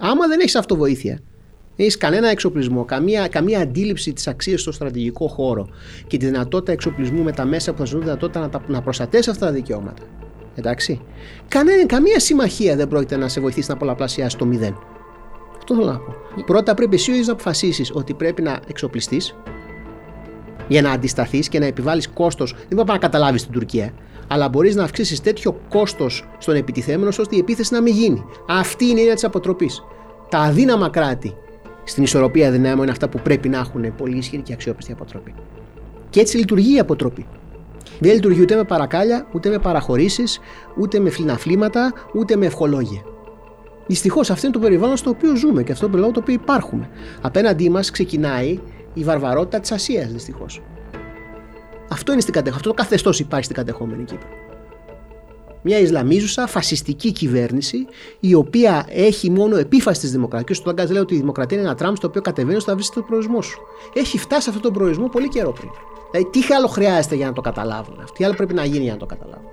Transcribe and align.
Άμα 0.00 0.26
δεν 0.26 0.40
έχεις 0.40 0.54
αυτοβοήθεια, 0.54 1.12
δεν 1.14 1.22
έχεις 1.76 1.96
κανένα 1.96 2.28
εξοπλισμό, 2.28 2.84
καμία, 2.84 3.28
καμία 3.28 3.60
αντίληψη 3.60 4.12
της 4.12 4.26
αξίας 4.26 4.60
στο 4.60 4.72
στρατηγικό 4.72 5.28
χώρο 5.28 5.68
και 6.06 6.16
τη 6.16 6.26
δυνατότητα 6.26 6.72
εξοπλισμού 6.72 7.22
με 7.22 7.32
τα 7.32 7.44
μέσα 7.44 7.72
που 7.72 7.78
θα 7.78 7.84
σου 7.84 7.90
δίνουν 7.90 8.04
δυνατότητα 8.04 8.40
να, 8.40 8.62
να 8.66 8.82
προστατεύσεις 8.82 9.32
αυτά 9.32 9.46
τα 9.46 9.52
δικαιώματα. 9.52 10.02
Εντάξει. 10.54 11.00
Κανένα, 11.48 11.86
καμία 11.86 12.20
συμμαχία 12.20 12.76
δεν 12.76 12.88
πρόκειται 12.88 13.16
να 13.16 13.28
σε 13.28 13.40
βοηθήσει 13.40 13.70
να 13.70 13.76
πολλαπλασιάσεις 13.76 14.38
το 14.38 14.44
μηδέν. 14.44 14.78
Αυτό 15.56 15.74
θέλω 15.74 15.90
να 15.90 15.98
πω. 15.98 16.14
Πρώτα 16.46 16.74
πρέπει 16.74 16.94
εσύ 16.94 17.10
ο 17.10 17.12
ίδιος 17.12 17.26
να 17.26 17.32
αποφασίσεις 17.32 17.90
ότι 17.94 18.14
πρέπει 18.14 18.42
να 18.42 18.60
εξοπλιστείς 18.68 19.34
για 20.68 20.82
να 20.82 20.90
αντισταθείς 20.90 21.48
και 21.48 21.58
να 21.58 21.66
επιβάλλεις 21.66 22.08
κόστος. 22.08 22.52
Δεν 22.52 22.68
μπορείς 22.70 22.92
να 22.92 22.98
καταλάβεις 22.98 23.42
την 23.42 23.52
Τουρκία. 23.52 23.92
Αλλά 24.28 24.48
μπορείς 24.48 24.74
να 24.74 24.84
αυξήσεις 24.84 25.20
τέτοιο 25.20 25.60
κόστος 25.68 26.28
στον 26.38 26.54
επιτιθέμενο 26.54 27.08
ώστε 27.08 27.36
η 27.36 27.38
επίθεση 27.38 27.74
να 27.74 27.80
μην 27.80 27.94
γίνει. 27.94 28.24
Αυτή 28.48 28.84
είναι 28.84 28.96
η 28.96 29.00
έννοια 29.00 29.14
της 29.14 29.24
αποτροπής. 29.24 29.84
Τα 30.28 30.38
αδύναμα 30.38 30.88
κράτη 30.88 31.34
στην 31.84 32.02
ισορροπία 32.02 32.50
δυνάμεων 32.50 32.82
είναι 32.82 32.90
αυτά 32.90 33.08
που 33.08 33.20
πρέπει 33.22 33.48
να 33.48 33.58
έχουν 33.58 33.94
πολύ 33.96 34.16
ισχυρή 34.16 34.42
και 34.42 34.52
αξιόπιστη 34.52 34.92
αποτροπή. 34.92 35.34
Και 36.10 36.20
έτσι 36.20 36.36
λειτουργεί 36.36 36.74
η 36.74 36.78
αποτροπή. 36.78 37.26
Δεν 37.98 38.14
λειτουργεί 38.14 38.40
ούτε 38.40 38.56
με 38.56 38.64
παρακάλια, 38.64 39.26
ούτε 39.32 39.48
με 39.48 39.58
παραχωρήσεις, 39.58 40.38
ούτε 40.80 40.98
με 40.98 41.10
φλιναφλήματα, 41.10 41.92
ούτε 42.14 42.36
με 42.36 42.46
ευχολόγια. 42.46 43.02
Δυστυχώς 43.86 44.30
αυτό 44.30 44.46
είναι 44.46 44.54
το 44.54 44.62
περιβάλλον 44.62 44.96
στο 44.96 45.10
οποίο 45.10 45.36
ζούμε 45.36 45.62
και 45.62 45.72
αυτό 45.72 45.84
το 45.84 45.90
περιβάλλον 45.90 46.14
το 46.14 46.20
οποίο 46.20 46.34
υπάρχουμε. 46.34 46.88
Απέναντί 47.20 47.70
μας 47.70 47.90
ξεκινάει 47.90 48.60
η 48.94 49.04
βαρβαρότητα 49.04 49.60
της 49.60 49.72
Ασίας, 49.72 50.12
δυστυχώς. 50.12 50.62
Αυτό, 51.88 52.12
είναι 52.12 52.20
στην 52.20 52.38
αυτό 52.48 52.68
το 52.68 52.74
καθεστώς 52.74 53.20
υπάρχει 53.20 53.44
στην 53.44 53.56
κατεχόμενη 53.56 54.04
Κύπρο. 54.04 54.28
Μια 55.62 55.78
Ισλαμίζουσα 55.78 56.46
φασιστική 56.46 57.12
κυβέρνηση, 57.12 57.86
η 58.20 58.34
οποία 58.34 58.86
έχει 58.88 59.30
μόνο 59.30 59.56
επίφαση 59.56 60.00
τη 60.00 60.06
δημοκρατία. 60.06 60.54
Και 60.54 60.68
ο 60.68 60.74
Τάγκα 60.74 60.92
λέει 60.92 61.02
ότι 61.02 61.14
η 61.14 61.16
δημοκρατία 61.16 61.58
είναι 61.58 61.66
ένα 61.66 61.76
τραμ 61.76 61.94
στο 61.94 62.06
οποίο 62.06 62.20
κατεβαίνεις 62.20 62.58
ώστε 62.58 62.70
να 62.70 62.76
βρεις 62.76 62.90
τον 62.90 63.04
προορισμό 63.04 63.42
σου. 63.42 63.60
Έχει 63.94 64.18
φτάσει 64.18 64.42
σε 64.42 64.48
αυτόν 64.48 64.64
τον 64.64 64.72
προορισμό 64.72 65.08
πολύ 65.08 65.28
καιρό 65.28 65.52
πριν. 65.52 65.70
Δηλαδή, 66.10 66.30
τι 66.30 66.54
άλλο 66.54 66.66
χρειάζεται 66.66 67.14
για 67.14 67.26
να 67.26 67.32
το 67.32 67.40
καταλάβουν 67.40 68.04
Τι 68.14 68.24
άλλο 68.24 68.34
πρέπει 68.34 68.54
να 68.54 68.64
γίνει 68.64 68.82
για 68.82 68.92
να 68.92 68.98
το 68.98 69.06
καταλάβουν; 69.06 69.48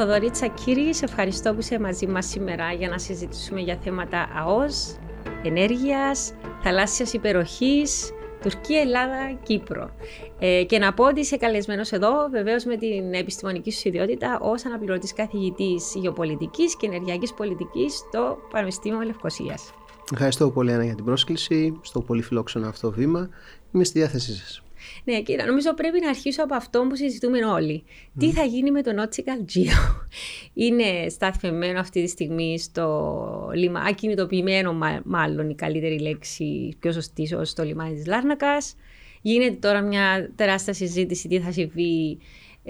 Θοδωρή 0.00 0.30
Τσακύρη, 0.30 0.94
σε 0.94 1.04
ευχαριστώ 1.04 1.52
που 1.52 1.60
είσαι 1.60 1.78
μαζί 1.78 2.06
μας 2.06 2.26
σήμερα 2.26 2.72
για 2.72 2.88
να 2.88 2.98
συζητήσουμε 2.98 3.60
για 3.60 3.78
θέματα 3.82 4.28
ΑΟΣ, 4.36 4.96
ενέργειας, 5.42 6.32
θαλάσσιας 6.62 7.12
υπεροχής, 7.12 8.12
Τουρκία, 8.42 8.80
Ελλάδα, 8.80 9.38
Κύπρο. 9.42 9.90
Ε, 10.38 10.64
και 10.64 10.78
να 10.78 10.94
πω 10.94 11.04
ότι 11.04 11.20
είσαι 11.20 11.36
καλεσμένος 11.36 11.92
εδώ, 11.92 12.28
βεβαίως 12.30 12.64
με 12.64 12.76
την 12.76 13.14
επιστημονική 13.14 13.72
σου 13.72 13.88
ιδιότητα 13.88 14.38
ως 14.42 14.64
αναπληρωτής 14.64 15.12
καθηγητής 15.12 15.92
γεωπολιτικής 15.94 16.76
και 16.76 16.86
ενεργειακής 16.86 17.34
πολιτικής 17.34 17.94
στο 17.94 18.38
Πανεπιστήμιο 18.50 19.00
Λευκοσίας. 19.00 19.72
Ευχαριστώ 20.12 20.50
πολύ, 20.50 20.72
Άννα, 20.72 20.84
για 20.84 20.94
την 20.94 21.04
πρόσκληση 21.04 21.78
στο 21.82 22.00
πολύ 22.00 22.22
φιλόξενο 22.22 22.68
αυτό 22.68 22.90
βήμα. 22.90 23.28
Είμαι 23.72 23.84
στη 23.84 23.98
διάθεσή 23.98 24.34
σας. 24.36 24.62
Ναι, 25.10 25.20
κοίτα, 25.20 25.46
νομίζω 25.46 25.74
πρέπει 25.74 26.00
να 26.00 26.08
αρχίσω 26.08 26.42
από 26.42 26.54
αυτό 26.54 26.86
που 26.88 26.96
συζητούμε 26.96 27.44
όλοι. 27.44 27.84
Τι 28.18 28.32
θα 28.32 28.44
γίνει 28.44 28.70
με 28.70 28.82
το 28.82 28.90
Nautical 28.96 29.56
Geo; 29.56 30.06
Είναι 30.64 31.08
σταθμευμένο 31.08 31.80
αυτή 31.80 32.02
τη 32.02 32.08
στιγμή 32.08 32.58
στο 32.58 33.50
λιμάνι, 33.54 33.88
ακινητοποιημένο 33.88 34.78
μάλλον 35.04 35.50
η 35.50 35.54
καλύτερη 35.54 35.98
λέξη, 35.98 36.76
πιο 36.80 36.92
σωστή, 36.92 37.28
στο 37.42 37.62
λιμάνι 37.62 37.94
της 37.94 38.06
Λάρνακας. 38.06 38.74
Γίνεται 39.22 39.56
τώρα 39.68 39.80
μια 39.80 40.30
τεράστια 40.34 40.72
συζήτηση 40.72 41.28
τι 41.28 41.40
θα 41.40 41.52
συμβεί 41.52 42.18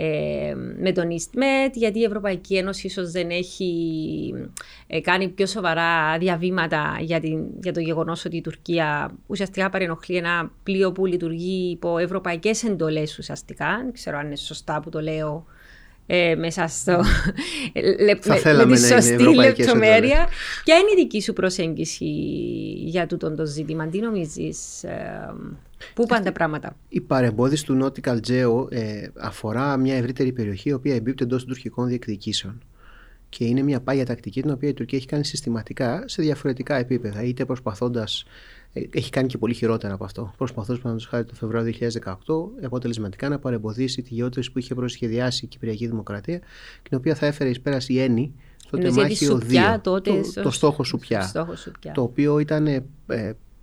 ε, 0.00 0.54
με 0.78 0.92
τον 0.92 1.04
EastMed, 1.08 1.70
γιατί 1.72 1.98
η 1.98 2.04
Ευρωπαϊκή 2.04 2.56
Ένωση 2.56 2.86
ίσως 2.86 3.10
δεν 3.10 3.30
έχει 3.30 4.34
ε, 4.86 5.00
κάνει 5.00 5.28
πιο 5.28 5.46
σοβαρά 5.46 6.18
διαβήματα 6.18 6.96
για, 7.00 7.20
την, 7.20 7.46
για 7.62 7.72
το 7.72 7.80
γεγονός 7.80 8.24
ότι 8.24 8.36
η 8.36 8.40
Τουρκία 8.40 9.10
ουσιαστικά 9.26 9.68
παρενοχλεί 9.68 10.16
ένα 10.16 10.52
πλοίο 10.62 10.92
που 10.92 11.06
λειτουργεί 11.06 11.70
υπό 11.70 11.98
ευρωπαϊκές 11.98 12.64
εντολές 12.64 13.18
ουσιαστικά. 13.18 13.80
Δεν 13.82 13.92
ξέρω 13.92 14.18
αν 14.18 14.26
είναι 14.26 14.36
σωστά 14.36 14.80
που 14.80 14.90
το 14.90 15.00
λέω 15.00 15.46
ε, 16.10 16.34
μέσα 16.34 16.66
στο. 16.66 16.92
με, 18.54 18.64
με 18.64 18.74
τη 18.74 18.86
σωστή 18.86 19.34
λεπτομέρεια. 19.34 20.28
Ποια 20.64 20.76
είναι 20.76 20.90
η 20.92 20.96
δική 20.96 21.20
σου 21.22 21.32
προσέγγιση 21.32 22.04
για 22.84 23.06
τούτο 23.06 23.34
το 23.34 23.46
ζήτημα, 23.46 23.88
τι 23.88 23.98
νομίζεις, 23.98 24.84
ε, 24.84 25.34
Πού 25.94 26.06
πάνε 26.06 26.24
τα 26.24 26.32
πράγματα; 26.32 26.76
Η 26.88 27.00
παρεμπόδιση 27.00 27.64
του 27.64 27.78
Nautical 27.82 28.18
Geo 28.28 28.72
ε, 28.72 29.08
αφορά 29.18 29.76
μια 29.76 29.96
ευρύτερη 29.96 30.32
περιοχή 30.32 30.68
η 30.68 30.72
οποία 30.72 30.94
εμπίπτει 30.94 31.24
εντός 31.24 31.44
των 31.44 31.48
τουρκικών 31.52 31.88
διεκδικήσεων. 31.88 32.62
Και 33.28 33.44
είναι 33.44 33.62
μια 33.62 33.80
πάγια 33.80 34.06
τακτική 34.06 34.42
την 34.42 34.50
οποία 34.50 34.68
η 34.68 34.74
Τουρκία 34.74 34.98
έχει 34.98 35.06
κάνει 35.06 35.24
συστηματικά 35.24 36.04
σε 36.06 36.22
διαφορετικά 36.22 36.76
επίπεδα. 36.76 37.22
Είτε 37.22 37.44
προσπαθώντας. 37.44 38.24
Ε, 38.78 38.98
έχει 38.98 39.10
κάνει 39.10 39.28
και 39.28 39.38
πολύ 39.38 39.54
χειρότερα 39.54 39.94
από 39.94 40.04
αυτό. 40.04 40.32
Προσπαθώντας, 40.36 40.82
παραδείγματος 40.82 41.06
χάρη 41.06 41.24
το 41.24 41.34
Φεβρουάριο 41.34 41.72
2018, 42.58 42.64
αποτελεσματικά 42.64 43.28
να 43.28 43.38
παρεμποδίσει 43.38 44.02
τη 44.02 44.14
γεώτρηση 44.14 44.52
που 44.52 44.58
είχε 44.58 44.74
προσχεδιάσει 44.74 45.44
η 45.44 45.48
Κυπριακή 45.48 45.86
Δημοκρατία, 45.86 46.40
την 46.82 46.98
οποία 46.98 47.14
θα 47.14 47.26
έφερε 47.26 47.50
εις 47.50 47.60
πέρας 47.60 47.88
η 47.88 48.00
Έννη 48.00 48.34
στο 48.56 48.78
τεμάχιο 48.78 49.42
2. 49.50 49.80
το, 49.82 50.00
το 50.42 50.50
στόχο 50.50 50.84
σου 50.84 50.98
πια. 50.98 51.32
Το 51.94 52.02
οποίο 52.02 52.38
ήταν 52.38 52.66
ε, 52.66 52.82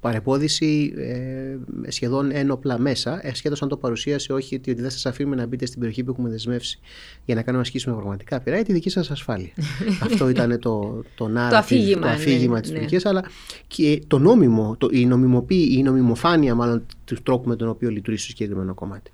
παρεμπόδιση 0.05 0.93
ε, 0.97 1.91
σχεδόν 1.91 2.31
ένοπλα 2.31 2.79
μέσα, 2.79 3.27
ε, 3.27 3.33
σχεδόν 3.33 3.57
σαν 3.57 3.67
το 3.67 3.77
παρουσίασε 3.77 4.33
όχι 4.33 4.55
ότι 4.55 4.73
δεν 4.73 4.89
σας 4.89 5.05
αφήνουμε 5.05 5.35
να 5.35 5.45
μπείτε 5.45 5.65
στην 5.65 5.79
περιοχή 5.79 6.03
που 6.03 6.11
έχουμε 6.11 6.29
δεσμεύσει 6.29 6.79
για 7.25 7.35
να 7.35 7.41
κάνουμε 7.41 7.63
ασκήσουμε 7.63 7.95
πραγματικά 7.95 8.39
πειρά, 8.39 8.61
τη 8.61 8.73
δική 8.73 8.89
σας 8.89 9.11
ασφάλεια. 9.11 9.49
Αυτό 10.05 10.29
ήταν 10.29 10.59
το, 10.59 11.03
το, 11.15 11.29
το 11.49 11.55
αφήγημα, 11.57 12.01
το 12.01 12.07
αφήγημα 12.07 12.55
ναι, 12.55 12.61
της 12.61 12.71
ναι. 12.71 12.79
Τουρκία, 12.79 12.99
αλλά 13.03 13.23
και 13.67 14.01
το 14.07 14.19
νόμιμο, 14.19 14.75
το, 14.77 14.89
η, 14.91 15.05
νομιμοποίη, 15.05 15.75
η 15.77 15.83
νομιμοφάνεια 15.83 16.55
μάλλον 16.55 16.85
του 17.05 17.15
τρόπου 17.23 17.49
με 17.49 17.55
τον 17.55 17.69
οποίο 17.69 17.89
λειτουργεί 17.89 18.19
στο 18.19 18.29
συγκεκριμένο 18.29 18.73
κομμάτι. 18.73 19.11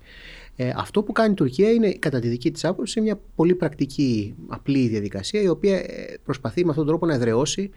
Ε, 0.56 0.72
αυτό 0.76 1.02
που 1.02 1.12
κάνει 1.12 1.32
η 1.32 1.34
Τουρκία 1.34 1.70
είναι, 1.70 1.92
κατά 1.92 2.18
τη 2.18 2.28
δική 2.28 2.50
της 2.50 2.64
άποψη, 2.64 3.00
μια 3.00 3.20
πολύ 3.34 3.54
πρακτική, 3.54 4.34
απλή 4.48 4.88
διαδικασία, 4.88 5.40
η 5.40 5.48
οποία 5.48 5.76
ε, 5.76 6.18
προσπαθεί 6.24 6.64
με 6.64 6.70
αυτόν 6.70 6.84
τον 6.84 6.94
τρόπο 6.94 7.06
να 7.06 7.14
εδραιώσει 7.14 7.70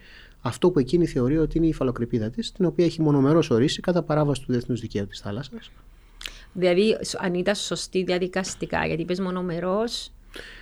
αυτό 0.46 0.70
που 0.70 0.78
εκείνη 0.78 1.06
θεωρεί 1.06 1.38
ότι 1.38 1.56
είναι 1.56 1.66
η 1.66 1.68
υφαλοκρηπίδα 1.68 2.30
της, 2.30 2.52
την 2.52 2.64
οποία 2.64 2.84
έχει 2.84 3.02
μονομερός 3.02 3.50
ορίσει 3.50 3.80
κατά 3.80 4.02
παράβαση 4.02 4.40
του 4.40 4.52
διεθνούς 4.52 4.80
δικαίου 4.80 5.06
της 5.06 5.20
θάλασσας. 5.20 5.70
Δηλαδή, 6.52 6.96
αν 7.18 7.34
ήταν 7.34 7.54
σωστή 7.54 8.02
διαδικαστικά, 8.02 8.86
γιατί 8.86 9.02
είπες 9.02 9.20
μονομερός. 9.20 10.10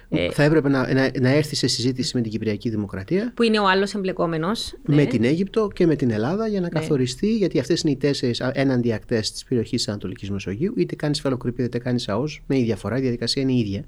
Ε, 0.08 0.30
θα 0.30 0.42
έπρεπε 0.42 0.68
να, 0.68 0.94
να, 0.94 1.10
να, 1.20 1.28
έρθει 1.28 1.56
σε 1.56 1.66
συζήτηση 1.66 2.16
με 2.16 2.22
την 2.22 2.30
Κυπριακή 2.30 2.68
Δημοκρατία. 2.68 3.32
Που 3.36 3.42
είναι 3.42 3.58
ο 3.58 3.68
άλλος 3.68 3.94
εμπλεκόμενος. 3.94 4.74
Με 4.86 4.94
ναι. 4.94 5.04
την 5.04 5.24
Αίγυπτο 5.24 5.68
και 5.74 5.86
με 5.86 5.96
την 5.96 6.10
Ελλάδα 6.10 6.46
για 6.46 6.60
να 6.60 6.68
ναι. 6.72 6.80
καθοριστεί, 6.80 7.36
γιατί 7.36 7.58
αυτές 7.58 7.80
είναι 7.80 7.92
οι 7.92 7.96
τέσσερις 7.96 8.40
έναντι 8.40 8.92
ακτές 8.92 9.32
της 9.32 9.44
περιοχής 9.44 9.78
της 9.78 9.88
Ανατολικής 9.88 10.30
Μεσογείου. 10.30 10.74
Είτε 10.76 10.94
κάνεις 10.94 11.18
υφαλοκρηπίδα 11.18 11.66
είτε 11.66 11.78
κάνεις 11.78 12.08
ΑΟΣ, 12.08 12.42
με 12.46 12.58
ίδια 12.58 12.76
φορά, 12.76 12.98
η 12.98 13.00
διαδικασία 13.00 13.42
είναι 13.42 13.52
η 13.52 13.58
ίδια. 13.58 13.84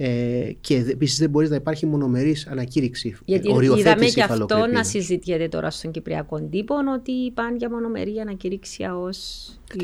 Ε, 0.00 0.52
και 0.60 0.84
επίσης 0.90 1.18
δεν 1.18 1.30
μπορείς 1.30 1.50
να 1.50 1.56
υπάρχει 1.56 1.86
μονομερής 1.86 2.46
ανακήρυξη. 2.46 3.16
Γιατί 3.24 3.48
είδαμε 3.78 4.06
και 4.06 4.22
αυτό 4.22 4.66
να 4.72 4.84
συζητιέται 4.84 5.48
τώρα 5.48 5.70
στον 5.70 5.90
Κυπριακό 5.90 6.42
τύπο, 6.42 6.74
ότι 6.94 7.30
πάνε 7.34 7.56
για 7.56 7.70
μονομερή 7.70 8.18
ανακήρυξη 8.18 8.82
ω. 8.82 9.08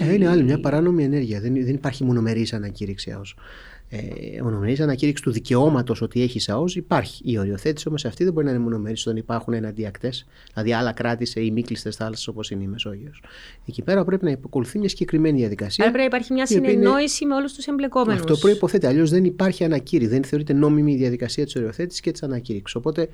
Ε, 0.01 0.13
είναι 0.13 0.29
άλλη 0.29 0.43
μια 0.43 0.61
παράνομη 0.61 1.05
ενέργεια. 1.05 1.41
Δεν, 1.41 1.55
δεν 1.55 1.75
υπάρχει 1.75 2.05
μονομερής 2.05 2.53
ανακήρυξη 2.53 3.11
ω 3.11 3.23
ε, 4.37 4.43
μονομερή 4.43 4.83
ανακήρυξη 4.83 5.23
του 5.23 5.31
δικαιώματος 5.31 6.03
ότι 6.03 6.23
έχει 6.23 6.51
ΑΟΣ 6.51 6.77
υπάρχει. 6.77 7.23
Η 7.25 7.39
οριοθέτηση 7.39 7.89
όμως 7.89 8.05
αυτή 8.05 8.25
δεν 8.25 8.33
μπορεί 8.33 8.47
να 8.47 8.53
είναι 8.53 8.61
μονομερής 8.61 9.07
όταν 9.07 9.19
υπάρχουν 9.19 9.53
εναντιακτέ, 9.53 10.13
δηλαδή 10.53 10.73
άλλα 10.73 10.93
κράτη 10.93 11.25
σε 11.25 11.41
ημίκλειστες 11.41 11.97
θάλασσες 11.97 12.29
όπως 12.29 12.51
είναι 12.51 12.63
η 12.63 12.67
Μεσόγειος. 12.67 13.23
Εκεί 13.69 13.83
πέρα 13.83 14.05
πρέπει 14.05 14.25
να 14.25 14.31
υποκολουθεί 14.31 14.79
μια 14.79 14.89
συγκεκριμένη 14.89 15.39
διαδικασία. 15.39 15.85
Άρα 15.85 15.93
πρέπει 15.93 16.11
να 16.11 16.17
υπάρχει 16.17 16.33
μια 16.33 16.47
συνεννόηση 16.47 17.25
είναι... 17.25 17.35
με 17.35 17.41
όλους 17.41 17.53
τους 17.53 17.67
εμπλεκόμενους. 17.67 18.21
Αυτό 18.21 18.37
προποθέτει. 18.37 18.87
Αλλιώς 18.87 19.11
δεν 19.11 19.25
υπάρχει 19.25 19.65
ανακήρυξη. 19.65 20.15
Δεν 20.15 20.25
θεωρείται 20.25 20.53
νόμιμη 20.53 20.93
η 20.93 20.97
διαδικασία 20.97 21.45
της 21.45 21.57
οριοθέτησης 21.57 22.01
και 22.01 22.11
της 22.11 22.23
ανακήρυξης. 22.23 22.77
Οπότε 22.77 23.09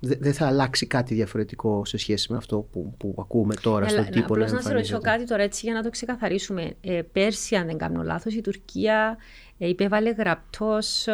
δεν 0.00 0.32
θα 0.32 0.46
αλλάξει 0.46 0.86
κάτι 0.86 1.14
διαφορετικό 1.14 1.84
σε 1.84 1.96
σχέση 1.96 2.32
με 2.32 2.36
αυτό 2.36 2.66
που, 2.72 2.94
που 2.96 3.14
ακούμε 3.18 3.54
τώρα 3.54 3.88
στον 3.88 4.04
τύπο. 4.04 4.32
Απλώς 4.32 4.52
να 4.52 4.60
σε 4.60 4.72
ρωτήσω 4.72 5.00
κάτι 5.00 5.26
τώρα 5.26 5.42
έτσι 5.42 5.60
για 5.64 5.74
να 5.74 5.82
το 5.82 5.90
ξεκαθαρίσουμε. 5.90 6.72
Ε, 6.80 7.00
πέρσι, 7.12 7.56
αν 7.56 7.66
δεν 7.66 7.78
κάνω 7.78 8.02
λάθος, 8.02 8.34
η 8.34 8.40
Τουρκία 8.40 9.16
ε, 9.16 9.43
υπέβαλε 9.58 10.10
γραπτός 10.10 11.06
ε, 11.06 11.12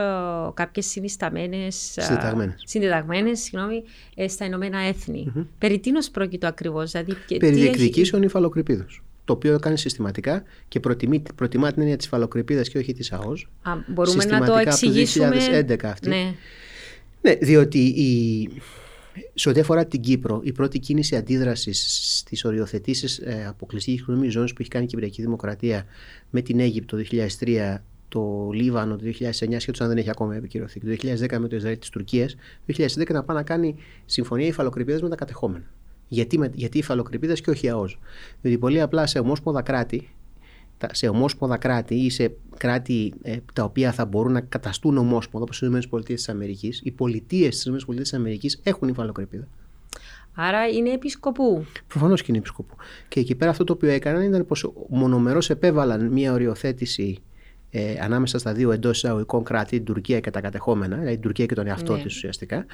κάποιες 0.54 0.86
συνισταμένες. 0.86 1.96
Ε, 1.96 2.02
συντεταγμένε. 2.64 3.34
συγγνώμη, 3.34 3.82
ε, 4.14 4.28
στα 4.28 4.44
Ηνωμένα 4.44 4.78
Έθνη. 4.78 5.32
Mm-hmm. 5.36 5.46
Περί 5.58 5.78
τίνος 5.78 6.10
πρόκειται 6.10 6.46
ακριβώς. 6.46 6.90
Δηλαδή, 6.90 7.16
Περί 7.38 7.54
διεκδικήσεων 7.54 8.20
έχει... 8.22 8.30
υφαλοκρηπίδου. 8.30 8.86
Το 9.24 9.32
οποίο 9.32 9.58
κάνει 9.58 9.78
συστηματικά 9.78 10.42
και 10.68 10.80
προτιμεί, 10.80 11.22
προτιμά 11.34 11.72
την 11.72 11.80
έννοια 11.82 11.96
της 11.96 12.06
υφαλοκρηπίδα 12.06 12.62
και 12.62 12.78
όχι 12.78 12.92
της 12.92 13.12
ΑΟΣ. 13.12 13.48
Α, 13.62 13.72
μπορούμε 13.86 14.24
να 14.24 14.46
το 14.46 14.56
εξηγήσουμε. 14.56 15.26
Από 15.26 15.34
το 15.34 15.74
2011 15.74 15.84
αυτή. 15.84 16.08
Ναι. 16.08 16.34
ναι, 17.20 17.34
διότι 17.34 17.78
η, 17.78 18.48
σε 19.34 19.48
ό,τι 19.48 19.60
αφορά 19.60 19.86
την 19.86 20.00
Κύπρο, 20.00 20.40
η 20.44 20.52
πρώτη 20.52 20.78
κίνηση 20.78 21.16
αντίδρασης 21.16 22.06
στις 22.18 22.44
οριοθετήσεις 22.44 23.18
ε, 23.18 23.44
αποκλειστικής 23.48 24.00
οικονομικής 24.00 24.32
ζώνης 24.32 24.52
που 24.52 24.58
έχει 24.60 24.70
κάνει 24.70 24.84
η 24.84 24.88
Κυπριακή 24.88 25.22
Δημοκρατία 25.22 25.84
με 26.30 26.40
την 26.40 26.60
Αίγυπτο 26.60 26.96
το 26.96 27.04
2003, 27.40 27.76
το 28.10 28.50
Λίβανο 28.52 28.96
το 28.96 29.04
2009, 29.04 29.56
σχέτω 29.58 29.82
αν 29.82 29.88
δεν 29.88 29.98
έχει 29.98 30.10
ακόμα 30.10 30.36
επικυρωθεί, 30.36 30.80
το 30.80 30.86
2010 30.86 31.38
με 31.38 31.48
το 31.48 31.56
Ισραήλ 31.56 31.78
της 31.78 31.88
Τουρκίας, 31.88 32.34
το 32.66 32.74
2011 32.76 33.12
να 33.12 33.22
πάει 33.22 33.36
να 33.36 33.42
κάνει 33.42 33.76
συμφωνία 34.06 34.46
υφαλοκρηπίδας 34.46 35.02
με 35.02 35.08
τα 35.08 35.14
κατεχόμενα. 35.14 35.64
Γιατί, 36.08 36.38
με, 36.38 36.50
γιατί 36.54 36.78
υφαλοκρηπίδας 36.78 37.40
και 37.40 37.50
όχι 37.50 37.68
ΑΟΣ. 37.68 37.98
Διότι 38.40 38.58
πολύ 38.58 38.80
απλά 38.80 39.06
σε 39.06 39.18
ομόσπονδα 39.18 39.62
κράτη, 39.62 40.08
σε 40.92 41.08
ομόσπονδα 41.08 41.56
κράτη 41.56 41.94
ή 41.94 42.10
σε 42.10 42.36
κράτη 42.56 43.12
ε, 43.22 43.36
τα 43.52 43.64
οποία 43.64 43.92
θα 43.92 44.04
μπορούν 44.04 44.32
να 44.32 44.40
καταστούν 44.40 44.98
ομόσπονδα, 44.98 45.46
όπως 45.46 45.62
οι 45.62 45.66
ΗΠΑ, 45.66 46.46
οι 46.82 46.90
πολιτείες 46.90 47.56
της 47.56 47.64
ΗΠΑ 47.64 48.60
έχουν 48.62 48.88
υφαλοκρηπίδα. 48.88 49.48
Άρα 50.34 50.68
είναι 50.68 50.90
επισκοπού. 50.90 51.66
Προφανώς 51.86 52.20
και 52.20 52.26
είναι 52.28 52.38
επισκοπού. 52.38 52.74
Και 53.08 53.20
εκεί 53.20 53.34
πέρα 53.34 53.50
αυτό 53.50 53.64
το 53.64 53.72
οποίο 53.72 53.90
έκαναν 53.90 54.22
ήταν 54.22 54.46
πως 54.46 54.72
μονομερό 54.88 55.38
επέβαλαν 55.48 56.06
μια 56.06 56.32
οριοθέτηση 56.32 57.18
ε, 57.70 57.98
ανάμεσα 58.00 58.38
στα 58.38 58.52
δύο 58.52 58.72
εντός 58.72 58.96
εισαγωγικών 58.96 59.44
κράτη, 59.44 59.76
την 59.76 59.84
Τουρκία 59.84 60.20
και 60.20 60.30
τα 60.30 60.40
κατεχόμενα, 60.40 60.96
δηλαδή 60.96 61.12
την 61.12 61.22
Τουρκία 61.22 61.46
και 61.46 61.54
τον 61.54 61.66
εαυτό 61.66 61.96
ναι. 61.96 62.02
της 62.02 62.14
ουσιαστικά, 62.14 62.66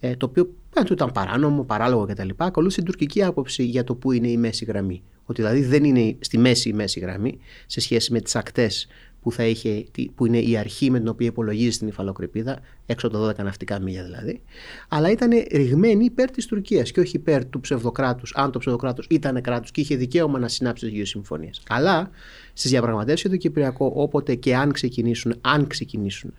ε, 0.00 0.16
το 0.16 0.26
οποίο 0.26 0.54
αν 0.74 0.84
του 0.84 0.92
ήταν 0.92 1.12
παράνομο, 1.12 1.64
παράλογο 1.64 2.06
κτλ. 2.06 2.28
Ακολούθησε 2.36 2.80
την 2.80 2.90
τουρκική 2.90 3.22
άποψη 3.22 3.64
για 3.64 3.84
το 3.84 3.94
που 3.94 4.12
είναι 4.12 4.28
η 4.28 4.36
μέση 4.36 4.64
γραμμή. 4.64 5.02
Ότι 5.24 5.42
δηλαδή 5.42 5.62
δεν 5.62 5.84
είναι 5.84 6.16
στη 6.20 6.38
μέση 6.38 6.68
η 6.68 6.72
μέση 6.72 7.00
γραμμή 7.00 7.38
σε 7.66 7.80
σχέση 7.80 8.12
με 8.12 8.20
τις 8.20 8.36
ακτές 8.36 8.86
που, 9.28 9.34
θα 9.34 9.44
είχε, 9.44 9.84
που 10.14 10.26
είναι 10.26 10.38
η 10.38 10.56
αρχή 10.56 10.90
με 10.90 10.98
την 10.98 11.08
οποία 11.08 11.26
υπολογίζει 11.26 11.78
την 11.78 11.88
υφαλοκρηπίδα, 11.88 12.58
έξω 12.86 13.06
από 13.06 13.18
τα 13.18 13.42
12 13.42 13.44
ναυτικά 13.44 13.80
μίλια 13.80 14.04
δηλαδή, 14.04 14.40
αλλά 14.88 15.10
ήταν 15.10 15.30
ρηγμένη 15.52 16.04
υπέρ 16.04 16.30
της 16.30 16.46
Τουρκίας 16.46 16.90
και 16.90 17.00
όχι 17.00 17.16
υπέρ 17.16 17.44
του 17.46 17.60
ψευδοκράτους, 17.60 18.32
αν 18.34 18.50
το 18.50 18.58
ψευδοκράτος 18.58 19.06
ήταν 19.10 19.40
κράτος 19.40 19.70
και 19.70 19.80
είχε 19.80 19.96
δικαίωμα 19.96 20.38
να 20.38 20.48
συνάψει 20.48 20.84
τις 20.84 20.94
δύο 20.94 21.04
συμφωνίε. 21.04 21.50
Αλλά 21.68 22.10
στις 22.52 22.70
διαπραγματεύσεις 22.70 23.20
για 23.20 23.30
το 23.30 23.36
Κυπριακό, 23.36 23.92
όποτε 23.94 24.34
και 24.34 24.56
αν 24.56 24.72
ξεκινήσουν, 24.72 25.34
αν 25.40 25.66
ξεκινήσουν 25.66 26.34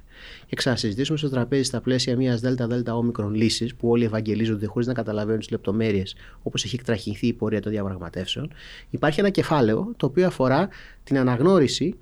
και 0.47 0.55
ξανασυζητήσουμε 0.55 1.17
στο 1.17 1.29
τραπέζι 1.29 1.63
στα 1.63 1.81
πλαίσια 1.81 2.15
μιας 2.15 2.39
ΔΔ 2.39 2.89
όμικρον 2.91 3.33
λύσης 3.33 3.75
που 3.75 3.89
όλοι 3.89 4.05
ευαγγελίζονται 4.05 4.65
χωρίς 4.65 4.87
να 4.87 4.93
καταλαβαίνουν 4.93 5.39
τις 5.39 5.49
λεπτομέρειες 5.49 6.15
όπως 6.43 6.63
έχει 6.63 6.75
εκτραχυνθεί 6.75 7.27
η 7.27 7.33
πορεία 7.33 7.61
των 7.61 7.71
διαπραγματεύσεων, 7.71 8.53
υπάρχει 8.89 9.19
ένα 9.19 9.29
κεφάλαιο 9.29 9.93
το 9.97 10.05
οποίο 10.05 10.25
αφορά 10.27 10.69
την 11.03 11.17
αναγνώριση 11.17 11.95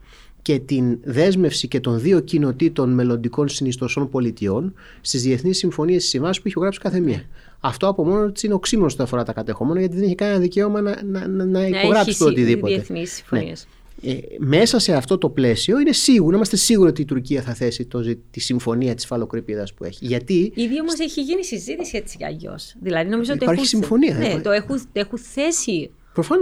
και 0.48 0.60
την 0.60 1.00
δέσμευση 1.04 1.68
και 1.68 1.80
των 1.80 2.00
δύο 2.00 2.20
κοινοτήτων 2.20 2.94
μελλοντικών 2.94 3.48
συνιστοσών 3.50 4.10
πολιτιών 4.10 4.74
στις 5.02 5.22
διεθνείς 5.22 5.58
συμφωνίες 5.58 6.02
της 6.02 6.10
συμβάσει 6.10 6.42
που 6.42 6.48
έχει 6.48 6.60
γράψει 6.60 6.80
κάθε 6.80 7.00
μία. 7.00 7.24
Αυτό 7.60 7.88
από 7.88 8.06
μόνο 8.06 8.32
της 8.32 8.44
είναι 8.44 8.54
οξύμορο 8.54 8.90
στο 8.90 9.04
αφορά 9.04 9.24
τα 9.24 9.34
κατεχόμενα, 9.34 9.80
γιατί 9.80 9.96
δεν 9.96 10.04
έχει 10.04 10.16
κανένα 10.16 10.40
δικαίωμα 10.40 10.82
να, 10.82 11.04
να, 11.04 11.28
να, 11.28 11.46
να 11.46 11.68
υπογράψει 11.68 12.18
το 12.18 12.26
οτιδήποτε. 12.26 12.74
Διεθνείς 12.74 13.14
συμφωνίες. 13.14 13.68
Ναι. 14.02 14.12
Ε, 14.12 14.20
μέσα 14.38 14.80
σε 14.80 14.94
αυτό 14.94 15.18
το 15.18 15.30
πλαίσιο 15.30 15.80
είναι 15.80 15.92
σίγουρο, 15.92 16.36
είμαστε 16.36 16.56
σίγουροι 16.56 16.90
ότι 16.90 17.02
η 17.02 17.06
Τουρκία 17.06 17.42
θα 17.42 17.54
θέσει 17.54 17.86
το, 17.86 18.18
τη 18.32 18.40
συμφωνία 18.40 18.96
της 18.96 19.06
φαλοκρηπίδας 19.06 19.74
που 19.74 19.84
έχει. 19.84 20.06
Γιατί; 20.06 20.52
Ήδη 20.56 20.80
όμω 20.80 20.92
έχει 21.00 21.22
γίνει 21.22 21.46
συζήτηση 21.46 21.98
έτσι 21.98 22.18
κι 22.18 22.26
αλλιώς. 22.26 22.76
Δηλαδή 22.82 23.10
νομίζω 23.10 23.34
ότι. 23.34 23.44
Υπάρχει 23.44 23.60
έχουν, 23.60 23.80
συμφωνία. 23.80 24.18
Ναι, 24.18 24.42
το 24.42 24.52
έχουν, 24.52 24.82
έχουν 24.94 25.18
θέσει 25.18 25.92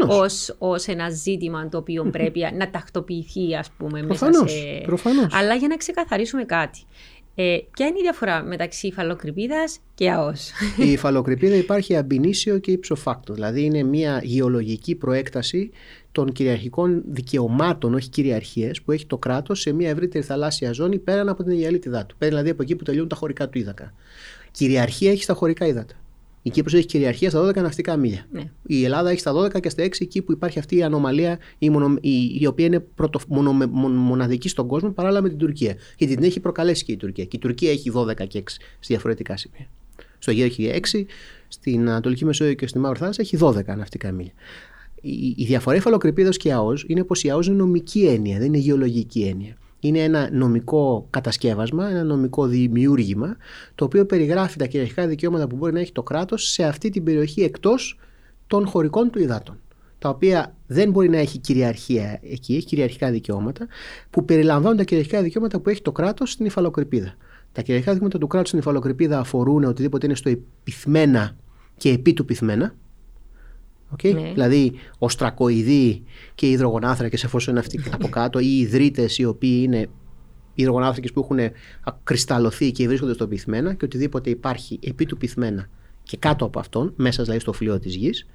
ως, 0.07 0.55
ως 0.57 0.87
ένα 0.87 1.09
ζήτημα 1.09 1.69
το 1.69 1.77
οποίο 1.77 2.03
πρέπει 2.11 2.39
να 2.57 2.69
τακτοποιηθεί 2.69 3.55
ας 3.55 3.69
πούμε 3.77 4.03
προφανώς, 4.03 4.41
μέσα 4.41 4.57
σε... 4.57 4.81
Προφανώς. 4.85 5.33
Αλλά 5.33 5.55
για 5.55 5.67
να 5.67 5.77
ξεκαθαρίσουμε 5.77 6.43
κάτι. 6.43 6.79
Ε, 7.37 7.57
ποια 7.71 7.87
είναι 7.87 7.99
η 7.99 8.01
διαφορά 8.01 8.43
μεταξύ 8.43 8.87
υφαλοκρηπίδας 8.87 9.79
και 9.95 10.11
ΑΟΣ; 10.11 10.51
Η 10.77 10.91
υφαλοκρηπίδα 10.91 11.55
υπάρχει 11.55 11.95
αμπινίσιο 11.95 12.57
και 12.57 12.71
υψοφάκτο. 12.71 13.33
Δηλαδή 13.33 13.63
είναι 13.63 13.83
μια 13.83 14.21
γεωλογική 14.23 14.95
προέκταση 14.95 15.71
των 16.11 16.31
κυριαρχικών 16.31 17.03
δικαιωμάτων, 17.05 17.93
όχι 17.93 18.09
κυριαρχίες, 18.09 18.81
που 18.81 18.91
έχει 18.91 19.05
το 19.05 19.17
κράτος 19.17 19.59
σε 19.59 19.71
μια 19.71 19.89
ευρύτερη 19.89 20.23
θαλάσσια 20.23 20.71
ζώνη 20.71 20.99
πέραν 20.99 21.29
από 21.29 21.43
την 21.43 21.51
Αιγαλίτιδά 21.51 22.05
του. 22.05 22.15
Πέρα 22.17 22.29
δηλαδή 22.31 22.49
από 22.49 22.61
εκεί 22.61 22.75
που 22.75 22.83
τελειώνουν 22.83 23.09
τα 23.09 23.15
χωρικά 23.15 23.49
του 23.49 23.57
ύδακα. 23.57 23.93
Κυριαρχία 24.51 25.11
έχει 25.11 25.23
στα 25.23 25.33
χωρικά 25.33 25.65
ύδατα. 25.65 25.95
Η 26.45 26.49
Κύπρος 26.49 26.73
έχει 26.73 26.85
κυριαρχία 26.85 27.29
στα 27.29 27.47
12 27.49 27.55
ναυτικά 27.55 27.97
μίλια. 27.97 28.27
Ναι. 28.31 28.51
Η 28.65 28.83
Ελλάδα 28.83 29.09
έχει 29.09 29.19
στα 29.19 29.33
12 29.33 29.59
και 29.59 29.69
στα 29.69 29.83
6 29.83 29.87
εκεί 29.99 30.21
που 30.21 30.31
υπάρχει 30.31 30.59
αυτή 30.59 30.75
η 30.75 30.83
ανομαλία 30.83 31.39
η, 31.57 31.69
μονο, 31.69 31.97
η, 32.01 32.37
η 32.39 32.45
οποία 32.45 32.65
είναι 32.65 32.79
πρωτο, 32.79 33.19
μονο, 33.27 33.51
μοναδική 33.89 34.49
στον 34.49 34.67
κόσμο 34.67 34.89
παράλληλα 34.89 35.21
με 35.21 35.29
την 35.29 35.37
Τουρκία. 35.37 35.75
Γιατί 35.97 36.15
την 36.15 36.23
έχει 36.23 36.39
προκαλέσει 36.39 36.83
και 36.83 36.91
η 36.91 36.97
Τουρκία. 36.97 37.25
Και 37.25 37.35
η 37.35 37.39
Τουρκία 37.39 37.71
έχει 37.71 37.91
12 37.95 38.27
και 38.27 38.39
6 38.39 38.49
σε 38.49 38.57
διαφορετικά 38.79 39.37
σημεία. 39.37 39.67
Στο 40.17 40.31
Αιγαίο 40.31 40.45
έχει 40.45 40.79
6, 40.91 41.03
στην 41.47 41.89
Ανατολική 41.89 42.25
Μεσόγειο 42.25 42.53
και 42.53 42.67
στη 42.67 42.79
Μαύρη 42.79 42.99
Θάλασσα 42.99 43.21
έχει 43.21 43.37
12 43.41 43.65
ναυτικά 43.65 44.11
μίλια. 44.11 44.33
Η, 45.01 45.35
η 45.37 45.45
διαφορά 45.45 45.75
υφαλοκρηπίδα 45.75 46.29
και 46.29 46.51
ΑΟΣ 46.53 46.85
είναι 46.87 47.03
πως 47.03 47.23
η 47.23 47.29
ΑΟΣ 47.29 47.47
είναι 47.47 47.55
νομική 47.55 48.05
έννοια, 48.05 48.37
δεν 48.37 48.47
είναι 48.47 48.57
γεωλογική 48.57 49.21
έννοια 49.21 49.57
είναι 49.87 49.99
ένα 49.99 50.29
νομικό 50.31 51.07
κατασκεύασμα, 51.09 51.89
ένα 51.89 52.03
νομικό 52.03 52.45
δημιούργημα, 52.45 53.37
το 53.75 53.85
οποίο 53.85 54.05
περιγράφει 54.05 54.57
τα 54.57 54.65
κυριαρχικά 54.65 55.07
δικαιώματα 55.07 55.47
που 55.47 55.55
μπορεί 55.55 55.73
να 55.73 55.79
έχει 55.79 55.91
το 55.91 56.03
κράτος 56.03 56.49
σε 56.51 56.63
αυτή 56.63 56.89
την 56.89 57.03
περιοχή 57.03 57.41
εκτός 57.41 57.99
των 58.47 58.67
χωρικών 58.67 59.09
του 59.09 59.19
υδάτων. 59.19 59.59
Τα 59.99 60.09
οποία 60.09 60.55
δεν 60.67 60.91
μπορεί 60.91 61.09
να 61.09 61.17
έχει 61.17 61.37
κυριαρχία 61.37 62.19
εκεί, 62.23 62.55
έχει 62.55 62.65
κυριαρχικά 62.65 63.11
δικαιώματα, 63.11 63.67
που 64.09 64.25
περιλαμβάνουν 64.25 64.77
τα 64.77 64.83
κυριαρχικά 64.83 65.21
δικαιώματα 65.21 65.59
που 65.59 65.69
έχει 65.69 65.81
το 65.81 65.91
κράτος 65.91 66.31
στην 66.31 66.45
υφαλοκρηπίδα. 66.45 67.15
Τα 67.51 67.61
κυριαρχικά 67.61 67.91
δικαιώματα 67.91 68.19
του 68.19 68.27
κράτους 68.27 68.47
στην 68.47 68.59
υφαλοκρηπίδα 68.59 69.19
αφορούν 69.19 69.63
οτιδήποτε 69.63 70.05
είναι 70.05 70.15
στο 70.15 70.29
επιθμένα 70.29 71.35
και 71.77 71.89
επί 71.89 72.13
του 72.13 72.25
πυθμένα, 72.25 72.75
Okay? 73.95 74.13
Ναι. 74.13 74.31
Δηλαδή, 74.33 74.73
οστρακοειδή 74.97 76.03
και 76.35 76.49
υδρογονάθρακε, 76.49 77.25
εφόσον 77.25 77.53
είναι 77.53 77.59
αυτοί 77.59 77.79
από 77.91 78.07
κάτω, 78.07 78.39
ή 78.39 78.57
υδρύτε 78.59 79.09
οι 79.17 79.25
οποίοι 79.25 79.61
είναι 79.63 79.89
υδρογονάθρακε 80.53 81.11
που 81.11 81.19
έχουν 81.19 81.51
κρυσταλλωθεί 82.03 82.71
και 82.71 82.87
βρίσκονται 82.87 83.13
στο 83.13 83.27
πυθμένα 83.27 83.73
και 83.73 83.85
οτιδήποτε 83.85 84.29
υπάρχει 84.29 84.79
επί 84.83 85.05
του 85.05 85.17
πυθμένα 85.17 85.69
και 86.03 86.17
κάτω 86.17 86.45
από 86.45 86.59
αυτόν, 86.59 86.93
μέσα 86.95 87.23
δηλαδή 87.23 87.41
στο 87.41 87.53
φλοιό 87.53 87.79
της 87.79 87.95
γης. 87.95 88.25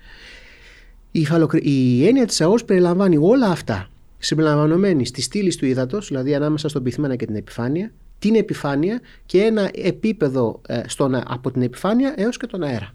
Η, 1.10 1.26
η 1.62 2.06
έννοια 2.06 2.26
της 2.26 2.40
ΑΟΣ 2.40 2.64
περιλαμβάνει 2.64 3.16
όλα 3.16 3.46
αυτά 3.46 3.90
συμπεριλαμβανομένη 4.18 5.06
στη 5.06 5.22
στήλης 5.22 5.56
του 5.56 5.66
ύδατος, 5.66 6.08
δηλαδή 6.08 6.34
ανάμεσα 6.34 6.68
στον 6.68 6.82
πυθμένα 6.82 7.16
και 7.16 7.26
την 7.26 7.36
επιφάνεια, 7.36 7.92
την 8.18 8.34
επιφάνεια 8.34 9.00
και 9.26 9.42
ένα 9.42 9.70
επίπεδο 9.74 10.60
ε, 10.66 10.82
στον, 10.86 11.14
από 11.14 11.50
την 11.50 11.62
επιφάνεια 11.62 12.14
έως 12.16 12.36
και 12.36 12.46
τον 12.46 12.62
αέρα. 12.62 12.94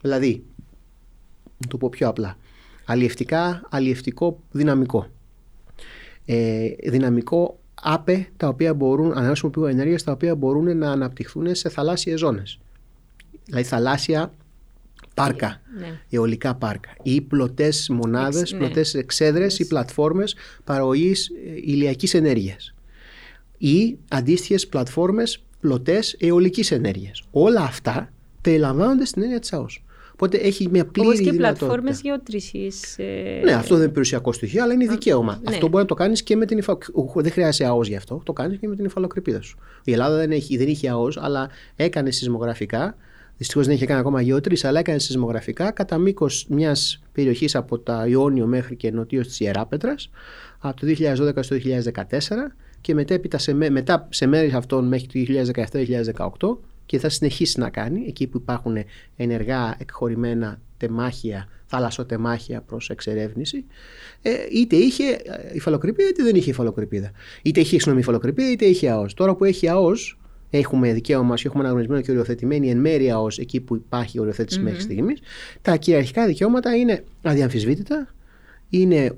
Δηλαδή, 0.00 0.44
να 1.58 1.68
το 1.68 1.76
πω 1.76 1.88
πιο 1.88 2.08
απλά. 2.08 2.36
Αλλιευτικά, 2.84 3.62
αλλιευτικό 3.70 4.40
δυναμικό. 4.50 5.06
Ε, 6.24 6.68
δυναμικό 6.88 7.58
άπε 7.82 8.28
τα 8.36 8.48
οποία 8.48 8.74
μπορούν, 8.74 9.10
ανανεώσιμο 9.10 9.50
πηγό 9.50 9.66
ενέργειας, 9.66 10.02
τα 10.02 10.12
οποία 10.12 10.34
μπορούν 10.34 10.78
να 10.78 10.90
αναπτυχθούν 10.90 11.54
σε 11.54 11.68
θαλάσσιες 11.68 12.18
ζώνες. 12.18 12.58
Δηλαδή 13.44 13.64
θαλάσσια 13.64 14.32
πάρκα, 15.14 15.60
ναι. 15.78 16.00
αιωλικά 16.10 16.54
πάρκα 16.54 16.90
ή 17.02 17.20
πλωτές 17.20 17.88
μονάδες, 17.88 18.52
ναι. 18.52 18.58
πλωτές 18.58 18.94
εξέδρες 18.94 19.58
ή 19.58 19.66
πλατφόρμες 19.66 20.34
παραγωγής 20.64 21.28
ε, 21.28 21.32
ηλιακής 21.54 22.14
ενέργειας. 22.14 22.74
Ή 23.58 23.98
αντίστοιχες 24.08 24.66
πλατφόρμες 24.66 25.42
πλωτές 25.60 26.16
αιωλικής 26.20 26.70
ενέργειας. 26.70 27.22
Όλα 27.30 27.60
αυτά 27.60 28.12
περιλαμβάνονται 28.40 29.04
στην 29.04 29.22
έννοια 29.22 29.38
της 29.38 29.52
ΑΟΣ. 29.52 29.82
Οπότε 30.20 30.36
έχει 30.36 30.68
μια 30.70 30.86
πλήρη 30.86 31.08
Όπως 31.08 31.20
και 31.20 31.32
πλατφόρμες 31.32 32.00
γεωτρησής. 32.00 32.98
Ε... 32.98 33.40
Ναι, 33.44 33.52
αυτό 33.52 33.74
δεν 33.74 33.82
είναι 33.82 33.92
περιουσιακό 33.92 34.32
στοιχείο, 34.32 34.62
αλλά 34.62 34.72
είναι 34.72 34.86
δικαίωμα. 34.86 35.40
Ναι. 35.42 35.54
Αυτό 35.54 35.68
μπορεί 35.68 35.82
να 35.82 35.88
το 35.88 35.94
κάνεις 35.94 36.22
και 36.22 36.36
με 36.36 36.46
την 36.46 36.58
υφαλοκρηπίδα. 36.58 37.22
Δεν 37.22 37.32
χρειάζεται 37.32 37.68
ΑΟΣ 37.70 37.88
γι' 37.88 37.96
αυτό. 37.96 38.20
Το 38.24 38.32
κάνεις 38.32 38.58
και 38.58 38.68
με 38.68 38.76
την 38.76 38.84
υφαλοκρηπίδα 38.84 39.42
σου. 39.42 39.58
Η 39.84 39.92
Ελλάδα 39.92 40.16
δεν, 40.16 40.30
έχει, 40.30 40.56
δεν 40.56 40.68
είχε 40.68 40.88
ΑΟΣ, 40.88 41.16
αλλά 41.16 41.50
έκανε 41.76 42.10
σεισμογραφικά. 42.10 42.96
Δυστυχώς 43.36 43.66
δεν 43.66 43.74
είχε 43.74 43.86
κάνει 43.86 44.00
ακόμα 44.00 44.20
γεωτρήσει, 44.20 44.66
αλλά 44.66 44.78
έκανε 44.78 44.98
σεισμογραφικά 44.98 45.70
κατά 45.70 45.98
μήκος 45.98 46.46
μιας 46.48 47.02
περιοχής 47.12 47.54
από 47.54 47.78
τα 47.78 48.06
Ιόνιο 48.08 48.46
μέχρι 48.46 48.76
και 48.76 48.90
νοτίω 48.90 49.22
της 49.22 49.40
Ιεράπετρας 49.40 50.10
από 50.58 50.80
το 50.80 50.86
2012 50.86 51.32
στο 51.40 51.56
2014 51.56 52.04
και 52.80 52.94
μετέπειτα 52.94 53.38
σε, 53.38 53.54
μετά 53.54 54.08
σε 54.10 54.26
μέρη 54.26 54.52
αυτών 54.54 54.88
μέχρι 54.88 55.06
το 55.06 55.18
2017-2018 56.52 56.77
και 56.88 56.98
θα 56.98 57.08
συνεχίσει 57.08 57.60
να 57.60 57.70
κάνει 57.70 58.04
εκεί 58.06 58.26
που 58.26 58.36
υπάρχουν 58.36 58.76
ενεργά 59.16 59.76
εκχωρημένα 59.78 60.60
τεμάχια, 60.76 61.48
θαλασσοτεμάχια 61.66 62.60
προς 62.60 62.90
εξερεύνηση, 62.90 63.64
ε, 64.22 64.30
είτε 64.52 64.76
είχε 64.76 65.04
υφαλοκρηπίδα 65.52 66.08
είτε 66.08 66.22
δεν 66.22 66.34
είχε 66.34 66.50
υφαλοκρηπίδα. 66.50 67.10
Είτε 67.42 67.60
είχε 67.60 67.70
συγγνώμη 67.70 68.00
υφαλοκρηπίδα 68.00 68.50
είτε 68.50 68.64
είχε 68.64 68.88
ΑΟΣ. 68.88 69.14
Τώρα 69.14 69.34
που 69.34 69.44
έχει 69.44 69.68
ΑΟΣ, 69.68 70.18
έχουμε 70.50 70.92
δικαίωμα 70.92 71.34
και 71.34 71.42
έχουμε 71.46 71.62
αναγνωρισμένο 71.62 72.00
και 72.02 72.10
οριοθετημένη 72.10 72.70
εν 72.70 72.78
μέρει 72.78 73.10
ΑΟΣ 73.10 73.38
εκεί 73.38 73.60
που 73.60 73.74
υπάρχει 73.74 74.20
οριοθέτηση 74.20 74.58
mm-hmm. 74.60 74.64
μέχρι 74.64 74.80
στιγμής, 74.80 75.20
τα 75.62 75.76
κυριαρχικά 75.76 76.26
δικαιώματα 76.26 76.76
είναι 76.76 77.04
αδιαμφισβήτητα, 77.22 78.14
είναι 78.68 79.12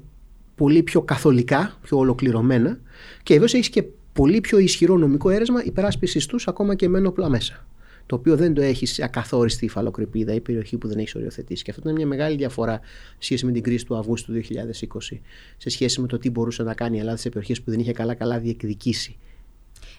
πολύ 0.55 0.83
πιο 0.83 1.03
καθολικά, 1.03 1.79
πιο 1.83 1.99
ολοκληρωμένα 1.99 2.81
και 3.23 3.35
εδώ 3.35 3.45
έχεις 3.45 3.69
και 3.69 3.85
πολύ 4.21 4.41
πιο 4.41 4.59
ισχυρό 4.59 4.97
νομικό 4.97 5.31
αίρεσμα 5.31 5.65
υπεράσπισης 5.65 6.27
τους 6.27 6.49
ακόμα 6.49 6.75
και 6.75 6.89
με 6.89 7.07
όπλα 7.07 7.29
μέσα. 7.29 7.67
το 8.07 8.17
οποίο 8.17 8.37
δεν 8.37 8.55
το 8.55 8.63
έχεις 8.63 8.93
σε 8.93 9.05
ακαθόριστη 9.05 9.65
υφαλοκρηπίδα 9.65 10.35
ή 10.35 10.41
περιοχή 10.41 10.77
που 10.77 10.89
δεν 10.89 10.99
έχεις 10.99 11.15
οριοθετήσει. 11.15 11.65
Και 11.65 11.71
αυτό 11.71 11.89
είναι 11.89 11.99
μια 11.99 12.07
μεγάλη 12.07 12.37
διαφορά 12.37 12.81
σχέση 13.19 13.47
με 13.47 13.53
την 13.53 13.63
κρίση 13.63 13.87
του 13.87 13.97
Αυγούστου 13.97 14.33
του 14.33 14.41
2020, 14.41 15.21
σε 15.57 15.71
σχέση 15.71 16.01
με 16.01 16.07
το 16.07 16.19
τι 16.19 16.31
μπορούσε 16.31 16.63
να 16.63 16.75
κάνει 16.75 16.97
η 16.97 16.99
Ελλάδα 16.99 17.17
σε 17.17 17.29
περιοχές 17.29 17.63
που 17.63 17.71
δεν 17.71 17.81
είχε 17.81 17.93
καλά-καλά 17.93 18.39
διεκδικήσει. 18.39 19.17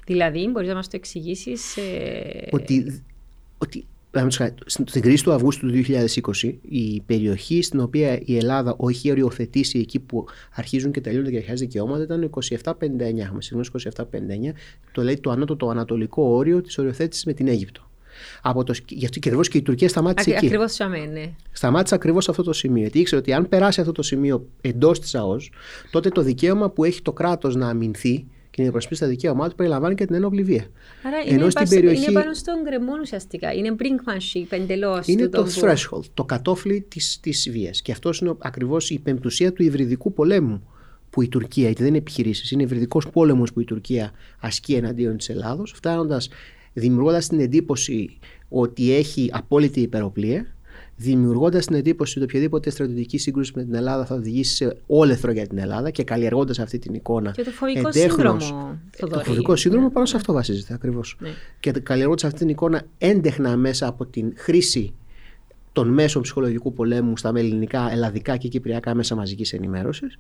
Δηλαδή, 0.05 0.47
μπορείς 0.47 0.67
να 0.67 0.75
μας 0.75 0.87
το 0.87 0.95
εξηγήσεις. 0.95 1.77
Ε... 1.77 2.47
Ότι, 2.51 3.03
ότι 3.57 3.85
στην 4.65 5.01
κρίση 5.01 5.23
του 5.23 5.33
Αυγούστου 5.33 5.67
του 5.67 5.83
2020, 6.41 6.53
η 6.61 7.01
περιοχή 7.01 7.61
στην 7.61 7.79
οποία 7.79 8.19
η 8.25 8.37
Ελλάδα 8.37 8.73
όχι 8.77 9.11
οριοθετήσει 9.11 9.79
εκεί 9.79 9.99
που 9.99 10.25
αρχίζουν 10.51 10.91
και 10.91 11.01
τελειώνουν 11.01 11.25
τα 11.25 11.31
κυριαρχικά 11.31 11.65
δικαιώματα 11.65 12.03
ήταν 12.03 12.29
2759. 12.29 13.19
Έχουμε 13.19 13.41
συγγνώμη 13.41 13.67
2759, 14.51 14.53
το 14.91 15.03
λέει 15.03 15.19
το 15.19 15.29
ανώτατο 15.29 15.69
ανατολικό 15.69 16.23
όριο 16.23 16.61
της 16.61 16.77
οριοθέτησης 16.77 17.25
με 17.25 17.33
την 17.33 17.47
Αίγυπτο. 17.47 17.89
Από 18.41 18.63
το, 18.63 18.73
γι' 18.87 19.05
αυτό 19.05 19.19
και 19.19 19.29
ακριβώς 19.29 19.47
και 19.47 19.57
η 19.57 19.61
Τουρκία 19.61 19.89
σταμάτησε 19.89 20.29
εκεί. 20.29 20.45
Ακριβώς 20.45 20.73
σε 20.73 20.85
ναι. 20.85 21.33
Σταμάτησε 21.51 21.95
ακριβώς 21.95 22.23
σε 22.23 22.31
αυτό 22.31 22.43
το 22.43 22.53
σημείο. 22.53 22.81
Γιατί 22.81 22.99
ήξερε 22.99 23.21
ότι 23.21 23.33
αν 23.33 23.49
περάσει 23.49 23.79
αυτό 23.79 23.91
το 23.91 24.01
σημείο 24.01 24.47
εντός 24.61 24.99
της 24.99 25.15
ΑΟΣ, 25.15 25.51
τότε 25.91 26.09
το 26.09 26.21
δικαίωμα 26.21 26.69
που 26.69 26.83
έχει 26.83 27.01
το 27.01 27.13
κράτος 27.13 27.55
να 27.55 27.67
αμυνθεί 27.67 28.25
και 28.51 28.61
να 28.61 28.67
υπερασπίσει 28.67 29.01
τα 29.01 29.07
δικαίωμά 29.07 29.49
του 29.49 29.55
περιλαμβάνει 29.55 29.95
και 29.95 30.05
την 30.05 30.15
ένοπλη 30.15 30.43
βία. 30.43 30.65
Άρα 31.07 31.17
είναι, 31.35 31.49
στην 31.49 31.69
περιοχή... 31.69 32.03
είναι 32.03 32.11
πάνω 32.11 32.33
στον 32.33 32.53
γκρεμό 32.63 32.93
ουσιαστικά. 33.01 33.53
Είναι 33.53 33.75
brinkmanship 33.79 34.45
εντελώ. 34.49 35.03
Είναι 35.05 35.27
το 35.27 35.47
threshold, 35.61 36.03
το 36.13 36.23
κατόφλι 36.23 36.87
της 37.21 37.49
βίας. 37.51 37.81
Και 37.81 37.91
αυτός 37.91 38.19
είναι 38.19 38.35
ακριβώς 38.39 38.89
η 38.89 38.99
πεμπτουσία 38.99 39.53
του 39.53 39.63
υβριδικού 39.63 40.13
πολέμου 40.13 40.63
που 41.09 41.21
η 41.21 41.27
Τουρκία, 41.27 41.65
γιατί 41.65 41.79
δεν 41.79 41.87
είναι 41.87 41.97
επιχειρήσεις, 41.97 42.51
είναι 42.51 42.63
υβριδικός 42.63 43.09
πόλεμος 43.09 43.53
που 43.53 43.59
η 43.59 43.63
Τουρκία 43.63 44.11
ασκεί 44.39 44.73
εναντίον 44.73 45.17
της 45.17 45.29
Ελλάδος, 45.29 45.71
φτάνοντας 45.75 46.29
δημιουργώντας 46.73 47.27
την 47.27 47.39
εντύπωση 47.39 48.17
ότι 48.49 48.93
έχει 48.93 49.29
απόλυτη 49.33 49.81
υπεροπλία 49.81 50.55
δημιουργώντας 51.01 51.65
την 51.65 51.75
εντύπωση 51.75 52.17
ότι 52.17 52.27
οποιαδήποτε 52.27 52.69
στρατιωτική 52.69 53.17
σύγκρουση 53.17 53.51
με 53.55 53.63
την 53.63 53.73
Ελλάδα 53.73 54.05
θα 54.05 54.15
οδηγήσει 54.15 54.55
σε 54.55 54.77
όλεθρο 54.87 55.31
για 55.31 55.47
την 55.47 55.57
Ελλάδα 55.57 55.89
και 55.89 56.03
καλλιεργώντας 56.03 56.59
αυτή 56.59 56.79
την 56.79 56.93
εικόνα. 56.93 57.31
Και 57.31 57.43
το 57.43 57.51
φοβικό 57.51 57.87
εντέχνος, 57.87 58.43
σύνδρομο. 58.45 58.79
Το 59.09 59.19
φοβικό 59.19 59.55
σύνδρομο 59.55 59.89
πάνω 59.89 60.05
σε 60.05 60.15
αυτό 60.15 60.33
βασίζεται 60.33 60.73
ακριβώς. 60.73 61.17
Ναι. 61.19 61.29
Και 61.59 61.71
καλλιεργώντας 61.71 62.23
αυτή 62.23 62.37
την 62.37 62.49
εικόνα 62.49 62.81
έντεχνα 62.97 63.57
μέσα 63.57 63.87
από 63.87 64.05
την 64.05 64.33
χρήση 64.35 64.93
των 65.73 65.87
μέσων 65.87 66.21
ψυχολογικού 66.21 66.73
πολέμου 66.73 67.17
στα 67.17 67.31
ελληνικά, 67.35 67.91
ελλαδικά 67.91 68.37
και 68.37 68.47
κυπριακά 68.47 68.95
μέσα 68.95 69.15
μαζικής 69.15 69.53
ενημέρωσης. 69.53 70.17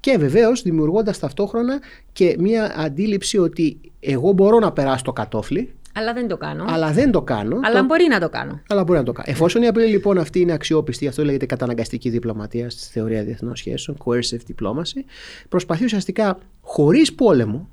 Και 0.00 0.16
βεβαίως 0.18 0.62
δημιουργώντας 0.62 1.18
ταυτόχρονα 1.18 1.80
και 2.12 2.36
μια 2.38 2.74
αντίληψη 2.78 3.38
ότι 3.38 3.80
εγώ 4.00 4.32
μπορώ 4.32 4.58
να 4.58 4.72
περάσω 4.72 5.04
το 5.04 5.12
κατόφλι 5.12 5.74
αλλά 5.94 6.12
δεν 6.12 6.28
το 6.28 6.36
κάνω. 6.36 6.64
Αλλά 6.68 6.92
δεν 6.92 7.10
το 7.10 7.22
κάνω. 7.22 7.60
Αλλά 7.62 7.82
μπορεί 7.82 8.06
να 8.08 8.20
το 8.20 8.28
κάνω. 8.28 8.62
Αλλά 8.68 8.84
μπορεί 8.84 8.98
να 8.98 9.04
το 9.04 9.12
κάνω. 9.12 9.30
Εφόσον 9.30 9.62
η 9.62 9.66
απειλή 9.66 9.86
λοιπόν 9.86 10.18
αυτή 10.18 10.40
είναι 10.40 10.52
αξιόπιστη, 10.52 11.06
αυτό 11.06 11.24
λέγεται 11.24 11.46
καταναγκαστική 11.46 12.10
διπλωματία 12.10 12.70
στη 12.70 12.92
θεωρία 12.92 13.24
διεθνών 13.24 13.56
σχέσεων, 13.56 13.96
coercive 14.04 14.52
diplomacy, 14.52 15.04
προσπαθεί 15.48 15.84
ουσιαστικά 15.84 16.38
χωρίς 16.60 17.14
πόλεμο, 17.14 17.68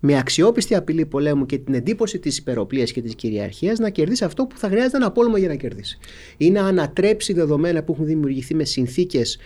με 0.00 0.18
αξιόπιστη 0.18 0.74
απειλή 0.74 1.06
πολέμου 1.06 1.46
και 1.46 1.58
την 1.58 1.74
εντύπωση 1.74 2.18
της 2.18 2.38
υπεροπλίας 2.38 2.92
και 2.92 3.02
της 3.02 3.14
κυριαρχίας 3.14 3.78
να 3.78 3.90
κερδίσει 3.90 4.24
αυτό 4.24 4.46
που 4.46 4.58
θα 4.58 4.68
χρειάζεται 4.68 4.96
ένα 4.96 5.10
πόλεμο 5.10 5.36
για 5.36 5.48
να 5.48 5.54
κερδίσει. 5.54 5.98
Ή 6.36 6.50
να 6.50 6.64
ανατρέψει 6.64 7.32
δεδομένα 7.32 7.82
που 7.82 7.92
έχουν 7.92 8.04
δημιουργηθεί 8.04 8.54
με 8.54 8.64
συνθήκες 8.64 9.38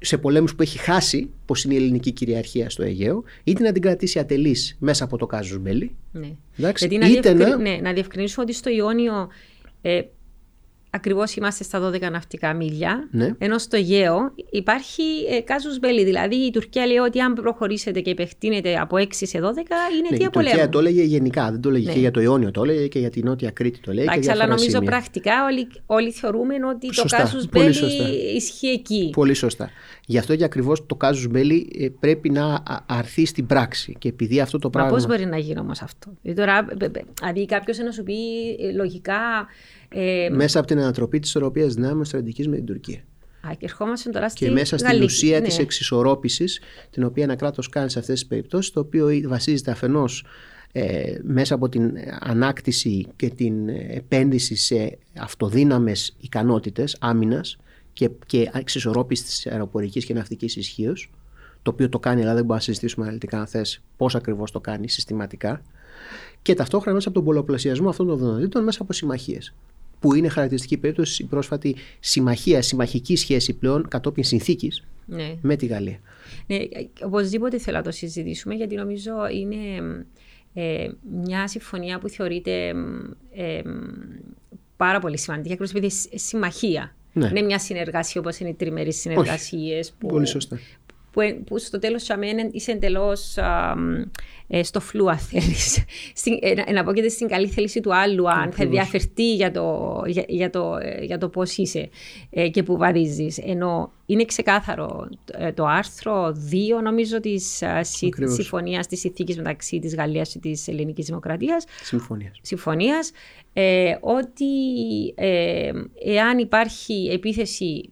σε 0.00 0.18
πολέμους 0.18 0.54
που 0.54 0.62
έχει 0.62 0.78
χάσει, 0.78 1.30
πώ 1.44 1.54
είναι 1.64 1.74
η 1.74 1.76
ελληνική 1.76 2.12
κυριαρχία 2.12 2.70
στο 2.70 2.82
Αιγαίο, 2.82 3.24
είτε 3.44 3.62
να 3.62 3.72
την 3.72 3.82
κρατήσει 3.82 4.18
ατελής 4.18 4.76
μέσα 4.78 5.04
από 5.04 5.16
το 5.16 5.26
κάζος 5.26 5.58
Μπέλι. 5.58 5.96
Ναι. 6.12 6.32
Γιατί 6.56 6.98
να, 6.98 7.06
είτε 7.06 7.32
να... 7.32 7.56
Ναι, 7.56 7.78
να 7.82 7.92
διευκρινίσουμε 7.92 8.44
ότι 8.44 8.54
στο 8.54 8.70
Ιόνιο 8.70 9.28
ε, 9.82 10.02
Ακριβώς 10.92 11.34
είμαστε 11.34 11.64
στα 11.64 11.90
12 11.90 12.10
ναυτικά 12.10 12.54
μίλια. 12.54 13.08
Ναι. 13.10 13.34
Ενώ 13.38 13.58
στο 13.58 13.76
Αιγαίο 13.76 14.32
υπάρχει 14.50 15.02
ε, 15.30 15.40
κάζους 15.40 15.78
μπέλη. 15.78 16.04
Δηλαδή 16.04 16.34
η 16.34 16.50
Τουρκία 16.50 16.86
λέει 16.86 16.96
ότι 16.96 17.20
αν 17.20 17.34
προχωρήσετε 17.34 18.00
και 18.00 18.10
επεκτείνετε 18.10 18.76
από 18.76 18.96
6 18.96 19.06
σε 19.10 19.38
12 19.38 19.42
είναι 19.42 20.08
ναι, 20.10 20.16
τι 20.16 20.24
Η 20.24 20.28
Τουρκία 20.30 20.68
το 20.68 20.78
έλεγε 20.78 21.02
γενικά. 21.02 21.50
Δεν 21.50 21.60
το 21.60 21.68
έλεγε 21.68 21.86
ναι. 21.86 21.92
και 21.92 21.98
για 21.98 22.10
το 22.10 22.20
Ιόνιο, 22.20 22.50
το 22.50 22.62
έλεγε 22.62 22.86
και 22.86 22.98
για 22.98 23.10
την 23.10 23.24
Νότια 23.24 23.50
Κρήτη. 23.50 23.80
Το 23.80 23.90
έλεγε 23.90 24.10
Εντάξει, 24.10 24.30
αλλά 24.30 24.46
νομίζω 24.46 24.70
σημεία. 24.70 24.90
πρακτικά 24.90 25.44
όλοι, 25.44 25.68
όλοι 25.86 26.12
θεωρούμε 26.12 26.54
ότι 26.74 26.94
σωστά, 26.94 27.16
το 27.16 27.22
κάζου 27.22 27.46
μπέλη 27.50 28.34
ισχύει 28.36 28.68
εκεί. 28.68 29.10
Πολύ 29.12 29.34
σωστά. 29.34 29.70
Γι' 30.06 30.18
αυτό 30.18 30.36
και 30.36 30.44
ακριβώς 30.44 30.86
το 30.86 30.94
κάζους 30.94 31.28
μπέλη 31.28 31.72
ε, 31.78 31.88
πρέπει 32.00 32.30
να 32.30 32.62
αρθεί 32.86 33.26
στην 33.26 33.46
πράξη. 33.46 33.96
Και 33.98 34.08
επειδή 34.08 34.40
αυτό 34.40 34.58
το 34.58 34.70
πράγμα. 34.70 34.90
Μα 34.90 34.96
πώς 34.96 35.06
μπορεί 35.06 35.26
να 35.26 35.38
γίνει 35.38 35.60
όμως 35.60 35.82
αυτό; 35.82 36.12
Δηλαδή 36.22 37.46
κάποιος 37.46 37.78
να 37.78 37.90
σου 37.90 38.02
πει 38.02 38.14
ε, 38.60 38.72
λογικά 38.72 39.46
ε, 39.94 40.28
μέσα 40.32 40.58
από 40.58 40.68
την 40.68 40.78
ανατροπή 40.78 41.18
της 41.18 41.28
ισορροπίας 41.28 41.74
δυνάμεων 41.74 42.04
στρατηγικής 42.04 42.48
με 42.48 42.56
την 42.56 42.64
Τουρκία. 42.64 43.00
Α, 43.48 43.50
και 43.58 43.64
ερχόμαστε 43.64 44.10
τώρα 44.10 44.28
στην 44.28 44.46
Και 44.46 44.52
μέσα 44.52 44.78
στην 44.78 45.02
ουσία 45.02 45.40
ναι. 45.40 45.46
της 45.46 45.58
εξισορρόπησης, 45.58 46.60
την 46.90 47.04
οποία 47.04 47.24
ένα 47.24 47.36
κράτος 47.36 47.68
κάνει 47.68 47.90
σε 47.90 47.98
αυτές 47.98 48.18
τις 48.20 48.28
περιπτώσεις, 48.28 48.70
το 48.70 48.80
οποίο 48.80 49.08
βασίζεται 49.28 49.70
αφενός 49.70 50.24
ε, 50.72 51.18
μέσα 51.22 51.54
από 51.54 51.68
την 51.68 51.92
ανάκτηση 52.20 53.06
και 53.16 53.28
την 53.28 53.68
επένδυση 53.68 54.56
σε 54.56 54.98
αυτοδύναμες 55.18 56.16
ικανότητες 56.20 56.96
άμυνας 57.00 57.58
και, 57.92 58.10
και 58.26 58.50
εξισορρόπηση 58.54 59.24
της 59.24 59.46
αεροπορικής 59.46 60.04
και 60.04 60.14
ναυτικής 60.14 60.56
ισχύως, 60.56 61.10
το 61.62 61.70
οποίο 61.70 61.88
το 61.88 61.98
κάνει, 61.98 62.20
αλλά 62.20 62.34
δεν 62.34 62.40
μπορούμε 62.40 62.54
να 62.54 62.60
συζητήσουμε 62.60 63.04
αναλυτικά 63.04 63.38
αν 63.38 63.46
θες 63.46 63.82
πώς 63.96 64.14
ακριβώς 64.14 64.50
το 64.50 64.60
κάνει 64.60 64.88
συστηματικά 64.88 65.62
και 66.42 66.54
ταυτόχρονα 66.54 66.94
μέσα 66.94 67.08
από 67.08 67.16
τον 67.16 67.26
πολλαπλασιασμό 67.26 67.88
αυτών 67.88 68.06
των 68.06 68.18
δυνατοτήτων 68.18 68.64
μέσα 68.64 68.82
από 68.82 68.92
συμμαχίες 68.92 69.54
που 70.00 70.14
είναι 70.14 70.28
χαρακτηριστική 70.28 70.76
περίπτωση 70.76 71.22
η 71.22 71.26
πρόσφατη 71.26 71.76
συμμαχία, 72.00 72.62
συμμαχική 72.62 73.16
σχέση 73.16 73.52
πλέον 73.52 73.88
κατόπιν 73.88 74.24
συνθήκης 74.24 74.84
ναι. 75.06 75.34
με 75.42 75.56
τη 75.56 75.66
Γαλλία. 75.66 75.98
Ναι, 76.46 76.58
οπωσδήποτε 77.04 77.58
θέλω 77.58 77.76
να 77.76 77.82
το 77.82 77.90
συζητήσουμε 77.90 78.54
γιατί 78.54 78.74
νομίζω 78.74 79.12
είναι 79.32 79.56
ε, 80.54 80.88
μια 81.22 81.48
συμφωνία 81.48 81.98
που 81.98 82.08
θεωρείται 82.08 82.72
ε, 83.34 83.60
πάρα 84.76 84.98
πολύ 84.98 85.18
σημαντική 85.18 85.52
ακριβώς 85.52 85.74
επειδή 85.74 86.18
συμμαχία. 86.18 86.94
Ναι. 87.12 87.26
Είναι 87.26 87.42
μια 87.42 87.58
συνεργασία 87.58 88.20
όπως 88.20 88.38
είναι 88.38 88.48
οι 88.48 88.54
τριμερεί 88.54 88.92
συνεργασίες. 88.92 89.92
Πολύ 90.08 90.26
σωστά 90.26 90.58
που, 91.10 91.42
που 91.46 91.58
στο 91.58 91.78
τέλος 91.78 92.08
είσαι 92.52 92.72
εντελώς 92.72 93.36
ε, 94.52 94.62
στο 94.62 94.80
φλού 94.80 95.10
αν 95.10 95.18
θέλεις. 95.18 95.84
Εναπόκειται 96.66 97.08
στην 97.08 97.28
καλή 97.28 97.48
θέληση 97.48 97.80
του 97.80 97.94
άλλου 97.94 98.30
αν 98.30 98.52
θα 98.52 98.66
διαφερθεί 98.66 99.34
για 99.34 99.50
το, 99.50 100.02
για, 100.06 100.24
για 100.28 100.50
το, 100.50 100.76
ε, 100.82 101.04
για 101.04 101.18
το 101.18 101.28
πώς 101.28 101.56
είσαι 101.56 101.88
ε, 102.30 102.48
και 102.48 102.62
που 102.62 102.76
βαδίζεις. 102.76 103.38
Ενώ 103.38 103.92
είναι 104.06 104.24
ξεκάθαρο 104.24 105.08
το 105.54 105.64
άρθρο 105.64 106.36
2 106.78 106.82
νομίζω 106.82 107.20
της 107.20 107.62
συμφωνίας 108.22 108.86
της 108.86 109.04
ηθίκης 109.04 109.36
μεταξύ 109.36 109.78
της 109.78 109.94
Γαλλίας 109.94 110.32
και 110.32 110.38
της 110.38 110.68
Ελληνικής 110.68 111.06
Δημοκρατίας. 111.06 111.64
Συμφωνίας. 111.82 112.38
Συμφωνίας 112.42 113.10
ε, 113.52 113.94
ότι 114.00 114.46
ε, 115.14 115.70
εάν 116.04 116.38
υπάρχει 116.38 117.10
επίθεση 117.12 117.90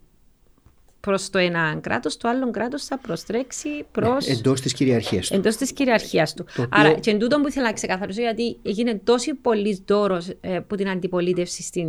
προς 1.09 1.31
το 1.31 1.38
ένα 1.38 1.79
κράτος, 1.81 2.17
το 2.17 2.29
άλλο 2.29 2.50
κράτος 2.50 2.85
θα 2.85 2.99
προστρέξει 2.99 3.69
προ. 3.93 4.12
Ναι, 4.12 4.33
Εντός 4.33 4.61
της 4.61 4.73
κυριαρχίας 4.73 5.29
του. 5.29 5.35
Εντός 5.35 5.57
της 5.57 5.73
κυριαρχίας 5.73 6.35
του. 6.35 6.47
οποίο... 6.50 6.69
Άρα, 6.71 6.93
και 6.93 7.11
εν 7.11 7.19
τούτο 7.19 7.41
που 7.41 7.49
ήθελα 7.49 7.67
να 7.67 7.73
ξεκαθαρίσω, 7.73 8.21
γιατί 8.21 8.59
έγινε 8.62 9.00
τόσο 9.05 9.37
πολύ 9.43 9.83
δώρος 9.87 10.29
ε, 10.41 10.57
από 10.57 10.77
την 10.77 10.88
αντιπολίτευση 10.88 11.62
στην, 11.62 11.88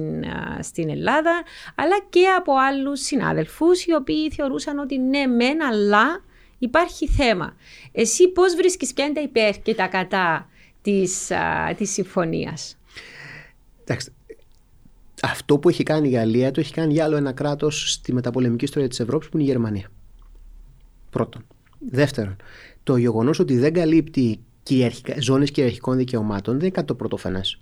στην 0.59 0.89
Ελλάδα, 0.89 1.43
αλλά 1.75 1.95
και 2.09 2.27
από 2.37 2.53
άλλους 2.69 2.99
συνάδελφους, 2.99 3.85
οι 3.85 3.93
οποίοι 3.93 4.31
θεωρούσαν 4.31 4.77
ότι 4.79 4.97
ναι, 4.97 5.25
μεν, 5.25 5.63
αλλά 5.63 6.23
υπάρχει 6.57 7.07
θέμα. 7.07 7.55
Εσύ 7.91 8.27
πώς 8.27 8.55
βρίσκεις 8.55 8.93
ποια 8.93 9.05
είναι 9.05 9.13
τα 9.13 9.21
υπέρ 9.21 9.61
και 9.61 9.75
τα 9.75 9.87
κατά 9.87 10.49
της 10.81 11.91
συμφωνίας; 11.91 12.77
Εντάξει, 13.81 14.13
αυτό 15.21 15.57
που 15.57 15.69
έχει 15.69 15.83
κάνει 15.83 16.07
η 16.07 16.11
Γαλλία 16.11 16.51
το 16.51 16.59
έχει 16.59 16.73
κάνει 16.73 16.93
για 16.93 17.03
άλλο 17.03 17.15
ένα 17.15 17.31
κράτος 17.31 17.91
στη 17.91 18.13
μεταπολεμική 18.13 18.63
ιστορία 18.63 18.89
της 18.89 18.99
Ευρώπης 18.99 19.29
που 19.29 19.37
είναι 19.37 19.47
η 19.47 19.49
Γερμανία. 19.51 19.87
Πρώτον. 21.09 21.45
Δεύτερον, 21.89 22.35
το 22.83 22.97
γεγονός 22.97 23.39
ότι 23.39 23.57
δεν 23.57 23.73
καλύπτει 23.73 24.39
ζώνες 25.19 25.51
κυριαρχικών 25.51 25.97
δικαιωμάτων 25.97 26.53
δεν 26.53 26.63
είναι 26.63 26.71
κάτι 26.71 26.87
το 26.87 26.95
πρωτοφανές. 26.95 27.59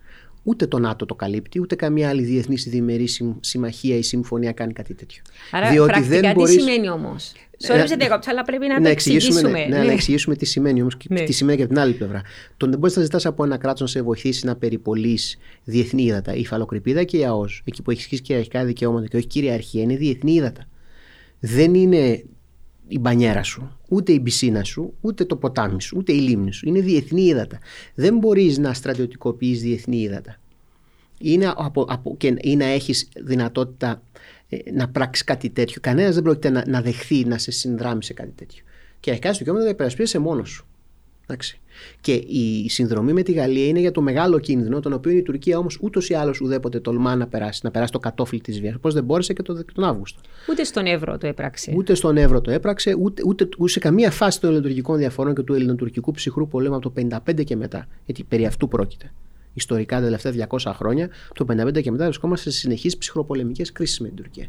Ούτε 0.47 0.67
το 0.67 0.79
ΝΑΤΟ 0.79 1.05
το 1.05 1.15
καλύπτει, 1.15 1.61
ούτε 1.61 1.75
καμία 1.75 2.09
άλλη 2.09 2.23
διεθνής 2.23 2.63
διμερής 2.63 3.21
συμμαχία 3.39 3.97
ή 3.97 4.01
συμφωνία 4.01 4.51
κάνει 4.51 4.73
κάτι 4.73 4.93
τέτοιο. 4.93 5.21
Άρα, 5.51 5.69
Διότι 5.69 5.91
πρακτικά 5.91 6.19
δεν 6.19 6.33
μπορείς... 6.33 6.55
τι 6.55 6.61
σημαίνει 6.61 6.89
όμως; 6.89 7.31
Sorry 7.67 7.83
σε 7.85 7.95
διακόψα, 7.95 8.31
αλλά 8.31 8.43
πρέπει 8.43 8.67
να, 8.67 8.73
να 8.73 8.81
το 8.81 8.89
εξηγήσουμε. 8.89 9.41
Ναι, 9.41 9.49
ναι, 9.49 9.77
ναι, 9.77 9.83
να 9.83 9.91
εξηγήσουμε 9.91 10.35
τι 10.35 10.45
σημαίνει 10.45 10.81
όμως 10.81 10.97
και 10.97 11.07
ναι. 11.09 11.23
τι 11.23 11.31
σημαίνει 11.31 11.57
και 11.57 11.63
από 11.63 11.73
την 11.73 11.81
άλλη 11.81 11.93
πλευρά. 11.93 12.21
Το 12.57 12.67
δεν 12.67 12.79
μπορείς 12.79 12.95
να 12.95 13.03
ζητάς 13.03 13.25
από 13.25 13.43
ένα 13.43 13.57
κράτος 13.57 13.81
να 13.81 13.87
σε 13.87 14.01
βοηθήσει 14.01 14.45
να 14.45 14.55
περιπολείς 14.55 15.37
διεθνή 15.63 16.03
ύδατα. 16.03 16.33
Η 16.33 16.45
φαλοκρηπίδα 16.45 17.03
και 17.03 17.17
η 17.17 17.25
ΑΟΣ, 17.25 17.61
εκεί 17.65 17.81
που 17.81 17.91
έχεις 17.91 18.21
κυριαρχικά 18.21 18.65
δικαιώματα 18.65 19.07
και 19.07 19.17
όχι 19.17 19.27
κυριαρχία, 19.27 19.81
είναι 19.81 19.95
διεθνή 19.95 20.33
ύδατα. 20.33 20.67
Δεν 21.39 21.73
είναι 21.73 22.23
η 22.87 22.99
μπανιέρα 22.99 23.43
σου, 23.43 23.77
ούτε 23.87 24.11
η 24.11 24.19
πισίνα 24.19 24.63
σου, 24.63 24.93
ούτε 25.01 25.25
το 25.25 25.35
ποτάμι 25.35 25.81
σου, 25.81 25.95
ούτε 25.97 26.13
η 26.13 26.19
λίμνη 26.19 26.51
σου. 26.53 26.67
Είναι 26.67 26.79
διεθνή 26.79 27.21
ύδατα. 27.21 27.59
Δεν 27.95 28.17
μπορείς 28.17 28.57
να 28.57 28.73
στρατιωτικοποιείς 28.73 29.61
διεθνή 29.61 29.97
ύδατα. 29.97 30.39
είναι 31.19 31.53
από, 31.55 31.85
από, 31.89 32.15
και, 32.17 32.35
ή 32.41 32.55
να 32.55 32.65
έχεις 32.65 33.09
δυνατότητα 33.15 34.01
ε, 34.49 34.57
να 34.71 34.89
πράξεις 34.89 35.23
κάτι 35.23 35.49
τέτοιο. 35.49 35.81
Κανένας 35.81 36.13
δεν 36.13 36.23
πρόκειται 36.23 36.49
να, 36.49 36.63
να 36.67 36.81
δεχθεί 36.81 37.25
να 37.25 37.37
σε 37.37 37.51
συνδράμει 37.51 38.03
σε 38.03 38.13
κάτι 38.13 38.31
τέτοιο. 38.35 38.63
Και 38.99 39.09
αρχικά 39.09 39.29
στο 39.33 39.37
δικαίωμα 39.37 39.63
να 39.63 39.69
υπερασπίσει 39.69 40.19
μόνος 40.19 40.49
σου. 40.49 40.65
Εντάξει. 41.23 41.59
Και 42.01 42.13
η 42.13 42.69
συνδρομή 42.69 43.13
με 43.13 43.21
τη 43.21 43.31
Γαλλία 43.31 43.65
είναι 43.65 43.79
για 43.79 43.91
το 43.91 44.01
μεγάλο 44.01 44.39
κίνδυνο, 44.39 44.79
τον 44.79 44.93
οποίο 44.93 45.11
η 45.11 45.21
Τουρκία 45.21 45.57
όμως 45.57 45.77
ούτως 45.81 46.09
ή 46.09 46.13
άλλως 46.13 46.41
ουδέποτε 46.41 46.79
τολμά 46.79 47.15
να 47.15 47.27
περάσει, 47.27 47.59
να 47.63 47.71
περάσει 47.71 47.91
το 47.91 47.99
κατόφλι 47.99 48.41
της 48.41 48.59
βίας. 48.59 48.75
Πώς 48.81 48.93
δεν 48.93 49.03
μπόρεσε 49.03 49.33
και 49.33 49.41
τον, 49.41 49.65
τον 49.73 49.83
Αύγουστο. 49.83 50.21
Ούτε 50.49 50.63
στον 50.63 50.85
Εύρο 50.85 51.17
το 51.17 51.27
έπραξε. 51.27 51.73
Ούτε 51.75 51.93
στον 51.93 52.17
Εύρο 52.17 52.41
το 52.41 52.51
έπραξε, 52.51 52.95
ούτε, 52.99 53.21
ούτε, 53.25 53.49
ούτε 53.57 53.71
σε 53.71 53.79
καμία 53.79 54.11
φάση 54.11 54.39
των 54.39 54.49
ελληνοτουρκικών 54.49 54.97
διαφορών 54.97 55.35
και 55.35 55.41
του 55.41 55.53
ελληνοτουρκικού 55.53 56.11
ψυχρού 56.11 56.47
πολέμου 56.47 56.75
από 56.75 56.91
το 56.91 57.07
1955 57.25 57.43
και 57.43 57.55
μετά. 57.55 57.87
Γιατί 58.05 58.23
περί 58.23 58.45
αυτού 58.45 58.67
πρόκειται. 58.67 59.11
Ιστορικά 59.53 59.95
τα 59.95 60.03
τελευταία 60.03 60.47
200 60.49 60.71
χρόνια, 60.75 61.09
το 61.33 61.45
1955 61.49 61.81
και 61.81 61.91
μετά 61.91 62.03
βρισκόμαστε 62.03 62.49
σε 62.49 62.57
συνεχείς 62.57 62.97
ψυχροπολεμικές 62.97 63.71
κρίσεις 63.71 63.99
με 63.99 64.07
την 64.07 64.15
Τουρκία 64.15 64.47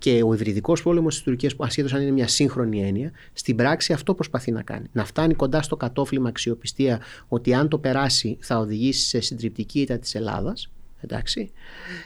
και 0.00 0.22
ο 0.22 0.34
υβριδικός 0.34 0.82
πόλεμος 0.82 1.14
της 1.14 1.22
Τουρκίας, 1.22 1.56
που 1.56 1.64
ασχέτως 1.64 1.94
αν 1.94 2.00
είναι 2.00 2.10
μια 2.10 2.28
σύγχρονη 2.28 2.86
έννοια, 2.86 3.12
στην 3.32 3.56
πράξη 3.56 3.92
αυτό 3.92 4.14
προσπαθεί 4.14 4.50
να 4.50 4.62
κάνει. 4.62 4.86
Να 4.92 5.04
φτάνει 5.04 5.34
κοντά 5.34 5.62
στο 5.62 5.76
κατόφλημα 5.76 6.28
αξιοπιστία 6.28 7.00
ότι 7.28 7.54
αν 7.54 7.68
το 7.68 7.78
περάσει 7.78 8.36
θα 8.40 8.58
οδηγήσει 8.58 9.08
σε 9.08 9.20
συντριπτική 9.20 9.80
ήττα 9.80 9.98
της 9.98 10.14
Ελλάδας. 10.14 10.70
Εντάξει. 11.00 11.50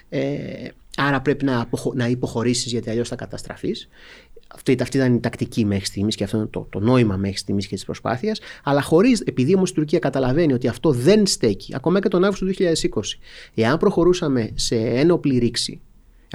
Ε, 0.08 0.68
άρα 0.96 1.20
πρέπει 1.20 1.44
να, 1.44 1.68
να 1.94 2.06
υποχωρήσεις 2.08 2.72
γιατί 2.72 2.90
αλλιώς 2.90 3.08
θα 3.08 3.16
καταστραφείς. 3.16 3.88
Αυτή, 4.54 4.76
αυτή 4.80 4.96
ήταν 4.96 5.14
η 5.14 5.20
τακτική 5.20 5.64
μέχρι 5.64 5.84
στιγμής 5.84 6.14
και 6.14 6.24
αυτό 6.24 6.36
είναι 6.36 6.46
το, 6.46 6.66
το 6.70 6.80
νόημα 6.80 7.16
μέχρι 7.16 7.36
στιγμής 7.36 7.66
και 7.66 7.74
της 7.74 7.84
προσπάθειας. 7.84 8.40
Αλλά 8.62 8.82
χωρίς, 8.82 9.20
επειδή 9.20 9.54
όμως 9.54 9.70
η 9.70 9.74
Τουρκία 9.74 9.98
καταλαβαίνει 9.98 10.52
ότι 10.52 10.68
αυτό 10.68 10.90
δεν 10.90 11.26
στέκει, 11.26 11.74
ακόμα 11.74 12.00
και 12.00 12.08
τον 12.08 12.24
Αύγουστο 12.24 12.46
του 12.46 12.54
2020, 12.54 13.18
εάν 13.54 13.78
προχωρούσαμε 13.78 14.50
σε 14.54 14.76
ένοπλη 14.76 15.38
ρήξη 15.38 15.80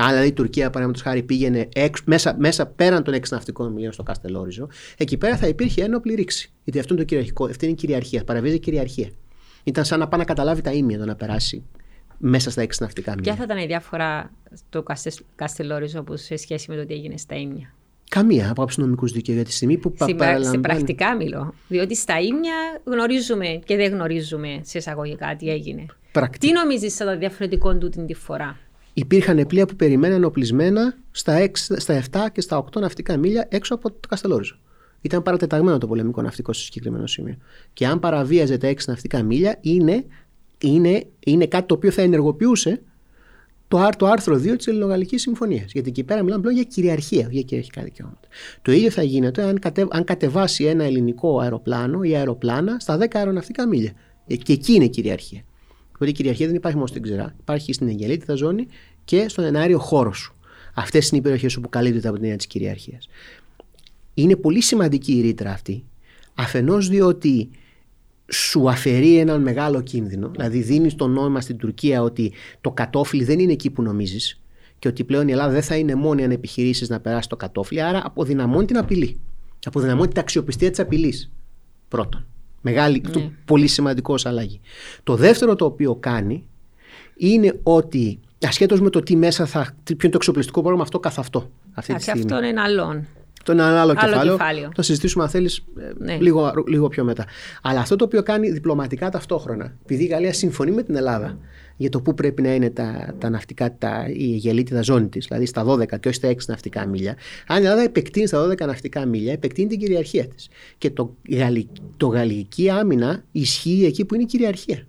αν 0.01 0.10
δηλαδή 0.10 0.27
η 0.27 0.34
Τουρκία, 0.34 0.70
παραδείγματος 0.70 1.01
χάρη, 1.01 1.24
πήγαινε 1.24 1.70
έξω, 1.74 2.03
μέσα, 2.06 2.36
μέσα 2.39 2.65
πέραν 2.65 3.03
των 3.03 3.13
έξι 3.13 3.34
ναυτικών 3.34 3.72
μιλίων 3.72 3.91
στο 3.91 4.03
Καστελόριζο, 4.03 4.68
εκεί 4.98 5.18
πέρα 5.18 5.38
θα 5.38 5.48
υπήρχε 5.48 5.84
ένοπλη 5.84 6.13
ρήξη. 6.13 6.51
Γιατί 6.63 6.79
αυτό 6.79 6.94
είναι 6.94 7.03
το 7.03 7.10
κυριαρχικό, 7.10 7.46
αυτή 7.46 7.65
είναι 7.65 7.74
η 7.74 7.77
κυριαρχία. 7.77 8.24
Παραβίζει 8.24 8.60
κυριαρχία. 8.60 9.10
Ήταν 9.63 9.86
σαν 9.86 10.00
να 10.00 10.08
πάει 10.08 10.20
να 10.20 10.25
καταλάβει 10.25 10.62
τα 10.62 10.72
ίμια 10.72 10.98
το 10.98 11.06
να 11.06 11.15
περάσει 11.15 11.63
μέσα 12.18 12.51
στα 12.51 12.62
έξι 12.62 12.84
ναυτικά 12.84 13.12
μιλία. 13.12 13.34
Ποια 13.34 13.46
θα 13.46 13.53
ήταν 13.53 13.63
η 13.63 13.65
διαφορά 13.65 14.32
του 14.70 14.84
Καστελόριζο 15.36 16.03
σε 16.13 16.36
σχέση 16.36 16.72
με 16.72 16.75
το 16.75 16.86
τι 16.86 16.94
έγινε 16.94 17.18
στα 17.18 17.36
ίμια; 17.36 17.74
Καμία 18.10 18.50
από 18.50 18.65
νομικούς 18.77 19.12
δικαίου 19.12 19.36
για 19.36 19.44
τη 19.44 19.51
στιγμή 19.51 19.77
που 19.77 19.91
παραλαμβάνει. 19.91 20.46
Σε 20.46 20.58
πρακτικά 20.58 21.15
μιλώ. 21.15 21.53
Διότι 21.68 21.96
στα 21.96 22.20
ίμια 22.20 22.82
γνωρίζουμε 22.84 23.60
και 23.65 23.75
δεν 23.75 23.91
γνωρίζουμε 23.91 24.60
σε 24.63 24.77
εισαγωγικά 24.77 25.36
τι 25.36 25.50
έγινε. 25.50 25.86
Τι 26.39 26.51
νομίζεις 26.51 26.96
θα 26.96 27.03
ήταν 27.03 27.20
διαφορετικό 27.20 27.77
τούτη 27.77 28.06
τη 28.06 28.13
φορά; 28.13 28.58
Υπήρχαν 28.93 29.46
πλοία 29.48 29.65
που 29.65 29.75
περιμέναν 29.75 30.24
οπλισμένα 30.24 30.98
στα, 31.12 31.46
6, 31.46 31.50
στα 31.55 32.03
7 32.12 32.19
και 32.31 32.41
στα 32.41 32.65
8 32.75 32.79
ναυτικά 32.79 33.17
μίλια 33.17 33.48
έξω 33.50 33.74
από 33.74 33.91
το 33.91 34.08
Καστελόριζο. 34.08 34.55
Ήταν 35.01 35.24
παρατεταγμένο 35.24 35.77
το 35.77 35.88
πολεμικό 35.88 36.22
ναυτικό 36.22 36.53
στο 36.53 36.63
συγκεκριμένο 36.63 37.08
σημείο. 37.08 37.36
Και 37.74 37.88
αν 37.88 38.00
παραβίαζε 38.00 38.58
τα 38.58 38.69
6 38.69 38.75
ναυτικά 38.86 39.24
μίλια, 39.24 39.58
είναι, 39.62 40.05
είναι, 40.58 41.03
είναι 41.19 41.46
κάτι 41.46 41.67
το 41.67 41.74
οποίο 41.74 41.91
θα 41.91 42.01
ενεργοποιούσε 42.01 42.81
το, 43.67 43.89
το 43.98 44.05
άρθρο 44.05 44.36
2 44.36 44.53
της 44.58 44.67
Ελληνογαλλικής 44.67 45.22
Συμφωνίας. 45.22 45.72
Γιατί 45.72 45.89
εκεί 45.89 46.03
πέρα 46.03 46.24
μιλάμε 46.24 46.41
πλέον 46.41 46.55
για 46.55 46.63
κυριαρχία, 46.63 47.27
για 47.31 47.41
κυριαρχικά 47.41 47.84
δικαιώματα. 47.84 48.27
Το 48.62 48.72
ίδιο 48.72 48.89
θα 48.89 49.03
γίνεται 49.03 49.43
αν, 49.43 49.60
κατε, 49.60 49.88
αν 49.89 50.03
κατεβάσει 50.03 50.63
ένα 50.63 50.84
ελληνικό 50.84 51.39
αεροπλάνο 51.39 52.03
ή 52.03 52.15
αεροπλάνα 52.15 52.79
στα 52.79 52.98
10 52.98 53.05
αεροναυτικά 53.13 53.67
μίλια. 53.67 53.91
Ε, 54.27 54.36
και 54.36 54.53
εκεί 54.53 54.74
είναι 54.74 54.88
κυριαρχία. 54.88 55.41
Γιατί 56.00 56.13
η 56.13 56.15
κυριαρχία 56.15 56.48
δεν 56.48 56.56
υπάρχει 56.56 56.77
μόνο 56.77 56.89
στην 56.89 57.01
ξηρά. 57.01 57.36
Υπάρχει 57.39 57.74
στην 57.74 57.88
εγκελίτιδα 57.88 58.36
ζώνη 58.36 58.68
και 59.06 59.27
στον 59.27 59.44
ενάριο 59.44 59.79
χώρο 59.79 60.13
σου. 60.13 60.36
Αυτές 60.74 61.10
είναι 61.10 61.18
οι 61.18 61.22
περιοχές 61.22 61.60
που 61.60 61.70
καλύπτονται 61.70 62.08
από 62.08 62.15
την 62.15 62.24
έννοια 62.24 62.38
της 62.38 62.48
κυριαρχίας. 62.48 63.08
Είναι 64.13 64.36
πολύ 64.36 64.62
σημαντική 64.62 65.13
η 65.18 65.22
ρήτρα 65.22 65.51
αυτή. 65.51 65.84
Αφενός 66.34 66.89
διότι 66.89 67.50
σου 68.32 68.70
αφαιρεί 68.70 69.18
έναν 69.18 69.41
μεγάλο 69.41 69.82
κίνδυνο, 69.82 70.29
δηλαδή 70.29 70.62
δίνεις 70.62 70.96
το 70.96 71.07
νόημα 71.07 71.42
στην 71.42 71.57
Τουρκία 71.57 72.01
ότι 72.01 72.31
το 72.62 72.72
κατόφλι 72.72 73.24
δεν 73.24 73.40
είναι 73.40 73.51
εκεί 73.51 73.70
που 73.70 73.81
νομίζεις 73.81 74.42
και 74.79 74.88
ότι 74.88 75.03
πλέον 75.03 75.27
η 75.27 75.31
Ελλάδα 75.31 75.51
δεν 75.51 75.62
θα 75.62 75.75
είναι 75.75 75.96
μόνη 75.96 76.24
αν 76.24 76.31
επιχειρήσεις 76.31 76.90
να 76.90 77.00
περάσει 77.00 77.29
το 77.29 77.35
κατόφλι, 77.35 77.81
άρα 77.81 78.01
αποδυναμώνει 78.05 78.66
την 78.66 78.77
απειλή. 78.77 79.20
Αποδυναμώνει 79.66 80.07
την 80.07 80.20
αξιοπιστία 80.20 80.70
της 80.70 80.79
απειλής. 80.79 81.31
Πρώτον. 81.88 82.25
Μεγάλη, 82.61 83.03
ναι. 83.15 83.29
πολύ 83.45 83.67
σημαντικό 83.67 84.15
αλλαγή. 84.24 84.61
Το 85.03 85.15
δεύτερο 85.15 85.55
το 85.55 85.65
οποίο 85.65 85.95
κάνει 85.95 86.48
είναι 87.15 87.59
ότι 87.63 88.19
ασχέτως 88.48 88.81
με 88.81 88.89
το 88.89 89.00
τι 89.00 89.15
μέσα 89.15 89.45
θα. 89.45 89.59
Ποιο 89.83 89.95
είναι 90.01 90.11
το 90.11 90.17
εξοπλιστικό 90.17 90.59
πρόγραμμα, 90.59 90.83
αυτό 90.83 91.00
καθ' 91.00 91.19
αυτό. 91.19 91.50
Αυτή 91.74 91.93
τη 91.93 92.01
στιγμή. 92.01 92.22
Αυτό 92.22 92.43
είναι 92.43 92.61
άλλο. 92.61 93.03
Το 93.43 93.53
είναι 93.53 93.61
ένα 93.61 93.81
άλλο, 93.81 93.91
άλλο 93.91 93.93
κεφάλαιο. 93.93 94.37
κεφάλαιο. 94.37 94.69
Το 94.75 94.81
συζητήσουμε, 94.81 95.24
αν 95.24 95.29
θέλεις, 95.29 95.57
ε, 95.57 95.91
ναι. 95.98 96.17
λίγο, 96.17 96.53
λίγο 96.67 96.87
πιο 96.87 97.03
μετά. 97.03 97.25
Αλλά 97.61 97.79
αυτό 97.79 97.95
το 97.95 98.05
οποίο 98.05 98.24
κάνει 98.24 98.51
διπλωματικά 98.51 99.09
ταυτόχρονα, 99.09 99.74
επειδή 99.83 100.03
η 100.03 100.07
Γαλλία 100.07 100.33
συμφωνεί 100.33 100.72
με 100.72 100.83
την 100.83 100.95
Ελλάδα 100.95 101.37
για 101.79 101.89
το 101.89 102.01
πού 102.01 102.13
πρέπει 102.13 102.42
να 102.42 102.53
είναι 102.53 102.70
τα, 102.70 103.15
τα 103.18 103.29
ναυτικά, 103.29 103.77
τα, 103.77 104.05
η 104.13 104.25
γελίτιδα 104.25 104.81
ζώνη 104.81 105.07
της, 105.07 105.25
δηλαδή 105.25 105.46
στα 105.46 105.65
12 105.65 106.00
και 106.00 106.07
όχι 106.07 106.13
στα 106.13 106.31
6 106.31 106.35
ναυτικά 106.48 106.85
μίλια. 106.85 107.15
Αν 107.48 107.61
η 107.61 107.65
Ελλάδα 107.65 107.81
επεκτείνει 107.81 108.27
στα 108.27 108.48
12 108.50 108.65
ναυτικά 108.65 109.05
μίλια, 109.05 109.31
επεκτείνει 109.31 109.68
την 109.68 109.79
κυριαρχία 109.79 110.27
της. 110.27 110.48
Και 110.77 110.89
το, 110.89 111.15
το 111.98 112.07
γαλλική 112.07 112.70
άμυνα 112.70 113.24
ισχύει 113.31 113.85
εκεί 113.85 114.05
που 114.05 114.13
είναι 114.13 114.24
η 114.24 114.25
κυριαρχία. 114.25 114.87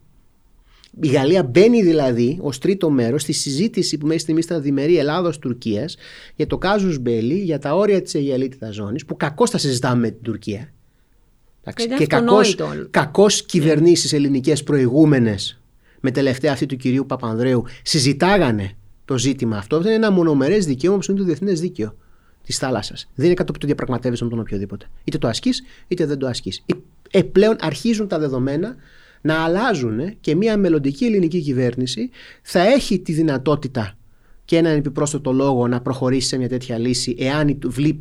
Η 1.01 1.09
Γαλλία 1.09 1.43
μπαίνει 1.43 1.83
δηλαδή 1.83 2.39
ως 2.41 2.59
τρίτο 2.59 2.91
μέρος 2.91 3.23
στη 3.23 3.33
συζήτηση 3.33 3.99
που 3.99 4.07
μέχρι 4.07 4.21
στιγμής 4.21 4.45
ήταν 4.45 4.63
διμερή 4.63 4.99
Ελλάδο-Τουρκία 4.99 5.89
για 6.37 6.47
το 6.47 6.59
κάζους 6.59 6.99
Μπέλη, 6.99 7.39
για 7.39 7.59
τα 7.59 7.75
όρια 7.75 8.03
της 8.03 8.15
Αιγελίτιδα 8.15 8.71
ζώνη, 8.71 9.05
που 9.05 9.17
κακώς 9.17 9.51
τα 9.51 9.59
συζητάμε 9.59 10.01
με 10.01 10.11
την 10.11 10.23
Τουρκία. 10.23 10.73
Και 11.99 12.07
κακώ 12.91 13.27
κυβερνήσεις 13.47 14.13
ελληνικές 14.13 14.63
προηγούμενες 14.63 15.60
με 16.01 16.11
τελευταία 16.11 16.53
αυτή 16.53 16.67
του 16.67 16.77
κυρίου 16.77 17.07
Παπανδρέου 17.07 17.65
συζητάγανε 17.83 18.73
το 19.05 19.19
ζήτημα 19.19 19.57
αυτό. 19.57 19.77
Αυτό 19.77 19.89
είναι 19.89 19.97
ένα 19.97 20.11
μονομερές 20.11 20.67
δικαίωμα 20.67 20.99
που 20.99 21.05
είναι 21.09 21.19
το 21.19 21.25
διεθνές 21.25 21.61
δίκαιο 21.61 21.97
της 22.43 22.59
θάλασσας. 22.59 23.11
Δεν 23.15 23.27
είναι 23.27 23.35
κάτι 23.35 23.53
που 23.53 23.59
το 23.59 23.67
διαπραγματεύεσαι 23.67 24.25
με 24.25 24.31
τον 24.31 24.39
οποιοδήποτε. 24.39 24.87
Είτε 25.05 25.19
το 25.19 25.29
ασκείς 25.29 25.63
είτε 25.89 26.07
δεν 26.07 26.19
το 26.19 26.27
ασκείς. 26.27 26.65
Ε, 26.67 27.19
ε, 27.19 27.23
πλέον 27.23 27.57
αρχίζουν 27.61 28.09
τα 28.09 28.19
δεδομένα 28.19 28.75
να 29.21 29.45
αλλάζουν 29.45 30.21
και 30.21 30.35
μια 30.37 30.57
μελλοντική 30.57 31.05
ελληνική 31.05 31.41
κυβέρνηση 31.41 32.11
θα 32.43 32.61
έχει 32.61 32.99
τη 32.99 33.13
δυνατότητα 33.13 33.95
και 34.45 34.57
έναν 34.57 34.77
επιπρόσθετο 34.77 35.33
λόγο 35.33 35.69
να 35.69 35.81
προχωρήσει 35.81 36.29
σε 36.29 36.37
μια 36.37 36.49
τέτοια 36.49 36.79
λύση, 36.79 37.17
εάν 37.19 37.59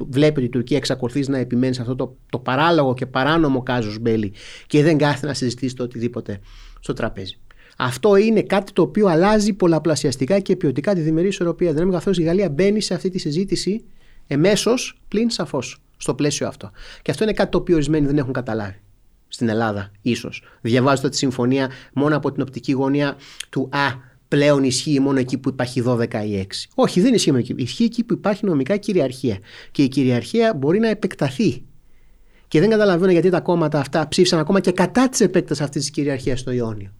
βλέπει 0.09 0.37
ότι 0.37 0.43
η 0.43 0.49
Τουρκία 0.49 0.77
εξακολουθείς 0.77 1.27
να 1.27 1.37
επιμένει 1.37 1.73
σε 1.73 1.81
αυτό 1.81 1.95
το, 1.95 2.15
το 2.29 2.39
παράλογο 2.39 2.93
και 2.93 3.05
παράνομο 3.05 3.63
κάζο 3.63 3.97
μπέλι 4.01 4.33
και 4.67 4.83
δεν 4.83 4.97
κάθεται 4.97 5.27
να 5.27 5.33
συζητήσει 5.33 5.75
το 5.75 5.83
οτιδήποτε 5.83 6.39
στο 6.79 6.93
τραπέζι. 6.93 7.39
Αυτό 7.81 8.15
είναι 8.15 8.41
κάτι 8.41 8.71
το 8.71 8.81
οποίο 8.81 9.07
αλλάζει 9.07 9.53
πολλαπλασιαστικά 9.53 10.39
και 10.39 10.55
ποιοτικά 10.55 10.93
τη 10.93 11.01
διμερή 11.01 11.27
ισορροπία. 11.27 11.73
Δεν 11.73 11.91
καθώς 11.91 12.17
η 12.17 12.23
Γαλλία 12.23 12.49
μπαίνει 12.49 12.81
σε 12.81 12.93
αυτή 12.93 13.09
τη 13.09 13.17
συζήτηση 13.19 13.83
εμέσως 14.27 15.01
πλην 15.07 15.29
σαφώς 15.29 15.81
στο 15.97 16.15
πλαίσιο 16.15 16.47
αυτό. 16.47 16.71
Και 17.01 17.11
αυτό 17.11 17.23
είναι 17.23 17.33
κάτι 17.33 17.51
το 17.51 17.57
οποίο 17.57 17.75
ορισμένοι 17.75 18.05
δεν 18.05 18.17
έχουν 18.17 18.33
καταλάβει. 18.33 18.81
Στην 19.27 19.49
Ελλάδα, 19.49 19.91
ίσως. 20.01 20.43
Διαβάζοντας 20.61 21.11
τη 21.11 21.17
συμφωνία 21.17 21.71
μόνο 21.93 22.15
από 22.15 22.31
την 22.31 22.41
οπτική 22.41 22.71
γωνία 22.71 23.17
του 23.49 23.69
Α, 23.71 23.87
πλέον 24.27 24.63
ισχύει 24.63 24.99
μόνο 24.99 25.19
εκεί 25.19 25.37
που 25.37 25.49
υπάρχει 25.49 25.83
12 25.85 26.13
ή 26.25 26.47
6. 26.49 26.69
Όχι, 26.75 27.01
δεν 27.01 27.13
ισχύει 27.13 27.31
μόνο 27.31 27.43
εκεί. 27.47 27.53
Ισχύει 27.57 27.83
εκεί 27.83 28.03
που 28.03 28.13
υπάρχει 28.13 28.45
νομικά 28.45 28.77
κυριαρχία. 28.77 29.37
Και 29.71 29.83
η 29.83 29.87
κυριαρχία 29.87 30.53
μπορεί 30.53 30.79
να 30.79 30.89
επεκταθεί. 30.89 31.63
Και 32.47 32.59
δεν 32.59 32.69
καταλαβαίνω 32.69 33.11
γιατί 33.11 33.29
τα 33.29 33.39
κόμματα 33.39 33.79
αυτά 33.79 34.07
ψήφισαν 34.07 34.39
ακόμα 34.39 34.59
και 34.59 34.71
κατά 34.71 35.09
της 35.09 35.19
επέκτασης 35.19 35.63
αυτής 35.63 35.81
της 35.81 35.91
κυριαρχίας 35.91 36.39
στο 36.39 36.51
Ιόνιο 36.51 36.93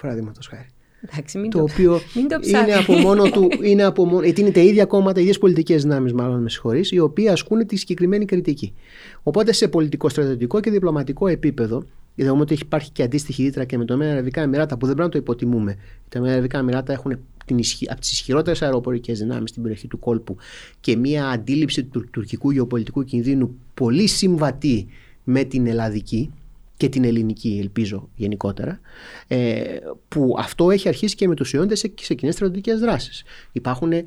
παραδείγματος 0.00 0.46
χάρη. 0.46 0.66
Εντάξει, 1.08 1.38
μην 1.38 1.50
το, 1.50 1.58
το 1.58 1.64
οποίο 1.64 2.00
μην 2.16 2.28
το 2.28 2.38
είναι 2.42 2.74
από 2.74 2.92
μόνο 2.92 3.30
του. 3.30 3.48
Είναι, 3.62 3.82
από 3.82 4.04
μόνο, 4.04 4.22
είναι 4.34 4.50
τα 4.50 4.60
ίδια 4.60 4.84
κόμματα, 4.84 5.18
οι 5.18 5.22
ίδιες 5.22 5.38
πολιτικές 5.38 5.82
δυνάμεις, 5.82 6.12
μάλλον 6.12 6.42
με 6.42 6.48
συγχωρείς, 6.50 6.90
οι 6.90 6.98
οποίοι 6.98 7.28
ασκούν 7.28 7.66
τη 7.66 7.76
συγκεκριμένη 7.76 8.24
κριτική. 8.24 8.74
Οπότε 9.22 9.52
σε 9.52 9.68
πολιτικό, 9.68 10.08
στρατιωτικό 10.08 10.60
και 10.60 10.70
διπλωματικό 10.70 11.26
επίπεδο, 11.26 11.84
είδαμε 12.14 12.40
ότι 12.40 12.54
υπάρχει 12.54 12.90
και 12.90 13.02
αντίστοιχη 13.02 13.42
δίτρα 13.42 13.64
και 13.64 13.78
με 13.78 13.84
το 13.84 13.96
Μένα 13.96 14.12
Αραβικά 14.12 14.40
Εμμυράτα, 14.40 14.76
που 14.76 14.86
δεν 14.86 14.94
πρέπει 14.94 15.14
να 15.14 15.14
το 15.14 15.18
υποτιμούμε. 15.18 15.76
Τα 16.08 16.20
Μένα 16.20 16.32
Αραβικά 16.32 16.58
Εμμυράτα 16.58 16.92
έχουν 16.92 17.18
την 17.44 17.58
ισχύ, 17.58 17.86
από 17.90 18.00
τις 18.00 18.12
ισχυρότερες 18.12 18.62
αεροπορικές 18.62 19.18
δυνάμεις 19.18 19.50
στην 19.50 19.62
περιοχή 19.62 19.86
του 19.86 19.98
κόλπου 19.98 20.36
και 20.80 20.96
μια 20.96 21.28
αντίληψη 21.28 21.84
του 21.84 22.04
τουρκικού 22.10 22.50
γεωπολιτικού 22.50 23.04
κινδύνου 23.04 23.56
πολύ 23.74 24.06
συμβατή 24.06 24.86
με 25.24 25.44
την 25.44 25.66
ελλαδική 25.66 26.30
και 26.80 26.88
την 26.88 27.04
ελληνική, 27.04 27.58
ελπίζω 27.60 28.08
γενικότερα, 28.14 28.80
ε, 29.28 29.62
που 30.08 30.34
αυτό 30.38 30.70
έχει 30.70 30.88
αρχίσει 30.88 31.14
και 31.14 31.28
μετουσιώνεται 31.28 31.74
σε, 31.74 31.92
σε 32.00 32.14
κοινές 32.14 32.34
στρατιωτικές 32.34 32.80
δράσεις. 32.80 33.22
Υπάρχουν 33.52 33.92
ε, 33.92 34.04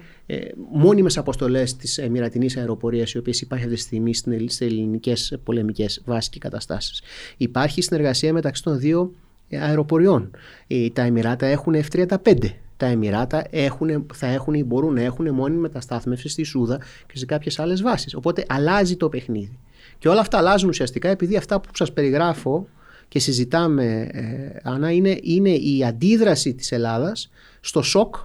μόνιμες 0.72 1.18
αποστολές 1.18 1.76
της 1.76 1.98
Εμμυρατινής 1.98 2.58
Αεροπορίας, 2.58 3.14
οι 3.14 3.18
οποίες 3.18 3.42
υπάρχει 3.42 3.66
αυτή 3.66 3.76
τη 3.76 3.82
στιγμή 3.82 4.14
στι 4.14 4.66
ελληνικές 4.66 5.38
πολεμικές 5.44 6.02
βάσεις 6.06 6.30
και 6.30 6.40
καταστάσεις. 6.40 7.02
Υπάρχει 7.38 7.82
συνεργασία 7.82 8.34
μεταξύ 8.34 8.64
των 8.64 8.80
δύο 8.80 9.14
αεροποριών. 9.52 10.32
Ε, 10.68 10.90
τα 10.90 11.02
Εμμυράτα 11.02 11.46
έχουν 11.46 11.76
F-35. 11.76 12.36
τα 12.78 12.86
Εμμυράτα 12.86 13.46
έχουν, 13.50 14.06
θα 14.14 14.28
έχουν 14.28 14.54
ή 14.54 14.64
μπορούν 14.64 14.94
να 14.94 15.02
έχουν 15.02 15.34
μόνιμη 15.34 15.60
μεταστάθμευση 15.60 16.30
στη 16.30 16.44
Σούδα 16.44 16.78
και 17.08 17.18
σε 17.18 17.26
κάποιες 17.26 17.60
άλλες 17.60 17.82
βάσεις. 17.82 18.16
Οπότε 18.16 18.46
αλλάζει 18.48 18.96
το 18.96 19.10
παιχνίδι. 19.10 19.58
Και 19.98 20.10
όλα 20.10 20.20
αυτά 20.20 20.38
αλλάζουν 20.38 20.70
ουσιαστικά 20.70 21.10
επειδή 21.10 21.36
αυτά 21.36 21.60
που 21.60 21.70
σας 21.74 21.94
περιγράφω 21.94 22.68
και 23.08 23.20
συζητάμε, 23.20 24.10
ε, 24.12 24.60
Άννα, 24.64 24.92
είναι, 24.92 25.18
είναι 25.22 25.50
η 25.50 25.84
αντίδραση 25.84 26.54
της 26.54 26.72
Ελλάδας 26.72 27.30
στο 27.62 27.82
σοκ 27.82 28.16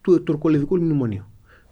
του 0.00 0.22
τουρκολιβικού 0.22 0.76
μνημονίου. 0.76 1.24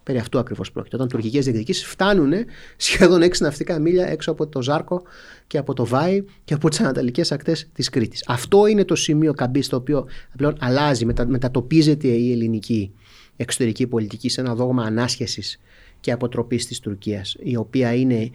Περί 0.03 0.19
αυτού 0.19 0.39
ακριβώς 0.39 0.73
πρόκειται. 0.73 0.97
Όταν 0.97 1.09
τουρκικές 1.09 1.45
διεκδικήσεις 1.45 1.87
φτάνουν 1.87 2.33
σχεδόν 2.77 3.23
6 3.23 3.41
ναυτικά 3.41 3.79
μίλια 3.79 4.07
έξω 4.07 4.31
από 4.31 4.47
το 4.47 4.63
Ζάρκο 4.63 5.03
και 5.47 5.59
από 5.59 5.75
το 5.75 5.87
Βάη 5.87 6.25
και 6.45 6.55
από 6.55 6.69
τις 6.69 6.81
ανατολικές 6.81 7.33
ακτές 7.33 7.69
της 7.73 7.89
Κρήτης. 7.89 8.25
Αυτό 8.27 8.67
είναι 8.67 8.85
το 8.85 8.95
σημείο 8.95 9.33
καμπής 9.33 9.67
στο 9.67 9.77
οποίο 9.77 10.07
πλέον 10.37 10.57
αλλάζει, 10.61 11.05
μετα, 11.05 11.27
μετατοπίζεται 11.27 12.09
η 12.09 12.33
ελληνική 12.33 12.93
εξωτερική 13.37 13.87
πολιτική 13.87 14.29
σε 14.29 14.41
ένα 14.41 14.55
δόγμα 14.55 14.83
ανάσχεσης 14.83 15.61
και 16.01 16.13
αποτροπής 16.13 16.67
της 16.67 16.81
Τουρκίας, 16.81 17.37
η 17.39 17.57
οποία 17.57 17.95
είναι 17.95 18.31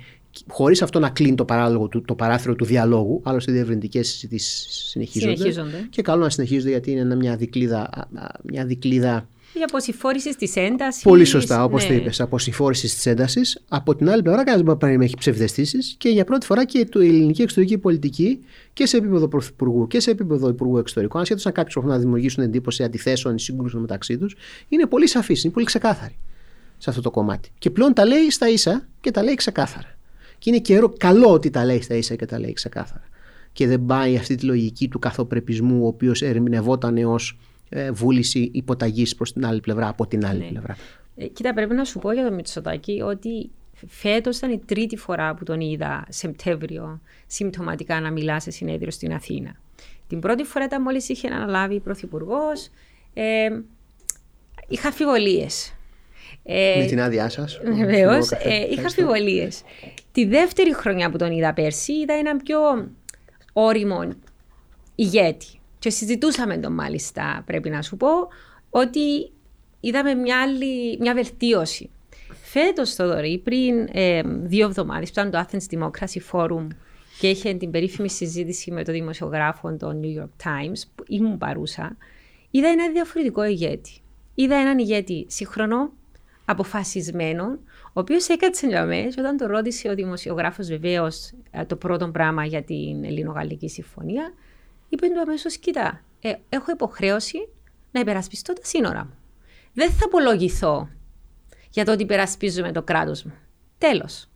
χωρίς 0.47 0.81
αυτό 0.81 0.99
να 0.99 1.09
κλείνει 1.09 1.35
το, 1.35 1.45
του, 1.91 2.01
το 2.01 2.15
παράθυρο 2.15 2.55
του 2.55 2.65
διαλόγου, 2.65 3.21
άλλωστε 3.23 3.51
οι 3.51 3.53
διευρυντικές 3.53 4.07
συζητήσεις 4.07 4.87
συνεχίζονται, 4.89 5.35
συνεχίζονται. 5.35 5.87
Και 5.89 6.01
καλό 6.01 6.23
να 6.23 6.29
συνεχίζονται 6.29 6.69
γιατί 6.69 6.91
είναι 6.91 7.15
μια 7.15 7.35
δικλίδα, 7.35 8.07
μια 8.43 8.65
δικλίδα 8.65 9.27
η 9.53 9.61
αποσυφόρησης 9.67 10.35
της 10.35 10.55
έντασης. 10.55 11.03
Πολύ 11.03 11.25
σωστά, 11.25 11.63
όπως 11.63 11.83
ναι. 11.83 11.87
το 11.87 11.93
είπες. 11.93 12.21
Αποσυφόρησης 12.21 12.95
της 12.95 13.05
έντασης. 13.05 13.61
Από 13.67 13.95
την 13.95 14.09
άλλη 14.09 14.21
πλευρά, 14.21 14.43
κανένας 14.43 14.77
δεν 14.79 15.01
έχει 15.01 15.15
ψευδεστήσεις 15.17 15.95
και 15.97 16.09
για 16.09 16.23
πρώτη 16.23 16.45
φορά 16.45 16.65
και 16.65 16.77
η 16.77 16.87
ελληνική 16.93 17.41
εξωτερική 17.41 17.77
πολιτική 17.77 18.39
και 18.73 18.85
σε 18.85 18.97
επίπεδο 18.97 19.27
πρωθυπουργού 19.27 19.87
και 19.87 19.99
σε 19.99 20.11
επίπεδο 20.11 20.49
υπουργού 20.49 20.77
εξωτερικών, 20.77 21.21
ασχέτως 21.21 21.45
αν 21.45 21.51
κάποιοι 21.51 21.71
προσπαθούν 21.71 21.97
να 21.97 22.03
δημιουργήσουν 22.03 22.43
εντύπωση 22.43 22.83
αντιθέσεων 22.83 23.35
ή 23.35 23.39
σύγκρουσεων 23.39 23.81
μεταξύ 23.81 24.17
τους, 24.17 24.35
είναι 24.69 24.85
πολύ 24.85 25.07
σαφής, 25.07 25.43
είναι 25.43 25.53
πολύ 25.53 25.65
ξεκάθαρη 25.65 26.15
σε 26.77 26.89
αυτό 26.89 27.01
το 27.01 27.11
κομμάτι. 27.11 27.51
Και 27.57 27.69
πλέον 27.69 27.93
τα 27.93 28.05
λέει 28.05 28.29
στα 28.29 28.49
ίσα 28.49 28.87
και 29.01 29.11
τα 29.11 29.23
λέει 29.23 29.35
ξεκάθαρα. 29.35 29.92
Και 30.43 30.49
είναι 30.49 30.59
καιρό 30.59 30.93
καλό 30.97 31.31
ότι 31.31 31.49
τα 31.49 31.65
λέει 31.65 31.81
στα 31.81 31.95
ίσα 31.95 32.15
και 32.15 32.25
τα 32.25 32.39
λέει 32.39 32.53
ξεκάθαρα. 32.53 33.03
Και 33.53 33.67
δεν 33.67 33.85
πάει 33.85 34.17
αυτή 34.17 34.35
τη 34.35 34.45
λογική 34.45 34.87
του 34.87 34.99
καθοπρεπισμού, 34.99 35.83
ο 35.83 35.87
οποίος 35.87 36.21
ερμηνευόταν 36.21 36.97
ω 36.97 37.15
ε, 37.69 37.91
βούληση 37.91 38.49
υποταγής 38.53 39.15
προς 39.15 39.33
την 39.33 39.45
άλλη 39.45 39.59
πλευρά, 39.59 39.87
από 39.87 40.07
την 40.07 40.25
άλλη 40.25 40.39
ναι. 40.39 40.47
πλευρά. 40.47 40.77
Ε, 41.15 41.27
κοίτα, 41.27 41.53
πρέπει 41.53 41.73
να 41.73 41.83
σου 41.83 41.99
πω 41.99 42.11
για 42.11 42.23
τον 42.23 42.33
Μητσοτάκη 42.33 43.01
ότι 43.01 43.49
φέτος 43.87 44.37
ήταν 44.37 44.51
η 44.51 44.61
τρίτη 44.65 44.97
φορά 44.97 45.33
που 45.33 45.43
τον 45.43 45.59
είδα 45.59 46.05
Σεπτέμβριο 46.09 47.01
συμπτωματικά 47.27 47.99
να 47.99 48.11
μιλά 48.11 48.39
σε 48.39 48.51
συνέδριο 48.51 48.91
στην 48.91 49.13
Αθήνα. 49.13 49.55
Την 50.07 50.19
πρώτη 50.19 50.43
φορά 50.43 50.65
ήταν 50.65 50.81
μόλις 50.81 51.09
είχε 51.09 51.27
αναλάβει 51.27 51.79
πρωθυπουργός. 51.79 52.69
Ε, 53.13 53.49
είχα 54.67 54.87
αφιβολίες. 54.87 55.73
Ε, 56.43 56.75
Με 56.79 56.85
την 56.85 57.01
άδειά 57.01 57.29
σας. 57.29 57.59
Βεβαίως. 57.63 58.31
Ε, 58.31 58.67
είχα 58.71 58.85
αφιβολίες. 58.85 59.61
Τη 60.13 60.25
δεύτερη 60.25 60.75
χρονιά 60.75 61.09
που 61.09 61.17
τον 61.17 61.31
είδα 61.31 61.53
πέρσι, 61.53 61.93
είδα 61.93 62.13
έναν 62.13 62.37
πιο 62.37 62.59
όριμο 63.53 64.09
ηγέτη. 64.95 65.47
Και 65.79 65.89
συζητούσαμε 65.89 66.57
τον 66.57 66.73
μάλιστα, 66.73 67.43
πρέπει 67.45 67.69
να 67.69 67.81
σου 67.81 67.97
πω, 67.97 68.07
ότι 68.69 69.31
είδαμε 69.79 70.13
μια, 70.13 70.41
άλλη, 70.41 70.97
μια 70.99 71.13
βελτίωση. 71.13 71.89
Φέτος, 72.43 72.93
Θοδωρή, 72.93 73.37
πριν 73.37 73.87
ε, 73.91 74.21
δύο 74.25 74.65
εβδομάδες, 74.65 75.11
που 75.11 75.19
ήταν 75.19 75.31
το 75.31 75.45
Athens 75.47 75.77
Democracy 75.77 76.19
Forum 76.31 76.67
και 77.19 77.29
είχε 77.29 77.53
την 77.53 77.71
περίφημη 77.71 78.09
συζήτηση 78.09 78.71
με 78.71 78.83
τον 78.83 78.93
δημοσιογράφο 78.93 79.75
των 79.77 80.01
New 80.03 80.21
York 80.21 80.47
Times, 80.47 80.81
που 80.95 81.03
ήμουν 81.07 81.37
παρούσα, 81.37 81.97
είδα 82.51 82.67
ένα 82.67 82.89
διαφορετικό 82.91 83.43
ηγέτη. 83.43 83.91
Είδα 84.35 84.55
έναν 84.55 84.77
ηγέτη 84.77 85.25
σύγχρονο, 85.29 85.91
αποφασισμένο, 86.45 87.59
ο 87.93 87.99
οποίος 87.99 88.27
έκατσε 88.27 88.67
για 88.67 88.85
και 88.85 89.19
όταν 89.19 89.37
το 89.37 89.45
ρώτησε 89.45 89.89
ο 89.89 89.95
δημοσιογράφος, 89.95 90.67
βεβαίως, 90.67 91.31
ε, 91.51 91.65
το 91.65 91.75
πρώτο 91.75 92.07
πράγμα 92.07 92.45
για 92.45 92.63
την 92.63 93.03
Ελληνογαλλική 93.03 93.69
Συμφωνία, 93.69 94.33
είπε 94.89 95.07
του 95.07 95.19
αμέσως: 95.19 95.57
Κοίτα, 95.57 96.01
ε, 96.21 96.33
έχω 96.49 96.71
υποχρέωση 96.71 97.49
να 97.91 97.99
υπερασπιστώ 97.99 98.53
τα 98.53 98.61
σύνορα 98.63 99.03
μου. 99.03 99.17
Δεν 99.73 99.91
θα 99.91 100.05
απολογηθώ 100.05 100.89
για 101.69 101.85
το 101.85 101.91
ότι 101.91 102.03
υπερασπίζομαι 102.03 102.71
το 102.71 102.81
κράτος 102.81 103.23
μου. 103.23 103.33
Τέλος. 103.77 104.27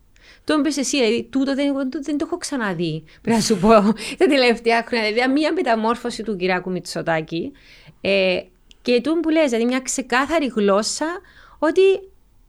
Το 0.44 0.54
είπες 0.58 0.76
εσύ, 0.76 0.96
δηλαδή, 0.96 1.28
τούτο 1.30 1.54
δεν, 1.54 1.90
δεν, 2.02 2.18
το 2.18 2.24
έχω 2.26 2.36
ξαναδεί. 2.36 3.04
Πρέπει 3.22 3.36
να 3.36 3.42
σου 3.42 3.58
πω 3.58 3.68
τα 4.18 4.26
τελευταία 4.26 4.84
χρόνια. 4.86 5.12
Δηλαδή, 5.12 5.32
μία 5.32 5.52
μεταμόρφωση 5.52 6.22
του 6.22 6.36
Κυριακού 6.36 6.70
Μητσοτάκη. 6.70 7.52
Ε, 8.00 8.40
και 8.82 9.00
του 9.00 9.20
που 9.20 9.28
λες, 9.28 9.44
δηλαδή 9.44 9.64
μια 9.64 9.80
ξεκάθαρη 9.80 10.46
γλώσσα 10.46 11.06
ότι 11.58 11.80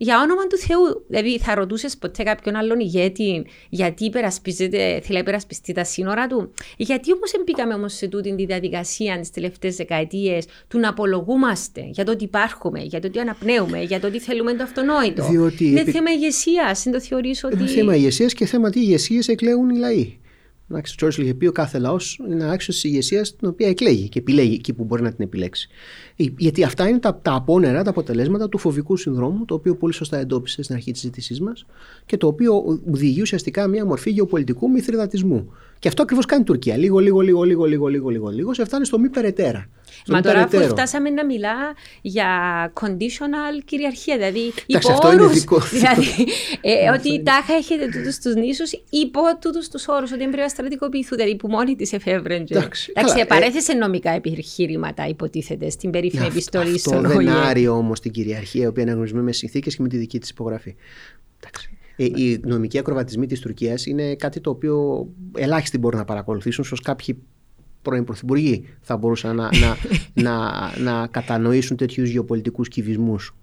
για 0.01 0.21
όνομα 0.21 0.47
του 0.47 0.57
Θεού. 0.57 1.05
Δηλαδή, 1.07 1.39
θα 1.39 1.55
ρωτούσες 1.55 1.97
ποτέ 1.97 2.23
κάποιον 2.23 2.55
άλλον 2.55 2.79
ηγέτη 2.79 3.45
γιατί 3.69 4.05
υπερασπίζεται, 4.05 4.77
θέλει 4.77 5.13
να 5.13 5.19
υπερασπιστεί 5.19 5.73
τα 5.73 5.83
σύνορα 5.83 6.27
του; 6.27 6.53
Γιατί 6.77 7.13
όμως 7.13 7.31
μπήκαμε 7.45 7.73
όμως 7.73 7.93
σε 7.93 8.07
τούτη 8.07 8.35
τη 8.35 8.45
διαδικασία 8.45 9.19
τις 9.19 9.31
τελευταίες 9.31 9.75
δεκαετίες 9.75 10.45
του 10.67 10.79
να 10.79 10.89
απολογούμαστε 10.89 11.89
για 11.91 12.05
το 12.05 12.11
ότι 12.11 12.23
υπάρχουμε, 12.23 12.79
για 12.81 12.99
το 12.99 13.07
ότι 13.07 13.19
αναπνέουμε, 13.19 13.81
για 13.81 13.99
το 13.99 14.07
ότι 14.07 14.19
θέλουμε 14.19 14.53
το 14.53 14.63
αυτονόητο; 14.63 15.27
Διότι 15.29 15.65
είναι 15.65 15.83
θέμα 15.83 16.11
ηγεσίας. 16.11 16.85
Είναι 16.85 16.97
το 16.97 17.03
θεωρείς 17.03 17.43
ότι. 17.43 17.55
Είναι 17.55 17.67
θέμα 17.67 17.95
ηγεσίας 17.95 18.33
και 18.33 18.45
θέμα 18.45 18.69
τι 18.69 18.79
ηγεσίες 18.79 19.27
εκλέγουν 19.27 19.69
οι 19.69 19.77
λαοί. 19.77 20.18
Ο 20.71 20.81
Τσόρτσιλ 20.81 21.23
είχε 21.23 21.33
πει: 21.33 21.47
Ο 21.47 21.51
κάθε 21.51 21.79
λαός 21.79 22.19
είναι 22.29 22.51
άξιος 22.51 22.75
της 22.75 22.83
ηγεσίας 22.83 23.35
την 23.35 23.47
οποία 23.47 23.67
εκλέγει 23.67 24.09
και 24.09 24.19
επιλέγει 24.19 24.53
εκεί 24.53 24.73
που 24.73 24.83
μπορεί 24.83 25.01
να 25.01 25.13
την 25.13 25.25
επιλέξει. 25.25 25.69
Ε, 26.15 26.25
γιατί 26.37 26.63
αυτά 26.63 26.87
είναι 26.87 26.99
τα, 26.99 27.19
τα 27.21 27.33
απόνερα, 27.33 27.83
τα 27.83 27.89
αποτελέσματα 27.89 28.49
του 28.49 28.57
φοβικού 28.57 28.97
συνδρόμου, 28.97 29.45
το 29.45 29.53
οποίο 29.53 29.75
πολύ 29.75 29.93
σωστά 29.93 30.17
εντόπισε 30.17 30.63
στην 30.63 30.75
αρχή 30.75 30.91
της 30.91 30.99
συζήτησή 31.01 31.41
μας 31.41 31.65
και 32.05 32.17
το 32.17 32.27
οποίο 32.27 32.79
οδηγεί 32.91 33.21
ουσιαστικά 33.21 33.67
μια 33.67 33.85
μορφή 33.85 34.11
γεωπολιτικού 34.11 34.69
μυθριδατισμού. 34.69 35.51
Και 35.79 35.87
αυτό 35.87 36.01
ακριβώς 36.01 36.25
κάνει 36.25 36.41
η 36.41 36.45
Τουρκία. 36.45 36.77
Λίγο, 36.77 36.99
λίγο, 36.99 37.19
λίγο, 37.19 37.43
λίγο, 37.43 37.63
λίγο, 37.63 37.87
λίγο, 37.87 38.09
λίγο, 38.09 38.29
λίγο, 38.29 38.53
σε 38.53 38.65
φτάνει 38.65 38.85
στο 38.85 38.99
μη 38.99 39.09
περαιτέρα. 39.09 39.69
Μα 40.09 40.21
τώρα 40.21 40.41
αφού 40.41 40.61
φτάσαμε 40.61 41.09
να 41.09 41.25
μιλά 41.25 41.55
για 42.01 42.27
conditional 42.81 43.63
κυριαρχία, 43.65 44.17
δηλαδή 44.17 44.53
υπό 44.65 44.91
αυτό 44.91 45.11
είναι 45.13 45.27
δικό. 45.27 45.59
Δηλαδή, 45.79 46.27
ε, 46.61 46.89
ότι 46.89 47.23
τάχα 47.23 47.53
έχετε 47.53 47.85
τούτους 47.85 48.17
τους 48.17 48.35
νήσους 48.35 48.71
υπό 48.89 49.21
τούτους 49.41 49.67
τους 49.67 49.87
όρους, 49.87 50.11
ότι 50.11 50.19
δεν 50.19 50.29
πρέπει 50.29 50.43
να 50.43 50.49
στρατικοποιηθούν, 50.49 51.17
δηλαδή 51.17 51.35
που 51.35 51.47
μόνη 51.47 51.75
τη 51.75 51.89
εφεύρεντζε. 51.95 52.57
Εντάξει, 52.57 52.91
Εντάξει 52.95 53.25
παρέθεσε 53.25 53.71
ε... 53.71 53.75
νομικά 53.75 54.11
επιχειρήματα, 54.11 55.07
υποτίθεται, 55.07 55.69
στην 55.69 55.89
περίφημη 55.89 56.25
επιστολής 56.25 56.81
στον 56.81 57.05
Αυτό 57.05 57.17
δεν 57.17 57.29
άρει 57.29 57.67
όμως 57.67 57.99
την 57.99 58.11
κυριαρχία, 58.11 58.63
η 58.63 58.67
οποία 58.67 58.81
είναι 58.81 58.91
αναγνωρισμένη 58.91 59.25
με 59.25 59.31
συνθήκες 59.31 59.75
και 59.75 59.81
με 59.81 59.87
τη 59.87 59.97
δική 59.97 60.19
της 60.19 60.29
υπογραφή. 60.29 60.75
Εντάξει. 61.39 61.69
Ε, 61.95 62.03
οι 62.03 62.39
νομικοί 62.43 62.77
ακροβατισμοί 62.77 63.25
της 63.25 63.39
Τουρκίας 63.39 63.85
είναι 63.85 64.15
κάτι 64.15 64.39
το 64.39 64.49
οποίο 64.49 65.07
ελάχιστοι 65.35 65.77
μπορούν 65.77 65.99
να 65.99 66.05
παρακολουθήσουν, 66.05 66.65
ω 66.71 66.75
κάποιοι 66.83 67.17
πρώην 67.81 68.03
πρωθυπουργοί 68.03 68.67
θα 68.81 68.97
μπορούσαν 68.97 69.35
να, 69.35 69.49
να, 69.57 69.77
να, 70.23 70.71
να 70.77 71.07
κατανοήσουν 71.07 71.77
τέτοιους 71.77 72.09
γεωπολιτικούς 72.09 72.67
κυβισμούς 72.67 73.33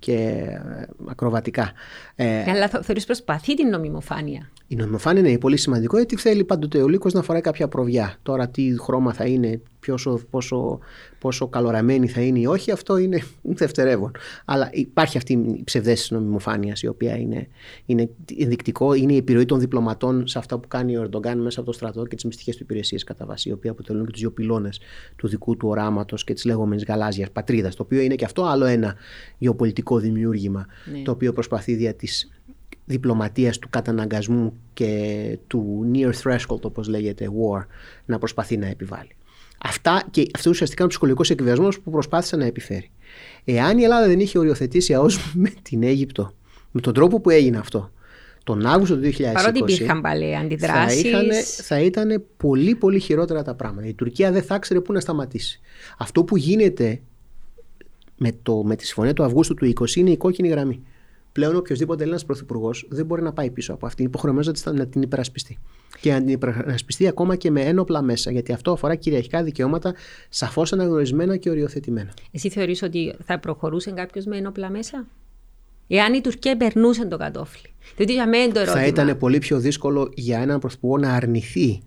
και 0.00 0.14
ε, 0.14 0.86
ακροβατικά. 1.06 1.72
Ε, 2.14 2.50
Αλλά 2.50 2.68
θεωρείς 2.68 3.04
προσπαθεί 3.04 3.54
την 3.54 3.68
νομιμοφάνεια. 3.68 4.50
Η 4.66 4.76
νομιμοφάνεια 4.76 5.28
είναι 5.28 5.38
πολύ 5.38 5.56
σημαντικό 5.56 5.96
γιατί 5.96 6.16
θέλει 6.16 6.44
πάντοτε 6.44 6.82
ο 6.82 6.88
λύκος 6.88 7.12
να 7.12 7.22
φοράει 7.22 7.40
κάποια 7.40 7.68
προβιά. 7.68 8.16
Τώρα 8.22 8.48
τι 8.48 8.74
χρώμα 8.80 9.12
θα 9.12 9.24
είναι, 9.24 9.60
πόσο, 9.86 10.20
πόσο, 10.30 10.78
πόσο 11.18 11.48
καλοραμένη 11.48 12.08
θα 12.08 12.20
είναι 12.20 12.38
ή 12.38 12.46
όχι, 12.46 12.70
αυτό 12.70 12.96
είναι 12.96 13.22
δευτερεύον. 13.42 14.10
Αλλά 14.44 14.70
υπάρχει 14.72 15.16
αυτή 15.16 15.32
η 15.32 15.64
ψευδέστηση 15.64 16.14
νομιμοφάνειας, 16.14 16.82
η 16.82 16.86
οποία 16.86 17.16
είναι, 17.16 17.48
είναι 17.86 18.08
ενδεικτικό, 18.38 18.94
είναι 18.94 19.12
η 19.12 19.16
επιρροή 19.16 19.44
των 19.44 19.60
διπλωματών 19.60 20.26
σε 20.26 20.38
αυτά 20.38 20.58
που 20.58 20.68
κάνει 20.68 20.96
ο 20.96 21.02
Ερντογκάν 21.02 21.38
μέσα 21.38 21.60
από 21.60 21.70
το 21.70 21.74
στρατό 21.76 22.06
και 22.06 22.14
τις 22.14 22.24
μυστικές 22.24 22.56
του 22.56 22.62
υπηρεσίες 22.62 23.04
κατά 23.04 23.26
βάση, 23.26 23.48
οι 23.48 23.52
οποίοι 23.52 23.70
αποτελούν 23.70 24.04
και 24.04 24.10
τους 24.10 24.20
δύο 24.20 24.30
πυλώνες 24.30 24.80
του 25.16 25.28
δικού 25.28 25.56
του 25.56 25.68
οράματος 25.68 26.24
και 26.24 26.34
της 26.34 26.44
λεγόμενης 26.44 26.84
γαλάζιας 26.84 27.30
πατρίδας, 27.30 27.74
το 27.74 27.82
οποίο 27.82 28.00
είναι 28.00 28.14
και 28.14 28.24
αυτό 28.24 28.42
άλλο 28.42 28.64
ένα 28.64 28.94
γεωπολιτικό 29.38 29.98
δημιούργημα, 29.98 30.66
ναι. 30.92 31.02
το 31.02 31.10
οποίο 31.10 31.32
προσπαθεί 31.32 31.74
δια 31.74 31.94
της 31.94 32.30
διπλωματίας 32.90 33.58
του 33.58 33.68
καταναγκασμού 33.70 34.52
και 34.72 35.38
του 35.46 35.90
near 35.94 36.12
threshold 36.22 36.60
όπως 36.60 36.88
λέγεται 36.88 37.28
war 37.28 37.64
να 38.04 38.18
προσπαθεί 38.18 38.56
να 38.56 38.66
επιβάλλει. 38.66 39.14
Αυτά 39.64 40.02
και 40.10 40.26
αυτό 40.34 40.50
ουσιαστικά 40.50 40.82
είναι 40.82 40.86
ο 40.86 40.88
ψυχολογικός 40.88 41.30
εκβιασμός 41.30 41.80
που 41.80 41.90
προσπάθησε 41.90 42.36
να 42.36 42.44
επιφέρει. 42.44 42.90
Εάν 43.44 43.78
η 43.78 43.82
Ελλάδα 43.82 44.06
δεν 44.06 44.20
είχε 44.20 44.38
οριοθετήσει 44.38 44.94
ΑΟΣ 44.94 45.18
με 45.34 45.52
την 45.62 45.82
Αίγυπτο, 45.82 46.32
με 46.70 46.80
τον 46.80 46.94
τρόπο 46.94 47.20
που 47.20 47.30
έγινε 47.30 47.58
αυτό, 47.58 47.92
τον 48.44 48.66
Αύγουστο 48.66 48.96
του 48.96 49.10
2020. 49.12 49.32
Παρότι 49.32 49.58
υπήρχαν 49.58 50.00
πάλι 50.00 50.36
αντιδράσεις. 50.36 51.10
Θα, 51.10 51.22
θα 51.62 51.80
ήταν 51.80 52.24
πολύ 52.36 52.74
πολύ 52.74 52.98
χειρότερα 52.98 53.42
τα 53.42 53.54
πράγματα. 53.54 53.88
Η 53.88 53.94
Τουρκία 53.94 54.32
δεν 54.32 54.42
θα 54.42 54.54
ήξερε 54.54 54.80
πού 54.80 54.92
να 54.92 55.00
σταματήσει. 55.00 55.60
Αυτό 55.98 56.24
που 56.24 56.36
γίνεται 56.36 57.00
με, 58.16 58.32
το, 58.42 58.62
με 58.64 58.76
τη 58.76 58.86
συμφωνία 58.86 59.12
του 59.12 59.22
Αυγούστου 59.22 59.54
του 59.54 59.72
20 59.80 59.96
είναι 59.96 60.10
η 60.10 60.16
κόκκινη 60.16 60.48
γραμμή 60.48 60.82
πλέον 61.32 61.56
οποιοδήποτε 61.56 62.02
Έλληνας 62.02 62.24
πρωθυπουργός 62.24 62.86
δεν 62.90 63.06
μπορεί 63.06 63.22
να 63.22 63.32
πάει 63.32 63.50
πίσω 63.50 63.72
από 63.72 63.86
αυτήν. 63.86 64.04
Είναι 64.04 64.12
υποχρεωμένο 64.14 64.52
να 64.72 64.86
την 64.86 65.02
υπερασπιστεί. 65.02 65.58
Και 66.00 66.12
να 66.12 66.18
την 66.18 66.28
υπερασπιστεί 66.28 67.06
ακόμα 67.06 67.36
και 67.36 67.50
με 67.50 67.60
ένοπλα 67.60 68.02
μέσα. 68.02 68.30
Γιατί 68.30 68.52
αυτό 68.52 68.72
αφορά 68.72 68.94
κυριαρχικά 68.94 69.42
δικαιώματα 69.42 69.94
σαφώς 70.28 70.72
αναγνωρισμένα 70.72 71.36
και 71.36 71.50
οριοθετημένα. 71.50 72.14
Εσύ 72.30 72.48
θεωρείς 72.48 72.82
ότι 72.82 73.14
θα 73.24 73.38
προχωρούσε 73.38 73.90
κάποιος 73.90 74.24
με 74.24 74.36
ένοπλα 74.36 74.70
μέσα, 74.70 75.06
Εάν 75.92 76.14
η 76.14 76.20
Τουρκία 76.20 76.56
περνούσε 76.56 77.06
το 77.06 77.16
κατόφλι. 77.16 77.74
Διότι 77.96 78.12
για 78.12 78.28
μένα 78.28 78.52
το 78.52 78.60
ερώτημα. 78.60 78.80
Θα 78.80 78.86
ήταν 78.86 79.18
πολύ 79.18 79.38
πιο 79.38 79.58
δύσκολο 79.58 80.12
για 80.14 80.40
έναν 80.40 80.58
πρωθυπουργό 80.58 80.98
να 80.98 81.12
αρνηθεί 81.14 81.80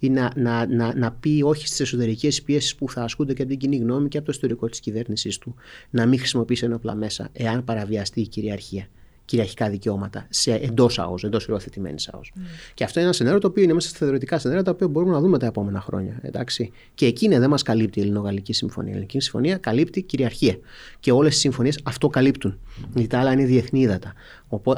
ή 0.00 0.10
να, 0.10 0.32
να, 0.36 0.66
να, 0.66 0.94
να 0.94 1.12
πει 1.12 1.42
όχι 1.44 1.66
στις 1.66 1.80
εσωτερικές 1.80 2.42
πιέσεις 2.42 2.74
που 2.74 2.90
θα 2.90 3.02
ασκούνται 3.02 3.34
και 3.34 3.42
από 3.42 3.50
την 3.50 3.60
κοινή 3.60 3.76
γνώμη 3.76 4.08
και 4.08 4.16
από 4.16 4.26
το 4.26 4.32
ιστορικό 4.32 4.68
της 4.68 4.80
κυβέρνησή 4.80 5.40
του 5.40 5.54
να 5.90 6.06
μην 6.06 6.18
χρησιμοποιήσει 6.18 6.64
ένοπλα 6.64 6.94
μέσα, 6.94 7.28
εάν 7.32 7.64
παραβιαστεί 7.64 8.20
η 8.20 8.28
κυριαρχία 8.28 8.88
κυριαρχικά 9.30 9.70
δικαιώματα 9.70 10.26
σε 10.28 10.52
εντός 10.52 10.98
ΑΟΣ, 10.98 11.24
εντός 11.24 11.46
υιοθετημένη 11.46 12.02
ΑΟΣ. 12.12 12.32
Mm. 12.34 12.40
Και 12.74 12.84
αυτό 12.84 12.98
είναι 12.98 13.08
ένα 13.08 13.16
σενάριο 13.16 13.40
το 13.40 13.46
οποίο 13.46 13.62
είναι 13.62 13.72
μέσα 13.72 13.88
στα 13.88 13.98
θεωρητικά 13.98 14.38
σενάρια 14.38 14.62
τα 14.64 14.70
οποία 14.70 14.88
μπορούμε 14.88 15.12
να 15.12 15.20
δούμε 15.20 15.38
τα 15.38 15.46
επόμενα 15.46 15.80
χρόνια. 15.80 16.18
Εντάξει. 16.22 16.70
Και 16.94 17.06
εκείνη 17.06 17.38
δεν 17.38 17.50
μας 17.50 17.62
καλύπτει 17.62 17.98
η 17.98 18.02
Ελληνογαλλική 18.02 18.52
Συμφωνία. 18.52 18.90
Η 18.90 18.92
Ελληνική 18.92 19.20
Συμφωνία 19.20 19.56
καλύπτει 19.56 20.02
κυριαρχία. 20.02 20.58
Και 21.00 21.12
όλες 21.12 21.34
οι 21.34 21.38
συμφωνίες 21.38 21.80
αυτό 21.82 22.08
καλύπτουν. 22.08 22.58
Γιατί 22.94 23.08
τα 23.08 23.18
άλλα 23.18 23.32
είναι 23.32 23.44
διεθνή 23.44 23.80
ύδατα. 23.80 24.12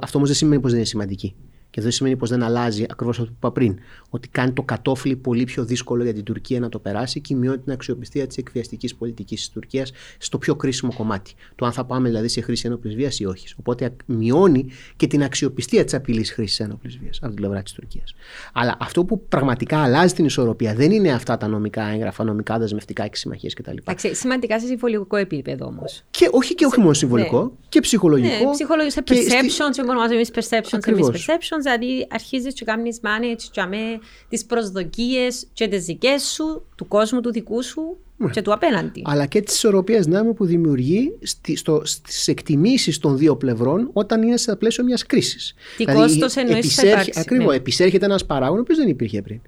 Αυτό 0.00 0.16
όμως 0.18 0.28
δεν 0.28 0.36
σημαίνει 0.36 0.60
πως 0.60 0.70
δεν 0.70 0.78
είναι 0.78 0.88
σημαντική. 0.88 1.34
Και 1.72 1.80
δεν 1.80 1.90
σημαίνει 1.90 2.16
πως 2.16 2.30
δεν 2.30 2.42
αλλάζει 2.42 2.84
ακριβώς 2.90 3.18
αυτό 3.18 3.30
που 3.30 3.36
είπα 3.36 3.52
πριν. 3.52 3.78
Ότι 4.10 4.28
κάνει 4.28 4.52
το 4.52 4.62
κατόφλι 4.62 5.16
πολύ 5.16 5.44
πιο 5.44 5.64
δύσκολο 5.64 6.02
για 6.02 6.12
την 6.12 6.24
Τουρκία 6.24 6.60
να 6.60 6.68
το 6.68 6.78
περάσει 6.78 7.20
και 7.20 7.34
μειώνει 7.34 7.58
την 7.58 7.72
αξιοπιστία 7.72 8.26
της 8.26 8.36
εκβιαστικής 8.36 8.94
πολιτικής 8.94 9.40
της 9.40 9.50
Τουρκίας 9.50 9.92
στο 10.18 10.38
πιο 10.38 10.54
κρίσιμο 10.54 10.92
κομμάτι. 10.94 11.32
Το 11.54 11.66
αν 11.66 11.72
θα 11.72 11.84
πάμε 11.84 12.08
δηλαδή 12.08 12.28
σε 12.28 12.40
χρήση 12.40 12.66
ένοπλης 12.66 12.94
βίας 12.94 13.20
ή 13.20 13.24
όχι. 13.24 13.54
Οπότε 13.58 13.96
μειώνει 14.06 14.66
και 14.96 15.06
την 15.06 15.22
αξιοπιστία 15.22 15.84
της 15.84 15.94
απειλής 15.94 16.32
χρήσης 16.32 16.60
ένοπλης 16.60 16.98
βίας 16.98 17.18
από 17.18 17.26
την 17.26 17.36
πλευρά 17.36 17.62
της 17.62 17.72
Τουρκίας. 17.72 18.14
Αλλά 18.52 18.76
αυτό 18.80 19.04
που 19.04 19.26
πραγματικά 19.28 19.82
αλλάζει 19.82 20.14
την 20.14 20.24
ισορροπία 20.24 20.74
δεν 20.74 20.90
είναι 20.90 21.12
αυτά 21.12 21.36
τα 21.36 21.46
νομικά 21.48 21.82
έγγραφα, 21.82 22.24
νομικά 22.24 22.58
δεσμευτικά 22.58 23.06
και 23.06 23.16
συμμαχίε 23.16 23.50
κτλ. 23.50 23.76
Σημαντικά 24.12 24.60
σε 24.60 24.66
συμβολικό 24.66 25.16
επίπεδο 25.16 25.66
όμως. 25.66 26.02
Και 26.10 26.28
όχι 26.30 26.54
και 26.54 26.66
όχι 26.66 26.80
μόνο 26.80 26.92
συμβολικό, 26.92 27.42
ναι. 27.42 27.50
και 27.68 27.80
ψυχολογικό. 27.80 28.44
Ναι, 28.44 28.50
ψυχολογικό 28.50 28.90
σε 28.90 29.02
perceptions, 29.06 29.72
στη... 29.72 29.82
μπορούμε 29.82 30.06
να 30.06 30.22
perceptions, 30.32 30.80
perceptions 31.12 31.61
δηλαδή 31.62 32.06
αρχίζεις 32.10 32.54
και 32.54 32.64
κάνεις 32.64 33.00
manage 33.02 33.42
και 33.50 33.62
με 33.62 33.98
τις 34.28 34.44
προσδοκίες 34.44 35.46
και 35.52 35.68
τις 35.68 35.84
δικές 35.84 36.22
σου, 36.22 36.66
του 36.76 36.88
κόσμου 36.88 37.20
του 37.20 37.32
δικού 37.32 37.62
σου 37.62 37.96
ναι. 38.16 38.30
και 38.30 38.42
του 38.42 38.52
απέναντι. 38.52 39.02
Αλλά 39.04 39.26
και 39.26 39.40
τι 39.40 39.52
ισορροπίε 39.52 40.00
δυνάμει 40.00 40.32
που 40.32 40.44
δημιουργεί 40.44 41.18
στις 41.22 42.28
εκτιμήσεις 42.28 42.98
των 42.98 43.18
δύο 43.18 43.36
πλευρών 43.36 43.90
όταν 43.92 44.22
είναι 44.22 44.36
σε 44.36 44.56
πλαίσιο 44.56 44.84
μιας 44.84 45.06
κρίσης. 45.06 45.54
Τι 45.76 45.84
δηλαδή, 45.84 46.00
κόστος 46.00 46.36
εννοείς 46.36 46.74
θα 46.74 46.86
υπάρξει. 46.86 47.12
Ακριβώς. 47.14 47.46
Ναι. 47.46 47.56
Επισέρχεται 47.56 48.04
ένας 48.04 48.26
παράγον 48.26 48.58
ο 48.58 48.60
οποίος 48.60 48.78
δεν 48.78 48.88
υπήρχε 48.88 49.22
πριν. 49.22 49.40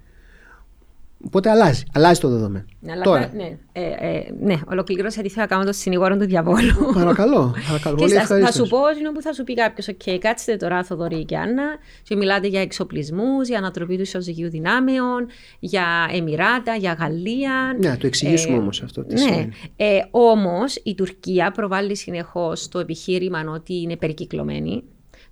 Οπότε 1.25 1.49
αλλάζει. 1.49 1.83
Αλλάζει 1.93 2.19
το 2.19 2.29
δεδομένο. 2.29 2.65
Ναι, 2.79 2.93
Τώρα. 3.03 3.31
Ναι, 3.35 3.57
ε, 3.71 3.81
ε, 3.81 4.23
ναι, 4.39 4.55
ολοκληρώσα 4.71 5.21
τι 5.21 5.29
θέλω 5.29 5.45
να 5.49 5.55
κάνω 5.55 5.65
το 5.65 5.71
συνηγόρο 5.71 6.17
του 6.17 6.25
διαβόλου. 6.25 6.91
Παρακαλώ. 6.93 7.55
παρακαλώ. 7.67 7.95
και 7.95 8.07
θα, 8.07 8.25
θα, 8.25 8.51
σου 8.51 8.67
πω 8.67 8.77
είναι 8.99 9.11
που 9.11 9.21
θα 9.21 9.33
σου 9.33 9.43
πει 9.43 9.53
κάποιος: 9.53 9.87
OK, 9.89 10.17
κάτσετε 10.19 10.57
τώρα, 10.57 10.83
Θοδωρή 10.83 11.25
και 11.25 11.37
Άννα, 11.37 11.63
και 12.03 12.15
μιλάτε 12.15 12.47
για 12.47 12.61
εξοπλισμούς, 12.61 13.47
για 13.47 13.57
ανατροπή 13.57 13.95
του 13.95 14.01
ισοζυγίου 14.01 14.49
δυνάμεων, 14.49 15.27
για 15.59 15.85
Εμμυράτα, 16.13 16.75
για 16.75 16.93
Γαλλία. 16.93 17.75
Ναι, 17.79 17.97
το 17.97 18.07
εξηγήσουμε 18.07 18.55
ε, 18.55 18.59
όμως 18.59 18.81
αυτό. 18.81 19.03
Τι 19.03 19.23
ναι. 19.23 19.47
Ε, 19.75 19.99
όμως 20.11 20.75
η 20.83 20.95
Τουρκία 20.95 21.51
προβάλλει 21.51 21.95
συνεχώς 21.95 22.67
το 22.67 22.79
επιχείρημα 22.79 23.43
ότι 23.53 23.81
είναι 23.81 23.95
περικυκλωμένη 23.95 24.83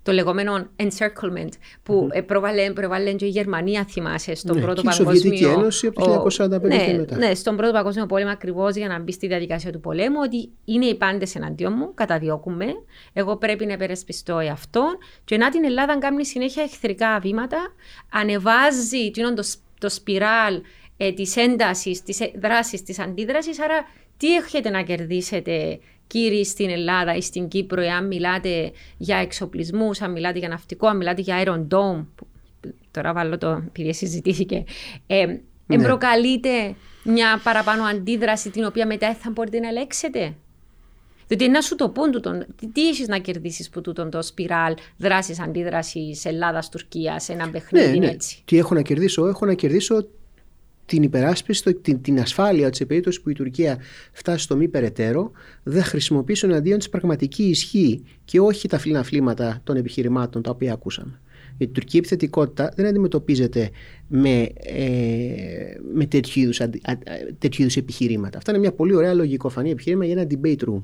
το 0.04 0.12
λεγόμενο 0.12 0.66
encirclement 0.76 1.48
που 1.82 2.08
mm-hmm. 2.10 2.26
προβάλλει, 2.26 2.72
προβάλλει 2.72 3.14
και 3.14 3.24
η 3.24 3.28
Γερμανία, 3.28 3.84
θυμάσαι, 3.84 4.34
στον 4.34 4.56
ναι, 4.56 4.62
πρώτο 4.62 4.80
και 4.80 4.88
παγκόσμιο. 4.88 5.12
Η 5.12 5.16
Σοβιετική 5.16 5.44
Ένωση 5.44 5.86
από 5.86 6.04
το 6.04 6.26
1945 6.44 6.60
ναι, 6.60 6.86
και 6.86 6.92
μετά. 6.92 7.16
Ναι, 7.16 7.34
στον 7.34 7.56
πρώτο 7.56 7.72
παγκόσμιο 7.72 8.06
πόλεμο 8.06 8.30
ακριβώς 8.30 8.74
για 8.74 8.88
να 8.88 8.98
μπει 8.98 9.12
στη 9.12 9.26
διαδικασία 9.26 9.72
του 9.72 9.80
πολέμου, 9.80 10.16
ότι 10.24 10.50
είναι 10.64 10.84
οι 10.84 10.94
πάντες 10.94 11.34
εναντίον 11.34 11.72
μου, 11.76 11.94
καταδιώκουμε. 11.94 12.66
Εγώ 13.12 13.36
πρέπει 13.36 13.66
να 13.66 13.72
υπερασπιστώ 13.72 14.38
εαυτόν. 14.38 14.98
Και 15.24 15.36
να 15.36 15.50
την 15.50 15.64
Ελλάδα 15.64 15.98
κάνει 15.98 16.26
συνέχεια 16.26 16.62
εχθρικά 16.62 17.18
βήματα, 17.22 17.58
ανεβάζει 18.12 19.10
το, 19.10 19.44
το 19.78 19.88
σπιράλ 19.88 20.60
ε, 20.96 21.12
της 21.12 21.36
έντασης, 21.36 22.02
της 22.02 22.20
δράσης, 22.40 22.82
της 22.82 22.98
αντίδρασης. 22.98 23.60
Άρα, 23.60 23.86
τι 24.16 24.34
έχετε 24.34 24.70
να 24.70 24.82
κερδίσετε 24.82 25.78
κύριοι 26.06 26.44
στην 26.44 26.70
Ελλάδα 26.70 27.14
ή 27.14 27.20
στην 27.20 27.48
Κύπρο, 27.48 27.80
εάν 27.80 28.06
μιλάτε 28.06 28.72
για 28.96 29.16
εξοπλισμούς, 29.16 30.00
αν 30.00 30.12
μιλάτε 30.12 30.38
για 30.38 30.48
ναυτικό, 30.48 30.86
αν 30.86 30.96
μιλάτε 30.96 31.20
για 31.20 31.42
Iron 31.44 31.66
Dome, 31.68 32.04
τώρα 32.90 33.12
βάλω 33.12 33.38
το 33.38 33.62
επειδή 33.66 33.94
συζητήθηκε, 33.94 34.64
ε, 35.06 35.26
ναι. 35.26 35.40
εμπροκαλείτε 35.68 36.74
μια 37.04 37.40
παραπάνω 37.42 37.84
αντίδραση 37.84 38.50
την 38.50 38.64
οποία 38.64 38.86
μετά 38.86 39.14
θα 39.14 39.30
μπορείτε 39.30 39.58
να 39.58 39.68
ελέγξετε; 39.68 40.34
Διότι 41.26 41.48
να 41.48 41.60
σου 41.60 41.76
το 41.76 41.88
πούν 41.88 42.10
τούτον, 42.10 42.46
τι 42.72 42.88
έχεις 42.88 43.08
να 43.08 43.18
κερδίσεις 43.18 43.70
που 43.70 43.80
τούτον 43.80 44.10
το 44.10 44.22
σπιράλ 44.22 44.74
δράσης 44.96 45.40
αντίδρασης 45.40 46.24
Ελλάδα-Τουρκία, 46.24 47.22
ένα 47.28 47.50
παιχνίδι 47.50 47.98
ναι, 47.98 48.06
ναι. 48.06 48.12
έτσι; 48.12 48.42
Τι 48.44 48.58
έχω 48.58 48.74
να 48.74 48.82
κερδίσω, 48.82 49.26
έχω 49.26 49.46
να 49.46 49.54
κερδίσω 49.54 50.06
την 50.86 51.02
υπεράσπιση, 51.02 51.74
την, 51.74 52.00
την 52.00 52.20
ασφάλεια 52.20 52.70
τη 52.70 52.86
περίπτωση 52.86 53.22
που 53.22 53.30
η 53.30 53.32
Τουρκία 53.32 53.78
φτάσει 54.12 54.44
στο 54.44 54.56
μη 54.56 54.68
περαιτέρω, 54.68 55.30
δεν 55.62 55.82
χρησιμοποιήσουν 55.82 56.50
εναντίον 56.50 56.78
της 56.78 56.88
πραγματική 56.88 57.42
ισχύ 57.42 58.02
και 58.24 58.40
όχι 58.40 58.68
τα 58.68 58.78
φλιναφλήματα 58.78 59.60
των 59.64 59.76
επιχειρημάτων 59.76 60.42
τα 60.42 60.50
οποία 60.50 60.72
ακούσαμε. 60.72 61.20
Η 61.58 61.66
τουρκική 61.66 61.96
επιθετικότητα 61.96 62.72
δεν 62.76 62.86
αντιμετωπίζεται 62.86 63.70
με, 64.08 64.48
ε, 64.54 64.84
με 65.94 66.06
τέτοιου 66.06 67.62
είδους 67.62 67.76
επιχειρήματα. 67.76 68.38
Αυτά 68.38 68.50
είναι 68.50 68.60
μια 68.60 68.72
πολύ 68.72 68.94
ωραία 68.94 69.14
λογικοφανή 69.14 69.70
επιχείρημα 69.70 70.04
για 70.04 70.14
ένα 70.20 70.26
debate 70.30 70.68
room 70.68 70.82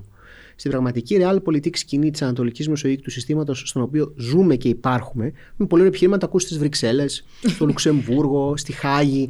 στην 0.61 0.73
πραγματική 0.73 1.18
realpolitik 1.20 1.77
σκηνή 1.77 2.11
της 2.11 2.23
Ανατολικής 2.23 2.68
Μεσογείου 2.68 3.11
συστήματος, 3.11 3.62
στον 3.66 3.83
οποίο 3.83 4.14
ζούμε 4.16 4.57
και 4.57 4.68
υπάρχουμε, 4.68 5.25
με 5.57 5.66
πολύ 5.66 5.73
ωραία 5.73 5.87
επιχείρηματα 5.87 6.27
ακούς 6.27 6.42
στις 6.42 6.59
Βρυξέλλες, 6.59 7.25
στο 7.46 7.66
Λουξεμβούργο, 7.66 8.57
στη 8.57 8.73
Χάγη. 8.73 9.29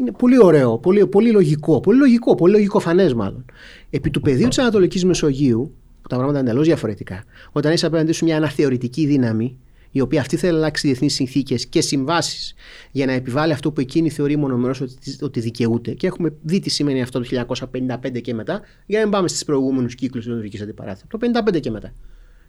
Είναι 0.00 0.12
πολύ 0.12 0.42
ωραίο, 0.42 0.78
πολύ, 0.78 1.06
πολύ 1.06 1.30
λογικό, 1.30 1.80
πολύ 1.80 1.98
λογικό, 1.98 2.34
πολύ 2.34 2.52
λογικοφανέ 2.52 3.14
μάλλον. 3.14 3.44
Επί 3.90 4.10
του 4.10 4.20
πεδίου 4.20 4.48
της 4.48 4.58
Ανατολικής 4.58 5.04
Μεσογείου, 5.04 5.74
που 6.02 6.08
τα 6.08 6.16
πράγματα 6.16 6.38
είναι 6.38 6.48
εντελώς 6.48 6.66
διαφορετικά, 6.66 7.24
όταν 7.52 7.72
είσαι 7.72 7.86
απέναντι 7.86 8.12
σου 8.12 8.24
μια 8.24 8.36
αναθεωρητική 8.36 9.06
δύναμη, 9.06 9.58
η 9.92 10.00
οποία 10.00 10.20
αυτή 10.20 10.36
θέλει 10.36 10.52
να 10.52 10.58
αλλάξει 10.58 10.86
διεθνείς 10.86 11.14
συνθήκες 11.14 11.66
και 11.66 11.80
συμβάσεις 11.80 12.54
για 12.90 13.06
να 13.06 13.12
επιβάλλει 13.12 13.52
αυτό 13.52 13.72
που 13.72 13.80
εκείνη 13.80 14.10
θεωρεί 14.10 14.36
μονομερός 14.36 14.80
ότι, 14.80 15.16
ότι 15.20 15.40
δικαιούται. 15.40 15.92
Και 15.92 16.06
έχουμε 16.06 16.34
δει 16.42 16.60
τι 16.60 16.70
σημαίνει 16.70 17.02
αυτό 17.02 17.20
το 17.20 17.46
1955 17.72 18.20
και 18.20 18.34
μετά, 18.34 18.60
για 18.86 18.98
να 18.98 19.04
μην 19.04 19.12
πάμε 19.12 19.28
στις 19.28 19.44
προηγούμενους 19.44 19.94
κύκλους 19.94 20.24
της 20.24 20.34
Τουρκική 20.34 20.62
Αντιπαράθεσης. 20.62 21.06
Το 21.08 21.18
1955 21.18 21.60
και 21.60 21.70
μετά. 21.70 21.94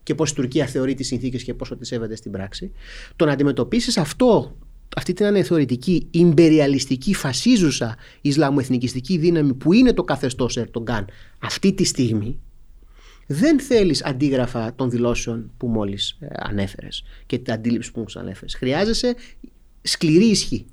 Και 0.03 0.15
πώς 0.15 0.31
η 0.31 0.35
Τουρκία 0.35 0.65
θεωρεί 0.65 0.93
τις 0.93 1.07
συνθήκες 1.07 1.43
και 1.43 1.53
πόσο 1.53 1.75
τις 1.75 1.87
σέβεται 1.87 2.15
στην 2.15 2.31
πράξη. 2.31 2.71
Το 3.15 3.25
να 3.25 3.31
αντιμετωπίσεις 3.31 3.97
αυτό 3.97 4.55
αυτή 4.95 5.13
την 5.13 5.25
ανεθωρητική, 5.25 6.07
ιμπεριαλιστική, 6.11 7.13
φασίζουσα 7.13 7.95
Ισλαμοεθνικιστική 8.21 9.17
δύναμη 9.17 9.53
που 9.53 9.73
είναι 9.73 9.93
το 9.93 10.03
καθεστώς 10.03 10.57
Ερτογκάν 10.57 11.07
αυτή 11.39 11.73
τη 11.73 11.83
στιγμή, 11.83 12.39
δεν 13.27 13.59
θέλεις 13.59 14.03
αντίγραφα 14.03 14.75
των 14.75 14.89
δηλώσεων 14.89 15.51
που 15.57 15.67
μόλις 15.67 16.17
ε, 16.19 16.27
ανέφερες 16.31 17.03
και 17.25 17.37
την 17.37 17.53
αντίληψη 17.53 17.91
που 17.91 17.97
μόλις 17.97 18.15
ανέφερες. 18.15 18.55
Χρειάζεσαι 18.55 19.15
σκληρή 19.81 20.25
ισχύ. 20.25 20.65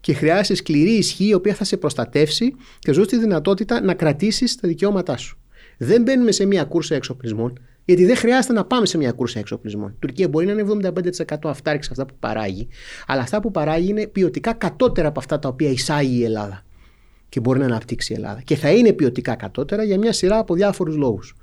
Και 0.00 0.12
χρειάζεσαι 0.14 0.54
σκληρή 0.54 0.90
ισχύ 0.90 1.26
η 1.26 1.34
οποία 1.34 1.54
θα 1.54 1.64
σε 1.64 1.76
προστατεύσει 1.76 2.54
και 2.78 2.92
ζω 2.92 3.04
τη 3.04 3.18
δυνατότητα 3.18 3.80
να 3.80 3.94
κρατήσεις 3.94 4.54
τα 4.56 4.68
δικαιώματά 4.68 5.16
σου. 5.16 5.38
Δεν 5.78 6.02
μπαίνουμε 6.02 6.32
σε 6.32 6.44
μια 6.44 6.64
κούρσα 6.64 6.94
εξοπλισμών, 6.94 7.58
γιατί 7.84 8.04
δεν 8.04 8.16
χρειάζεται 8.16 8.52
να 8.52 8.64
πάμε 8.64 8.86
σε 8.86 8.98
μια 8.98 9.12
κούρσα 9.12 9.38
εξοπλισμών. 9.38 9.90
Η 9.90 9.96
Τουρκία 9.98 10.28
μπορεί 10.28 10.46
να 10.46 10.52
είναι 10.52 10.64
75% 11.26 11.36
αυτάρξη 11.42 11.88
αυτά 11.92 12.06
που 12.06 12.14
παράγει, 12.20 12.68
αλλά 13.06 13.20
αυτά 13.20 13.40
που 13.40 13.50
παράγει 13.50 13.88
είναι 13.88 14.06
ποιοτικά 14.06 14.52
κατώτερα 14.52 15.08
από 15.08 15.18
αυτά 15.18 15.38
τα 15.38 15.48
οποία 15.48 15.70
εισάγει 15.70 16.18
η 16.18 16.24
Ελλάδα 16.24 16.64
και 17.28 17.40
μπορεί 17.40 17.58
να 17.58 17.64
αναπτύξει 17.64 18.12
η 18.12 18.16
Ελλάδα. 18.16 18.40
Και 18.40 18.56
θα 18.56 18.70
είναι 18.70 18.92
ποιοτικά 18.92 19.34
κατώτερα 19.34 19.84
για 19.84 19.98
μια 19.98 20.12
σειρά 20.12 20.38
από 20.38 20.54
διάφορους 20.54 20.96
λόγους 20.96 21.34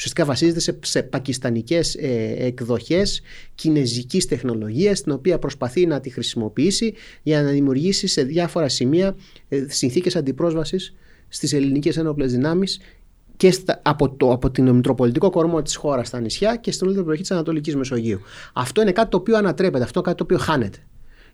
ουσιαστικά 0.00 0.24
βασίζεται 0.24 0.60
σε, 0.60 0.78
σε 0.82 1.02
πακιστανικές 1.02 1.94
ε, 1.94 2.34
εκδοχές 2.38 3.20
κινέζικης 3.54 4.26
τεχνολογίας 4.26 5.00
την 5.00 5.12
οποία 5.12 5.38
προσπαθεί 5.38 5.86
να 5.86 6.00
τη 6.00 6.10
χρησιμοποιήσει 6.10 6.94
για 7.22 7.42
να 7.42 7.50
δημιουργήσει 7.50 8.06
σε 8.06 8.22
διάφορα 8.22 8.68
σημεία 8.68 9.16
ε, 9.48 9.64
συνθήκες 9.68 10.16
αντιπρόσβασης 10.16 10.94
στις 11.28 11.52
ελληνικές 11.52 11.96
ένοπλες 11.96 12.32
δυνάμεις 12.32 12.80
και 13.36 13.50
στα, 13.50 13.80
από, 13.84 14.10
το, 14.10 14.32
από 14.32 14.50
την 14.50 14.70
Μητροπολιτικό 14.70 15.30
κορμό 15.30 15.62
της 15.62 15.76
χώρας 15.76 16.06
στα 16.06 16.20
νησιά 16.20 16.56
και 16.56 16.72
στην 16.72 16.86
όλη 16.86 16.96
περιοχή 16.96 17.20
της 17.20 17.30
Ανατολικής 17.30 17.76
Μεσογείου. 17.76 18.20
Αυτό 18.52 18.80
είναι 18.80 18.92
κάτι 18.92 19.10
το 19.10 19.16
οποίο 19.16 19.36
ανατρέπεται, 19.36 19.84
αυτό 19.84 19.98
είναι 19.98 20.08
κάτι 20.08 20.18
το 20.18 20.34
οποίο 20.34 20.44
χάνεται. 20.44 20.78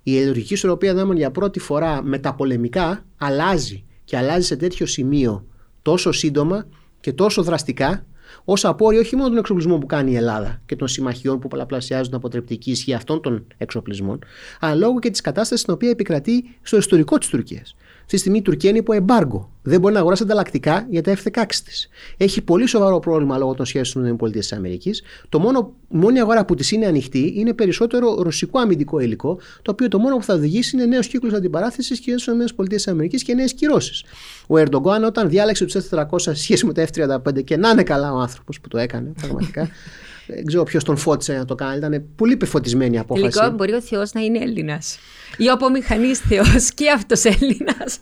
Η 0.02 0.18
ελληνική 0.18 0.52
ισορροπία 0.52 0.92
δυνάμεων 0.92 1.16
για 1.16 1.30
πρώτη 1.30 1.58
φορά 1.58 2.02
μεταπολεμικά 2.02 3.04
αλλάζει 3.16 3.84
και 4.04 4.16
αλλάζει 4.16 4.46
σε 4.46 4.56
τέτοιο 4.56 4.86
σημείο 4.86 5.46
τόσο 5.82 6.12
σύντομα 6.12 6.66
και 7.00 7.12
τόσο 7.12 7.42
δραστικά 7.42 8.06
Ω 8.48 8.52
απόρριο 8.62 9.00
όχι 9.00 9.16
μόνο 9.16 9.28
των 9.28 9.38
εξοπλισμών 9.38 9.80
που 9.80 9.86
κάνει 9.86 10.10
η 10.10 10.16
Ελλάδα 10.16 10.60
και 10.66 10.76
των 10.76 10.88
συμμαχιών 10.88 11.38
που 11.38 11.48
πολλαπλασιάζουν 11.48 12.06
την 12.06 12.14
αποτρεπτική 12.14 12.70
ισχύ 12.70 12.94
αυτών 12.94 13.20
των 13.20 13.46
εξοπλισμών, 13.56 14.18
αλλά 14.60 14.74
λόγω 14.74 14.98
και 14.98 15.10
της 15.10 15.20
κατάστασης 15.20 15.60
στην 15.60 15.74
οποία 15.74 15.90
επικρατεί 15.90 16.56
στο 16.62 16.76
ιστορικό 16.76 17.18
της 17.18 17.28
Τουρκίας. 17.28 17.76
Αυτή 18.06 18.18
τη 18.18 18.24
στιγμή 18.24 18.38
η 18.38 18.42
Τουρκία 18.42 18.70
είναι 18.70 18.78
υπό 18.78 18.92
εμπάργκο. 18.92 19.50
Δεν 19.62 19.80
μπορεί 19.80 19.94
να 19.94 20.00
αγοράσει 20.00 20.22
ανταλλακτικά 20.22 20.86
για 20.90 21.02
τα 21.02 21.16
F-16 21.16 21.44
της. 21.64 21.88
Έχει 22.16 22.42
πολύ 22.42 22.66
σοβαρό 22.66 22.98
πρόβλημα 22.98 23.38
λόγω 23.38 23.54
των 23.54 23.66
σχέσεων 23.66 24.04
με 24.04 24.30
την 24.30 24.40
ΗΠΑ. 24.40 24.90
Το 25.28 25.38
μόνο, 25.38 25.72
μόνη 25.88 26.20
αγορά 26.20 26.44
που 26.44 26.54
της 26.54 26.70
είναι 26.70 26.86
ανοιχτή 26.86 27.32
είναι 27.36 27.52
περισσότερο 27.52 28.22
ρωσικό 28.22 28.58
αμυντικό 28.58 28.98
υλικό, 28.98 29.38
το 29.62 29.70
οποίο 29.70 29.88
το 29.88 29.98
μόνο 29.98 30.16
που 30.16 30.22
θα 30.22 30.34
οδηγήσει 30.34 30.76
είναι 30.76 30.86
νέος 30.86 31.06
κύκλος 31.06 31.32
αντιπαράθεσης 31.32 32.00
και 32.00 32.18
στι 32.18 32.30
ΗΠΑ 32.32 33.06
και 33.06 33.34
νέες 33.34 33.54
κυρώσεις. 33.54 34.04
Ο 34.46 34.58
Ερντογκάν, 34.58 35.04
όταν 35.04 35.28
διάλεξε 35.28 35.64
τους 35.64 35.76
S400 35.90 36.04
σε 36.16 36.34
σχέση 36.34 36.66
με 36.66 36.72
τα 36.72 36.86
F35 36.94 37.44
και 37.44 37.56
να 37.56 37.68
είναι 37.68 37.82
καλά 37.82 38.12
ο 38.12 38.18
άνθρωπος 38.18 38.60
που 38.60 38.68
το 38.68 38.78
έκανε, 38.78 39.12
πραγματικά. 39.20 39.68
Δεν 40.26 40.44
ξέρω 40.44 40.62
ποιος 40.62 40.84
τον 40.84 40.96
φώτισε 40.96 41.32
να 41.32 41.44
το 41.44 41.54
κάνει. 41.54 41.76
Ήταν 41.76 42.04
πολύ 42.16 42.36
πεφωτισμένη 42.36 42.96
η 42.96 42.98
απόφαση. 42.98 43.28
Τελικά 43.28 43.50
μπορεί 43.50 43.72
ο 43.72 43.80
Θεός 43.80 44.12
να 44.12 44.20
είναι 44.20 44.38
Έλληνας. 44.38 44.98
Ή 45.36 45.48
ο 45.48 45.52
απομηχανής 45.52 46.18
Θεός 46.18 46.70
και 46.74 46.90
αυτός 46.90 47.24
Έλληνας. 47.24 47.98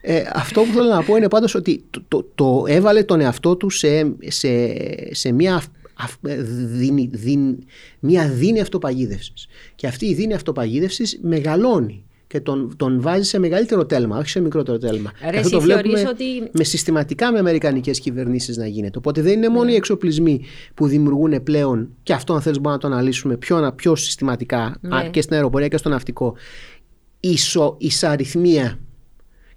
Ε, 0.00 0.22
αυτό 0.32 0.62
που 0.62 0.72
θέλω 0.72 0.88
να 0.88 1.02
πω 1.02 1.16
είναι 1.16 1.28
πάντως 1.28 1.54
ότι 1.54 1.84
το, 1.90 2.02
το, 2.08 2.26
το 2.34 2.64
έβαλε 2.68 3.02
τον 3.02 3.20
εαυτό 3.20 3.56
του 3.56 3.70
σε, 3.70 4.14
σε, 4.26 4.48
σε 5.10 5.32
μια, 5.32 5.62
δίνη, 6.20 7.10
δίνη, 7.12 7.58
μια 7.98 8.28
δίνη 8.28 8.60
αυτοπαγίδευσης. 8.60 9.46
Και 9.74 9.86
αυτή 9.86 10.06
η 10.06 10.14
δίνη 10.14 10.34
αυτοπαγίδευσης 10.34 11.18
μεγαλώνει 11.22 12.05
και 12.26 12.40
τον, 12.40 12.74
τον 12.76 13.00
βάζει 13.00 13.22
σε 13.22 13.38
μεγαλύτερο 13.38 13.86
τέλμα, 13.86 14.18
όχι 14.18 14.28
σε 14.28 14.40
μικρότερο 14.40 14.78
τέλμα. 14.78 15.12
Ρε, 15.30 15.38
Αυτό 15.38 15.50
το 15.50 15.60
βλέπουμε 15.60 16.08
ότι... 16.08 16.24
με 16.52 16.64
συστηματικά 16.64 17.32
με 17.32 17.38
αμερικανικές 17.38 18.00
κυβερνήσεις 18.00 18.56
να 18.56 18.66
γίνεται. 18.66 18.98
Οπότε 18.98 19.22
δεν 19.22 19.32
είναι 19.32 19.48
μόνο 19.48 19.64
ναι. 19.64 19.72
οι 19.72 19.74
εξοπλισμοί 19.74 20.40
που 20.74 20.86
δημιουργούν 20.86 21.42
πλέον, 21.42 21.88
και 22.02 22.12
αυτό 22.12 22.34
αν 22.34 22.40
θέλει 22.40 22.58
μπορούμε 22.58 22.82
να 22.82 22.88
το 22.88 22.94
αναλύσουμε 22.94 23.36
πιο, 23.36 23.72
πιο 23.76 23.96
συστηματικά 23.96 24.76
ναι. 24.80 25.08
και 25.08 25.20
στην 25.20 25.34
αεροπορία 25.34 25.68
και 25.68 25.76
στο 25.76 25.88
ναυτικό, 25.88 26.34
ισο, 27.20 27.76
ισαριθμία 27.78 28.78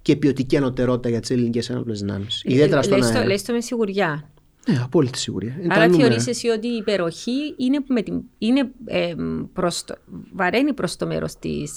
και 0.02 0.16
ποιοτική 0.16 0.56
ανωτερότητα 0.56 1.08
για 1.08 1.20
τις 1.20 1.30
ελληνικές 1.30 1.70
ένοπλε 1.70 1.94
δυνάμεις. 1.94 2.42
Ε, 2.44 2.52
Ιδιαίτερα 2.52 2.82
στον 2.82 3.02
αέρα. 3.02 3.26
Λες 3.26 3.42
το 3.42 3.52
με 3.52 3.60
σιγουριά. 3.60 4.30
Ναι, 4.70 4.80
απόλυτη 4.84 5.18
σιγουριά. 5.18 5.54
Άρα 5.68 5.88
θεωρείς 5.90 6.26
εσύ 6.26 6.48
ότι 6.48 6.66
η 6.66 6.76
υπεροχή 6.76 7.54
είναι, 7.56 7.78
με 7.86 8.02
την, 8.02 8.20
είναι 8.38 8.70
ε, 8.84 9.14
προς 9.52 9.84
το, 9.84 9.94
βαραίνει 10.32 10.72
προς 10.72 10.96
το 10.96 11.06
μέρος 11.06 11.38
της 11.38 11.72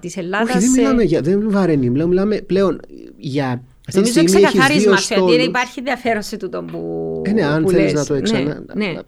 της 0.00 0.16
Ελλάδας. 0.16 0.54
Όχι, 0.54 0.58
δεν 0.58 0.70
μιλάμε 0.70 1.02
για. 1.02 1.20
Δεν 1.20 1.50
βαραίνει. 1.50 1.90
Μιλάμε 1.90 2.36
πλέον 2.36 2.80
για. 3.16 3.62
Αυτή 3.88 4.00
Νομίζω 4.00 4.24
ξεκαθάρισμα 4.24 4.96
γιατί 5.28 5.42
υπάρχει 5.42 5.78
ενδιαφέρον 5.78 6.22
σε 6.22 6.36
τούτο 6.36 6.62
που. 6.62 7.22
Ε, 7.24 7.32
ναι, 7.32 7.44
αν 7.44 7.68
θέλεις 7.68 7.92
να 7.92 8.04
το 8.04 8.14
εξανα... 8.14 8.64
Ναι, 8.74 8.86
ναι. 8.86 8.98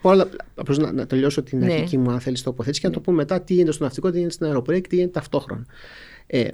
Απλώς 0.55 0.79
να, 0.79 0.93
να, 0.93 1.07
τελειώσω 1.07 1.43
την 1.43 1.59
ναι. 1.59 1.73
αρχική 1.73 1.99
μου, 1.99 2.11
αν 2.11 2.21
θέλεις, 2.21 2.43
τοποθέτηση 2.43 2.81
και 2.81 2.87
να 2.87 2.93
το 2.93 3.01
πω 3.01 3.13
μετά 3.13 3.41
τι 3.41 3.55
γίνεται 3.55 3.73
στο 3.73 3.85
ναυτικό, 3.85 4.11
τι 4.11 4.17
γίνεται 4.17 4.35
στην 4.35 4.47
αεροπορία 4.47 4.81
και 4.81 4.89
τι 4.89 4.95
γίνεται 4.95 5.13
ταυτόχρονα. 5.13 5.67
Ε, 6.27 6.49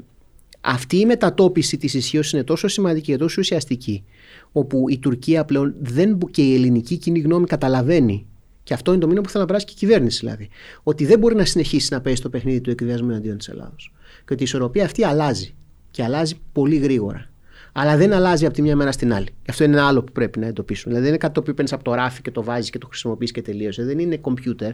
αυτή 0.60 0.96
η 0.96 1.06
μετατόπιση 1.06 1.76
της 1.76 1.94
ισχύω 1.94 2.20
είναι 2.32 2.44
τόσο 2.44 2.68
σημαντική 2.68 3.10
και 3.10 3.16
τόσο 3.16 3.36
ουσιαστική, 3.38 4.04
όπου 4.52 4.88
η 4.88 4.98
Τουρκία 4.98 5.44
πλέον 5.44 5.74
δεν, 5.80 6.18
και 6.30 6.42
η 6.42 6.54
ελληνική 6.54 6.96
κοινή 6.96 7.18
γνώμη 7.18 7.46
καταλαβαίνει, 7.46 8.26
και 8.62 8.74
αυτό 8.74 8.90
είναι 8.90 9.00
το 9.00 9.06
μήνυμα 9.06 9.24
που 9.24 9.30
θέλει 9.30 9.42
να 9.42 9.48
περάσει 9.48 9.66
και 9.66 9.72
η 9.74 9.78
κυβέρνηση 9.78 10.18
δηλαδή, 10.18 10.48
ότι 10.82 11.06
δεν 11.06 11.18
μπορεί 11.18 11.34
να 11.34 11.44
συνεχίσει 11.44 11.92
να 11.92 12.00
παίζει 12.00 12.22
το 12.22 12.28
παιχνίδι 12.28 12.60
του 12.60 12.70
εκβιασμού 12.70 13.10
εναντίον 13.10 13.38
της 13.38 13.48
Ελλάδος. 13.48 13.92
Και 14.24 14.32
ότι 14.32 14.42
η 14.42 14.44
ισορροπία 14.44 14.84
αυτή 14.84 15.04
αλλάζει. 15.04 15.54
Και 15.90 16.02
αλλάζει 16.02 16.40
πολύ 16.52 16.76
γρήγορα. 16.76 17.30
Αλλά 17.72 17.96
δεν 17.96 18.12
αλλάζει 18.12 18.44
από 18.44 18.54
τη 18.54 18.62
μια 18.62 18.76
μέρα 18.76 18.92
στην 18.92 19.12
άλλη. 19.12 19.26
Και 19.26 19.50
αυτό 19.50 19.64
είναι 19.64 19.76
ένα 19.76 19.86
άλλο 19.86 20.02
που 20.02 20.12
πρέπει 20.12 20.38
να 20.38 20.46
εντοπίσουμε. 20.46 20.94
Δηλαδή 20.94 21.02
δεν 21.02 21.08
είναι 21.08 21.22
κάτι 21.22 21.34
το 21.34 21.40
οποίο 21.40 21.54
παίρνεις 21.54 21.72
από 21.72 21.84
το 21.84 21.94
ράφι 21.94 22.22
και 22.22 22.30
το 22.30 22.42
βάζεις 22.42 22.70
και 22.70 22.78
το 22.78 22.86
χρησιμοποιείς 22.86 23.30
και 23.30 23.42
τελείωσε. 23.42 23.84
Δεν 23.84 23.98
είναι 23.98 24.16
κομπιούτερ. 24.16 24.72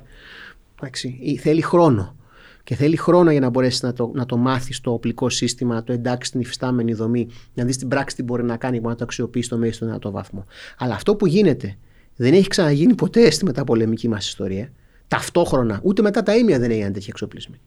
Θέλει 1.39 1.61
χρόνο 1.61 2.17
και 2.67 2.75
θέλει 2.75 2.97
χρόνο 2.97 3.31
για 3.31 3.41
να 3.41 3.49
μπορέσεις 3.49 3.83
να 3.83 3.93
το, 3.93 4.11
να 4.15 4.27
το 4.27 4.37
μάθεις 4.37 4.81
το 4.81 4.93
οπλικό 4.93 5.29
σύστημα, 5.29 5.75
να 5.75 5.83
το 5.83 5.93
εντάξεις 5.93 6.29
στην 6.29 6.41
υφιστάμενη 6.41 6.93
δομή, 6.93 7.29
να 7.55 7.65
δεις 7.65 7.77
την 7.77 7.89
πράξη 7.89 8.17
τι 8.17 8.23
μπορεί 8.23 8.45
να 8.45 8.57
κάνει, 8.57 8.77
μπορεί 8.77 8.89
να 8.89 8.95
το 8.95 9.05
αξιοποιήσει 9.05 9.47
στο 9.47 9.57
μέγιστο 9.57 9.87
δυνατό 9.87 10.11
βαθμό. 10.11 10.45
Αλλά 10.79 10.95
αυτό 10.95 11.17
που 11.17 11.27
γίνεται 11.27 11.77
δεν 12.17 12.33
έχει 12.35 12.49
ξαναγίνει 12.49 12.95
ποτέ 12.95 13.31
στη 13.31 13.45
μεταπολεμική 13.45 14.09
μας 14.09 14.27
ιστορία. 14.27 14.73
Ταυτόχρονα, 15.09 15.81
ούτε 15.83 16.03
μετά 16.03 16.23
τα 16.23 16.37
ίμια 16.37 16.59
δεν 16.59 16.71
έγιναν 16.71 16.93
τέτοια 16.93 17.09
εξοπλισμοί. 17.11 17.61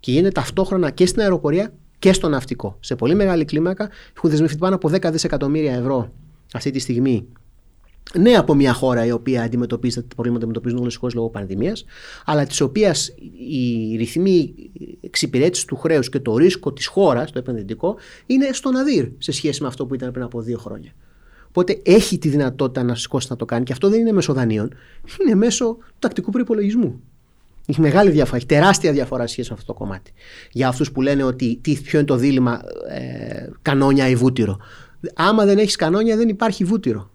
Και 0.00 0.12
γίνεται 0.12 0.32
ταυτόχρονα 0.32 0.90
και 0.90 1.06
στην 1.06 1.20
αεροπορία 1.20 1.72
και 1.98 2.12
στο 2.12 2.28
ναυτικό. 2.28 2.76
Σε 2.80 2.96
πολύ 2.96 3.14
μεγάλη 3.14 3.44
κλίμακα 3.44 3.90
έχουν 4.16 4.30
δεσμευτεί 4.30 4.58
πάνω 4.58 4.74
από 4.74 4.90
10 4.92 5.08
δισεκατομμύρια 5.12 5.74
ευρώ 5.74 6.12
αυτή 6.52 6.70
τη 6.70 6.78
στιγμή 6.78 7.26
ναι 8.14 8.32
από 8.32 8.54
μια 8.54 8.72
χώρα 8.72 9.04
η 9.04 9.10
οποία 9.10 9.42
αντιμετωπίζει 9.42 9.94
τα 9.94 10.02
προβλήματα 10.14 10.44
που 10.44 10.50
αντιμετωπίζουν 10.50 10.78
γλωσσικώ 10.78 11.08
λόγω 11.14 11.28
πανδημίας, 11.28 11.84
αλλά 12.24 12.46
της 12.46 12.60
οποίας 12.60 13.14
οι 13.48 13.96
ρυθμοί 13.96 14.54
εξυπηρέτησης 15.00 15.64
του 15.64 15.76
χρέους 15.76 16.08
και 16.08 16.20
το 16.20 16.36
ρίσκο 16.36 16.72
της 16.72 16.86
χώρας, 16.86 17.32
το 17.32 17.38
επενδυτικό, 17.38 17.96
είναι 18.26 18.48
στον 18.52 18.76
αδύρ 18.76 19.08
σε 19.18 19.32
σχέση 19.32 19.62
με 19.62 19.68
αυτό 19.68 19.86
που 19.86 19.94
ήταν 19.94 20.10
πριν 20.10 20.24
από 20.24 20.40
δύο 20.40 20.58
χρόνια. 20.58 20.92
Οπότε 21.48 21.80
έχει 21.84 22.18
τη 22.18 22.28
δυνατότητα 22.28 22.82
να 22.82 22.94
σηκώσει 22.94 23.26
να 23.30 23.36
το 23.36 23.44
κάνει 23.44 23.64
και 23.64 23.72
αυτό 23.72 23.88
δεν 23.88 24.00
είναι 24.00 24.12
μέσω 24.12 24.32
δανείων, 24.32 24.74
είναι 25.22 25.34
μέσω 25.34 25.64
του 25.64 25.96
τακτικού 25.98 26.30
προπολογισμού. 26.30 27.00
Έχει 27.66 27.80
μεγάλη 27.80 28.10
διαφορά, 28.10 28.36
έχει 28.36 28.46
τεράστια 28.46 28.92
διαφορά 28.92 29.26
σχέση 29.26 29.48
με 29.48 29.56
αυτό 29.58 29.72
το 29.72 29.78
κομμάτι. 29.78 30.12
Για 30.52 30.68
αυτούς 30.68 30.92
που 30.92 31.02
λένε 31.02 31.22
ότι 31.22 31.58
τι, 31.60 31.74
ποιο 31.74 31.98
είναι 31.98 32.08
το 32.08 32.16
δίλημα 32.16 32.60
ε, 32.88 33.48
κανόνια 33.62 34.08
ή 34.08 34.14
βούτυρο. 34.14 34.58
Άμα 35.14 35.44
δεν 35.44 35.58
έχεις 35.58 35.76
κανόνια, 35.76 36.16
δεν 36.16 36.28
υπάρχει 36.28 36.64
βούτυρο 36.64 37.10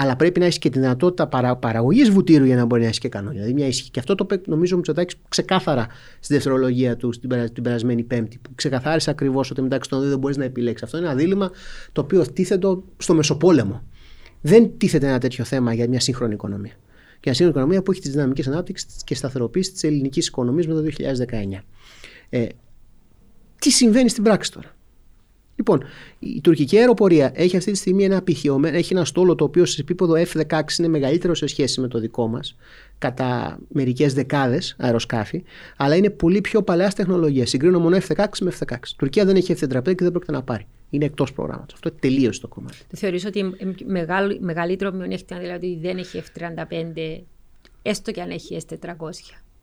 αλλά 0.00 0.16
πρέπει 0.16 0.40
να 0.40 0.46
έχεις 0.46 0.58
και 0.58 0.70
τη 0.70 0.78
δυνατότητα 0.78 1.26
παρα, 1.26 1.56
παραγωγής 1.56 2.10
βουτύρου 2.10 2.44
για 2.44 2.56
να 2.56 2.64
μπορεί 2.64 2.80
να 2.80 2.86
έχεις 2.86 2.98
και 2.98 3.08
κανόνια. 3.08 3.32
Δηλαδή, 3.32 3.52
μια 3.54 3.66
ισχύ. 3.66 3.90
Και 3.90 3.98
αυτό 3.98 4.14
το 4.14 4.26
νομίζω 4.46 4.74
ο 4.74 4.76
Μητσοτάκης 4.76 5.16
ξεκάθαρα 5.28 5.86
στη 6.20 6.34
δευτερολογία 6.34 6.96
του 6.96 7.08
την, 7.08 7.52
την 7.52 7.62
περασμένη 7.62 8.02
Πέμπτη, 8.02 8.38
που 8.42 8.50
ξεκαθάρισε 8.54 9.10
ακριβώς 9.10 9.50
ότι 9.50 9.62
μεταξύ 9.62 9.90
των 9.90 10.00
δύο 10.00 10.08
δεν 10.08 10.18
μπορείς 10.18 10.36
να 10.36 10.44
επιλέξεις. 10.44 10.82
Αυτό 10.82 10.98
είναι 10.98 11.06
ένα 11.06 11.14
δίλημα 11.14 11.50
το 11.92 12.00
οποίο 12.00 12.32
τίθεται 12.32 12.68
στο 12.96 13.14
Μεσοπόλεμο. 13.14 13.82
Δεν 14.40 14.78
τίθεται 14.78 15.06
ένα 15.06 15.18
τέτοιο 15.18 15.44
θέμα 15.44 15.74
για 15.74 15.88
μια 15.88 16.00
σύγχρονη 16.00 16.34
οικονομία. 16.34 16.72
Και 17.10 17.20
μια 17.24 17.34
σύγχρονη 17.34 17.50
οικονομία 17.50 17.82
που 17.82 17.90
έχει 17.90 18.00
τις 18.00 18.10
δυναμικές 18.10 18.46
ανάπτυξης 18.48 18.86
και 19.04 19.14
σταθεροποίησης 19.14 19.72
της 19.72 19.84
ελληνικής 19.84 20.26
οικονομίας 20.26 20.66
μετά 20.66 20.82
το 20.82 20.88
2019. 20.88 21.64
Ε, 22.28 22.46
τι 23.58 23.70
συμβαίνει 23.70 24.08
στην 24.08 24.22
πράξη 24.22 24.52
τώρα; 24.52 24.76
Λοιπόν, 25.58 25.82
η 26.18 26.40
τουρκική 26.40 26.78
αεροπορία 26.78 27.32
έχει 27.34 27.56
αυτή 27.56 27.70
τη 27.70 27.76
στιγμή 27.76 28.04
ένα 28.04 28.16
απειχιωμένο, 28.16 28.76
έχει 28.76 28.92
ένα 28.92 29.04
στόλο 29.04 29.34
το 29.34 29.44
οποίο 29.44 29.64
σε 29.64 29.80
επίπεδο 29.80 30.14
F-16 30.14 30.60
είναι 30.78 30.88
μεγαλύτερο 30.88 31.34
σε 31.34 31.46
σχέση 31.46 31.80
με 31.80 31.88
το 31.88 31.98
δικό 31.98 32.28
μας, 32.28 32.56
κατά 32.98 33.58
μερικές 33.68 34.14
δεκάδες 34.14 34.76
αεροσκάφη, 34.78 35.42
αλλά 35.76 35.96
είναι 35.96 36.10
πολύ 36.10 36.40
πιο 36.40 36.62
παλαιάς 36.62 36.94
τεχνολογίας. 36.94 37.48
Συγκρίνω 37.48 37.78
μόνο 37.78 37.96
F-16 37.96 38.24
με 38.40 38.52
F-16. 38.58 38.72
Η 38.72 38.96
Τουρκία 38.96 39.24
δεν 39.24 39.36
έχει 39.36 39.54
F-35 39.60 39.82
και 39.82 39.94
δεν 39.94 40.10
πρόκειται 40.10 40.32
να 40.32 40.42
πάρει. 40.42 40.66
Είναι 40.90 41.04
εκτός 41.04 41.32
προγράμματος. 41.32 41.74
Αυτό 41.74 41.90
τελείωσε 41.90 42.40
το 42.40 42.48
κομμάτι. 42.48 42.76
Θεωρείς 42.94 43.24
ότι 43.24 43.54
μεγάλο, 43.86 44.36
μεγαλύτερο 44.40 44.92
μειονέκτημα 44.92 45.40
δηλαδή 45.40 45.78
δεν 45.82 45.98
έχει 45.98 46.22
F-35, 46.34 47.20
έστω 47.82 48.10
και 48.10 48.20
αν 48.20 48.30
έχει 48.30 48.58
S-400. 48.68 49.10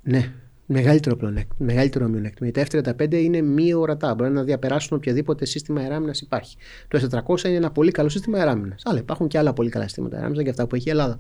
Ναι, 0.04 0.34
Μεγαλύτερο, 0.68 1.16
πλεονέκτημα, 1.16 1.68
μεγαλύτερο 1.72 2.08
μειονέκτημα. 2.08 2.52
Τα 2.52 2.66
F-35 2.72 3.14
είναι 3.14 3.42
μη 3.42 3.74
ορατά. 3.74 4.14
Μπορεί 4.14 4.32
να 4.32 4.44
διαπεράσουν 4.44 4.98
οποιαδήποτε 4.98 5.46
σύστημα 5.46 5.82
αεράμινα 5.82 6.14
υπάρχει. 6.22 6.58
Το 6.88 7.00
S-400 7.28 7.44
είναι 7.44 7.56
ένα 7.56 7.72
πολύ 7.72 7.92
καλό 7.92 8.10
σύστημα 8.10 8.38
αεράμινα. 8.38 8.76
Αλλά 8.84 9.00
υπάρχουν 9.00 9.28
και 9.28 9.38
άλλα 9.38 9.54
πολύ 9.54 9.70
καλά 9.70 9.84
συστήματα 9.84 10.16
αεράμινα 10.16 10.44
και 10.44 10.50
αυτά 10.50 10.68
που 10.68 10.76
έχει 10.76 10.88
η 10.88 10.92
Ελλάδα, 10.92 11.18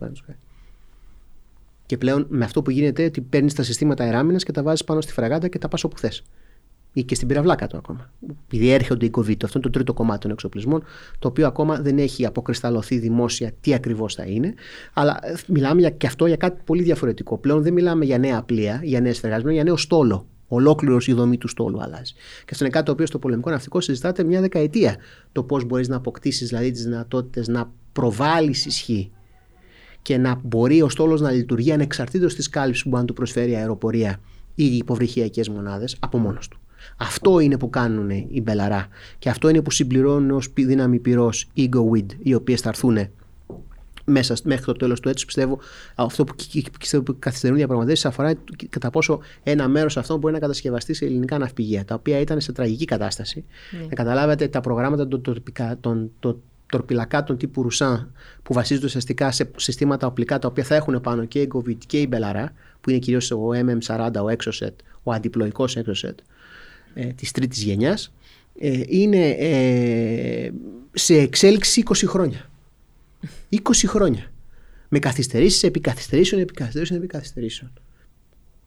Και 1.85 1.97
πλέον 1.97 2.25
με 2.29 2.45
αυτό 2.45 2.61
που 2.61 2.69
γίνεται, 2.69 3.05
ότι 3.05 3.21
παίρνεις 3.21 3.53
τα 3.53 3.63
συστήματα 3.63 4.03
αεράμινα 4.03 4.37
και 4.37 4.51
τα 4.51 4.63
βάζεις 4.63 4.83
πάνω 4.83 5.01
στη 5.01 5.13
φραγάτα 5.13 5.47
και 5.47 5.57
τα 5.57 5.67
πας 5.67 5.83
όπου 5.83 5.97
θες 5.97 6.23
ή 6.95 7.03
και 7.03 7.15
στην 7.15 7.27
πυραυλά 7.27 7.55
κάτω 7.55 7.77
ακόμα. 7.77 8.11
Επειδή 8.45 8.69
έρχονται 8.69 9.05
οι 9.05 9.11
COVID. 9.13 9.43
Αυτό 9.43 9.51
είναι 9.53 9.63
το 9.63 9.69
τρίτο 9.69 9.93
κομμάτι 9.93 10.19
των 10.19 10.31
εξοπλισμών, 10.31 10.83
το 11.19 11.27
οποίο 11.27 11.47
ακόμα 11.47 11.81
δεν 11.81 11.97
έχει 11.97 12.25
αποκρισταλωθεί 12.25 12.97
δημόσια 12.97 13.51
τι 13.61 13.73
ακριβώς 13.73 14.15
θα 14.15 14.23
είναι. 14.23 14.53
Αλλά 14.93 15.19
ε, 15.21 15.33
μιλάμε 15.47 15.79
για, 15.79 15.89
και 15.89 16.07
αυτό 16.07 16.25
για 16.25 16.35
κάτι 16.35 16.61
πολύ 16.65 16.83
διαφορετικό. 16.83 17.37
Πλέον 17.37 17.61
δεν 17.61 17.73
μιλάμε 17.73 18.05
για 18.05 18.17
νέα 18.17 18.43
πλοία, 18.43 18.79
για 18.83 19.01
νέες 19.01 19.23
εργασίες, 19.23 19.51
για 19.51 19.63
νέο 19.63 19.77
στόλο. 19.77 20.27
Ολόκληρος 20.47 21.07
η 21.07 21.13
δομή 21.13 21.37
του 21.37 21.47
στόλου 21.47 21.81
αλλάζει. 21.81 22.13
Και 22.13 22.49
αυτό 22.51 22.63
είναι 22.63 22.73
κάτι 22.73 22.85
το 22.85 22.91
οποίο 22.91 23.05
στο 23.05 23.19
πολεμικό 23.19 23.49
ναυτικό 23.49 23.81
συζητάται 23.81 24.23
μια 24.23 24.41
δεκαετία. 24.41 24.95
Το 25.31 25.43
πώς 25.43 25.65
μπορείς 25.65 25.87
να 25.87 25.95
αποκτήσεις 25.95 26.47
δηλαδή 26.49 26.71
τις 26.71 26.83
δυνατότητες 26.83 27.47
να 27.47 27.71
προβάλλεις 27.91 28.65
ισχύ 28.65 29.11
και 30.01 30.17
να 30.17 30.41
μπορεί 30.43 30.81
ο 30.81 30.89
στόλος 30.89 31.21
να 31.21 31.31
λειτουργεί 31.31 31.71
ανεξαρτήτως 31.71 32.35
της 32.35 32.49
κάλυψης 32.49 32.83
που 32.83 32.89
μπορεί 32.89 33.01
να 33.01 33.07
του 33.07 33.13
προσφέρει 33.13 33.51
η 33.51 33.55
αεροπορία 33.55 34.19
ή 34.55 34.63
οι 34.63 34.77
υποβρυχιακές 34.77 35.49
μονάδες 35.49 35.97
από 35.99 36.17
μόνος 36.17 36.47
του. 36.47 36.59
Αυτό 36.97 37.39
είναι 37.39 37.57
που 37.57 37.69
κάνουν 37.69 38.09
οι 38.09 38.41
Μπελαρά 38.43 38.87
και 39.19 39.29
αυτό 39.29 39.49
είναι 39.49 39.61
που 39.61 39.71
συμπληρώνουν 39.71 40.31
ως 40.31 40.53
δύναμη 40.53 40.99
πυρός 40.99 41.49
οι 41.53 41.69
Gowind, 41.75 42.09
οι 42.23 42.33
οποίες 42.33 42.61
θα 42.61 42.69
έρθουν 42.69 42.97
μέσα 44.05 44.35
μέχρι 44.43 44.65
το 44.65 44.71
τέλος 44.71 44.99
του 44.99 45.09
έτους. 45.09 45.25
Πιστεύω 45.25 45.59
αυτό 45.95 46.23
που, 46.23 46.35
που 47.03 47.15
καθυστερούν 47.19 47.57
διαπραγματεύσεις 47.57 48.05
αφορά 48.05 48.33
κατά 48.69 48.89
πόσο 48.89 49.19
ένα 49.43 49.67
μέρος 49.67 49.97
αυτών 49.97 50.19
μπορεί 50.19 50.33
να 50.33 50.39
κατασκευαστεί 50.39 50.93
σε 50.93 51.05
ελληνικά 51.05 51.37
ναυπηγεία, 51.37 51.85
τα 51.85 51.95
οποία 51.95 52.19
ήταν 52.19 52.41
σε 52.41 52.51
τραγική 52.51 52.85
κατάσταση. 52.85 53.45
Ναι. 53.71 53.85
Να 53.85 53.95
καταλάβετε 53.95 54.47
τα 54.47 54.61
προγράμματα 54.61 55.07
των, 55.07 55.21
των, 55.81 56.11
των, 56.19 56.41
τορπιλακάτων 56.69 57.37
τύπου 57.37 57.61
Ρουσάν 57.61 58.11
που 58.43 58.53
βασίζονται 58.53 58.85
ουσιαστικά 58.85 59.31
σε 59.31 59.51
συστήματα 59.55 60.07
οπλικά 60.07 60.39
τα 60.39 60.47
οποία 60.47 60.63
θα 60.63 60.75
έχουν 60.75 61.01
πάνω 61.01 61.25
και 61.25 61.41
η 61.41 61.51
Govit 61.53 61.77
και 61.87 61.99
η 61.99 62.05
Μπελαρά, 62.09 62.53
που 62.81 62.89
είναι 62.89 62.99
κυρίως 62.99 63.31
ο 63.31 63.49
MM40, 63.53 64.11
ο 64.15 64.35
Exocet, 64.37 64.75
ο 65.03 65.11
αντιπλοϊκός 65.11 65.77
Exocet 65.77 66.15
ε, 66.97 67.05
της 67.05 67.31
τρίτης 67.31 67.63
γενιάς, 67.63 68.13
ε, 68.59 68.81
είναι 68.85 69.27
ε, 69.29 70.51
σε 70.93 71.15
εξέλιξη 71.15 71.83
20 71.85 71.93
χρόνια. 72.05 72.49
20 73.49 73.59
χρόνια. 73.85 74.31
Με 74.89 74.99
καθυστερήσεις 74.99 75.63
επί 75.63 75.79
καθυστερήσεων, 75.79 76.41
επί 76.41 76.53
καθυστερήσεων, 76.53 76.99
επί 76.99 77.07
καθυστερήσεων. 77.07 77.73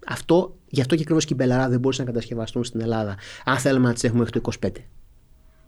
Αυτό, 0.07 0.57
γι' 0.69 0.81
αυτό 0.81 0.95
και 0.95 1.03
ακριβώς 1.03 1.25
και 1.25 1.33
οι 1.33 1.37
Μπελαρά 1.41 1.69
δεν 1.69 1.81
μπορούσαν 1.81 2.05
να 2.05 2.11
κατασκευαστούν 2.11 2.65
στην 2.65 2.81
Ελλάδα, 2.81 3.17
αν 3.45 3.59
θέλουμε 3.59 3.87
να 3.87 3.95
τις 3.95 4.05
έχουμε 4.05 4.19
μέχρι 4.19 4.41
το 4.41 4.51
25. 4.61 4.69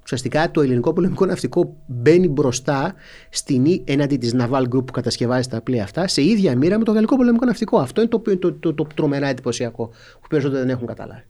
Ουσιαστικά 0.02 0.50
το 0.50 0.60
ελληνικό 0.60 0.92
πολεμικό 0.92 1.26
ναυτικό 1.26 1.76
μπαίνει 1.86 2.28
μπροστά 2.28 2.94
στην, 3.30 3.82
έναντι 3.84 4.16
της 4.16 4.34
Naval 4.38 4.62
Group 4.62 4.86
που 4.86 4.92
κατασκευάζει 4.92 5.48
τα 5.48 5.60
πλοία 5.60 5.82
αυτά 5.82 6.08
σε 6.08 6.22
ίδια 6.22 6.56
μοίρα 6.56 6.78
με 6.78 6.84
το 6.84 6.92
γαλλικό 6.92 7.16
πολεμικό 7.16 7.44
ναυτικό. 7.44 7.78
Αυτό 7.78 8.00
είναι 8.00 8.10
το, 8.10 8.18
το, 8.18 8.36
το, 8.38 8.52
το, 8.52 8.74
το 8.74 8.86
τρομερά 8.94 9.26
εντυπωσιακό 9.26 9.88
που 10.20 10.28
περισσότερο 10.28 10.60
δεν 10.60 10.70
έχουν 10.70 10.86
καταλάβει. 10.86 11.24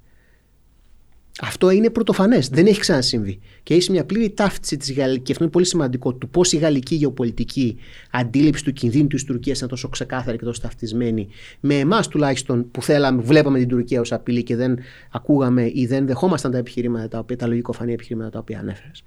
Αυτό 1.41 1.71
είναι 1.71 1.91
πρωτοφανές. 1.91 2.49
Δεν 2.49 2.67
έχει 2.67 2.81
ξανασυμβεί. 2.81 3.39
Και 3.63 3.75
έχεις 3.75 3.89
μια 3.89 4.05
πλήρη 4.05 4.31
ταύτιση 4.31 4.77
της 4.77 4.93
Γαλλικής, 4.93 5.23
και 5.25 5.33
αυτό 5.33 5.45
είναι 5.45 5.53
πολύ 5.53 5.67
σημαντικό, 5.67 6.15
του 6.15 6.29
πώς 6.29 6.53
η 6.53 6.57
γαλλική 6.57 6.95
γεωπολιτική 6.95 7.77
αντίληψη 8.11 8.65
του 8.65 8.73
κινδύνου 8.73 9.07
της 9.07 9.25
Τουρκίας 9.25 9.61
είναι 9.61 9.69
τόσο 9.69 9.89
ξεκάθαρη 9.89 10.39
και 10.39 10.45
τόσο 10.45 10.61
ταυτισμένη, 10.61 11.29
με 11.61 11.75
εμάς 11.75 12.09
τουλάχιστον 12.09 12.71
που 12.71 12.83
θέλαμε, 12.83 13.23
βλέπαμε 13.23 13.59
την 13.59 13.69
Τουρκία 13.69 14.01
ως 14.01 14.13
απειλή 14.13 14.43
και 14.43 14.57
δεν 14.57 14.79
ακούγαμε 15.11 15.71
ή 15.75 15.87
δεν 15.87 16.07
δεχόμασταν 16.07 16.51
τα 16.51 16.59
επιχειρήματα, 16.59 17.09
τα, 17.09 17.19
οποία, 17.19 17.37
τα 17.37 17.47
λογικοφανή 17.47 17.93
επιχειρήματα 17.93 18.31
τα 18.31 18.39
οποία 18.39 18.59
ανέφερες. 18.59 19.03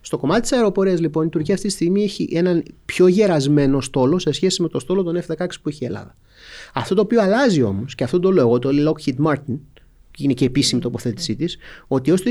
Στο 0.00 0.18
κομμάτι 0.18 0.40
της 0.40 0.52
αεροπορίας, 0.52 1.00
λοιπόν, 1.00 1.26
η 1.26 1.28
Τουρκία 1.28 1.54
αυτή 1.54 1.66
τη 1.66 1.72
στιγμή 1.72 2.02
έχει 2.02 2.28
έναν 2.32 2.62
πιο 2.84 3.06
γερασμένο 3.06 3.80
στόλο 3.80 4.18
σε 4.18 4.32
σχέση 4.32 4.62
με 4.62 4.68
το 4.68 4.78
στόλο 4.78 5.02
των 5.02 5.22
F-16 5.26 5.46
που 5.62 5.68
έχει 5.68 5.84
η 5.84 5.86
Ελλάδα. 5.86 6.16
Αυτό 6.74 6.94
το 6.94 7.00
οποίο 7.00 7.22
αλλάζει 7.22 7.62
όμως, 7.62 7.94
και 7.94 8.04
αυτό 8.04 8.20
το 8.20 8.30
λέω 8.30 8.46
εγώ, 8.46 8.58
το 8.58 8.70
Lockheed 8.72 9.26
Martin, 9.26 9.58
είναι 10.18 10.32
και 10.32 10.44
επίσημη 10.44 10.80
τοποθέτησή 10.80 11.36
της, 11.36 11.56
ότι 11.86 12.10
έως 12.10 12.22
το 12.22 12.30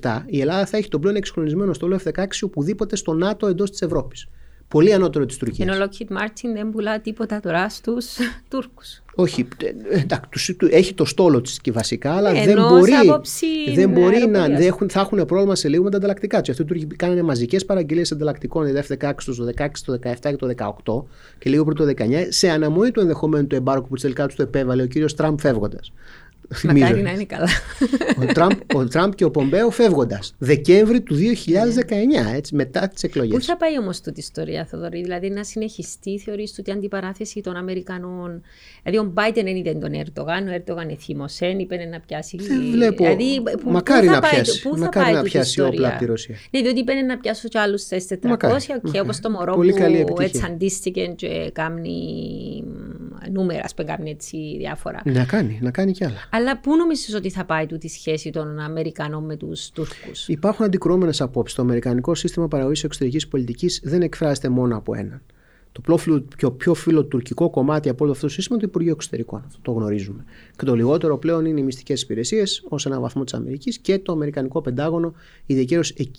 2026-2027 0.00 0.22
η 0.26 0.40
Ελλάδα 0.40 0.66
θα 0.66 0.76
έχει 0.76 0.88
τον 0.88 1.00
πλέον 1.00 1.16
εξυγχρονισμένο 1.16 1.72
στόλο 1.72 2.00
F-16 2.04 2.24
οπουδήποτε 2.42 2.96
στο 2.96 3.12
ΝΑΤΟ 3.14 3.46
εντός 3.46 3.70
της 3.70 3.82
Ευρώπης. 3.82 4.28
Πολύ 4.68 4.92
ανώτερο 4.92 5.26
της 5.26 5.36
Τουρκίας. 5.36 5.68
Ενώ 5.68 5.84
ο 5.84 5.88
Lockheed 5.88 6.16
Martin 6.16 6.54
δεν 6.54 6.70
πουλά 6.70 7.00
τίποτα 7.00 7.40
τώρα 7.40 7.68
στους 7.68 8.16
Τούρκους. 8.50 9.02
Όχι, 9.14 9.48
εντάξει, 9.88 10.56
έχει 10.70 10.94
το 10.94 11.04
στόλο 11.04 11.40
της 11.40 11.60
και 11.60 11.72
βασικά, 11.72 12.12
αλλά 12.12 12.32
δεν 12.32 12.58
μπορεί, 12.68 12.92
δεν 13.74 13.90
μπορεί 13.90 14.26
να. 14.26 14.46
Δεν 14.46 14.60
έχουν, 14.60 14.90
θα 14.90 15.00
έχουν 15.00 15.24
πρόβλημα 15.24 15.54
σε 15.54 15.68
λίγο 15.68 15.82
με 15.82 15.90
τα 15.90 15.96
ανταλλακτικά 15.96 16.40
τους. 16.40 16.48
Αυτοί 16.48 16.62
οι 16.62 16.64
Τούρκοι 16.64 16.86
κάνανε 16.86 17.22
μαζικές 17.22 17.64
παραγγελίες 17.64 18.12
ανταλλακτικών 18.12 18.66
η 18.66 18.72
F-16 18.88 19.12
το 19.24 19.52
16, 19.56 19.66
το 19.84 19.98
17 20.02 20.14
και 20.20 20.36
το 20.36 20.54
18 20.84 21.04
και 21.38 21.50
λίγο 21.50 21.64
πριν 21.64 21.76
το 21.76 22.04
19, 22.04 22.26
σε 22.28 22.48
αναμονή 22.48 22.90
του 22.90 23.00
ενδεχομένου 23.00 23.46
του 23.46 23.54
εμπάρκου 23.54 23.88
που 23.88 23.96
τελικά 23.96 24.26
τους 24.26 24.36
το 24.36 24.42
επέβαλε 24.42 24.82
ο 24.82 24.86
κύριος 24.86 25.14
Τραμπ 25.14 25.38
φεύγοντας. 25.38 25.92
Μακάρι 26.64 27.02
να 27.02 27.10
είναι 27.10 27.24
καλά. 27.24 27.48
Ο 28.20 28.32
Τραμπ, 28.32 28.50
ο 28.74 28.84
Τραμπ 28.88 29.12
και 29.12 29.24
ο 29.24 29.30
Πομπέο 29.30 29.70
φεύγοντας. 29.70 30.34
Δεκέμβρη 30.38 31.00
του 31.00 31.14
2019, 31.14 32.34
έτσι, 32.34 32.54
μετά 32.54 32.88
τις 32.88 33.02
εκλογές. 33.02 33.36
Πού 33.36 33.42
θα 33.42 33.56
πάει 33.56 33.78
όμως 33.78 34.00
τούτη 34.00 34.20
η 34.20 34.22
ιστορία, 34.22 34.64
Θοδωρή, 34.64 35.02
δηλαδή 35.02 35.30
να 35.30 35.44
συνεχιστεί, 35.44 36.18
θεωρείς 36.18 36.56
ότι 36.58 36.70
η 36.70 36.72
αντιπαράθεση 36.72 37.40
των 37.40 37.56
Αμερικανών; 37.56 38.42
Δηλαδή, 38.82 39.06
ο 39.06 39.10
Μπάιντεν 39.12 39.44
δεν 39.44 39.56
είδε 39.56 39.74
τον 39.74 39.92
Ερντογάν, 39.92 40.48
ο 40.48 40.52
Ερντογάν 40.52 40.88
εθύμωσεν, 40.88 41.58
είπε 41.58 41.76
να 41.90 42.00
πιάσει. 42.00 42.36
Δεν 42.36 42.70
βλέπω. 42.70 43.04
Δηλαδή, 43.04 43.42
που, 43.62 43.70
μακάρι 43.70 44.06
πού 44.06 44.12
να 44.12 44.20
πάει, 44.20 44.30
πιάσει. 44.30 44.62
Πού 44.62 44.76
μακάρι 44.76 45.04
πάει 45.04 45.14
να 45.14 45.22
πιάσει 45.22 45.60
όπλα 45.60 45.88
από 45.88 45.98
τη 45.98 46.04
Ρωσία. 46.04 46.36
Ναι, 46.50 46.60
διότι 46.60 46.80
είπε 46.80 46.92
να 46.92 47.18
πιάσω 47.18 47.48
κι 47.48 47.58
άλλους 47.58 47.80
στι 47.80 48.18
400 48.22 48.90
και 48.92 49.00
όπως 49.00 49.20
το 49.20 49.30
μωρό 49.30 49.54
που 50.06 50.20
έτσι 50.20 50.42
αντίστηκε 50.46 51.06
και 51.06 51.50
κάνει 51.52 51.96
νούμερα, 53.32 53.60
ας 53.64 53.74
πούμε, 53.74 53.88
κάνει 53.88 54.10
έτσι 54.10 54.56
διάφορα. 54.58 55.00
Να 55.04 55.24
κάνει, 55.24 55.58
να 55.62 55.70
κάνει 55.70 55.92
κι 55.92 56.04
άλλα. 56.04 56.28
Αλλά 56.38 56.58
πού 56.58 56.76
νομίζεις 56.76 57.14
ότι 57.14 57.30
θα 57.30 57.44
πάει 57.44 57.66
τούτη 57.66 57.88
σχέση 57.88 58.30
των 58.30 58.58
Αμερικανών 58.58 59.24
με 59.24 59.36
τους 59.36 59.70
Τούρκους; 59.70 60.28
Υπάρχουν 60.28 60.64
αντικρουόμενες 60.64 61.20
απόψεις. 61.20 61.56
Το 61.56 61.62
Αμερικανικό 61.62 62.14
σύστημα 62.14 62.48
παραγωγής 62.48 62.84
εξωτερικής 62.84 63.28
πολιτικής 63.28 63.80
δεν 63.84 64.02
εκφράζεται 64.02 64.48
μόνο 64.48 64.76
από 64.76 64.94
έναν. 64.94 65.22
Το 65.82 65.98
πιο, 66.36 66.50
πιο 66.50 66.74
φιλοτουρκικό 66.74 67.50
κομμάτι 67.50 67.88
από 67.88 68.04
όλο 68.04 68.12
αυτό 68.12 68.26
το 68.26 68.32
σύστημα 68.32 68.56
είναι 68.56 68.66
το 68.66 68.70
Υπουργείο 68.70 68.92
Εξωτερικών. 68.92 69.42
Αυτό 69.46 69.58
το 69.62 69.72
γνωρίζουμε. 69.72 70.24
Και 70.56 70.64
το 70.64 70.74
λιγότερο 70.74 71.18
πλέον 71.18 71.44
είναι 71.44 71.60
οι 71.60 71.62
μυστικές 71.62 72.02
υπηρεσίες 72.02 72.64
ως 72.68 72.86
ένα 72.86 73.00
βαθμό 73.00 73.24
της 73.24 73.34
Αμερικής 73.34 73.78
και 73.78 73.98
το 73.98 74.12
Αμερικανικό 74.12 74.60
Πεντάγωνο, 74.60 75.14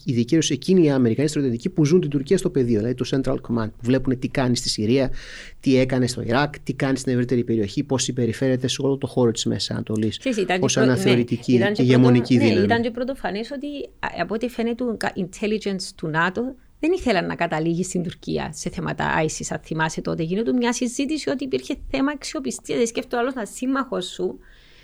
ειδικαίω 0.06 0.42
εκείνοι 0.50 0.84
οι 0.84 0.90
Αμερικανοί 0.90 1.28
στρατιωτικοί 1.28 1.70
που 1.70 1.86
ζουν 1.86 2.02
την 2.02 2.10
Τουρκία 2.10 2.38
στο 2.38 2.50
πεδίο, 2.50 2.78
δηλαδή 2.78 2.96
το 2.96 3.06
Central 3.10 3.36
Command, 3.36 3.70
που 3.70 3.84
βλέπουν 3.84 4.20
τι 4.20 4.28
κάνει 4.28 4.56
στη 4.56 4.70
Συρία, 4.70 5.12
τι 5.60 5.78
έκανε 5.78 6.08
στο 6.08 6.22
Ιράκ, 6.22 6.60
τι 6.60 6.74
κάνει 6.74 6.98
στην 6.98 7.14
ευρύτερη 7.14 7.44
περιοχή, 7.44 7.84
πώς 7.84 8.04
συμπεριφέρεται 8.04 8.68
σε 8.68 8.82
όλο 8.82 8.98
το 8.98 9.08
χώρο 9.08 9.32
της 9.32 9.46
Μέσης 9.46 9.72
Ανατολής 9.72 10.20
ως 10.60 10.78
αναθεωρητική 10.78 11.58
ναι, 11.58 11.72
ηγεμονική 11.76 12.34
ναι, 12.34 12.40
δύναμη. 12.40 12.60
Ναι, 12.60 12.66
ήταν 12.66 12.82
και 12.82 12.92
πρωτοφανέ 12.92 13.40
ότι 13.40 13.68
από 14.20 14.34
ό,τι 14.34 14.48
φαίνεται 14.48 14.84
το 14.84 14.98
intelligence 15.16 15.90
του 15.96 16.08
ΝΑΤΟ 16.08 16.56
δεν 16.80 16.92
ήθελαν 16.92 17.26
να 17.26 17.36
καταλήγει 17.36 17.84
στην 17.84 18.04
Τουρκία 18.04 18.52
σε 18.54 18.70
θέματα 18.70 19.24
ISIS. 19.24 19.46
Αν 19.50 19.60
θυμάσαι 19.64 20.02
τότε, 20.02 20.24
γίνεται 20.24 20.54
μια 20.54 20.74
συζήτηση 20.74 21.30
ότι 21.30 21.44
υπήρχε 21.44 21.76
θέμα 21.92 22.12
αξιοπιστίας. 22.12 22.78
Δεν 22.78 22.88
σκέφτεται 22.88 23.18
άλλος 23.18 23.34
να 23.34 23.46
σύμμαχος 23.46 24.06
σου 24.06 24.40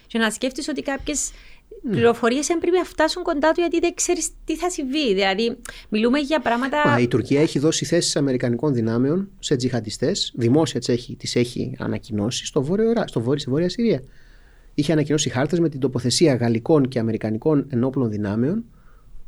και 0.08 0.18
να 0.18 0.30
σκέφτεσαι 0.30 0.72
ότι 0.72 0.82
κάποιες 0.82 1.32
mm. 1.32 1.90
πληροφορίες 1.92 2.48
δεν 2.48 2.60
πρέπει 2.60 2.78
να 2.78 2.84
φτάσουν 2.84 3.24
κοντά 3.24 3.52
του 3.52 3.60
γιατί 3.60 3.80
δεν 3.80 3.94
ξέρεις 3.94 4.30
τι 4.46 4.56
θα 4.56 4.70
συμβεί. 4.70 5.14
Δηλαδή, 5.14 5.58
μιλούμε 5.90 6.20
για 6.20 6.40
πράγματα. 6.40 6.82
Μα, 6.86 7.00
η 7.00 7.08
Τουρκία 7.08 7.42
έχει 7.42 7.60
δώσει 7.60 7.86
θέσεις 7.86 8.16
Αμερικανικών 8.16 8.74
δυνάμεων 8.74 9.30
σε 9.40 9.56
τζιχαντιστές. 9.56 10.34
Δημόσια 10.36 10.80
τις 10.80 10.90
έχει, 10.90 11.16
τις 11.16 11.36
έχει 11.36 11.76
ανακοινώσει 11.80 12.46
στο 12.46 12.64
βόρειο, 12.64 12.94
στο 13.06 13.22
βόρειο, 13.22 13.40
στη 13.40 13.50
Βόρεια 13.50 13.70
Συρία. 13.70 14.02
Είχε 14.74 14.92
ανακοινώσει 14.92 15.30
χάρτες 15.30 15.60
με 15.60 15.70
την 15.70 15.80
τοποθεσία 15.80 16.36
γαλλικών 16.36 16.88
και 16.88 17.00
αμερικανικών 17.00 17.68
ενόπλων 17.70 18.10
δυνάμεων 18.10 18.66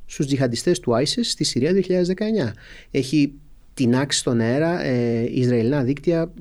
Στους 0.10 0.26
τζιχαντιστές 0.26 0.80
του 0.80 0.92
ISIS 0.92 1.24
στη 1.24 1.44
Συρία 1.44 1.72
2019. 1.74 2.52
Έχει 2.92 3.34
τεινάξει 3.78 4.20
στον 4.20 4.40
αέρα 4.40 4.84
ε, 4.84 5.24
Ισραηλινά 5.32 5.84
δίκτυα 5.84 6.32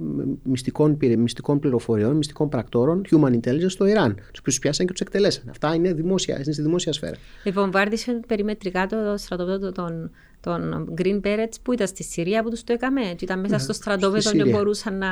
μυστικών, 0.42 0.98
μυστικών 1.18 1.58
πληροφοριών, 1.58 2.16
μυστικών 2.16 2.48
πρακτόρων, 2.48 3.02
human 3.10 3.32
intelligence 3.32 3.70
στο 3.70 3.86
Ιράν. 3.86 4.14
Τους 4.14 4.38
οποίους 4.38 4.58
πιάσαν 4.58 4.86
και 4.86 4.92
τους 4.92 5.00
εκτελέσαν. 5.00 5.48
Αυτά 5.48 5.74
είναι, 5.74 5.92
δημόσια, 5.92 6.34
είναι 6.34 6.52
στη 6.52 6.62
δημόσια 6.62 6.92
σφαίρα. 6.92 7.16
Λοιπόν, 7.44 7.70
βάρδισε 7.70 8.20
περιμετρικά 8.26 8.86
το 8.86 8.96
στρατόπεδο 9.16 9.72
των, 9.72 10.10
των 10.40 10.88
Green 10.98 11.20
Berets 11.20 11.54
που 11.62 11.72
ήταν 11.72 11.86
στη 11.86 12.02
Συρία 12.02 12.42
που 12.42 12.50
τους 12.50 12.64
το 12.64 12.72
έκαμε. 12.72 13.00
Και 13.00 13.24
ήταν 13.24 13.40
μέσα 13.40 13.54
ναι, 13.54 13.62
στο 13.62 13.72
στρατόπεδο 13.72 14.30
και 14.30 14.44
μπορούσαν 14.44 14.98
να. 14.98 15.08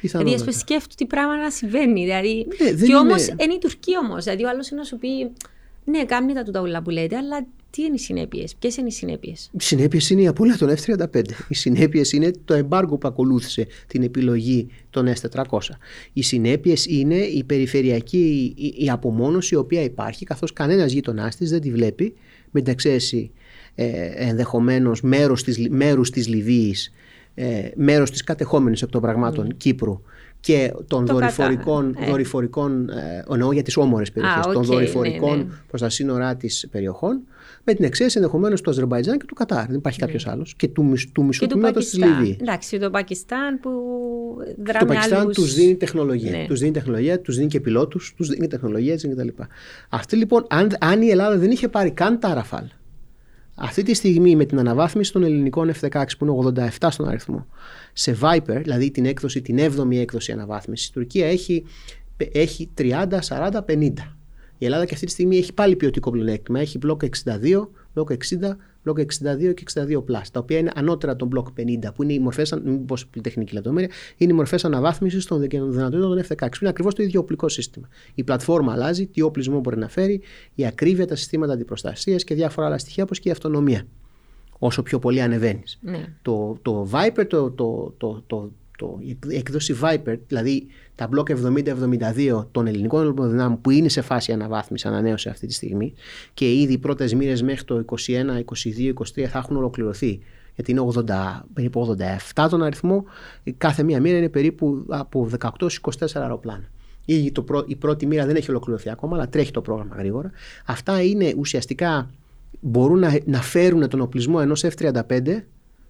Δηλαδή, 0.00 0.52
σκέφτονται 0.52 0.94
τι 0.96 1.06
πράγμα 1.06 1.36
να 1.36 1.50
συμβαίνει. 1.50 2.04
Δηλαδή, 2.04 2.46
ναι, 2.62 2.86
και 2.86 2.94
όμως 2.94 3.26
είναι 3.26 3.54
η 3.54 3.58
Τουρκία 3.58 3.98
όμως. 3.98 4.24
Δηλαδή, 4.24 4.44
ο 4.44 4.48
άλλος 4.48 4.68
είναι 4.68 4.80
να 4.80 4.86
σου 4.86 4.98
πει. 4.98 5.08
Ναι, 5.84 6.04
κάνει 6.04 6.32
τα 6.32 6.42
τούτα 6.42 6.60
όλα 6.60 6.82
που 6.82 6.90
λέτε, 6.90 7.16
αλλά 7.16 7.46
τι 7.74 7.82
είναι 7.82 7.94
οι 7.94 7.98
συνέπειες, 7.98 8.54
ποιες 8.58 8.76
είναι 8.76 8.88
οι 8.88 8.90
συνέπειες; 8.90 9.50
Οι 9.52 9.62
συνέπειες 9.62 10.10
είναι 10.10 10.22
η 10.22 10.26
απώλεια 10.26 10.56
των 10.56 10.70
F-35. 10.70 11.22
Οι 11.48 11.54
συνέπειες 11.54 12.12
είναι 12.12 12.30
το 12.44 12.54
εμπάργκο 12.54 12.98
που 12.98 13.08
ακολούθησε 13.08 13.66
την 13.86 14.02
επιλογή 14.02 14.68
των 14.90 15.06
S-400. 15.06 15.58
Οι 16.12 16.22
συνέπειες 16.22 16.86
είναι 16.86 17.14
η 17.14 17.44
περιφερειακή 17.44 18.54
η, 18.78 18.90
απομόνωση 18.90 19.54
η 19.54 19.58
οποία 19.58 19.82
υπάρχει, 19.82 20.24
καθώς 20.24 20.52
κανένας 20.52 20.92
γείτονά 20.92 21.28
της 21.38 21.50
δεν 21.50 21.60
τη 21.60 21.70
βλέπει, 21.70 22.14
με 22.50 22.60
την 22.60 22.72
εξαίρεση 22.72 23.30
ε, 23.74 24.10
ενδεχομένως 24.14 25.02
μέρους 25.70 26.10
της 26.10 26.28
Λιβύης, 26.28 26.92
ε, 27.34 27.68
μέρος 27.74 28.10
της 28.10 28.24
κατεχόμενης 28.24 28.82
εκ 28.82 28.88
των 28.88 29.00
πραγμάτων 29.00 29.46
mm. 29.46 29.56
Κύπρου 29.56 30.00
και 30.40 30.72
των 30.86 31.06
δορυφορικών, 31.06 31.94
ε. 31.98 32.06
δορυφορικών 32.10 32.88
ε, 32.88 33.24
εννοώ 33.30 33.52
για 33.52 33.62
τις 33.62 33.76
όμορες 33.76 34.12
περιοχές, 34.12 34.46
των 34.52 34.62
δορυφορικών 34.62 35.36
ναι, 35.36 35.42
ναι. 35.42 35.50
προς 35.68 35.80
τα 35.80 35.88
σύνορά 35.88 36.36
της 36.36 36.68
περιοχών, 36.70 37.20
με 37.64 37.74
την 37.74 37.84
εξαίρεση 37.84 38.18
ενδεχομένως 38.18 38.60
του 38.60 38.70
Αζερβαϊτζάν 38.70 39.18
και 39.18 39.24
του 39.26 39.34
Κατάρ. 39.34 39.66
Δεν 39.66 39.76
υπάρχει 39.76 40.00
ναι. 40.00 40.06
κάποιος 40.06 40.26
άλλος. 40.26 40.54
Και 40.54 40.68
του, 40.68 40.94
του 41.12 41.24
μισοτμήματο 41.24 41.78
της 41.78 41.94
Λιβύη. 41.94 42.38
Εντάξει, 42.40 42.78
το 42.78 42.90
Πακιστάν 42.90 43.60
που 43.60 43.70
δράμε 44.62 44.78
Το 44.78 44.86
Πακιστάν 44.86 45.20
άλλους... 45.20 45.36
τους 45.36 45.54
δίνει 45.54 45.76
τεχνολογία. 45.76 46.30
Ναι. 46.30 46.46
Τους 46.46 46.58
δίνει 46.60 46.72
τεχνολογία, 46.72 47.20
τους 47.20 47.36
δίνει 47.36 47.48
και 47.48 47.60
πιλότους, 47.60 48.14
τους 48.16 48.28
δίνει 48.28 48.46
τεχνολογία 48.46 48.96
κτλ. 48.96 49.28
Αυτή 49.88 50.16
λοιπόν, 50.16 50.46
αν, 50.48 50.76
αν 50.80 51.02
η 51.02 51.08
Ελλάδα 51.08 51.36
δεν 51.36 51.50
είχε 51.50 51.68
πάρει 51.68 51.90
καν 51.90 52.18
τα 52.18 52.34
Ραφάλ, 52.34 52.64
αυτή 53.54 53.82
τη 53.82 53.94
στιγμή 53.94 54.36
με 54.36 54.44
την 54.44 54.58
αναβάθμιση 54.58 55.12
των 55.12 55.22
ελληνικών 55.22 55.72
F-16 55.80 56.04
που 56.18 56.24
είναι 56.24 56.68
87 56.80 56.86
στον 56.90 57.08
αριθμό 57.08 57.46
σε 57.92 58.16
Viper, 58.20 58.60
δηλαδή 58.62 58.90
την 58.90 59.06
έκδοση, 59.06 59.42
την 59.42 59.58
7η 59.58 59.96
έκδοση 59.96 60.32
αναβάθμισης, 60.32 60.86
η 60.86 60.92
Τουρκία 60.92 61.26
έχει, 61.26 61.64
έχει 62.32 62.70
30, 62.78 63.06
40, 63.28 63.50
50. 63.66 63.92
Η 64.64 64.66
Ελλάδα 64.66 64.84
και 64.84 64.94
αυτή 64.94 65.06
τη 65.06 65.12
στιγμή 65.12 65.36
έχει 65.36 65.52
πάλι 65.52 65.76
ποιοτικό 65.76 66.10
πλεονέκτημα. 66.10 66.60
Έχει 66.60 66.78
μπλοκ 66.78 67.02
62, 67.24 67.68
μπλοκ 67.94 68.10
60, 68.12 68.56
μπλοκ 68.82 68.98
62 68.98 69.54
και 69.54 69.64
62 69.74 69.98
plus, 69.98 70.22
τα 70.32 70.40
οποία 70.40 70.58
είναι 70.58 70.70
ανώτερα 70.74 71.16
των 71.16 71.28
μπλοκ 71.28 71.48
50, 71.56 71.94
που 71.94 72.02
είναι 72.02 72.12
οι 72.12 72.18
μορφές, 72.18 72.52
μην 72.64 72.84
πω 72.84 72.94
τεχνική 73.20 73.54
λεπτομέρεια, 73.54 73.90
είναι 74.16 74.32
οι 74.32 74.34
μορφές 74.36 74.64
αναβάθμισης 74.64 75.26
των 75.26 75.40
δυνατοτήτων 75.40 76.00
των 76.00 76.22
F-16, 76.22 76.36
που 76.36 76.58
είναι 76.60 76.68
ακριβώς 76.70 76.94
το 76.94 77.02
ίδιο 77.02 77.20
οπλικό 77.20 77.48
σύστημα. 77.48 77.88
Η 78.14 78.24
πλατφόρμα 78.24 78.72
αλλάζει, 78.72 79.06
τι 79.06 79.20
όπλισμό 79.20 79.60
μπορεί 79.60 79.78
να 79.78 79.88
φέρει, 79.88 80.20
η 80.54 80.66
ακρίβεια, 80.66 81.06
τα 81.06 81.16
συστήματα 81.16 81.52
αντιπροστασίας 81.52 82.24
και 82.24 82.34
διάφορα 82.34 82.66
άλλα 82.66 82.78
στοιχεία, 82.78 83.04
όπως 83.04 83.18
και 83.20 83.28
η 83.28 83.32
αυτονομία. 83.32 83.86
όσο 84.58 84.82
πιο 84.82 84.98
πολύ 84.98 85.20
ανεβαίνεις. 85.20 85.78
Ναι. 85.82 86.04
Το, 86.22 86.58
το 86.62 86.88
Viper, 86.92 87.26
το, 87.28 87.50
το, 87.50 87.50
το, 87.50 87.94
το, 87.96 88.22
το, 88.26 88.50
η 89.00 89.18
έκδοση 89.28 89.76
Viper, 89.82 90.16
δηλαδή 90.26 90.66
τα 90.94 91.06
μπλοκ 91.06 91.28
70-72 91.30 92.46
των 92.50 92.66
ελληνικών 92.66 93.06
ελπιδονδυνάμων 93.06 93.60
που 93.60 93.70
είναι 93.70 93.88
σε 93.88 94.00
φάση 94.00 94.32
αναβάθμιση, 94.32 94.88
ανανέωση 94.88 95.28
αυτή 95.28 95.46
τη 95.46 95.52
στιγμή 95.52 95.92
και 96.34 96.52
ήδη 96.52 96.72
οι 96.72 96.78
πρώτες 96.78 97.14
μήνε 97.14 97.42
μέχρι 97.42 97.64
το 97.64 97.84
21, 97.86 97.86
22, 97.86 98.92
23 99.22 99.24
θα 99.24 99.38
έχουν 99.38 99.56
ολοκληρωθεί. 99.56 100.20
Γιατί 100.54 100.70
είναι 100.70 100.80
80, 100.94 101.02
περίπου 101.52 101.96
87 102.34 102.46
τον 102.50 102.62
αριθμό, 102.62 103.04
κάθε 103.56 103.82
μία 103.82 104.00
μοίρα 104.00 104.16
είναι 104.16 104.28
περίπου 104.28 104.84
από 104.88 105.28
18 105.40 105.48
24 105.58 106.06
αεροπλάνα. 106.14 106.68
Ήδη 107.04 107.32
το 107.32 107.42
πρω, 107.42 107.64
η 107.66 107.76
πρώτη 107.76 108.06
μοίρα 108.06 108.26
δεν 108.26 108.36
έχει 108.36 108.50
ολοκληρωθεί 108.50 108.90
ακόμα, 108.90 109.16
αλλά 109.16 109.28
τρέχει 109.28 109.50
το 109.50 109.60
πρόγραμμα 109.60 109.96
γρήγορα. 109.96 110.30
Αυτά 110.64 111.02
είναι 111.02 111.34
ουσιαστικά 111.36 112.10
μπορούν 112.60 112.98
να, 112.98 113.18
να 113.24 113.42
φέρουν 113.42 113.88
τον 113.88 114.00
οπλισμό 114.00 114.38
ενός 114.40 114.64
F-35 114.64 115.42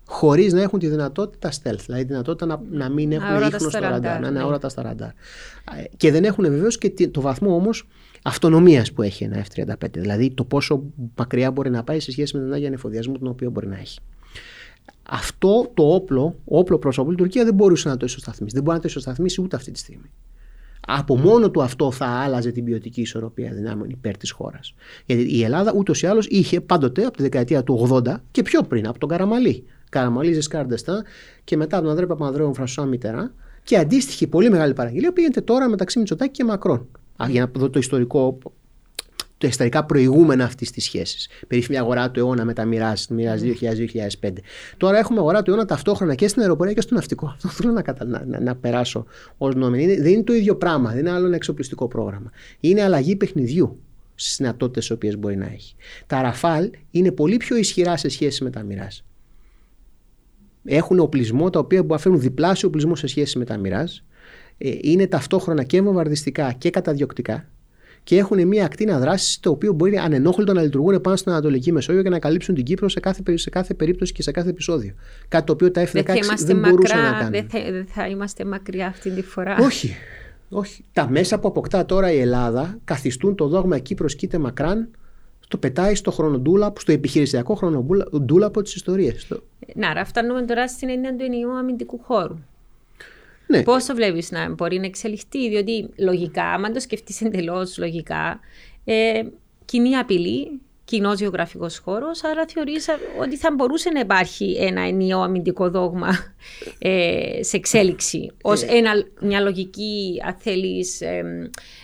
χωρίς 0.07 0.53
να 0.53 0.63
έχουν 0.63 0.79
τη 0.79 0.89
δυνατότητα 0.89 1.51
stealth, 1.51 1.79
δηλαδή 1.87 2.03
τη 2.03 2.09
δυνατότητα 2.09 2.47
να, 2.47 2.63
να 2.71 2.89
μην 2.89 3.13
έχουν 3.13 3.27
Αόρατα 3.29 3.47
ίχνο 3.47 3.59
στα 3.59 3.69
στο 3.69 3.79
ραντάρ, 3.79 3.93
ραντάρ, 3.93 4.21
να 4.21 4.27
είναι 4.29 4.37
ναι. 4.39 4.45
αόρατα 4.45 4.69
στα 4.69 4.83
ραντάρ. 4.83 5.09
Ε, 5.09 5.13
Και 5.97 6.11
δεν 6.11 6.25
έχουν 6.25 6.45
βεβαίως 6.45 6.79
και 6.79 6.89
τι- 6.89 7.09
το 7.09 7.21
βαθμό 7.21 7.55
όμως 7.55 7.87
αυτονομίας 8.23 8.93
που 8.93 9.03
έχει 9.03 9.25
ένα 9.25 9.45
F-35, 9.45 9.75
δηλαδή 9.93 10.31
το 10.31 10.45
πόσο 10.45 10.83
μακριά 11.17 11.51
μπορεί 11.51 11.71
να 11.71 11.85
πάει 11.85 12.01
σε 12.01 12.11
σχέση 12.11 12.35
με 12.37 12.43
την 12.43 12.49
ανάγκη 12.51 12.67
ανεφοδιασμού 12.67 13.19
τον 13.19 13.29
οποίο 13.29 13.51
μπορεί 13.51 13.67
να 13.67 13.77
έχει. 13.79 13.99
Αυτό 15.09 15.71
το 15.75 15.95
όπλο, 15.95 16.37
όπλο 16.45 16.79
προς 16.79 16.99
όπλο, 16.99 17.13
η 17.13 17.17
Τουρκία 17.17 17.45
δεν 17.45 17.55
μπορούσε 17.55 17.89
να 17.89 17.97
το 17.97 18.05
ισοσταθμίσει. 18.07 18.55
Δεν 18.55 18.63
μπορεί 18.63 18.77
να 18.77 18.83
το 18.83 18.89
ισοσταθμίσει 18.89 19.41
ούτε 19.43 19.57
αυτή 19.57 19.71
τη 19.71 19.79
στιγμή. 19.79 20.11
Από 20.87 21.17
μόνο 21.17 21.51
του 21.51 21.63
αυτό 21.63 21.91
θα 21.91 22.07
άλλαζε 22.07 22.51
την 22.51 22.65
ποιοτική 22.65 23.01
ισορροπία 23.01 23.53
δυνάμεων 23.53 23.91
υπέρ 23.91 24.17
της 24.17 24.31
χώρας. 24.31 24.75
Γιατί 25.07 25.37
η 25.37 25.43
Ελλάδα 25.45 25.73
ούτως 25.77 26.03
ή 26.03 26.07
άλλως 26.07 26.27
είχε 26.27 26.61
πάντοτε 26.61 27.05
από 27.05 27.17
τη 27.17 27.23
δεκαετία 27.23 27.63
του 27.63 27.89
80 27.91 28.17
και 28.31 28.43
πιο 28.43 28.63
πριν 28.63 28.87
από 28.89 28.99
τον 28.99 29.09
Καραμαλή. 29.09 29.65
Καραμαλή, 29.95 30.33
Ζεσκάρντεστα 30.33 31.05
και 31.45 31.57
μετά 31.57 31.77
από 31.77 31.83
τον 31.83 31.91
Ανδρέα 31.91 32.09
Παπανδρέου 32.09 32.55
Φρασουά 32.55 32.85
Μιτερά. 32.87 33.35
Και 33.63 33.77
αντίστοιχη 33.77 34.27
πολύ 34.27 34.51
μεγάλη 34.51 34.73
παραγγελία 34.73 35.13
πήγαινε 35.13 35.41
τώρα 35.45 35.69
μεταξύ 35.69 35.99
Μητσοτάκη 35.99 36.31
και 36.31 36.45
Μακρόν. 36.45 36.89
Α, 37.23 37.27
Για 37.29 37.41
να 37.41 37.61
δω 37.61 37.71
το 37.71 37.79
ιστορικό 37.79 38.39
τα 39.39 39.47
ιστορικά 39.47 39.85
προηγούμενα 39.85 40.45
αυτής 40.45 40.71
της 40.71 40.85
σχέσης. 40.85 41.29
Περίφημη 41.49 41.79
αγορά 41.79 42.11
του 42.11 42.21
αιώνα 42.21 42.45
με 42.45 42.53
τα 42.53 42.65
μοιράζ, 42.65 43.05
μοιράζ 43.11 43.41
2000-2005. 44.21 44.31
Τώρα 44.77 44.99
έχουμε 44.99 45.19
αγορά 45.19 45.43
του 45.43 45.51
αιώνα 45.51 45.65
ταυτόχρονα 45.65 46.15
και 46.15 46.29
στην 46.29 46.43
αεροπορία 46.43 46.73
και 46.73 46.81
στο 46.81 46.95
ναυτικό. 46.95 47.27
Αυτό 47.27 47.49
θέλω 47.49 47.73
να, 47.73 47.83
κατα... 47.83 48.05
να, 48.05 48.25
να, 48.27 48.41
να 48.41 48.57
περάσω 48.57 49.05
ως 49.39 49.55
νόμιμο. 49.55 49.83
Είναι, 49.83 50.03
δεν 50.03 50.13
είναι 50.13 50.23
το 50.23 50.33
ίδιο 50.33 50.57
πράγμα, 50.57 50.91
δεν 50.91 50.99
είναι 50.99 51.11
άλλο 51.11 51.27
ένα 51.27 51.37
εξοπλιστικό 51.37 51.89
πρόγραμμα. 51.89 52.31
Είναι 52.61 52.83
αλλαγή 52.83 53.17
παιχνιδιού 53.17 53.81
στις 54.15 54.37
δυνατότητες 54.37 54.87
τις 54.87 54.95
οποίες 54.95 55.19
μπορεί 55.19 55.37
να 55.37 55.47
έχει. 55.47 55.75
Τα 56.07 56.23
Ραφάλ 56.23 56.71
είναι 56.91 57.11
πολύ 57.11 57.37
πιο 57.37 57.57
ισχυρά 57.57 57.97
σε 57.97 58.09
σχέση 58.09 58.45
με 58.45 58.51
τα 58.51 58.63
μοιράζ. 58.63 58.97
Έχουν 60.65 60.99
οπλισμό 61.01 61.51
τα 61.51 61.59
οποία 61.59 61.79
μπορούν 61.81 61.95
να 61.97 62.03
φέρουν 62.03 62.21
διπλάσιο 62.21 62.69
οπλισμό 62.69 62.95
σε 62.97 63.07
σχέση 63.07 63.39
με 63.39 63.45
τα 63.45 63.57
μοιράζ. 63.57 63.91
Ε, 64.59 64.71
είναι 64.81 65.07
ταυτόχρονα 65.07 65.63
και 65.63 65.83
βομβαρδιστικά 65.83 66.53
και 66.53 66.71
καταδιοκτικά 66.71 67.49
και 68.03 68.17
έχουν 68.17 68.47
μια 68.47 68.65
ακτίνα 68.65 68.99
δράση 68.99 69.41
το 69.41 69.51
οποίο 69.51 69.73
μπορεί 69.73 69.97
ανενόχλητο 69.97 70.53
να 70.53 70.63
λειτουργούν 70.63 71.01
πάνω 71.01 71.17
στην 71.17 71.33
Ανατολική 71.33 71.73
Μεσόγειο 71.73 72.03
και 72.03 72.09
να 72.09 72.19
καλύψουν 72.19 72.55
την 72.55 72.65
Κύπρο 72.65 72.89
σε 72.89 73.01
κάθε, 73.01 73.23
περι- 73.23 73.39
σε 73.39 73.51
κάθε 73.51 73.75
περίπτωση 73.75 74.13
και 74.13 74.23
σε 74.23 74.31
κάθε 74.31 74.49
επεισόδιο. 74.51 74.95
Κάτι 75.29 75.47
το 75.47 75.53
οποίο 75.53 75.71
τα 75.71 75.83
F-16 75.83 75.91
Δεν 75.93 76.05
δεν, 76.05 76.15
θα 76.15 76.25
είμαστε 76.25 76.55
μπορούσαν 76.55 76.99
να 76.99 77.05
μακρά, 77.05 77.19
κάνουν. 77.19 77.33
δεν 77.33 77.49
θα, 77.49 77.73
δεν 77.73 77.87
θα 77.87 78.09
είμαστε 78.09 78.45
μακριά 78.45 78.87
αυτή 78.87 79.11
τη 79.11 79.23
φορά. 79.23 79.57
Όχι. 79.61 79.95
Όχι. 80.49 80.85
Τα 80.93 81.09
μέσα 81.11 81.39
που 81.39 81.49
αποκτά 81.49 81.87
τώρα 81.87 82.13
η 82.13 82.19
Ελλάδα 82.21 82.79
καθιστούν 82.85 83.35
το 83.35 83.49
δόγμα 83.49 83.79
Κύπρος 83.79 84.15
κοίται 84.15 84.39
μακράν 84.39 84.89
το 85.55 85.61
πετάει 85.61 85.95
στο 85.95 86.11
χρονοτούλαπο, 86.11 86.81
στο 86.81 86.93
επιχειρησιακό 86.93 87.55
χρονοτούλαπο 87.55 88.63
της 88.63 88.75
ιστορίας. 88.75 89.29
Να, 89.75 89.91
άρα 89.91 90.05
φτάνουμε 90.05 90.43
τώρα 90.43 90.69
στην 90.69 90.89
έννοια 90.89 91.17
του 91.17 91.25
ενιαίου 91.25 91.57
αμυντικού 91.57 92.01
χώρου. 92.03 92.39
Ναι. 93.47 93.63
Πώ 93.63 93.77
το 93.77 93.95
βλέπεις 93.95 94.31
να 94.31 94.51
μπορεί 94.51 94.79
να 94.79 94.87
εξελιχθεί, 94.87 95.49
διότι 95.49 95.89
λογικά, 95.99 96.45
αν 96.45 96.73
το 96.73 96.81
σκεφτείς 96.81 97.21
εντελώς 97.21 97.79
λογικά, 97.79 98.41
ε, 98.85 99.23
κοινή 99.65 99.97
απειλή, 99.97 100.61
κοινός 100.85 101.21
γεωγραφικός 101.21 101.79
χώρος, 101.79 102.25
άρα 102.25 102.45
θεωρείς 102.55 102.87
ότι 103.21 103.37
θα 103.37 103.53
μπορούσε 103.55 103.91
να 103.91 104.01
υπάρχει 104.01 104.57
ένα 104.61 104.81
ενιαίο 104.81 105.21
αμυντικό 105.21 105.71
δόγμα 105.71 106.09
ε, 106.79 107.43
σε 107.43 107.57
εξέλιξη, 107.57 108.31
ως 108.43 108.63
μια 109.21 109.41
λογική, 109.41 110.23
αν 110.27 110.37
θέλεις, 110.39 111.01
ε, 111.01 111.23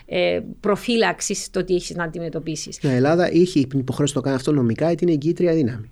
ε, 0.07 0.41
προφύλαξης 0.61 1.45
στο 1.45 1.65
τι 1.65 1.75
έχεις 1.75 1.97
να 1.97 2.05
αντιμετωπίσεις. 2.05 2.79
Η 2.83 2.89
Ελλάδα 2.89 3.31
είχε 3.33 3.67
την 3.67 3.79
υποχρέωση 3.79 4.13
να 4.15 4.21
το 4.21 4.27
κάνει 4.27 4.37
αυτό 4.39 4.53
νομικά, 4.53 4.87
γιατί 4.87 5.05
είναι 5.05 5.13
εγκύτρια 5.13 5.53
δύναμη. 5.55 5.91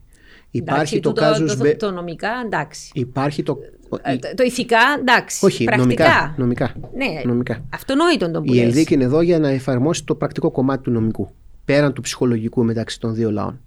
Υπάρχει 0.51 0.81
Εντάξει, 0.81 1.01
το 1.01 1.09
τούτο- 1.09 1.21
κάζους 1.21 1.57
το, 1.57 1.63
μπε- 1.63 1.79
το, 1.79 1.91
νομικά, 1.91 2.31
εντάξει. 2.45 2.91
Υπάρχει 2.95 3.43
το. 3.43 3.59
Ε, 4.03 4.17
το, 4.17 4.29
το 4.35 4.43
ηθικά, 4.43 4.79
εντάξει. 4.99 5.45
Όχι, 5.47 5.65
πρακτικά. 5.65 6.05
νομικά. 6.05 6.35
νομικά. 6.39 6.75
Ναι, 6.97 7.21
νομικά. 7.25 7.65
αυτονόητο 7.73 8.31
τον 8.31 8.45
που 8.45 8.53
Η 8.53 8.57
λες. 8.57 8.65
Ελδίκη 8.65 8.95
είναι 8.95 9.05
εδώ 9.05 9.21
για 9.21 9.39
να 9.39 9.49
εφαρμόσει 9.49 10.05
το 10.05 10.15
πρακτικό 10.15 10.51
κομμάτι 10.51 10.83
του 10.83 10.91
νομικού. 10.91 11.31
Πέραν 11.69 11.93
του 11.93 12.01
ψυχολογικού 12.01 12.65
μεταξύ 12.65 13.01
των 13.01 13.15
δύο 13.15 13.31
λαών. 13.31 13.61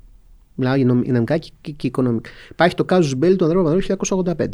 Μιλάω 0.56 0.76
για 0.76 0.86
νομ- 0.86 1.08
νομικά 1.08 1.38
και, 1.38 1.50
και, 1.62 1.72
και 1.72 1.88
οικονομικά. 1.88 2.30
Υπάρχει 2.52 2.76
το 2.76 2.86
κάζου 2.86 3.16
Μπέλ 3.18 3.36
του 3.36 3.44
Ανδρέου 3.44 3.64
Παπανδρέου 3.64 3.98
1985. 4.38 4.48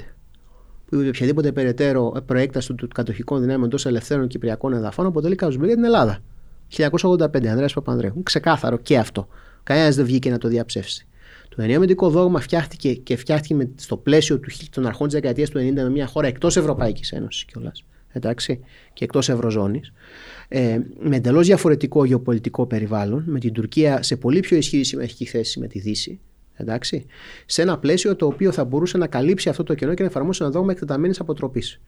Που 0.86 1.00
η 1.02 1.08
οποιαδήποτε 1.08 1.52
περαιτέρω 1.52 2.24
προέκταση 2.26 2.74
του 2.74 2.88
κατοχικών 2.88 3.42
δυνάμεων 3.42 3.70
τόσο 3.70 3.90
ελευθέρων 3.90 4.28
κυπριακών 4.28 4.74
εδαφών 4.74 5.06
αποτελεί 5.06 5.36
κάζου 5.36 5.58
Μπέλ 5.58 5.68
για 5.68 5.76
την 5.76 5.86
Ελλάδα. 5.86 6.20
1985, 6.78 7.46
Ανδρέας 7.48 7.74
Παπανδρέου. 7.74 8.24
Ξεκάθαρο 8.24 8.78
και 8.78 8.98
αυτό. 8.98 9.28
Κανένας 9.64 9.96
δεν 9.96 10.06
βγήκε 10.06 10.30
να 10.30 10.38
το 10.38 10.48
διαψεύσει. 10.48 11.08
Το 11.50 11.62
ενιαίο 11.62 11.78
αμυντικό 11.78 12.10
δόγμα 12.10 12.40
φτιάχτηκε 12.40 12.94
και 12.94 13.16
φτιάχτηκε 13.16 13.56
με, 13.56 13.70
στο 13.76 13.98
πλαίσιο 13.98 14.40
του, 14.40 14.50
χι- 14.50 14.74
των 14.74 14.86
αρχών 14.86 15.08
της 15.08 15.16
δεκαετίας 15.16 15.50
του 15.50 15.58
90 15.60 15.74
με 15.74 15.90
μια 15.90 16.08
χώρα 16.08 16.28
εκτός 16.28 16.58
Ευρωπαϊκής 16.58 17.12
Ένωσης 17.12 17.46
κιόλας. 17.46 17.86
Εντάξει, 18.18 18.60
και 18.94 19.04
εκτός 19.04 19.30
Ευρωζώνης. 19.30 19.92
Ε, 20.48 20.80
με 21.00 21.16
εντελώς 21.16 21.46
διαφορετικό 21.46 22.06
γεωπολιτικό 22.06 22.66
περιβάλλον, 22.66 23.24
με 23.28 23.40
την 23.40 23.54
Τουρκία 23.54 24.04
σε 24.04 24.16
πολύ 24.16 24.40
πιο 24.40 24.58
ισχυρή 24.58 24.84
συμμαχική 24.84 25.26
θέση 25.26 25.60
με 25.60 25.68
τη 25.68 25.80
Δύση. 25.80 26.20
Εντάξει, 26.56 27.06
σε 27.46 27.62
ένα 27.62 27.78
πλαίσιο 27.78 28.16
το 28.16 28.26
οποίο 28.26 28.52
θα 28.52 28.66
μπορούσε 28.66 28.98
να 28.98 29.08
καλύψει 29.08 29.50
αυτό 29.50 29.64
το 29.64 29.74
κενό 29.74 29.94
και 29.94 30.02
να 30.02 30.08
εφαρμόσει 30.08 30.44
ένα 30.44 30.52
δόγμα 30.52 30.72
εκτεταμένης 30.72 31.20
αποτροπής. 31.20 31.82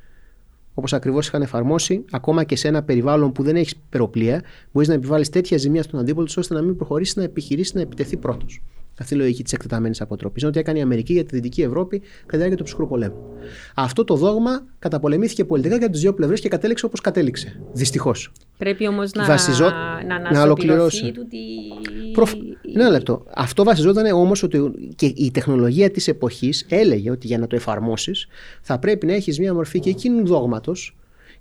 Όπως 0.73 0.93
ακριβώς 0.93 1.27
είχαν 1.27 1.41
εφαρμόσει, 1.41 2.05
ακόμα 2.11 2.43
και 2.43 2.55
σε 2.55 2.67
ένα 2.67 2.83
περιβάλλον 2.83 3.31
που 3.31 3.43
δεν 3.43 3.55
έχει 3.55 3.75
περοπλία, 3.89 4.43
μπορείς 4.71 4.87
να 4.87 4.93
επιβάλλεις 4.93 5.29
τέτοια 5.29 5.57
ζημία 5.57 5.83
στον 5.83 5.99
αντίπολο 5.99 6.25
του 6.25 6.33
ώστε 6.37 6.53
να 6.53 6.61
μην 6.61 6.75
προχωρήσει 6.75 7.13
να 7.17 7.23
επιχειρήσει 7.23 7.71
να 7.75 7.81
επιτεθεί 7.81 8.17
πρώτος. 8.17 8.61
Αυτή 8.99 9.13
είναι 9.13 9.23
η 9.23 9.25
λογική 9.25 9.43
της 9.43 9.53
εκτεταμένης 9.53 10.01
αποτροπής. 10.01 10.41
Είναι 10.41 10.51
ό,τι 10.51 10.59
έκανε 10.59 10.79
η 10.79 10.81
Αμερική 10.81 11.13
για 11.13 11.23
τη 11.23 11.35
Δυτική 11.35 11.61
Ευρώπη 11.61 11.99
κατά 11.99 12.09
τη 12.29 12.37
διάρκεια 12.37 12.57
του 12.57 12.63
ψυχρού 12.63 12.87
πολέμου. 12.87 13.15
Αυτό 13.75 14.03
το 14.03 14.15
δόγμα 14.15 14.65
καταπολεμήθηκε 14.79 15.45
πολιτικά 15.45 15.75
για 15.77 15.89
τις 15.89 16.01
δύο 16.01 16.13
πλευρές 16.13 16.39
και 16.39 16.49
κατέληξε 16.49 16.85
όπως 16.85 17.01
κατέληξε. 17.01 17.61
Δυστυχώς. 17.73 18.31
Πρέπει 18.57 18.87
όμως 18.87 19.11
να, 19.11 19.25
Βασιζό- 19.25 19.71
να, 20.07 20.19
να 20.19 20.31
να 20.31 20.41
ολοκληρώσει. 20.41 21.11
τούτη... 21.11 21.37
Προφ... 22.13 22.33
Ένα 22.75 22.89
λεπτό. 22.89 23.25
Αυτό 23.35 23.63
βασιζόταν 23.63 24.11
όμως 24.13 24.43
ότι 24.43 24.71
και 24.95 25.05
η 25.15 25.31
τεχνολογία 25.31 25.91
της 25.91 26.07
εποχής 26.07 26.65
έλεγε 26.69 27.11
ότι 27.11 27.27
για 27.27 27.37
να 27.37 27.47
το 27.47 27.55
εφαρμόσεις 27.55 28.27
θα 28.61 28.79
πρέπει 28.79 29.05
να 29.05 29.13
έχεις 29.13 29.39
μια 29.39 29.53
μορφή 29.53 29.79
και 29.79 29.89
εκείνου 29.89 30.25
δόγματος 30.25 30.97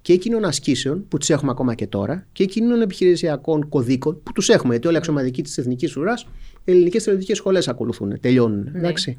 και 0.08 0.14
εκείνων 0.14 0.44
ασκήσεων 0.44 1.04
που 1.08 1.18
τις 1.18 1.30
έχουμε 1.30 1.50
ακόμα 1.50 1.74
και 1.74 1.86
τώρα 1.86 2.26
και 2.32 2.42
εκείνων 2.42 2.80
επιχειρησιακών 2.80 3.68
κωδίκων 3.68 4.22
που 4.22 4.32
τους 4.32 4.48
έχουμε. 4.48 4.70
Γιατί 4.70 4.86
όλοι 4.86 4.96
οι 4.96 4.98
αξιωματικοί 4.98 5.42
της 5.42 5.58
Εθνικής 5.58 5.96
Ουράς, 5.96 6.26
ελληνικές 6.64 7.00
στρατιωτικές 7.02 7.36
σχολές 7.36 7.68
ακολουθούν, 7.68 8.20
τελειώνουν. 8.20 8.70
Εντάξει. 8.74 9.16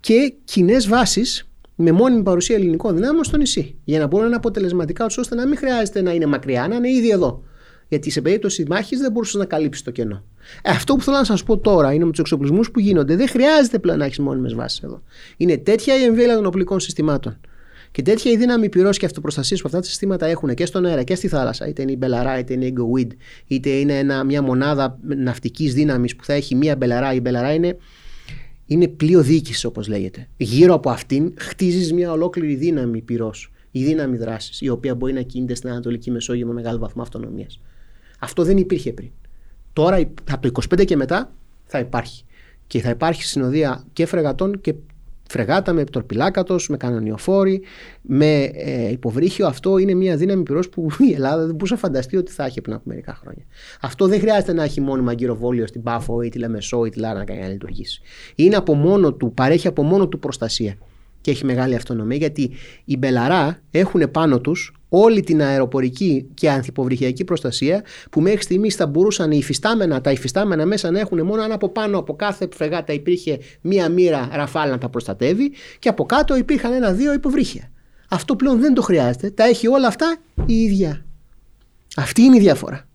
Και 0.00 0.34
κοινές 0.44 0.76
βάσεις 0.88 1.48
με 1.74 1.92
μόνιμη 1.92 2.22
παρουσία 2.22 2.56
ελληνικών 2.56 2.94
δυνάμεων 2.94 3.24
στο 3.24 3.36
νησί. 3.36 3.74
Για 3.84 3.98
να 3.98 4.06
μπορούν 4.06 4.20
να 4.20 4.26
είναι 4.26 4.36
αποτελεσματικά, 4.36 5.04
ούτως 5.04 5.18
ώστε 5.18 5.34
να 5.34 5.46
μην 5.46 5.56
χρειάζεται 5.56 6.02
να 6.02 6.12
είναι 6.12 6.26
μακριά, 6.26 6.68
να 6.68 6.74
είναι 6.74 6.90
ήδη 6.90 7.10
εδώ. 7.10 7.42
Γιατί 7.88 8.10
σε 8.10 8.20
περίπτωση 8.20 8.64
μάχης 8.68 9.00
δεν 9.00 9.12
μπορούσες 9.12 9.34
να 9.34 9.44
καλύψεις 9.44 9.84
το 9.84 9.90
κενό. 9.90 10.24
Ε, 10.62 10.70
αυτό 10.70 10.94
που 10.94 11.02
θέλω 11.02 11.16
να 11.16 11.24
σας 11.24 11.42
πω 11.42 11.58
τώρα 11.58 11.92
είναι 11.92 12.04
με 12.04 12.10
τους 12.10 12.20
εξοπλισμούς 12.20 12.70
που 12.70 12.80
γίνονται. 12.80 13.16
Δεν 13.16 13.28
χρειάζεται 13.28 13.78
πλέον 13.78 13.98
να 13.98 14.04
έχεις 14.04 14.18
μόνιμες 14.18 14.54
βάσεις 14.54 14.80
εδώ. 14.82 15.02
Είναι 15.36 15.56
τέτοια 15.56 15.98
η 15.98 16.02
εμβέλεια 16.02 16.34
των 16.34 16.46
οπλικών 16.46 16.80
συστημάτων. 16.80 17.38
Και 17.90 18.02
τέτοια 18.02 18.32
η 18.32 18.36
δύναμη 18.36 18.68
πυρός 18.68 18.98
και 18.98 19.06
αυτοπροστασίας 19.06 19.60
που 19.60 19.66
αυτά 19.68 19.80
τα 19.80 19.86
συστήματα 19.86 20.26
έχουν 20.26 20.54
και 20.54 20.66
στον 20.66 20.84
αέρα 20.84 21.02
και 21.02 21.14
στη 21.14 21.28
θάλασσα, 21.28 21.68
είτε 21.68 21.82
είναι 21.82 21.92
η 21.92 21.96
Μπελαρά, 21.98 22.38
είτε 22.38 22.52
είναι 22.52 22.64
η 22.64 22.74
Gowind 22.76 23.06
είτε 23.46 23.70
είναι 23.70 23.98
ένα, 23.98 24.24
μια 24.24 24.42
μονάδα 24.42 24.98
ναυτικής 25.02 25.74
δύναμης 25.74 26.16
που 26.16 26.24
θα 26.24 26.32
έχει 26.32 26.54
μία 26.54 26.76
Μπελαρά. 26.76 27.14
Η 27.14 27.20
Μπελαρά 27.20 27.52
είναι, 27.54 27.76
είναι 28.66 28.88
πλοίο 28.88 29.22
διοίκησης, 29.22 29.64
όπως 29.64 29.88
λέγεται. 29.88 30.28
Γύρω 30.36 30.74
από 30.74 30.90
αυτήν 30.90 31.34
χτίζεις 31.38 31.92
μια 31.92 32.12
ολόκληρη 32.12 32.54
δύναμη 32.54 33.00
πυρός, 33.00 33.52
η 33.70 33.84
δύναμη 33.84 34.16
δράσης, 34.16 34.60
η 34.60 34.68
οποία 34.68 34.94
μπορεί 34.94 35.12
να 35.12 35.22
κινείται 35.22 35.54
στην 35.54 35.70
Ανατολική 35.70 36.10
Μεσόγειο 36.10 36.46
με 36.46 36.52
μεγάλο 36.52 36.78
βαθμό 36.78 37.02
αυτονομίας. 37.02 37.60
Αυτό 38.18 38.42
δεν 38.44 38.56
υπήρχε 38.56 38.92
πριν. 38.92 39.10
Τώρα, 39.72 39.96
από 40.30 40.50
το 40.50 40.62
25 40.76 40.84
και 40.84 40.96
μετά, 40.96 41.32
θα 41.64 41.78
υπάρχει. 41.78 42.24
Και 42.66 42.80
θα 42.80 42.90
υπάρχει 42.90 43.24
συνοδεία 43.24 43.84
και 43.92 44.06
φρεγατών 44.06 44.60
και 44.60 44.74
φρεγάτα, 45.28 45.72
με 45.72 45.84
τορπιλάκατος, 45.84 46.68
με 46.68 46.76
κανονιοφόρη, 46.76 47.62
με 48.02 48.42
ε, 48.42 48.90
υποβρύχιο. 48.90 49.46
Αυτό 49.46 49.78
είναι 49.78 49.94
μια 49.94 50.16
δύναμη 50.16 50.42
πυρός 50.42 50.68
που 50.68 50.88
η 51.10 51.12
Ελλάδα 51.12 51.46
δεν 51.46 51.54
μπορούσε 51.54 51.74
να 51.74 51.80
φανταστεί 51.80 52.16
ότι 52.16 52.32
θα 52.32 52.44
έχει 52.44 52.60
πριν 52.60 52.74
από 52.74 52.82
μερικά 52.86 53.14
χρόνια. 53.14 53.44
Αυτό 53.80 54.06
δεν 54.06 54.20
χρειάζεται 54.20 54.52
να 54.52 54.62
έχει 54.62 54.80
μόνιμα 54.80 55.12
αγκυροβόλιο 55.12 55.66
στην 55.66 55.82
Πάφο 55.82 56.22
ή 56.22 56.28
τη 56.28 56.38
Λεμεσό 56.38 56.84
ή 56.84 56.90
τη 56.90 56.98
Λάρα 56.98 57.24
να 57.40 57.48
λειτουργήσει. 57.48 58.00
Είναι 58.34 58.56
από 58.56 58.74
μόνο 58.74 59.12
του, 59.12 59.32
παρέχει 59.34 59.66
από 59.66 59.82
μόνο 59.82 60.08
του 60.08 60.18
προστασία 60.18 60.76
και 61.20 61.30
έχει 61.30 61.44
μεγάλη 61.44 61.74
αυτονομία 61.74 62.16
γιατί 62.16 62.50
οι 62.84 62.96
Μπελαρά 62.96 63.60
έχουν 63.70 64.10
πάνω 64.10 64.40
τους 64.40 64.77
όλη 64.88 65.20
την 65.20 65.42
αεροπορική 65.42 66.28
και 66.34 66.50
ανθυποβρυχιακή 66.50 67.24
προστασία 67.24 67.84
που 68.10 68.20
μέχρι 68.20 68.42
στιγμής 68.42 68.74
θα 68.74 68.86
μπορούσαν 68.86 69.30
οι 69.30 69.36
υφιστάμενα, 69.40 70.00
τα 70.00 70.10
υφιστάμενα 70.10 70.66
μέσα 70.66 70.90
να 70.90 71.00
έχουν 71.00 71.22
μόνο 71.22 71.42
αν 71.42 71.52
από 71.52 71.68
πάνω 71.68 71.98
από 71.98 72.16
κάθε 72.16 72.48
φρεγάτα 72.54 72.92
υπήρχε 72.92 73.38
μία 73.60 73.88
μοίρα 73.88 74.28
ραφάλ 74.32 74.70
να 74.70 74.78
τα 74.78 74.88
προστατεύει 74.88 75.52
και 75.78 75.88
από 75.88 76.04
κάτω 76.04 76.36
υπήρχαν 76.36 76.72
ένα-δύο 76.72 77.12
υποβρύχια. 77.12 77.70
Αυτό 78.08 78.36
πλέον 78.36 78.60
δεν 78.60 78.74
το 78.74 78.82
χρειάζεται. 78.82 79.30
Τα 79.30 79.44
έχει 79.44 79.68
όλα 79.68 79.86
αυτά 79.86 80.16
η 80.46 80.54
ίδια. 80.54 81.04
Αυτή 81.96 82.22
είναι 82.22 82.36
η 82.36 82.40
διαφορά. 82.40 82.88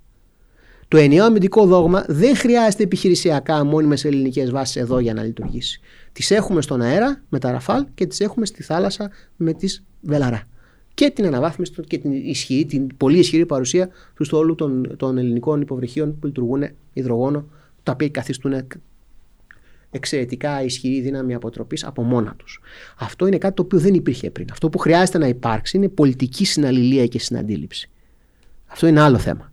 Το 0.88 0.98
ενιαίο 0.98 1.26
αμυντικό 1.26 1.66
δόγμα 1.66 2.06
δεν 2.08 2.36
χρειάζεται 2.36 2.84
επιχειρησιακά 2.84 3.64
μόνιμες 3.64 4.06
ελληνικές 4.06 4.52
βάσεις 4.52 4.76
εδώ 4.76 5.00
για 5.00 5.14
να 5.14 5.24
λειτουργήσει. 5.24 5.80
Τις 6.12 6.32
έχουμε 6.32 6.62
στον 6.62 6.82
αέρα 6.82 7.24
με 7.30 7.40
τα 7.40 7.52
ραφάλ 7.52 7.86
και 7.96 8.06
τις 8.06 8.20
έχουμε 8.20 8.46
στη 8.46 8.64
θάλασσα 8.64 9.12
με 9.36 9.54
τις 9.54 9.84
βελαρά. 10.02 10.48
Και 10.94 11.10
την 11.10 11.26
αναβάθμιση 11.26 11.74
και 11.88 11.98
την, 11.98 12.12
ισχυρή, 12.12 12.66
την 12.66 12.98
πολύ 12.98 13.20
ισχυρή 13.20 13.46
παρουσία 13.46 13.90
του 14.16 14.24
στόλου 14.24 14.56
των, 14.56 14.96
των 14.98 15.18
ελληνικών 15.18 15.62
υποβρυχίων 15.62 16.20
που 16.20 16.26
λειτουργούν 16.26 16.64
υδρογόνο, 16.94 17.46
τα 17.84 17.92
οποία 17.92 18.10
καθιστούν 18.10 18.54
εξαιρετικά 19.92 20.64
ισχυρή 20.64 21.02
δύναμη 21.02 21.34
αποτροπής 21.34 21.84
από 21.86 22.04
μόνα 22.04 22.34
τους. 22.38 22.62
Αυτό 22.98 23.28
είναι 23.28 23.38
κάτι 23.38 23.56
το 23.56 23.62
οποίο 23.62 23.80
δεν 23.80 23.94
υπήρχε 23.94 24.30
πριν. 24.30 24.48
Αυτό 24.52 24.70
που 24.70 24.78
χρειάζεται 24.78 25.18
να 25.18 25.28
υπάρξει 25.28 25.78
είναι 25.78 25.90
πολιτική 25.90 26.46
συναλληλία 26.46 27.08
και 27.08 27.20
συναντήληψη. 27.20 27.90
Αυτό 28.66 28.88
είναι 28.88 29.02
άλλο 29.02 29.18
θέμα. 29.18 29.52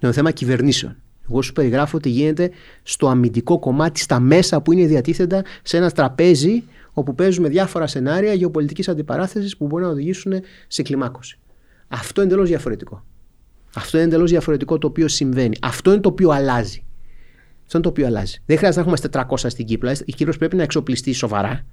Είναι 0.00 0.12
θέμα 0.12 0.30
κυβερνήσεων. 0.30 0.96
Εγώ 1.30 1.42
σου 1.42 1.52
περιγράφω 1.52 1.96
ότι 1.96 2.08
γίνεται 2.08 2.50
στο 2.82 3.08
αμυντικό 3.08 3.58
κομμάτι, 3.58 4.00
στα 4.00 4.20
μέσα 4.20 4.60
που 4.60 4.72
είναι 4.72 4.86
διατίθεντα 4.86 5.44
σε 5.62 5.76
ένα 5.76 5.90
τραπέζι 5.90 6.62
όπου 6.98 7.14
παίζουμε 7.14 7.48
διάφορα 7.48 7.86
σενάρια 7.86 8.32
γεωπολιτικής 8.32 8.88
αντιπαράθεσης 8.88 9.56
που 9.56 9.66
μπορεί 9.66 9.84
να 9.84 9.90
οδηγήσουν 9.90 10.32
σε 10.66 10.82
κλιμάκωση. 10.82 11.38
Αυτό 11.88 12.20
είναι 12.20 12.30
εντελώς 12.30 12.48
διαφορετικό. 12.48 13.04
Αυτό 13.74 13.96
είναι 13.96 14.06
εντελώς 14.06 14.30
διαφορετικό 14.30 14.78
το 14.78 14.86
οποίο 14.86 15.08
συμβαίνει. 15.08 15.56
Αυτό 15.62 15.92
είναι 15.92 16.00
το 16.00 16.08
οποίο 16.08 16.30
αλλάζει. 16.30 16.84
Αυτό 17.62 17.78
είναι 17.78 17.82
το 17.82 17.88
οποίο 17.88 18.06
αλλάζει. 18.06 18.42
Δεν 18.46 18.56
χρειάζεται 18.56 18.84
να 18.84 18.92
έχουμε 18.92 19.26
400 19.28 19.36
στην 19.50 19.66
Κύπρο. 19.66 19.92
Η 20.04 20.12
Κύπρος 20.12 20.36
πρέπει 20.36 20.56
να 20.56 20.62
εξοπλιστεί 20.62 21.12
σοβαρά 21.12 21.64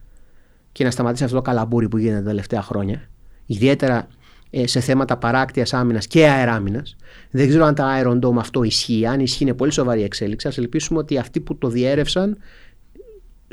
και 0.72 0.84
να 0.84 0.92
σταματήσει 0.92 1.24
αυτό 1.24 1.36
το 1.36 1.42
καλαμπούρι 1.42 1.88
που 1.88 1.98
γίνεται 1.98 2.18
τα 2.22 2.28
τελευταία 2.28 2.62
χρόνια. 2.62 3.10
Ιδιαίτερα 3.46 4.08
ε, 4.50 4.68
σε 4.68 4.80
θέματα 4.80 5.18
παράκτειας 5.18 5.74
άμυνας 5.74 6.08
και 6.08 6.28
αεράμυνας. 6.28 6.96
Δεν 7.32 7.48
ξέρω 7.48 7.66
αν 7.66 7.76
τα 7.76 8.02
Iron 8.04 8.20
Dome 8.20 8.38
αυτό 8.38 8.64
ισχύει. 8.64 9.06
Αν 9.06 9.20
ισχύει, 9.20 9.44
είναι 9.44 9.54
πολύ 9.54 9.72
σοβαρή 9.72 10.04
εξέλιξη. 10.04 10.48
Α 10.48 10.52
ελπίσουμε 10.58 11.00
ότι 11.00 11.18
αυτοί 11.18 11.40
που 11.40 11.58
το 11.58 11.68
διέρευσαν 11.68 12.38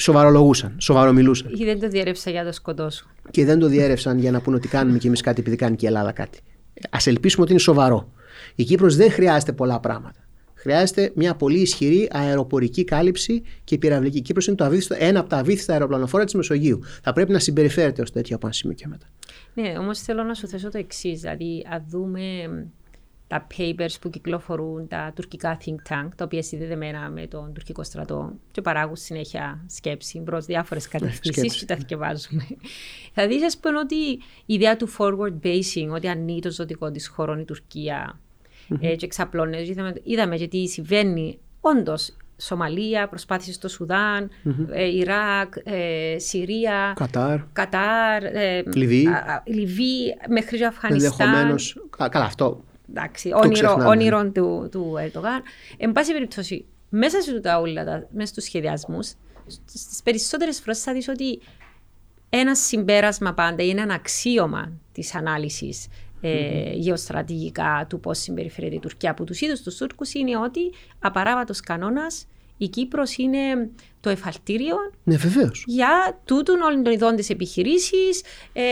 σοβαρολογούσαν, 0.02 0.74
σοβαρομιλούσαν. 0.78 1.50
Ή 1.54 1.64
δεν 1.64 1.80
το 1.80 1.88
διέρευσαν 1.88 2.32
για 2.32 2.42
να 2.42 2.48
το 2.48 2.54
σκοτώσουν. 2.54 3.08
Και 3.30 3.44
δεν 3.44 3.58
το 3.58 3.66
διέρευσαν 3.66 4.18
για 4.18 4.30
να 4.30 4.40
πούνε 4.40 4.56
ότι 4.56 4.68
κάνουμε 4.68 4.98
κι 4.98 5.06
εμείς 5.06 5.20
κάτι 5.20 5.40
επειδή 5.40 5.56
κάνει 5.56 5.76
και 5.76 5.84
η 5.84 5.88
Ελλάδα 5.88 6.12
κάτι. 6.12 6.38
Α 6.90 6.98
ελπίσουμε 7.04 7.42
ότι 7.42 7.52
είναι 7.52 7.60
σοβαρό. 7.60 8.12
Η 8.54 8.64
Κύπρος 8.64 8.96
δεν 8.96 9.10
χρειάζεται 9.10 9.52
πολλά 9.52 9.80
πράγματα. 9.80 10.18
Χρειάζεται 10.54 11.12
μια 11.14 11.34
πολύ 11.34 11.58
ισχυρή 11.58 12.08
αεροπορική 12.12 12.84
κάλυψη 12.84 13.42
και 13.64 13.78
πυραυλική. 13.78 14.18
Η 14.18 14.20
Κύπρος 14.20 14.46
είναι 14.46 14.56
το 14.56 14.64
αβύθιστο, 14.64 14.96
ένα 14.98 15.20
από 15.20 15.28
τα 15.28 15.36
αβύθιστα 15.36 15.72
αεροπλανοφόρα 15.72 16.24
της 16.24 16.34
Μεσογείου. 16.34 16.80
Θα 17.02 17.12
πρέπει 17.12 17.32
να 17.32 17.38
συμπεριφέρεται 17.38 18.02
ως 18.02 18.12
τέτοιο 18.12 18.36
από 18.36 18.46
ένα 18.46 18.54
σημείο 18.54 18.76
και 18.76 18.86
μετά. 18.88 19.06
Ναι, 19.54 19.78
όμως 19.78 20.00
θέλω 20.00 20.22
να 20.22 20.34
σου 20.34 20.46
θέσω 20.46 20.68
το 20.70 20.78
εξής. 20.78 21.20
Δηλαδή, 21.20 21.66
αν 21.70 21.84
δούμε 21.88 22.20
τα 23.32 23.46
papers 23.58 23.94
που 24.00 24.10
κυκλοφορούν, 24.10 24.88
τα 24.88 25.12
τουρκικά 25.14 25.58
think 25.64 25.92
tank, 25.92 26.08
τα 26.16 26.24
οποία 26.24 26.42
συνδεδεμένα 26.42 27.10
με 27.10 27.26
τον 27.26 27.52
τουρκικό 27.52 27.82
στρατό 27.82 28.32
και 28.50 28.60
παράγουν 28.60 28.96
συνέχεια 28.96 29.64
σκέψη 29.66 30.20
προ 30.20 30.40
διάφορες 30.40 30.84
ναι, 30.84 30.98
κατευθύνσεις 30.98 31.58
και 31.58 31.64
τα 31.64 31.76
θυκευάζουμε. 31.76 32.46
Θα 33.14 33.26
δεις, 33.26 33.44
ας 33.44 33.58
πούμε, 33.58 33.78
ότι 33.78 33.96
η 34.46 34.54
ιδέα 34.54 34.76
του 34.76 34.88
forward 34.98 35.46
basing, 35.46 35.88
ότι 35.90 36.08
ανοίγει 36.08 36.40
το 36.40 36.50
ζωτικό 36.50 36.90
της 36.90 37.08
χώρο 37.08 37.38
η 37.38 37.44
Τουρκία 37.44 38.20
mm-hmm. 38.68 38.78
και 38.80 39.04
εξαπλώνεται. 39.04 39.66
Είδαμε, 39.66 39.92
είδαμε 40.02 40.36
γιατί 40.36 40.68
συμβαίνει. 40.68 41.38
Όντως, 41.60 42.16
Σομαλία, 42.36 43.08
προσπάθησε 43.08 43.52
στο 43.52 43.68
Σουδάν, 43.68 44.30
mm-hmm. 44.44 44.66
ε, 44.70 44.96
Ιράκ, 44.96 45.54
ε, 45.64 46.18
Συρία, 46.18 46.92
Κατάρ, 46.96 47.40
Κατάρ 47.52 48.24
ε, 48.24 48.62
Λιβύη. 48.74 49.08
Λιβύη 49.44 50.16
μέχρι 50.28 50.64
Αφγανιστάν. 50.64 51.28
Ενδεχομένω. 51.28 51.54
Καλά, 52.08 52.24
αυτό. 52.24 52.64
Εντάξει, 52.94 53.30
όνειρο, 53.34 53.76
όνειρο 53.86 54.30
του, 54.30 54.68
του 54.70 54.94
Ερντογάν. 54.98 55.42
Εν 55.76 55.92
πάση 55.92 56.12
περιπτώσει, 56.12 56.64
μέσα 56.88 57.20
σε 57.20 57.40
τα 57.40 57.58
όλα, 57.58 58.06
μέσα 58.10 58.26
στους 58.26 58.44
σχεδιασμούς, 58.44 59.14
στις 59.64 60.02
περισσότερες 60.04 60.60
φορές 60.60 60.82
θα 60.82 60.92
δεις 60.92 61.08
ότι 61.08 61.40
ένα 62.28 62.54
συμπέρασμα 62.54 63.34
πάντα 63.34 63.62
είναι 63.62 63.80
ένα 63.80 63.94
αξίωμα 63.94 64.72
της 64.92 65.14
ανάλυσης 65.14 65.88
ε, 66.20 66.72
γεωστρατηγικά 66.72 67.86
του 67.88 68.00
πώς 68.00 68.18
συμπεριφέρεται 68.18 68.74
η 68.74 68.78
Τουρκία 68.78 69.10
από 69.10 69.24
τους 69.24 69.40
ίδιους 69.40 69.60
τους 69.60 69.76
Τούρκους 69.76 70.14
είναι 70.14 70.36
ότι 70.36 70.60
απαράβατος 70.98 71.60
κανόνας 71.60 72.26
η 72.62 72.68
Κύπρος 72.68 73.16
είναι 73.16 73.70
το 74.00 74.10
εφαλτήριο 74.10 74.76
ναι, 75.04 75.16
για 75.64 76.20
τούτον 76.24 76.60
όλων 76.60 76.82
των 76.82 76.92
ειδών 76.92 77.16
της 77.16 77.30
επιχειρήσης. 77.30 78.22
Ε, 78.52 78.62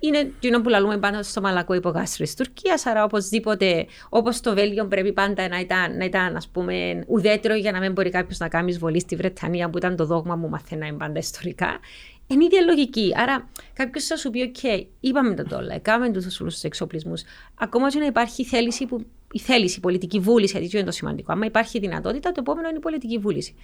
είναι 0.00 0.32
το 0.40 0.60
που 0.60 0.68
λαλούμε 0.68 0.98
πάντα 0.98 1.22
στο 1.22 1.40
μαλακό 1.40 1.74
υπογάστρο 1.74 2.24
της 2.24 2.34
Τουρκίας. 2.34 2.86
Άρα, 2.86 3.04
οπωσδήποτε, 3.04 3.86
όπως 4.08 4.40
το 4.40 4.54
Βέλγιο 4.54 4.86
πρέπει 4.86 5.12
πάντα 5.12 5.48
να 5.48 5.58
ήταν, 5.58 5.96
να 5.96 6.04
ήταν 6.04 6.36
ας 6.36 6.48
πούμε, 6.48 7.04
ουδέτερο 7.06 7.54
για 7.54 7.72
να 7.72 7.80
μην 7.80 7.92
μπορεί 7.92 8.10
κάποιος 8.10 8.38
να 8.38 8.48
κάνει 8.48 8.70
εισβολή 8.70 9.00
στη 9.00 9.16
Βρετανία, 9.16 9.70
που 9.70 9.78
ήταν 9.78 9.96
το 9.96 10.04
δόγμα 10.04 10.36
μου 10.36 10.48
μαθαίναμε 10.48 10.96
πάντα 10.96 11.18
ιστορικά. 11.18 11.78
Είναι 12.26 12.44
ίδια 12.44 12.60
λογική. 12.60 13.12
Άρα, 13.16 13.48
κάποιος 13.72 14.04
θα 14.04 14.16
σου 14.16 14.30
πει: 14.30 14.52
OK, 14.54 14.86
είπαμε 15.00 15.34
το 15.34 15.42
τώρα, 15.42 15.74
έκαμε 15.74 16.10
του 16.10 16.20
όλους 16.40 16.54
τους 16.54 16.62
εξοπλισμούς. 16.62 17.22
Ακόμα 17.54 17.90
και 17.90 17.98
να 17.98 18.06
υπάρχει 18.06 18.44
θέληση, 18.44 18.86
που, 18.86 19.06
η 19.32 19.38
θέληση, 19.38 19.78
η 19.78 19.80
πολιτική 19.80 20.18
βούληση, 20.18 20.58
γιατί 20.58 20.76
είναι 20.76 20.86
το 20.86 20.92
σημαντικό. 20.92 21.32
Αν 21.32 21.42
υπάρχει 21.42 21.78
δυνατότητα, 21.78 22.32
το 22.32 22.36
επόμενο 22.40 22.68
είναι 22.68 22.76
η 22.76 22.80
πολιτική 22.80 23.18
βούληση. 23.18 23.54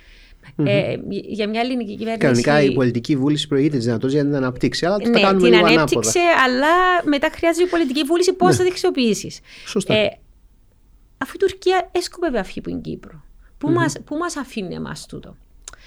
Mm-hmm. 0.56 0.66
Ε, 0.66 0.96
για 1.08 1.48
μια 1.48 1.60
ελληνική 1.60 1.96
κυβέρνηση. 1.96 2.18
Κανονικά 2.18 2.62
η 2.62 2.72
πολιτική 2.72 3.16
βούληση 3.16 3.48
προηγείται 3.48 3.76
της 3.76 3.84
δυνατότητας 3.84 4.14
για 4.14 4.22
να 4.22 4.28
την 4.28 4.44
αναπτύξει. 4.44 4.86
Αλλά 4.86 4.96
ναι, 5.08 5.20
κάνουμε 5.20 5.50
την 5.50 5.66
ανέπτυξε, 5.66 6.20
αλλά 6.44 6.68
μετά 7.04 7.30
χρειάζεται 7.32 7.64
η 7.64 7.68
πολιτική 7.68 8.02
βούληση 8.02 8.32
πώς 8.32 8.48
ναι. 8.48 8.54
θα 8.54 8.62
την 8.62 8.72
αξιοποιήσει. 8.72 9.30
Σωστά. 9.66 9.94
Ε, 9.94 10.18
αφού 11.18 11.32
η 11.34 11.38
Τουρκία 11.38 11.88
έσκοπε 11.92 12.38
αυτή 12.38 12.60
που 12.60 12.68
είναι 12.68 12.80
Κύπρο, 12.80 13.24
πού 13.58 13.68
mm-hmm. 13.68 14.16
μας 14.18 14.36
αφήνει 14.36 14.74
εμάς 14.74 15.06
τούτο. 15.06 15.36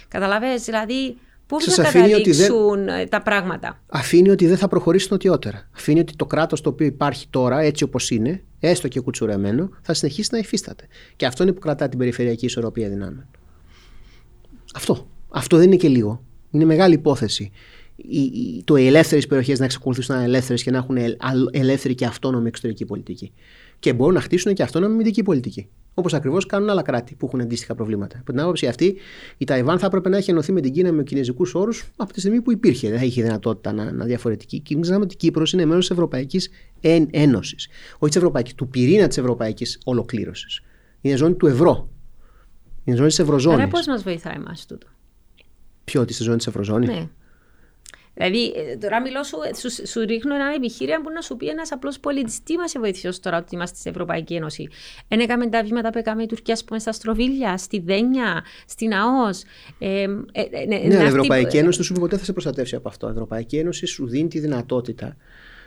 Καταλαβαίνετε, 0.08 0.62
δηλαδή 0.66 1.18
Πού 1.48 1.62
θα 1.62 1.84
καταλήξουν 1.84 2.86
δεν... 2.86 3.10
τα 3.10 3.22
πράγματα; 3.22 3.82
Αφήνει 3.88 4.30
ότι 4.30 4.48
δεν 4.48 4.58
θα 4.58 4.68
προχωρήσει 4.68 5.08
νοτιότερα. 5.12 5.70
Αφήνει 5.76 6.00
ότι 6.00 6.16
το 6.16 6.26
κράτος 6.26 6.62
το 6.62 6.70
οποίο 6.70 6.86
υπάρχει 6.86 7.28
τώρα, 7.30 7.60
έτσι 7.60 7.84
όπως 7.84 8.10
είναι, 8.10 8.44
έστω 8.60 8.88
και 8.88 9.00
κουτσουρεμένο, 9.00 9.70
θα 9.82 9.94
συνεχίσει 9.94 10.30
να 10.32 10.38
υφίσταται. 10.38 10.88
Και 11.16 11.26
αυτό 11.26 11.44
είναι 11.44 11.52
που 11.52 11.60
κρατά 11.60 11.90
την 11.90 12.00
περιφερειακή 12.00 12.46
ισορροπία 12.46 12.90
δυνάμεων. 12.90 13.28
Αυτό. 14.76 15.08
Αυτό 15.30 15.58
δεν 15.58 15.66
είναι 15.66 15.76
και 15.76 15.88
λίγο. 15.88 16.24
Είναι 16.52 16.66
μεγάλη 16.66 16.94
υπόθεση. 16.94 17.52
Οι, 17.96 18.20
οι, 18.20 18.64
το 18.66 18.76
οι 18.76 18.88
ελεύθερες 18.88 19.28
περιοχές 19.28 19.60
να 19.60 19.66
εξακολουθήσουν 19.66 20.16
να 20.16 20.22
είναι 20.22 20.30
ελεύθερες 20.30 20.64
και 20.64 20.72
να 20.72 20.78
έχουν 20.78 20.98
ελεύθερη 21.52 21.96
και 21.96 22.06
αυτόνομη 22.06 22.48
εξωτερική 22.48 22.86
πολιτική. 22.86 23.34
Και 23.80 23.94
μπορούν 23.94 24.14
να 24.14 24.22
χτίσουν 24.22 24.54
και 24.54 24.64
αυτόνομη 24.64 24.94
αμυντική 24.94 25.24
πολιτική. 25.24 25.70
Όπως 25.94 26.14
ακριβώς 26.14 26.46
κάνουν 26.46 26.70
άλλα 26.70 26.82
κράτη 26.82 27.16
που 27.16 27.26
έχουν 27.26 27.42
αντίστοιχα 27.42 27.76
προβλήματα. 27.76 28.18
Από 28.20 28.32
την 28.32 28.42
άποψη 28.42 28.68
αυτή, 28.68 28.98
η 29.38 29.46
Ταϊβάν 29.46 29.80
θα 29.80 29.86
έπρεπε 29.86 30.10
να 30.10 30.18
έχει 30.18 30.32
ενωθεί 30.32 30.52
με 30.52 30.62
την 30.62 30.72
Κίνα 30.74 30.92
με 30.92 31.04
κινέζικους 31.04 31.56
όρους 31.56 31.90
από 31.96 32.14
τη 32.14 32.20
στιγμή 32.20 32.42
που 32.42 32.52
υπήρχε. 32.52 32.90
Δεν 32.90 33.00
θα 33.00 33.06
είχε 33.06 33.22
δυνατότητα 33.22 33.74
να, 33.74 33.92
να 33.92 34.06
διαφορετική. 34.06 34.60
Και 34.60 34.74
μην 34.74 34.82
ξεχνάμε 34.82 35.06
ότι 35.06 35.14
η 35.14 35.18
Κύπρος 35.18 35.54
είναι 35.54 35.66
μέρος 35.66 35.88
της 35.88 35.90
Ευρωπαϊκής 35.90 36.50
Ένωσης. 37.12 37.68
Όχι 37.94 38.12
της 38.12 38.16
Ευρωπαϊκής, 38.16 38.54
του 38.54 38.68
πυρήνα 38.68 39.08
της 39.08 39.18
Ευρωπαϊκής 39.18 39.80
Ολοκλήρωσης. 39.84 40.62
Είναι 41.02 41.16
ζώνη 41.16 41.34
του 41.34 41.48
ευρώ. 41.48 41.90
Είναι 42.84 42.96
ζώνη 42.96 43.10
της 43.10 43.20
Ευρωζώνης. 43.20 43.60
Άρα 43.60 43.68
πώς 43.68 43.88
μας 43.88 44.04
βοηθάει 44.04 44.36
εμάς 44.36 44.66
τούτο; 44.66 44.88
Ποιο, 45.84 46.06
τη 46.06 46.24
ζώνη 46.24 46.38
της 46.38 46.48
Ευρωζώνης; 46.48 46.90
Ναι. 46.90 47.10
Δηλαδή, 48.18 48.54
ε, 48.56 48.76
τώρα 48.78 49.02
μιλώ 49.02 49.24
σου, 49.24 49.38
ε, 49.50 49.56
σου, 49.56 49.88
σου 49.88 50.00
ρίχνω 50.00 50.36
ένα 50.36 50.54
επιχείρημα 50.56 51.02
που 51.02 51.10
να 51.10 51.22
σου 51.22 51.38
πει 51.38 51.48
ένας 51.48 51.72
απλός 51.72 52.00
πολίτη. 52.00 52.34
Τι 52.44 52.58
μας 52.58 52.74
βοήθησε 52.80 53.22
τώρα 53.22 53.38
ότι 53.38 53.56
είμαστε 53.56 53.78
στην 53.78 53.92
Ευρωπαϊκή 53.92 54.34
Ένωση; 54.34 54.68
Εν 55.08 55.20
έκαμε 55.20 55.48
τα 55.48 55.64
βήματα 55.64 55.90
που 55.90 55.98
έκαμε 55.98 56.24
η 56.24 56.26
Τουρκία, 56.26 56.58
πούμε, 56.66 56.80
στα 56.80 56.92
Στροβίλια, 56.92 57.58
στη 57.58 57.80
Δένια, 57.80 58.44
στην 58.68 58.94
ΑΟΣ. 58.94 59.44
Ε, 59.80 60.02
ε, 60.02 60.08
ε, 60.32 60.66
ναι, 60.68 60.76
η 60.76 60.94
Ευρωπαϊκή 60.94 61.58
Ένωση 61.58 61.78
δεν 61.78 61.86
σου 61.86 61.94
πει 61.94 62.00
ποτέ 62.00 62.18
θα 62.18 62.24
σε 62.24 62.32
προστατεύσει 62.32 62.76
από 62.76 62.88
αυτό. 62.88 63.08
Η 63.08 63.12
Ευρωπαϊκή 63.12 63.58
Ένωση 63.58 63.86
σου 63.86 64.08
δίνει 64.08 64.28
τη 64.28 64.40
δυνατότητα 64.40 65.16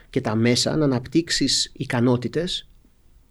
και 0.09 0.21
τα 0.21 0.35
μέσα 0.35 0.77
να 0.77 0.85
αναπτύξεις 0.85 1.71
ικανότητες 1.73 2.69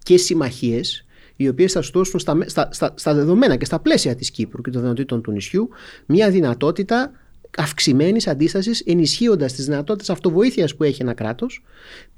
και 0.02 0.16
συμμαχίες 0.16 1.04
οι 1.36 1.48
οποίες 1.48 1.72
θα 1.72 1.82
σου 1.82 1.90
δώσουν 1.92 2.20
στα, 2.20 2.38
στα, 2.46 2.68
στα, 2.72 2.94
στα, 2.96 3.14
δεδομένα 3.14 3.56
και 3.56 3.64
στα 3.64 3.80
πλαίσια 3.80 4.14
της 4.14 4.30
Κύπρου 4.30 4.62
και 4.62 4.70
των 4.70 4.80
δυνατοτήτων 4.80 5.22
του 5.22 5.32
νησιού 5.32 5.68
μια 6.06 6.30
δυνατότητα 6.30 7.12
αυξημένης 7.56 8.26
αντίστασης, 8.26 8.80
ενισχύοντας 8.80 9.52
τις 9.52 9.64
δυνατότητες 9.64 10.10
αυτοβοήθειας 10.10 10.76
που 10.76 10.84
έχει 10.84 11.02
ένα 11.02 11.14
κράτος, 11.14 11.64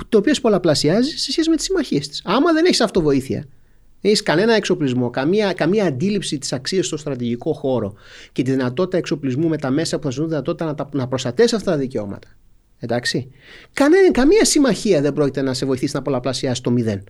το 0.09 0.19
οποίο 0.19 0.33
πολλαπλασιάζει 0.43 1.11
σε 1.17 1.33
σχέση 1.33 1.51
με 1.51 1.57
τις 1.57 1.65
συμμαχίες 1.65 2.09
της. 2.09 2.23
Άμα 2.25 2.53
δεν 2.53 2.65
έχεις 2.65 2.81
αυτοβοήθεια, 2.81 3.39
δεν 4.01 4.11
έχεις 4.11 4.23
κανένα 4.23 4.55
εξοπλισμό, 4.55 5.11
καμία, 5.11 5.53
καμία 5.53 5.85
αντίληψη 5.85 6.39
της 6.39 6.53
αξίας 6.53 6.87
στο 6.87 6.97
στρατηγικό 6.97 7.53
χώρο 7.53 7.95
και 8.33 8.43
τη 8.43 8.51
δυνατότητα 8.51 8.97
εξοπλισμού 8.97 9.49
με 9.49 9.57
τα 9.57 9.71
μέσα 9.71 9.97
που 9.97 10.03
θα 10.03 10.11
σου 10.11 10.17
δίνουν 10.17 10.31
δυνατότητα 10.31 10.75
να, 10.93 10.99
να 10.99 11.09
προστατεύσεις 11.09 11.57
αυτά 11.57 11.71
τα 11.71 11.77
δικαιώματα. 11.77 12.29
Εντάξει. 12.79 13.31
Κανένα, 13.73 14.11
καμία 14.11 14.45
συμμαχία 14.45 15.01
δεν 15.01 15.13
πρόκειται 15.13 15.43
να 15.43 15.55
σε 15.55 15.67
βοηθήσει 15.67 15.97
να 15.97 16.03
πολλαπλασιάσεις 16.03 16.61
το 16.61 16.71
μηδέν. 16.71 17.05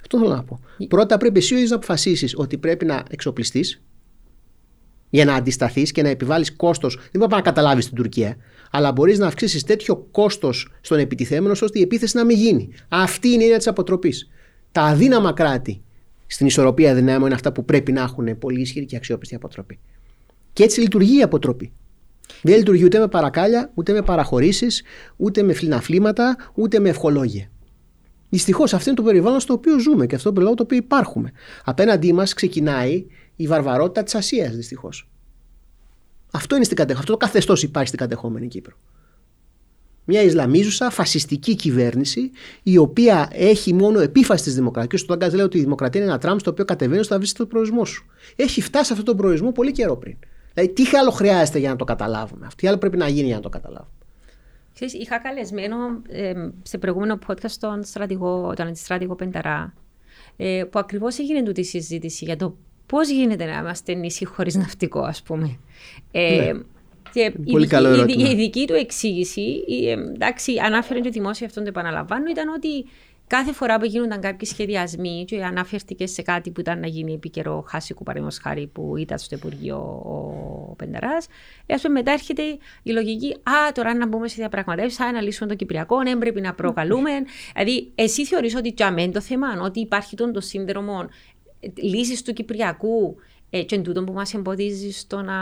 Αυτό 0.00 0.18
θέλω 0.18 0.34
να 0.34 0.44
πω. 0.44 0.60
Πρώτα 0.88 1.16
πρέπει 1.16 1.38
εσύ 1.38 1.54
να 1.54 1.74
αποφασίσεις 1.74 2.34
ότι 2.36 2.58
πρέπει 2.58 2.84
να 2.84 3.02
εξοπλιστείς 3.10 3.82
για 5.10 5.24
να 5.24 5.34
αντισταθείς 5.34 5.92
και 5.92 6.02
να 6.02 6.08
επιβάλλεις 6.08 6.56
κόστος. 6.56 6.96
Δεν 6.96 7.20
μπορεί 7.20 7.34
να 7.34 7.40
καταλάβεις 7.40 7.86
την 7.86 7.94
Τουρκία, 7.94 8.36
αλλά 8.70 8.92
μπορείς 8.92 9.18
να 9.18 9.26
αυξήσεις 9.26 9.62
τέτοιο 9.62 9.96
κόστος 9.96 10.72
στον 10.80 10.98
επιτιθέμενο 10.98 11.52
ώστε 11.52 11.78
η 11.78 11.82
επίθεση 11.82 12.16
να 12.16 12.24
μην 12.24 12.36
γίνει. 12.36 12.68
Αυτή 12.88 13.28
είναι 13.28 13.40
η 13.40 13.42
έννοια 13.42 13.58
της 13.58 13.66
αποτροπής. 13.66 14.30
Τα 14.72 14.82
αδύναμα 14.82 15.32
κράτη 15.32 15.82
στην 16.26 16.46
ισορροπία 16.46 16.94
δυνάμεων 16.94 17.24
είναι 17.24 17.34
αυτά 17.34 17.52
που 17.52 17.64
πρέπει 17.64 17.92
να 17.92 18.00
έχουν 18.00 18.38
πολύ 18.38 18.60
ισχυρή 18.60 18.84
και 18.84 18.96
αξιόπιστη 18.96 19.34
αποτροπή. 19.34 19.78
Και 20.52 20.62
έτσι 20.62 20.80
λειτουργεί 20.80 21.18
η 21.18 21.22
αποτροπή. 21.22 21.72
Δεν 22.42 22.56
λειτουργεί 22.56 22.84
ούτε 22.84 22.98
με 22.98 23.08
παρακάλια, 23.08 23.70
ούτε 23.74 23.92
με 23.92 24.02
παραχωρήσεις, 24.02 24.82
ούτε 25.16 25.42
με 25.42 25.52
φλιναφλήματα, 25.52 26.36
ούτε 26.54 26.78
με 26.78 26.88
ευχολόγια. 26.88 27.50
Δυστυχώς 28.28 28.74
αυτό 28.74 28.90
είναι 28.90 28.98
το 28.98 29.04
περιβάλλον 29.04 29.40
στο 29.40 29.52
οποίο 29.52 29.78
ζούμε 29.78 30.06
και 30.06 30.14
αυτό 30.14 30.28
το 30.28 30.32
περιβάλλον 30.32 30.56
το 30.56 30.62
οποίο 30.62 30.76
υπάρχουμε. 30.76 31.32
Απέναντί 31.64 32.12
μας 32.12 32.34
ξεκινάει 32.34 33.04
η 33.40 33.46
βαρβαρότητα 33.46 34.02
της 34.02 34.14
Ασίας, 34.14 34.54
δυστυχώς. 34.54 35.08
Αυτό, 36.32 36.54
είναι 36.56 36.64
στην 36.64 36.80
αυτό 36.80 37.12
το 37.12 37.16
καθεστώς 37.16 37.62
υπάρχει 37.62 37.88
στην 37.88 38.00
κατεχόμενη 38.00 38.48
Κύπρο. 38.48 38.76
Μια 40.04 40.22
Ισλαμίζουσα 40.22 40.90
φασιστική 40.90 41.54
κυβέρνηση, 41.54 42.30
η 42.62 42.76
οποία 42.76 43.28
έχει 43.32 43.74
μόνο 43.74 44.00
επίφαση 44.00 44.44
τη 44.44 44.50
δημοκρατία. 44.50 44.98
Και 44.98 45.04
ο 45.12 45.16
Τάγκα 45.16 45.34
λέει 45.34 45.44
ότι 45.44 45.58
η 45.58 45.60
δημοκρατία 45.60 46.00
είναι 46.00 46.10
ένα 46.10 46.18
τραμ 46.18 46.38
στο 46.38 46.50
οποίο 46.50 46.64
κατεβαίνεις 46.64 47.00
ώστε 47.00 47.12
να 47.12 47.20
βρεις 47.20 47.32
τον 47.32 47.48
προορισμό 47.48 47.84
σου. 47.84 48.06
Έχει 48.36 48.60
φτάσει 48.60 48.84
σε 48.84 48.92
αυτόν 48.92 49.06
τον 49.06 49.16
προορισμό 49.16 49.52
πολύ 49.52 49.72
καιρό 49.72 49.96
πριν. 49.96 50.16
Δηλαδή, 50.54 50.72
τι 50.72 50.96
άλλο 50.96 51.10
χρειάζεται 51.10 51.58
για 51.58 51.70
να 51.70 51.76
το 51.76 51.84
καταλάβουμε, 51.84 52.48
τι 52.56 52.66
άλλο 52.66 52.78
πρέπει 52.78 52.96
να 52.96 53.08
γίνει 53.08 53.26
για 53.26 53.36
να 53.36 53.42
το 53.42 53.48
καταλάβουμε. 53.48 53.94
Ξέρεις, 54.74 54.94
είχα 54.94 55.18
καλεσμένο 55.18 55.76
ε, 56.08 56.32
σε 56.62 56.78
προηγούμενο 56.78 57.18
podcast 57.26 57.52
τον 57.60 57.84
στρατηγό, 57.84 58.52
τον 58.56 58.66
αντιστράτηγο 58.66 59.14
Πενταρά, 59.14 59.74
ε, 60.36 60.64
που 60.70 60.78
ακριβώς 60.78 61.18
έγινε 61.18 61.42
τούτη 61.42 61.64
συζήτηση 61.64 62.24
για 62.24 62.36
το 62.36 62.56
πώς 62.90 63.08
γίνεται 63.08 63.44
να 63.44 63.58
είμαστε 63.58 63.94
νησί 63.94 64.24
χωρίς 64.24 64.54
ναυτικό, 64.54 65.00
ας 65.00 65.22
πούμε; 65.22 65.58
Ε, 66.12 66.36
ναι. 66.36 66.60
Και 67.12 67.32
Πολύ 67.50 67.64
η, 67.64 67.68
καλό 67.68 67.88
ερώτημα. 67.88 68.28
η, 68.28 68.32
η, 68.32 68.34
δική 68.34 68.66
του 68.66 68.74
εξήγηση, 68.74 69.40
η, 69.66 69.90
εντάξει, 69.90 70.52
ανάφερε 70.64 71.00
και 71.00 71.10
δημόσια 71.10 71.46
αυτόν 71.46 71.62
το 71.62 71.68
επαναλαμβάνω, 71.68 72.30
ήταν 72.30 72.48
ότι 72.48 72.86
κάθε 73.26 73.52
φορά 73.52 73.78
που 73.78 73.84
γίνονταν 73.84 74.20
κάποιοι 74.20 74.48
σχεδιασμοί, 74.48 75.24
και 75.26 75.44
αναφέρθηκε 75.44 76.06
σε 76.06 76.22
κάτι 76.22 76.50
που 76.50 76.60
ήταν 76.60 76.80
να 76.80 76.86
γίνει 76.86 77.12
επίκαιρο 77.12 77.64
χάσικου 77.68 78.02
παραδείγματος 78.02 78.40
χάρη 78.42 78.66
που 78.66 78.96
ήταν 78.96 79.18
στο 79.18 79.36
Υπουργείο 79.36 79.76
ο 80.04 80.74
Πενταράς, 80.76 81.26
ε, 81.66 81.88
μετά 81.88 82.12
έρχεται 82.12 82.42
η 82.82 82.90
λογική, 82.90 83.32
Α, 83.32 83.72
τώρα 83.74 83.94
να 83.94 84.06
μπούμε 84.06 84.28
σε 84.28 84.34
διαπραγματεύσεις, 84.38 85.00
Α, 85.00 85.12
να 85.12 85.20
λύσουμε 85.20 85.48
το 85.48 85.54
Κυπριακό, 85.54 86.02
ναι, 86.02 86.16
πρέπει 86.16 86.40
να 86.40 86.54
προκαλούμε. 86.54 87.10
δηλαδή, 87.54 87.90
εσύ 87.94 88.26
θεωρείς 88.26 88.54
ότι 88.54 88.74
για 88.76 89.10
το 89.12 89.20
θέμα, 89.20 89.46
ότι 89.62 89.80
υπάρχει 89.80 90.16
τον 90.16 90.32
το 90.32 90.40
σύνδρομο 90.40 91.08
λύση 91.74 92.24
του 92.24 92.32
Κυπριακού 92.32 93.16
ε, 93.50 93.62
και 93.62 93.78
τούτο 93.78 94.04
που 94.04 94.12
μας 94.12 94.34
εμποδίζει 94.34 94.90
στο 94.90 95.22
να, 95.22 95.34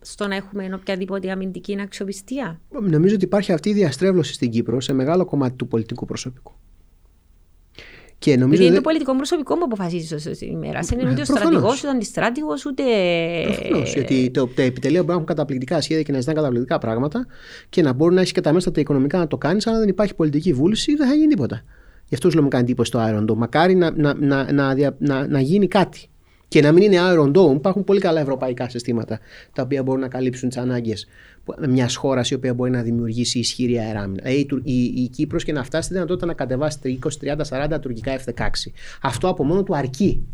στο 0.00 0.26
να 0.26 0.34
έχουμε 0.34 0.70
οποιαδήποτε 0.74 1.30
αμυντική 1.30 1.80
αξιοπιστία. 1.80 2.60
Νομίζω 2.80 3.14
ότι 3.14 3.24
υπάρχει 3.24 3.52
αυτή 3.52 3.68
η 3.68 3.72
διαστρέβλωση 3.72 4.32
στην 4.32 4.50
Κύπρο 4.50 4.80
σε 4.80 4.92
μεγάλο 4.92 5.24
κομμάτι 5.24 5.56
του 5.56 5.68
πολιτικού 5.68 6.04
προσωπικού. 6.04 6.52
Και 8.18 8.36
νομίζω 8.36 8.62
είναι 8.62 8.74
το 8.74 8.80
πολιτικό 8.80 9.16
προσωπικό 9.16 9.54
που 9.54 9.64
αποφασίζει 9.64 10.14
ως 10.14 10.24
ημέρα. 10.40 10.80
Δεν 10.80 10.98
είναι 10.98 11.10
ούτε 11.10 11.20
ο 11.20 11.24
στρατηγός, 11.24 11.78
ούτε 11.78 11.86
ο 11.86 11.90
αντιστράτηγος, 11.90 12.66
ούτε. 12.66 12.82
Προφανώς. 13.44 13.94
Γιατί 13.94 14.30
το, 14.30 14.46
τα 14.46 14.62
επιτελεία 14.62 14.98
μπορεί 14.98 15.08
να 15.08 15.14
έχουν 15.14 15.26
καταπληκτικά 15.26 15.80
σχέδια 15.80 16.02
και 16.02 16.12
να 16.12 16.18
ζητάνε 16.18 16.36
καταπληκτικά 16.36 16.78
πράγματα 16.78 17.26
και 17.68 17.82
να 17.82 17.92
μπορεί 17.92 18.14
να 18.14 18.20
έχεις 18.20 18.32
και 18.32 18.40
τα 18.40 18.52
μέσα 18.52 18.70
τα 18.70 18.80
οικονομικά 18.80 19.18
να 19.18 19.26
το 19.26 19.36
κάνεις, 19.36 19.66
αλλά 19.66 19.78
δεν 19.78 19.88
υπάρχει 19.88 20.14
πολιτική 20.14 20.52
βούληση, 20.52 20.94
δεν 20.94 21.08
θα 21.08 21.14
γίνει 21.14 21.26
τίποτα. 21.26 21.62
Γι' 22.10 22.16
αυτό 22.16 22.28
σου 22.28 22.34
λέω 22.34 22.44
μου 22.44 22.50
κάνει 22.50 22.64
εντύπωση 22.64 22.90
το 22.90 22.98
Iron 23.02 23.30
Dome. 23.30 23.36
Μακάρι 23.36 23.74
να, 23.74 23.90
να, 23.90 24.14
να, 24.14 24.52
να, 24.52 24.94
να, 24.98 25.26
να 25.26 25.40
γίνει 25.40 25.68
κάτι. 25.68 26.08
Και 26.48 26.60
να 26.60 26.72
μην 26.72 26.82
είναι 26.82 26.96
Iron 27.00 27.32
Dome. 27.32 27.54
Υπάρχουν 27.54 27.84
πολύ 27.84 28.00
καλά 28.00 28.20
ευρωπαϊκά 28.20 28.68
συστήματα 28.68 29.18
τα 29.52 29.62
οποία 29.62 29.82
μπορούν 29.82 30.00
να 30.00 30.08
καλύψουν 30.08 30.48
τις 30.48 30.58
ανάγκες 30.58 31.06
μιας 31.68 31.96
χώρας 31.96 32.30
η 32.30 32.34
οποία 32.34 32.54
μπορεί 32.54 32.70
να 32.70 32.82
δημιουργήσει 32.82 33.38
ισχυρή 33.38 33.78
αεράμινα. 33.78 34.28
Ε, 34.28 34.32
η, 34.32 34.46
η, 34.62 34.82
η 34.96 35.08
Κύπρος 35.08 35.44
και 35.44 35.52
να 35.52 35.64
φτάσει 35.64 35.84
στη 35.84 35.94
δυνατότητα 35.94 36.26
να 36.26 36.34
κατεβάσει 36.34 36.98
20, 37.22 37.36
30, 37.48 37.74
40 37.74 37.80
τουρκικά 37.80 38.20
F-16. 38.24 38.48
Αυτό 39.02 39.28
από 39.28 39.44
μόνο 39.44 39.62
του 39.62 39.76
αρκεί 39.76 40.26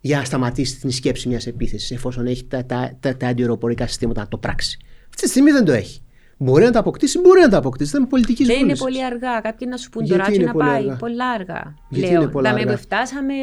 για 0.00 0.18
να 0.18 0.24
σταματήσει 0.24 0.80
την 0.80 0.90
σκέψη 0.90 1.28
μιας 1.28 1.46
επίθεσης, 1.46 1.90
εφόσον 1.90 2.26
έχει 2.26 2.44
τα, 2.44 2.64
τα, 2.64 2.96
τα, 3.00 3.16
τα 3.16 3.28
αντιεροπορικά 3.28 3.86
συστήματα 3.86 4.20
να 4.20 4.28
το 4.28 4.38
πράξει. 4.38 4.78
Αυτή 5.08 5.22
τη 5.22 5.28
στιγμή 5.28 5.50
δεν 5.50 5.64
το 5.64 5.72
έχει. 5.72 6.03
Μπορεί 6.38 6.64
να 6.64 6.70
τα 6.70 6.78
αποκτήσει, 6.78 7.20
μπορεί 7.20 7.40
να 7.40 7.48
τα 7.48 7.56
αποκτήσει. 7.56 7.90
Δεν 7.90 8.00
είναι 8.00 8.10
πολιτικής 8.10 8.46
ζωή. 8.46 8.56
Δεν 8.56 8.64
είναι 8.68 8.76
πολύ 8.76 9.04
αργά. 9.04 9.40
Κάποιοι 9.40 9.68
να 9.70 9.76
σου 9.76 9.90
πούν 9.90 10.06
τώρα 10.06 10.30
και 10.30 10.44
να 10.44 10.52
πάει. 10.52 10.82
Αργά; 10.82 10.96
Πολλά 10.96 11.28
αργά. 11.28 11.74
Γιατί 11.88 12.10
Λέω, 12.10 12.22
είναι 12.22 12.30
πολλά 12.30 12.50
αργά; 12.50 12.72
Που 12.72 12.78
φτάσαμε. 12.78 13.34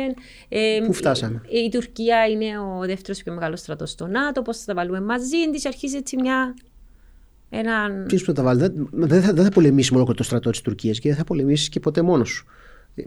Ε, 0.49 0.79
Πού 0.85 0.93
φτάσαμε; 0.93 1.41
Η, 1.47 1.57
η 1.57 1.69
Τουρκία 1.69 2.27
είναι 2.27 2.59
ο 2.59 2.85
δεύτερος 2.85 3.23
πιο 3.23 3.33
μεγάλος 3.33 3.59
στρατός 3.59 3.89
στο 3.89 4.07
ΝΑΤΟ. 4.07 4.41
Πώς 4.41 4.57
θα 4.57 4.65
τα 4.65 4.73
βάλουμε 4.73 5.01
μαζί 5.01 5.49
της, 5.51 5.65
αρχίζει 5.65 5.97
έτσι 5.97 6.15
μια. 6.21 6.55
Έναν... 7.49 8.05
Ποιος 8.07 8.23
θα 8.23 8.33
τα 8.33 8.43
βάλει; 8.43 8.59
Δεν, 8.59 8.89
δεν, 8.91 9.21
θα, 9.21 9.33
δεν 9.33 9.43
θα 9.43 9.49
πολεμήσει 9.49 9.93
μόνο 9.93 10.13
το 10.13 10.23
στρατό 10.23 10.49
της 10.49 10.61
Τουρκίας 10.61 10.99
και 10.99 11.09
δεν 11.09 11.17
θα 11.17 11.23
πολεμήσεις 11.23 11.69
και 11.69 11.79
ποτέ 11.79 12.01
μόνος 12.01 12.29
σου. 12.29 12.45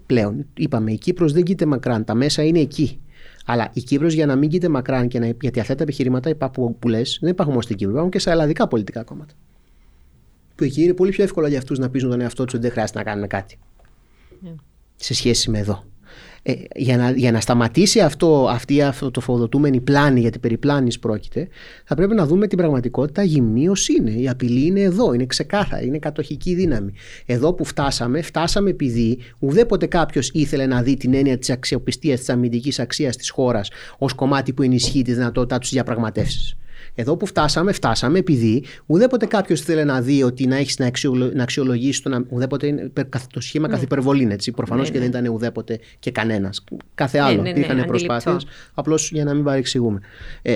Πλέον, 0.06 0.46
είπαμε, 0.54 0.92
η 0.92 0.98
Κύπρος 0.98 1.32
δεν 1.32 1.42
κοίται 1.42 1.66
μακράν. 1.66 2.04
Τα 2.04 2.14
μέσα 2.14 2.42
είναι 2.42 2.60
εκεί. 2.60 3.00
Αλλά 3.46 3.70
η 3.72 3.80
Κύπρος 3.80 4.12
για 4.12 4.26
να 4.26 4.36
μην 4.36 4.48
κοίται 4.48 4.68
μακράν 4.68 5.08
και 5.08 5.18
να, 5.18 5.32
γιατί 5.40 5.60
αυτά 5.60 5.74
τα 5.74 5.82
επιχειρήματα 5.82 6.50
που, 6.50 6.76
που 6.78 6.88
λες 6.88 7.18
δεν 7.20 7.30
υπάρχουν 7.30 7.52
μόνο 7.52 7.64
στην 7.64 7.76
Κύπρο, 7.76 7.92
υπάρχουν 7.92 8.10
και 8.10 8.18
σε 8.18 8.30
ελλαδικά 8.30 8.68
πολιτικά 8.68 9.02
κόμματα 9.02 9.34
που 10.54 10.64
εκεί 10.64 10.82
είναι 10.82 10.94
πολύ 10.94 11.10
πιο 11.10 11.24
εύκολο 11.24 11.46
για 11.46 11.58
αυτούς 11.58 11.78
να 11.78 11.90
πείσουν 11.90 12.10
τον 12.10 12.20
εαυτό 12.20 12.44
τους 12.44 12.54
ότι 12.54 12.62
δεν 12.62 12.72
χρειάζεται 12.72 12.98
να 12.98 13.04
κάνουν 13.04 13.28
κάτι. 13.28 13.58
Yeah. 14.44 14.54
Σε 14.96 15.14
σχέση 15.14 15.50
με 15.50 15.58
εδώ. 15.58 15.84
Ε, 16.46 16.52
για, 16.74 16.96
να, 16.96 17.10
για 17.10 17.32
να 17.32 17.40
σταματήσει 17.40 18.00
αυτό, 18.00 18.48
αυτή 18.50 18.82
αυτό 18.82 19.10
το 19.10 19.20
φοδοτούμενη 19.20 19.80
πλάνη, 19.80 20.20
γιατί 20.20 20.38
περί 20.38 20.58
πλάνης 20.58 20.98
πρόκειται, 20.98 21.48
θα 21.84 21.94
πρέπει 21.94 22.14
να 22.14 22.26
δούμε 22.26 22.46
την 22.46 22.58
πραγματικότητα 22.58 23.22
γυμνή 23.22 23.68
είναι. 23.98 24.10
Η 24.10 24.28
απειλή 24.28 24.66
είναι 24.66 24.80
εδώ, 24.80 25.12
είναι 25.12 25.26
ξεκάθαρη, 25.26 25.86
είναι 25.86 25.98
κατοχική 25.98 26.54
δύναμη. 26.54 26.92
Εδώ 27.26 27.52
που 27.52 27.64
φτάσαμε, 27.64 28.22
φτάσαμε 28.22 28.70
επειδή 28.70 29.18
ουδέποτε 29.38 29.86
κάποιος 29.86 30.30
ήθελε 30.32 30.66
να 30.66 30.82
δει 30.82 30.96
την 30.96 31.14
έννοια 31.14 31.38
της 31.38 31.50
αξιοπιστίας, 31.50 32.18
της 32.18 32.28
αμυντικής 32.28 32.78
αξίας 32.78 33.16
της 33.16 33.30
χώρας 33.30 33.70
ως 33.98 34.12
κομμάτι 34.12 34.52
που 34.52 34.62
ενισχύει 34.62 35.02
τη 35.02 35.12
δυνατότητά 35.12 35.58
τους 35.58 35.70
διαπραγματεύσει. 35.70 36.56
Εδώ 36.94 37.16
που 37.16 37.26
φτάσαμε, 37.26 37.72
φτάσαμε 37.72 38.18
επειδή 38.18 38.64
ουδέποτε 38.86 39.26
κάποιος 39.26 39.60
θέλει 39.60 39.84
να 39.84 40.00
δει 40.00 40.22
ότι 40.22 40.46
να 40.46 40.56
έχεις 40.56 40.78
να, 40.78 40.86
αξιολο, 40.86 41.30
να 41.34 41.42
αξιολογήσεις 41.42 42.02
το, 42.02 42.24
ουδέποτε 42.28 42.66
είναι 42.66 42.92
το 43.32 43.40
σχήμα 43.40 43.66
ναι. 43.66 43.74
καθ' 43.74 43.82
υπερβολή. 43.82 44.28
Έτσι. 44.30 44.50
Προφανώς 44.50 44.86
ναι, 44.86 44.92
και 44.92 44.98
ναι. 44.98 45.08
δεν 45.08 45.20
ήταν 45.20 45.34
ουδέποτε 45.34 45.78
και 45.98 46.10
κανένας. 46.10 46.64
Κάθε 46.94 47.18
άλλο. 47.18 47.36
Ναι, 47.36 47.42
ναι, 47.42 47.48
Υπήρχαν 47.48 47.76
ναι, 47.76 47.84
προσπάθειες. 47.84 48.46
Απλώς 48.74 49.10
για 49.10 49.24
να 49.24 49.34
μην 49.34 49.44
παρεξηγούμε. 49.44 50.00
Ε, 50.42 50.54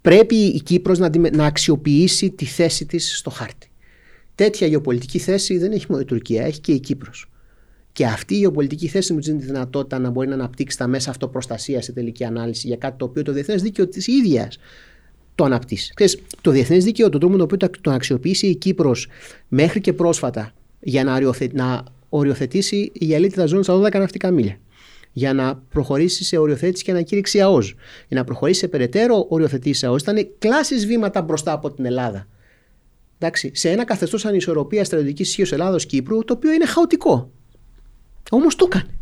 πρέπει 0.00 0.34
η 0.34 0.60
Κύπρος 0.60 0.98
να, 0.98 1.10
να 1.32 1.44
αξιοποιήσει 1.44 2.30
τη 2.30 2.44
θέση 2.44 2.86
της 2.86 3.18
στο 3.18 3.30
χάρτη. 3.30 3.70
Τέτοια 4.34 4.66
γεωπολιτική 4.66 5.18
θέση 5.18 5.58
δεν 5.58 5.72
έχει 5.72 5.86
μόνο 5.88 6.02
η 6.02 6.04
Τουρκία, 6.04 6.44
έχει 6.44 6.60
και 6.60 6.72
η 6.72 6.80
Κύπρος. 6.80 7.30
Και 7.92 8.06
αυτή 8.06 8.34
η 8.34 8.38
γεωπολιτική 8.38 8.88
θέση 8.88 9.12
μου 9.12 9.20
δίνει 9.20 9.38
τη 9.38 9.44
δυνατότητα 9.44 9.98
να 9.98 10.10
μπορεί 10.10 10.28
να 10.28 10.34
αναπτύξει 10.34 10.78
τα 10.78 10.86
μέσα 10.86 11.10
αυτοπροστασίας 11.10 11.84
σε 11.84 11.92
τελική 11.92 12.24
ανάλυση 12.24 12.66
για 12.66 12.76
κάτι 12.76 12.98
το 12.98 13.04
οποίο 13.04 13.22
το 13.22 13.32
διεθνές 13.32 13.62
δίκαιο 13.62 13.88
της 13.88 14.06
ίδιας 14.06 14.58
το 15.40 15.46
αναπτύσσει. 15.46 15.94
το 16.40 16.50
διεθνές 16.50 16.84
δίκαιο, 16.84 17.08
τον 17.08 17.20
τρόπο 17.20 17.36
με 17.36 17.46
τον 17.46 17.48
οποίο 17.54 17.80
το 17.80 17.90
αξιοποιήσει 17.90 18.46
η 18.46 18.56
Κύπρος 18.56 19.08
μέχρι 19.48 19.80
και 19.80 19.92
πρόσφατα 19.92 20.52
για 20.80 21.04
να, 21.04 21.20
να 21.52 21.84
οριοθετήσει 22.08 22.90
η 22.92 23.14
αλήθεια 23.14 23.46
ζώνη 23.46 23.62
στα 23.62 23.80
12 23.80 23.92
ναυτικά 23.92 24.30
μίλια. 24.30 24.58
Για 25.12 25.32
να 25.32 25.62
προχωρήσει 25.68 26.24
σε 26.24 26.38
οριοθέτηση 26.38 26.84
και 26.84 26.90
ανακήρυξη 26.90 27.40
ΑΟΖ. 27.40 27.72
Για 28.08 28.18
να 28.18 28.24
προχωρήσει 28.24 28.60
σε 28.60 28.68
περαιτέρω 28.68 29.26
οριοθετήσει 29.28 29.86
ΑΟΖ. 29.86 30.02
Ήταν 30.02 30.28
κλάσεις 30.38 30.86
βήματα 30.86 31.22
μπροστά 31.22 31.52
από 31.52 31.70
την 31.70 31.84
Ελλάδα. 31.84 32.26
Εντάξει, 33.18 33.50
σε 33.54 33.70
ένα 33.70 33.84
καθεστώς 33.84 34.24
ανισορροπίας 34.24 34.86
στρατιωτικής 34.86 35.28
ισχύω 35.28 35.46
Ελλάδο-Κύπρου, 35.50 36.24
το 36.24 36.32
οποίο 36.32 36.52
είναι 36.52 36.66
χαοτικό. 36.66 37.30
Όμως 38.30 38.56
το 38.56 38.64
έκανε. 38.68 38.99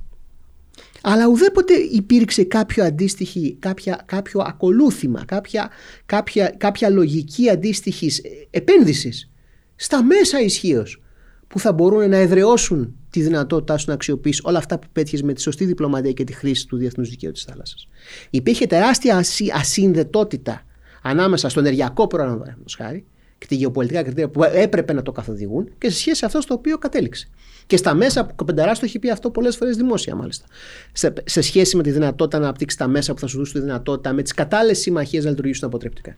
Αλλά 1.03 1.27
ουδέποτε 1.27 1.75
υπήρξε 1.75 2.45
κάποιο 2.45 2.85
αντίστοιχη, 2.85 3.57
κάποια, 3.59 4.03
κάποιο 4.07 4.41
ακολούθημα, 4.41 5.25
κάποια, 5.25 5.71
κάποια, 6.07 6.55
κάποια 6.57 6.91
λογική 6.91 7.51
αντίστοιχης 7.51 8.23
επένδυσης 8.51 9.31
στα 9.77 10.03
μέσα 10.03 10.41
ισχύως 10.41 11.03
που 11.49 11.59
θα 11.59 11.73
μπορούν 11.73 12.09
να 12.09 12.17
εδραιώσουν 12.17 12.95
τη 13.11 13.23
δυνατότητά 13.23 13.77
σου 13.77 13.85
να 13.89 13.95
αξιοποιήσει 13.95 14.41
όλα 14.45 14.59
αυτά 14.59 14.79
που 14.79 14.87
πέτυχες 14.93 15.23
με 15.23 15.33
τη 15.33 15.41
σωστή 15.41 15.65
διπλωματία 15.65 16.13
και 16.13 16.25
τη 16.25 16.33
χρήση 16.33 16.67
του 16.67 16.77
διεθνούς 16.77 17.09
δικαίου 17.09 17.33
της 17.33 17.43
θάλασσας. 17.43 17.89
Υπήρχε 18.31 18.67
τεράστια 18.67 19.25
ασύνδετότητα 19.53 20.63
ανάμεσα 21.03 21.49
στο 21.49 21.61
ενεργειακό 21.61 22.07
πρόγραμμα, 22.07 22.57
χάρη, 22.77 23.05
και 23.39 23.47
τη 23.47 23.55
γεωπολιτικά 23.55 24.03
κριτήρια 24.03 24.29
που 24.29 24.45
έπρεπε 24.45 24.93
να 24.93 25.03
το 25.03 25.13
καθοδηγούν 25.13 25.71
και 25.79 25.91
σε 25.91 25.99
σχέση 25.99 26.19
με 26.21 26.27
αυτό 26.27 26.41
στο 26.41 26.55
οποίο 26.55 26.79
κατέληξε. 26.79 27.29
Και 27.69 27.77
στα 27.77 27.95
μέσα 27.95 28.27
που 28.27 28.35
ο 28.39 28.45
το 28.45 28.81
έχει 28.83 28.99
πει 28.99 29.11
αυτό 29.11 29.31
πολλές 29.31 29.57
φορές 29.57 29.77
δημόσια, 29.77 30.15
μάλιστα. 30.15 30.47
Σε, 30.93 31.13
σε 31.25 31.41
σχέση 31.41 31.77
με 31.77 31.83
τη 31.83 31.91
δυνατότητα 31.91 32.39
να 32.39 32.45
αναπτύξει 32.45 32.77
τα 32.77 32.89
μέσα 32.89 33.15
που 33.15 33.21
θα 33.21 33.27
σου 33.27 33.39
δώσει 33.39 33.53
τη 33.53 33.61
δυνατότητα 33.61 34.13
με 34.13 34.23
τις 34.23 34.33
κατάλληλες 34.33 34.79
συμμαχίες 34.79 35.25
να 35.25 35.31
λειτουργήσουν 35.31 35.69
αποτρεπτικά. 35.69 36.17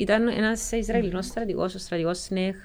Ήταν 0.00 0.28
ένας 0.28 0.72
Ισραηλινός 0.72 1.26
στρατηγός, 1.26 1.74
ο 1.74 1.78
στρατηγός 1.78 2.18
Σνέχ, 2.18 2.56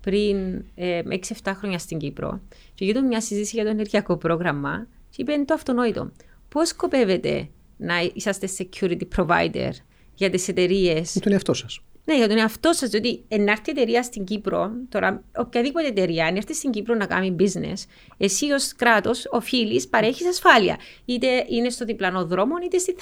πριν 0.00 0.64
ε, 0.74 1.02
6-7 1.42 1.52
χρόνια 1.54 1.78
στην 1.78 1.98
Κύπρο. 1.98 2.40
Και 2.74 2.84
γίνεται 2.84 3.06
μια 3.06 3.20
συζήτηση 3.20 3.54
για 3.54 3.64
το 3.64 3.70
ενεργειακό 3.70 4.16
πρόγραμμα. 4.16 4.86
Και 5.10 5.22
είπε 5.22 5.44
το 5.46 5.54
αυτονόητο. 5.54 6.10
Πώς 6.48 6.68
σκοπεύετε 6.68 7.48
να 7.76 7.94
είσαστε 8.14 8.48
security 8.58 9.02
provider 9.16 9.70
για 10.14 10.30
τις 10.30 10.48
εταιρείες. 10.48 11.14
Με 11.14 11.20
τον 11.20 11.32
εαυτό 11.32 11.54
σας. 11.54 11.80
Ναι, 12.08 12.16
για 12.16 12.28
τον 12.28 12.38
εαυτό 12.38 12.72
σας, 12.72 12.88
διότι 12.88 13.24
ενάρτη 13.28 13.70
εταιρεία 13.70 14.02
στην 14.02 14.24
Κύπρο, 14.24 14.70
τώρα 14.88 15.24
οποιαδήποτε 15.36 15.86
εταιρεία, 15.86 16.26
αν 16.26 16.36
έρθει 16.36 16.54
στην 16.54 16.70
Κύπρο 16.70 16.94
να 16.94 17.06
κάνει 17.06 17.36
business, 17.38 17.84
εσύ 18.16 18.50
ως 18.50 18.72
κράτος 18.76 19.26
οφείλει, 19.30 19.86
παρέχεις 19.90 20.26
ασφάλεια. 20.26 20.76
Είτε 21.04 21.46
είναι 21.48 21.70
στο 21.70 21.84
διπλανό 21.84 22.24
δρόμο, 22.24 22.54
είτε 22.64 22.78
στη 22.78 22.92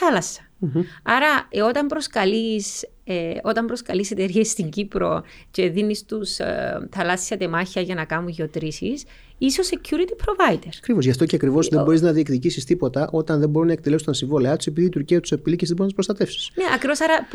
θαλασσα 0.60 0.88
Άρα, 1.02 1.46
ε, 1.50 1.62
όταν 1.62 1.86
προσκαλείς 1.86 2.84
ε, 3.04 3.34
όταν 3.42 3.66
προσκαλείς 3.66 4.10
εταιρείες 4.10 4.48
στην 4.48 4.70
Κύπρο 4.70 5.22
και 5.50 5.70
δίνεις 5.70 6.04
τους 6.04 6.38
ε, 6.38 6.88
θαλάσσια 6.90 7.36
τεμάχια 7.36 7.82
για 7.82 7.94
να 7.94 8.04
κάνουν 8.04 8.28
γεωτρήσεις, 8.28 9.04
είσαι 9.38 9.60
ο 9.60 9.64
security 9.70 10.24
provider. 10.24 10.68
Ακριβώς. 10.78 11.04
Γι' 11.04 11.10
αυτό 11.10 11.26
και 11.26 11.36
ακριβώς 11.36 11.68
δεν 11.68 11.82
μπορείς 11.82 12.00
να 12.00 12.12
διεκδικήσεις 12.12 12.64
τίποτα 12.64 13.08
όταν 13.12 13.40
δεν 13.40 13.48
μπορούν 13.48 13.68
να 13.68 13.72
εκτελέσουν 13.72 14.06
τα 14.06 14.12
συμβόλαιά 14.12 14.56
τους 14.56 14.66
επειδή 14.66 14.86
η 14.86 14.90
Τουρκία 14.90 15.20
τους 15.20 15.32
απειλεί 15.32 15.56
και 15.56 15.66
δεν 15.66 15.76
μπορείς 15.76 15.92
να 15.92 15.98
τους 15.98 16.06
προστατεύσεις. 16.06 16.50
Ναι, 16.54 16.74
ακριβώς. 16.74 17.00
Άρα, 17.00 17.26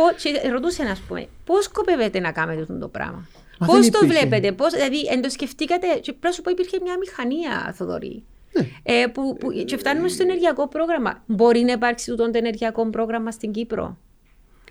ρωτούσε 0.52 0.84
να 0.84 0.98
πούμε, 1.08 1.28
πώς 1.46 1.64
σκοπεύετε 1.64 2.20
να 2.20 2.32
κάνετε 2.32 2.62
αυτό 2.62 2.78
το 2.78 2.88
πράγμα; 2.88 3.28
Πώς 3.66 3.90
το 3.90 4.08
βλέπετε, 4.08 4.52
πώς, 4.52 4.74
δηλαδή, 4.74 5.08
εν 5.12 5.22
το 5.22 5.30
σκεφτήκατε, 5.30 5.88
και 5.88 6.02
πρέπει 6.02 6.20
να 6.22 6.32
σου 6.32 6.42
πω, 6.42 6.52
υπήρχε 6.52 6.78
μια 6.84 6.98
μηχανία, 6.98 7.74
Θοδωρή. 7.78 8.24
Ναι. 8.52 8.68
Ε, 8.84 9.08
που, 9.08 9.38
που, 9.40 9.52
και 9.66 9.78
φτάνουμε 9.78 10.08
στο 10.08 10.24
ενεργειακό 10.24 10.68
πρόγραμμα. 10.68 11.24
Μπορεί 11.26 11.60
να 11.60 11.72
υπάρξει 11.72 12.16
το 12.16 12.30
ενεργειακό 12.34 12.90
πρόγραμμα 12.90 13.32
στην 13.32 13.52
Κύπρο; 13.52 13.98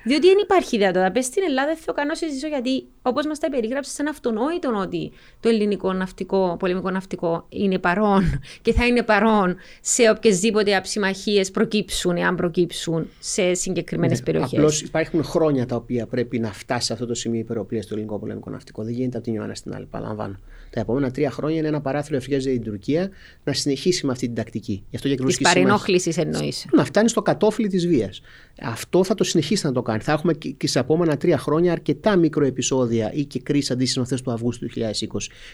Διότι 0.05 0.27
δεν 0.27 0.37
υπάρχει 0.43 0.77
δυνατότητα. 0.77 1.13
Πες 1.13 1.25
στην 1.25 1.43
Ελλάδα, 1.49 1.67
δεν 1.67 1.77
θέλω 1.77 1.97
καν 1.97 2.07
να 2.07 2.15
συζητήσω 2.15 2.47
γιατί, 2.47 2.87
όπως 3.03 3.27
μας 3.27 3.39
τα 3.39 3.51
περιγράψει, 3.51 3.97
είναι 4.01 4.11
αυτονόητο 4.11 4.73
ότι 4.77 5.13
το 5.41 5.49
ελληνικό 5.49 5.93
ναυτικό, 5.93 6.57
πολεμικό 6.59 6.91
ναυτικό 6.91 7.47
είναι 7.49 7.79
παρόν 7.79 8.41
και 8.63 8.73
θα 8.73 8.87
είναι 8.87 9.03
παρόν 9.03 9.57
σε 9.81 10.11
οποιασδήποτε 10.11 10.77
αψημαχίες 10.77 11.51
προκύψουν, 11.51 12.17
εάν 12.17 12.37
προκύψουν 12.37 13.09
σε 13.19 13.55
συγκεκριμένες 13.55 14.19
ναι, 14.19 14.25
περιοχές. 14.25 14.59
Απλώς 14.59 14.81
υπάρχουν 14.81 15.25
χρόνια 15.25 15.67
τα 15.67 15.77
οποία 15.77 16.07
πρέπει 16.07 16.39
να 16.39 16.53
φτάσει 16.53 16.87
σε 16.87 16.93
αυτό 16.93 17.07
το 17.07 17.15
σημείο 17.15 17.41
υπεροπλίας 17.41 17.85
στο 17.85 17.95
ελληνικό 17.95 18.19
πολεμικό 18.19 18.51
ναυτικό. 18.51 18.83
Δεν 18.83 18.93
γίνεται 18.93 19.17
από 19.17 19.27
την 19.27 19.35
Ιωάννα 19.35 19.55
στην 19.55 19.75
άλλη, 19.75 19.87
παραλαμβάνω. 19.87 20.39
Τα 20.71 20.81
επόμενα 20.81 21.11
τρία 21.11 21.31
χρόνια 21.31 21.59
είναι 21.59 21.69
ένα 21.69 21.81
παράθυρο 21.81 22.17
ευχέ 22.17 22.37
για 22.37 22.53
την 22.53 22.63
Τουρκία 22.63 23.11
να 23.45 23.53
συνεχίσει 23.53 24.07
με 24.07 24.13
αυτή 24.13 24.27
την 24.27 24.35
τακτική. 24.35 24.85
Της 25.27 25.39
παρενόχλησης 25.39 26.17
εννοείς. 26.17 26.67
Να 26.73 26.85
φτάνει 26.85 27.09
στο 27.09 27.23
κατόφλι 27.23 27.69
της 27.69 27.87
βίας. 27.87 28.21
Αυτό 28.63 29.05
θα 29.05 29.15
το 29.15 29.25
συνεχίσει 29.25 29.67
να 29.67 29.73
το 29.73 29.83
κάνει. 29.83 30.01
Θα 30.01 30.13
έχουμε 30.13 30.33
και 30.33 30.67
στα 30.67 30.81
επόμενα 30.81 31.17
τρία 31.17 31.39
χρόνια 31.39 31.73
αρκετά 31.73 32.17
μικροεπισόδια 32.17 33.13
ή 33.13 33.25
και 33.25 33.41
κρίσει 33.41 33.73
αντίστοιχε 33.73 33.99
με 33.99 34.05
αυτές 34.05 34.23
του 34.23 34.33
Αυγούστου 34.33 34.67
του 34.67 34.73
2020. 34.73 34.83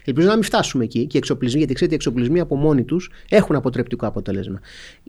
Ελπίζω 0.05 0.29
να 0.29 0.35
μην 0.35 0.43
φτάσουμε 0.43 0.85
εκεί 0.85 1.07
και 1.07 1.17
οι 1.17 1.19
εξοπλισμοί, 1.19 1.59
γιατί 1.59 1.75
ξέρετε, 1.75 1.95
οι 1.95 1.99
εξοπλισμοί 2.05 2.41
από 2.41 2.57
μόνοι 2.57 2.85
τους 2.85 3.11
έχουν 3.29 3.57
αποτρεπτικό 3.57 4.07
αποτέλεσμα. 4.07 4.61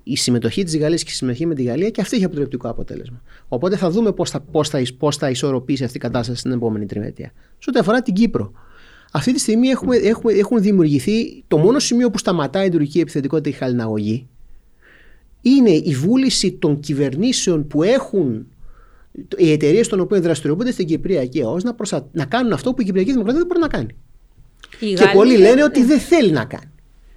Η 0.04 0.16
συμμετοχή 0.16 0.64
της 0.64 0.78
Γαλλίας 0.78 1.04
και 1.04 1.10
η 1.12 1.14
συμμετοχή 1.14 1.46
με 1.46 1.56
τη 1.56 1.64
Γαλλία 1.64 1.90
και 1.90 2.02
αυτή 2.02 2.16
έχει 2.16 2.26
αποτρεπτικό 2.26 2.70
αποτέλεσμα. 2.70 3.22
Οπότε 3.48 3.78
θα 3.78 3.90
δούμε 3.90 4.12
πώς 4.12 4.30
θα, 4.30 4.40
πώς 4.40 4.70
θα, 4.70 4.82
πώς 4.98 5.18
θα 5.18 5.30
ισορροπήσει 5.30 5.84
αυτή 5.84 5.98
η 5.98 6.00
κατάσταση 6.00 6.40
στην 6.40 6.52
επόμενη 6.52 6.86
τριμετία. 6.86 7.32
Σε 7.58 7.70
ό,τι 7.70 7.80
αφορά 7.80 8.02
την 8.02 8.14
Κύπρο. 8.14 8.52
Αυτή 9.16 9.34
τη 9.34 9.40
στιγμή 9.40 9.68
έχουμε, 9.68 9.96
έχουμε, 9.96 10.34
έχουν 10.34 10.62
δημιουργηθεί 10.62 11.44
το 11.48 11.58
μόνο 11.58 11.80
σημείο 11.80 12.10
που 12.10 12.18
σταματάει 12.18 12.68
η 12.68 12.70
τουρκική 12.70 13.00
επιθετικότητα 13.00 13.50
η 13.50 13.52
χαλιναγωγή 13.52 14.28
είναι 15.42 15.70
η 15.70 15.96
βούληση 15.96 16.52
των 16.52 16.80
κυβερνήσεων 16.80 17.68
που 17.68 17.84
έχουν 17.84 18.48
οι 19.38 19.52
εταιρείες 19.52 19.88
των 19.88 20.00
οποίων 20.00 20.22
δραστηριοποιούνται 20.22 20.72
στην 20.72 20.86
Κυπριακή 20.86 21.40
ΕΟΣ 21.40 21.64
να, 21.64 21.74
προσα... 21.74 22.08
να 22.12 22.26
κάνουν 22.26 22.54
αυτό 22.54 22.74
που 22.74 22.82
η 22.82 22.86
Κυπριακή 22.86 23.12
Δημοκρατία 23.12 23.40
δεν 23.40 23.48
μπορεί 23.48 23.62
να 23.62 23.68
κάνει. 23.68 23.96
Η 24.80 24.94
και 24.94 25.10
πολλοί 25.14 25.38
λένε 25.38 25.64
ότι 25.64 25.84
δεν 25.84 26.00
θέλει 26.00 26.32
να 26.32 26.46
κάνει. 26.46 26.72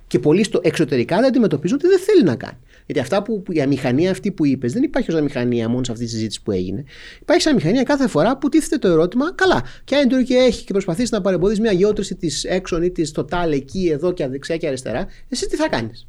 Και 0.08 0.18
πολλοί 0.18 0.44
στο 0.44 0.60
εξωτερικά 0.62 1.16
δεν 1.16 1.24
αντιμετωπίζουν 1.24 1.76
ότι 1.76 1.88
δεν 1.88 1.98
θέλει 1.98 2.22
να 2.22 2.36
κάνει. 2.36 2.58
Γιατί 2.86 3.00
αυτά 3.00 3.22
που, 3.22 3.42
η 3.48 3.60
αμηχανία 3.60 4.10
αυτή 4.10 4.32
που 4.32 4.46
είπες, 4.46 4.72
δεν 4.72 4.82
υπάρχει 4.82 5.10
ως 5.12 5.18
αμηχανία 5.18 5.68
μόνο 5.68 5.84
σε 5.84 5.92
αυτή 5.92 6.04
τη 6.04 6.10
συζήτηση 6.10 6.42
που 6.42 6.52
έγινε. 6.52 6.84
Υπάρχει 7.20 7.42
σαν 7.42 7.52
αμηχανία 7.52 7.82
κάθε 7.82 8.08
φορά 8.08 8.36
που 8.38 8.48
τίθεται 8.48 8.78
το 8.78 8.88
ερώτημα, 8.88 9.34
καλά, 9.34 9.62
και 9.84 9.96
αν 9.96 10.04
η 10.04 10.08
Τουρκία 10.08 10.44
έχει 10.44 10.64
και 10.64 10.72
προσπαθήσει 10.72 11.14
να 11.14 11.20
παρεμποδίσει 11.20 11.60
μια 11.60 11.72
γεώτρηση 11.72 12.14
της 12.14 12.44
έξω 12.44 12.82
ή 12.82 12.90
της 12.90 13.12
Total 13.16 13.50
εκεί, 13.52 13.88
εδώ 13.92 14.12
και 14.12 14.26
δεξιά 14.26 14.56
και 14.56 14.66
αριστερά, 14.66 15.06
εσύ 15.28 15.46
τι 15.46 15.56
θα 15.56 15.68
κάνεις; 15.68 16.06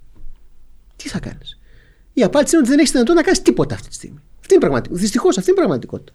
Τι 0.96 1.10
θα 1.10 1.20
κάνεις; 1.20 1.60
Η 2.14 2.24
απάντηση 2.24 2.56
είναι 2.56 2.62
ότι 2.62 2.70
δεν 2.70 2.80
έχεις 2.80 2.92
δυνατότητα 2.92 3.22
να 3.22 3.26
κάνεις 3.26 3.42
τίποτα 3.42 3.76
αυτή 3.76 3.88
τη 3.88 3.94
στιγμή. 3.94 4.20
Αυτή 4.40 4.54
είναι 4.54 4.62
πραγματικότητα. 4.62 5.02
Δυστυχώς 5.02 5.38
αυτή 5.38 5.50
είναι 5.52 5.60
η 5.60 5.64
πραγματικότητα. 5.64 6.14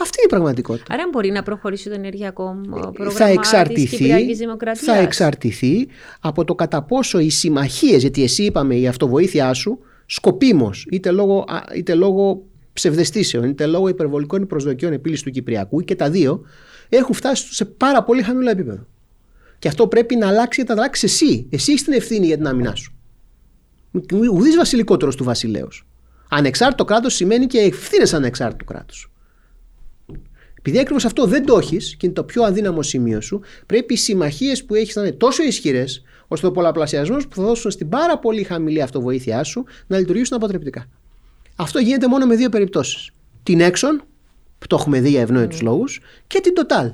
Αυτή 0.00 0.18
είναι 0.18 0.26
η 0.26 0.28
πραγματικότητα. 0.28 0.94
Άρα 0.94 1.08
μπορεί 1.12 1.30
να 1.30 1.42
προχωρήσει 1.42 1.88
το 1.88 1.94
ενεργειακό 1.94 2.60
πρόγραμμα 2.70 3.10
θα 3.10 3.26
εξαρτηθεί, 3.26 4.26
της 4.26 4.40
Θα 4.74 4.96
εξαρτηθεί 4.96 5.88
από 6.20 6.44
το 6.44 6.54
κατά 6.54 6.82
πόσο 6.82 7.18
οι 7.18 7.30
συμμαχίες, 7.30 8.00
γιατί 8.00 8.22
εσύ 8.22 8.42
είπαμε 8.42 8.74
η 8.74 8.86
αυτοβοήθειά 8.86 9.52
σου 9.52 9.78
σκοπίμως, 10.06 10.86
είτε 10.90 11.10
λόγω, 11.10 11.44
είτε 11.76 11.94
λόγω 11.94 12.42
ψευδεστήσεων, 12.72 13.44
είτε 13.44 13.66
λόγω 13.66 13.88
υπερβολικών 13.88 14.46
προσδοκιών 14.46 14.92
επίλυσης 14.92 15.24
του 15.24 15.30
Κυπριακού 15.30 15.80
και 15.80 15.94
τα 15.94 16.10
δύο 16.10 16.42
έχουν 16.88 17.14
φτάσει 17.14 17.54
σε 17.54 17.64
πάρα 17.64 18.02
πολύ 18.02 18.22
χαμηλό 18.22 18.50
επίπεδο. 18.50 18.86
Και 19.58 19.68
αυτό 19.68 19.86
πρέπει 19.86 20.16
να 20.16 20.28
αλλάξει, 20.28 20.64
να 20.66 20.74
αλλάξει 20.74 21.06
εσύ. 21.06 21.46
Εσύ 21.50 21.70
έχεις 21.72 21.84
την 21.84 21.92
ευθύνη 21.92 22.26
για 22.26 22.36
την 22.36 22.46
άμυνά 22.46 22.74
σου. 22.74 22.92
Ουδή 24.32 24.50
βασιλικότερος 24.56 25.16
του 25.16 25.24
βασιλέως. 25.24 25.86
Ανεξάρτητο 26.28 26.84
κράτος 26.84 27.14
σημαίνει 27.14 27.46
και 27.46 27.58
ευθύνες 27.58 28.14
ανεξάρτητου 28.14 28.64
κράτους. 28.64 29.09
Επειδή 30.60 30.78
ακριβώς 30.78 31.04
αυτό 31.04 31.26
δεν 31.26 31.44
το 31.44 31.58
έχεις 31.58 31.96
και 31.96 32.06
είναι 32.06 32.14
το 32.14 32.24
πιο 32.24 32.42
αδύναμο 32.42 32.82
σημείο 32.82 33.20
σου, 33.20 33.40
πρέπει 33.66 33.94
οι 33.94 33.96
συμμαχίες 33.96 34.64
που 34.64 34.74
έχεις 34.74 34.94
να 34.94 35.02
είναι 35.02 35.12
τόσο 35.12 35.42
ισχυρές, 35.42 36.02
ώστε 36.28 36.46
ο 36.46 36.50
πολλαπλασιασμός 36.50 37.28
που 37.28 37.34
θα 37.34 37.42
δώσουν 37.42 37.70
στην 37.70 37.88
πάρα 37.88 38.18
πολύ 38.18 38.42
χαμηλή 38.42 38.82
αυτοβοήθειά 38.82 39.42
σου 39.42 39.64
να 39.86 39.98
λειτουργήσουν 39.98 40.36
αποτρεπτικά. 40.36 40.86
Αυτό 41.56 41.78
γίνεται 41.78 42.08
μόνο 42.08 42.26
με 42.26 42.36
δύο 42.36 42.48
περιπτώσεις. 42.48 43.10
Την 43.42 43.60
Exxon, 43.62 44.04
που 44.58 44.66
το 44.66 44.76
έχουμε 44.78 45.00
δει 45.00 45.08
για 45.08 45.20
ευνόητους 45.20 45.58
mm. 45.58 45.62
λόγους, 45.62 46.00
και 46.26 46.40
την 46.40 46.52
Total, 46.56 46.90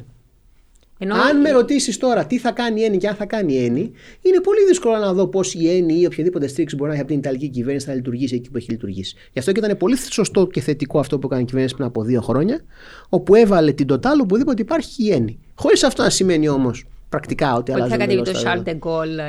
ενώ 0.99 1.15
αν 1.15 1.41
με 1.41 1.51
ρωτήσεις 1.51 1.97
τώρα 1.97 2.27
τι 2.27 2.39
θα 2.39 2.53
κάνει 2.53 2.81
η 2.81 2.85
Έννη 2.85 2.99
και 2.99 3.09
αν 3.09 3.15
θα 3.15 3.27
κάνει 3.27 3.55
η 3.55 3.65
Έννη, 3.65 3.91
είναι 4.23 4.41
πολύ 4.41 4.65
δύσκολο 4.69 4.97
να 4.97 5.13
δω 5.13 5.27
πώς 5.27 5.55
η 5.55 5.77
Έννη 5.77 6.01
ή 6.01 6.07
οποιαδήποτε 6.07 6.47
στήριξη 6.47 6.77
μπορεί 6.77 6.89
να 6.89 6.95
έχει 6.95 7.03
από 7.03 7.13
την 7.13 7.21
Ιταλική 7.21 7.49
κυβέρνηση 7.49 7.89
να 7.89 7.95
λειτουργήσει 7.95 8.35
εκεί 8.35 8.51
που 8.51 8.57
έχει 8.57 8.71
λειτουργήσει. 8.71 9.17
Γι' 9.33 9.39
αυτό 9.39 9.53
και 9.53 9.61
ήταν 9.65 9.77
πολύ 9.77 9.97
σωστό 9.97 10.47
και 10.47 10.61
θετικό 10.61 10.99
αυτό 10.99 11.19
που 11.19 11.27
έκανε 11.27 11.43
η 11.43 11.45
κυβέρνηση 11.45 11.75
πριν 11.75 11.87
από 11.87 12.03
δύο 12.03 12.21
χρόνια, 12.21 12.61
όπου 13.09 13.35
έβαλε 13.35 13.73
την 13.73 13.87
Total 13.93 14.21
οπουδήποτε 14.23 14.63
υπάρχει 14.63 15.05
η 15.05 15.13
Έννη. 15.13 15.39
Χωρίς 15.55 15.85
αυτό 15.85 16.03
να 16.03 16.11
σημαίνει 16.11 16.49
όμως 16.49 16.87
πρακτικά 17.09 17.55
ότι 17.55 17.73
αλλάζει. 17.73 17.93
Ότι 17.93 18.01
θα 18.01 18.07
κατέβει 18.07 18.33
το 18.33 18.41
Charles 18.45 18.69
de 18.69 18.79
Gaulle. 18.79 19.21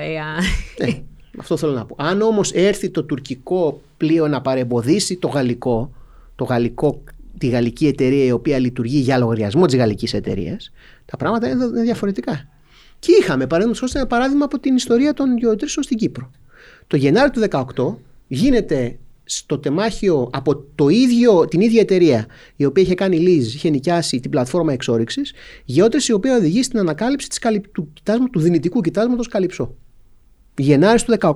Ναι, 0.86 1.01
αυτό 1.39 1.57
θέλω 1.57 1.72
να 1.72 1.86
πω. 1.86 1.95
Αν 1.99 2.22
όμως 2.22 2.51
έρθει 2.51 2.89
το 2.89 3.03
τουρκικό 3.03 3.82
πλοίο 3.97 4.28
να 4.28 4.41
παρεμποδίσει 4.41 5.15
το 5.15 5.28
γαλλικό, 5.28 5.91
το 6.36 6.43
γαλλικό 6.43 7.01
τη 7.38 7.47
γαλλική 7.47 7.88
εταιρεία 7.88 8.25
η 8.25 8.31
οποία 8.31 8.59
λειτουργεί 8.59 8.97
για 8.97 9.17
λογαριασμό 9.17 9.65
της 9.65 9.75
γαλλικής 9.75 10.13
εταιρείας, 10.13 10.71
τα 11.05 11.17
πράγματα 11.17 11.49
είναι 11.49 11.67
διαφορετικά. 11.67 12.49
Και 12.99 13.11
είχαμε, 13.19 13.47
παραδείγματος 13.47 13.79
χάρη, 13.79 13.91
ένα 13.95 14.07
παράδειγμα 14.07 14.45
από 14.45 14.59
την 14.59 14.75
ιστορία 14.75 15.13
των 15.13 15.38
γεωτρήσεων 15.38 15.85
στην 15.85 15.97
Κύπρο. 15.97 16.31
Το 16.88 16.97
Γενάρη 16.97 17.29
του 17.29 17.41
2018 17.49 17.97
γίνεται 18.27 18.97
στο 19.23 19.59
τεμάχιο 19.59 20.29
από 20.33 20.55
το 20.75 20.88
ίδιο, 20.89 21.45
την 21.45 21.61
ίδια 21.61 21.81
εταιρεία 21.81 22.25
η 22.55 22.65
οποία 22.65 22.83
είχε 22.83 22.95
κάνει 22.95 23.17
lease, 23.19 23.53
είχε 23.55 23.69
νοικιάσει 23.69 24.19
την 24.19 24.31
πλατφόρμα 24.31 24.73
εξόριξης, 24.73 25.33
γεώτρηση 25.65 26.11
η 26.11 26.15
οποία 26.15 26.35
οδηγεί 26.35 26.63
στην 26.63 26.79
ανακάλυψη 26.79 27.29
της, 27.29 27.39
του, 27.71 27.93
του 28.31 28.39
δυνητικού 28.39 28.81
κοιτάσματος 28.81 29.27
Καλυψό. 29.27 29.75
Γενάρης 30.57 31.03
του 31.03 31.13
2018 31.19 31.33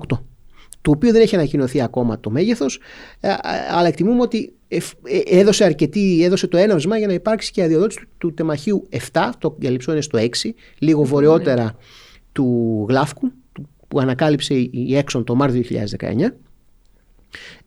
το 0.82 0.90
οποίο 0.90 1.12
δεν 1.12 1.20
έχει 1.22 1.34
ανακοινωθεί 1.34 1.82
ακόμα 1.82 2.20
το 2.20 2.30
μέγεθος, 2.30 2.80
ε, 3.20 3.28
ε, 3.28 3.34
αλλά 3.70 3.88
εκτιμούμε 3.88 4.20
ότι 4.20 4.52
ε, 4.68 4.78
έδωσε, 5.24 5.64
αρκετή, 5.64 6.24
έδωσε 6.24 6.46
το 6.46 6.56
έναυσμα 6.56 6.98
για 6.98 7.06
να 7.06 7.12
υπάρξει 7.12 7.50
και 7.50 7.62
αδειοδότηση 7.62 8.00
του, 8.00 8.08
του 8.18 8.34
τεμαχίου 8.34 8.88
7, 9.12 9.30
το 9.38 9.56
διαλυψό 9.58 9.92
είναι 9.92 10.00
στο 10.00 10.18
6, 10.18 10.28
λίγο 10.78 11.04
βορειότερα 11.04 11.76
του 12.32 12.86
Γλάφκου, 12.88 13.32
που 13.88 14.00
ανακάλυψε 14.00 14.54
η 14.54 14.96
Έξον 14.96 15.24
το 15.24 15.34
Μάρτιο 15.34 15.62
2019. 15.98 16.32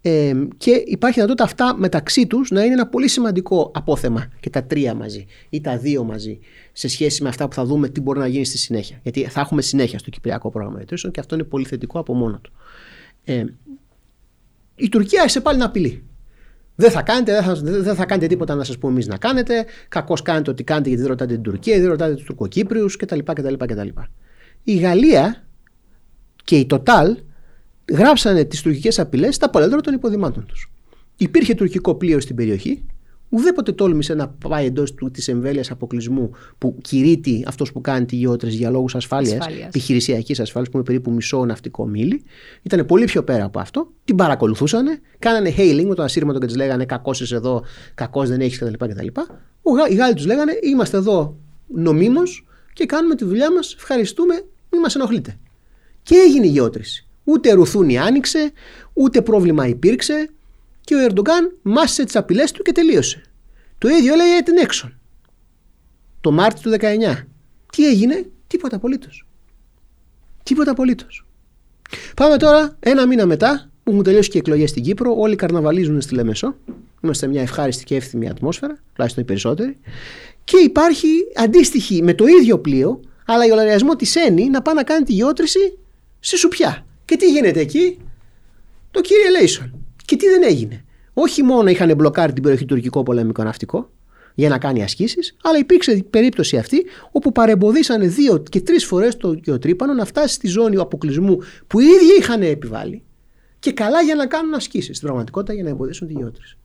Ε, 0.02 0.34
και 0.58 0.84
υπάρχει 0.86 1.16
δυνατότητα 1.16 1.44
αυτά 1.44 1.76
μεταξύ 1.78 2.28
τους 2.28 2.50
να 2.52 2.64
είναι 2.64 2.74
ένα 2.74 2.88
πολύ 2.88 3.08
σημαντικό 3.08 3.72
απόθεμα 3.74 4.30
και 4.40 4.50
τα 4.50 4.64
τρία 4.64 4.94
μαζί 4.94 5.26
ή 5.50 5.62
τα 5.62 5.78
δύο 5.78 6.04
μαζί 6.04 6.40
σε 6.72 6.88
σχέση 6.88 7.24
με 7.24 7.30
αυτά 7.30 7.48
που 7.48 7.54
θα 7.54 7.66
δούμε 7.66 7.90
τι 7.90 8.02
μπορεί 8.02 8.20
να 8.20 8.28
γίνει 8.28 8.46
στη 8.46 8.58
συνέχεια. 8.58 9.00
Γιατί 9.04 9.24
θα 9.24 9.40
έχουμε 9.40 9.62
συνέχεια 9.62 10.00
στο 10.00 10.10
Κυπριακό 10.10 10.50
πρόγραμμα 10.50 10.78
Μετρήσεων 10.78 11.14
και 11.14 11.20
αυτό 11.20 11.36
είναι 11.36 11.44
πολύ 11.44 11.66
θετικό 11.66 12.00
από 12.00 12.14
μόνο 12.14 12.40
του. 12.42 12.52
Ε, 13.26 13.44
η 14.76 14.90
Τουρκία 14.90 15.20
άρχισε 15.20 15.42
πάλι 15.42 15.58
να 15.58 15.66
απειλεί. 15.66 16.04
Δεν 16.76 16.92
θα 16.92 17.02
κάνετε, 17.02 17.32
δεν 17.32 17.44
θα, 17.44 17.56
δεν 17.82 17.96
θα 17.96 18.06
κάνετε 18.06 18.28
τίποτα 18.28 18.56
να 18.56 18.64
σας 18.64 18.78
πούμε 18.78 18.92
εμείς 18.92 19.08
να 19.08 19.18
κάνετε. 19.18 19.66
Κακώς 19.88 20.22
κάνετε 20.22 20.50
ότι 20.50 20.64
κάνετε 20.64 20.88
γιατί 20.88 21.04
δεν 21.04 21.12
ρωτάτε 21.12 21.34
την 21.34 21.44
Τουρκία, 21.44 21.80
δεν 21.80 21.90
ρωτάτε 21.90 22.14
τους 22.14 22.24
Τουρκοκύπριους 22.24 22.96
κτλ, 22.96 23.20
κτλ, 23.20 23.54
κτλ. 23.54 23.88
Η 24.64 24.76
Γαλλία 24.76 25.46
και 26.44 26.58
η 26.58 26.68
Total 26.70 27.16
γράψανε 27.92 28.44
τις 28.44 28.62
τουρκικές 28.62 29.00
απειλές 29.00 29.36
στα 29.36 29.50
πολέντρα 29.50 29.82
των 29.82 29.94
υποδημάτων 29.94 30.46
τους. 30.46 30.72
Υπήρχε 31.18 31.56
τουρκικό 31.56 31.96
πλοίο 31.96 32.20
στην 32.20 32.36
περιοχή, 32.36 32.86
ουδέποτε 33.30 33.72
τόλμησε 33.72 34.14
να 34.14 34.28
πάει 34.28 34.66
εντός 34.66 34.94
της 35.12 35.28
εμβέλειας 35.28 35.72
αποκλεισμού 35.72 36.32
που 36.58 36.78
κηρύττει 36.82 37.44
αυτός 37.48 37.72
που 37.72 37.82
κάνει 37.82 38.06
τη 38.06 38.16
γεώτρηση 38.16 38.56
για 38.56 38.70
λόγους 38.70 38.96
ασφάλειας, 38.96 39.48
επιχειρησιακής 39.68 40.40
ασφάλειας, 40.40 40.72
που 40.72 40.78
είναι 40.78 40.86
περίπου 40.86 41.12
μισό 41.12 41.46
ναυτικό 41.46 41.88
μίλι. 41.88 42.24
Ήταν 42.62 42.86
πολύ 42.86 43.06
πιο 43.06 43.24
πέρα 43.24 43.44
από 43.44 43.60
αυτό. 43.60 43.92
Την 44.06 44.16
παρακολουθούσαν, 44.16 45.00
κάνανε 45.20 45.54
hailing 45.58 45.86
με 45.88 45.96
το 45.96 46.04
ασύρματο 46.04 46.40
και 46.40 46.46
της 46.46 46.56
λέγανε 46.56 46.86
Κακό 46.86 47.12
είσαι 47.12 47.36
εδώ, 47.36 47.64
κακός 47.96 48.30
δεν 48.30 48.42
έχεις 48.42 48.58
κτλ. 48.58 48.74
κτλ. 48.74 49.08
Οι 49.90 49.96
Γάλλοι 49.96 50.14
τους 50.14 50.26
λέγανε 50.26 50.52
Είμαστε 50.62 50.98
εδώ 50.98 51.38
νομίμως 51.68 52.46
και 52.74 52.86
κάνουμε 52.86 53.16
τη 53.16 53.26
δουλειά 53.26 53.52
μας. 53.52 53.74
Ευχαριστούμε, 53.74 54.34
μην 54.72 54.82
μας 54.82 54.96
ενοχλείτε. 54.96 55.38
Και 56.04 56.16
έγινε 56.16 56.46
η 56.46 56.50
γεώτρηση. 56.50 57.08
Ούτε 57.24 57.54
ρουθούνη 57.54 57.98
άνοιξε, 57.98 58.52
ούτε 58.94 59.22
πρόβλημα 59.22 59.68
υπήρξε 59.68 60.30
και 60.86 60.96
ο 60.96 61.00
Ερντογκάν 61.00 61.58
μάσησε 61.62 62.04
τις 62.04 62.16
απειλές 62.16 62.52
του 62.52 62.64
και 62.64 62.72
τελείωσε. 62.72 63.22
Το 63.78 63.88
ίδιο 63.88 64.14
έλεγε 64.14 64.42
την 64.44 64.58
Έξον. 64.58 65.00
Το 66.22 66.32
Μάρτιο 66.32 66.72
του 66.72 66.78
19. 66.82 67.28
Τι 67.72 67.88
έγινε, 67.88 68.26
τίποτα 68.48 68.76
απολύτως. 68.76 69.28
Τίποτα 70.44 70.72
απολύτως. 70.72 71.26
Πάμε 72.16 72.38
τώρα 72.38 72.78
ένα 72.80 73.08
μήνα 73.08 73.26
μετά 73.26 73.70
που 73.84 73.92
μου 73.92 74.02
τελειώσει 74.02 74.30
και 74.30 74.38
οι 74.38 74.40
εκλογές 74.40 74.70
στην 74.70 74.84
Κύπρο. 74.84 75.16
Όλοι 75.18 75.36
καρναβαλίζουν 75.36 76.02
στη 76.02 76.14
Λεμεσό. 76.14 76.56
Είμαστε 77.02 77.28
μια 77.28 77.42
ευχάριστη 77.42 77.84
και 77.84 77.96
εύθυμη 77.96 78.30
ατμόσφαιρα, 78.30 78.78
τουλάχιστον 78.94 79.24
οι 79.24 79.28
περισσότεροι. 79.28 79.78
Και 80.44 80.58
υπάρχει 80.58 81.08
αντίστοιχη 81.36 82.04
με 82.04 82.14
το 82.14 82.26
ίδιο 82.26 82.60
πλοίο, 82.60 83.00
αλλά 83.26 83.46
για 83.46 83.56
λογαριασμό 83.56 83.96
της 83.96 84.16
Έννη 84.16 84.50
να 84.50 84.62
πάει 84.62 84.76
να 84.76 84.84
κάνει 84.84 85.06
τη 85.06 85.14
γεώτρηση 85.14 85.78
στη 86.20 86.38
Σουπιά. 86.38 86.86
Και 87.06 87.16
τι 87.16 87.32
γίνεται 87.32 87.60
εκεί, 87.60 88.00
το 88.92 89.02
κύριε 89.02 89.30
Λέισον. 89.30 89.85
Και 90.06 90.16
τι 90.16 90.30
δεν 90.30 90.44
έγινε. 90.44 90.86
Όχι 91.14 91.44
μόνο 91.44 91.70
είχαν 91.70 91.96
μπλοκάρει 91.96 92.34
την 92.34 92.42
περιοχή 92.44 92.66
τουρκικό 92.66 93.04
πολεμικό 93.04 93.44
ναυτικό 93.44 93.90
για 94.36 94.50
να 94.50 94.58
κάνει 94.58 94.84
ασκήσεις, 94.84 95.36
αλλά 95.44 95.58
υπήρξε 95.58 96.06
περίπτωση 96.10 96.58
αυτή 96.58 96.86
όπου 97.12 97.32
παρεμποδίσανε 97.32 98.08
δύο 98.08 98.38
και 98.38 98.62
τρεις 98.62 98.86
φορές 98.86 99.18
το 99.18 99.40
γεωτρύπανο 99.44 99.94
να 99.94 100.06
φτάσει 100.06 100.34
στη 100.34 100.48
ζώνη 100.48 100.76
αποκλεισμού 100.76 101.38
που 101.68 101.80
οι 101.80 101.84
ίδιοι 101.84 102.18
είχαν 102.20 102.42
επιβάλει 102.42 103.04
και 103.60 103.72
καλά 103.72 104.02
για 104.02 104.16
να 104.16 104.28
κάνουν 104.28 104.54
ασκήσεις. 104.54 104.96
Στην 104.96 105.08
πραγματικότητα 105.08 105.54
για 105.54 105.64
να 105.64 105.70
εμποδίσουν 105.70 106.08
τη 106.08 106.14
γεώτρηση. 106.14 106.58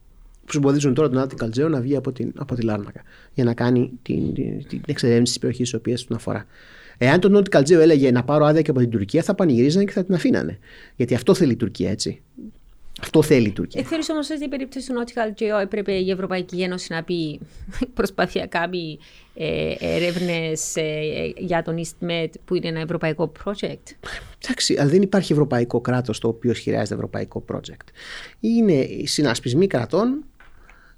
Που 0.44 0.52
εμποδίζουν 0.56 0.94
τώρα 0.94 1.08
τον 1.08 1.18
Άττη 1.18 1.34
Καλτζέο 1.34 1.68
να 1.68 1.80
βγει 1.80 1.96
από, 1.96 2.12
την, 2.12 2.32
από 2.36 2.54
τη 2.54 2.62
Λάρνακα 2.62 3.02
για 3.34 3.44
να 3.44 3.54
κάνει 3.54 3.90
την, 4.02 4.34
την, 4.34 4.66
την 4.68 4.80
εξερεύνηση 4.86 5.32
της 5.32 5.38
περιοχής 5.38 5.70
της 5.70 5.78
οποίας 5.78 6.04
τον 6.04 6.16
αφορά. 6.16 6.46
Εάν 6.98 7.20
τον 7.20 7.32
Νότι 7.32 7.50
Καλτζέο 7.50 7.80
έλεγε 7.80 8.10
να 8.10 8.24
πάρω 8.24 8.44
άδεια 8.44 8.62
και 8.62 8.70
από 8.70 8.80
την 8.80 8.90
Τουρκία, 8.90 9.22
θα 9.22 9.34
πανηγυρίζανε 9.34 9.84
και 9.84 9.92
θα 9.92 10.04
την 10.04 10.14
αφήνανε. 10.14 10.58
Γιατί 10.96 11.14
αυτό 11.14 11.34
θέλει 11.34 11.52
η 11.52 11.56
Τουρκία, 11.56 11.90
έτσι. 11.90 12.22
Αυτό 13.00 13.22
θέλει 13.22 13.46
η 13.46 13.52
Τουρκία. 13.52 13.80
Ε, 13.80 13.84
Θεωρεί 13.84 14.04
όμως 14.10 14.30
ότι 14.30 14.44
η 14.44 14.48
περίπτωση 14.48 14.86
του 14.86 14.92
Νότιου 14.92 15.14
Καλτζέο 15.14 15.58
έπρεπε 15.58 15.92
η 15.92 16.10
Ευρωπαϊκή 16.10 16.62
Ένωση 16.62 16.92
να 16.92 17.02
πει 17.02 17.40
προσπαθεί 17.94 18.38
να 18.38 18.46
κάνει 18.46 18.98
ε, 19.34 19.74
έρευνες 19.78 20.76
ε, 20.76 21.32
για 21.36 21.62
τον 21.62 21.76
EastMed 21.76 22.30
που 22.44 22.54
είναι 22.54 22.68
ένα 22.68 22.80
ευρωπαϊκό 22.80 23.32
project. 23.44 23.94
Εντάξει, 24.44 24.76
αλλά 24.78 24.90
δεν 24.90 25.02
υπάρχει 25.02 25.32
ευρωπαϊκό 25.32 25.80
κράτος 25.80 26.18
το 26.18 26.28
οποίο 26.28 26.52
χρειάζεται 26.54 26.94
ευρωπαϊκό 26.94 27.44
project. 27.52 27.88
Είναι 28.40 28.86
συνασπισμοί 29.04 29.66
κρατών 29.66 30.24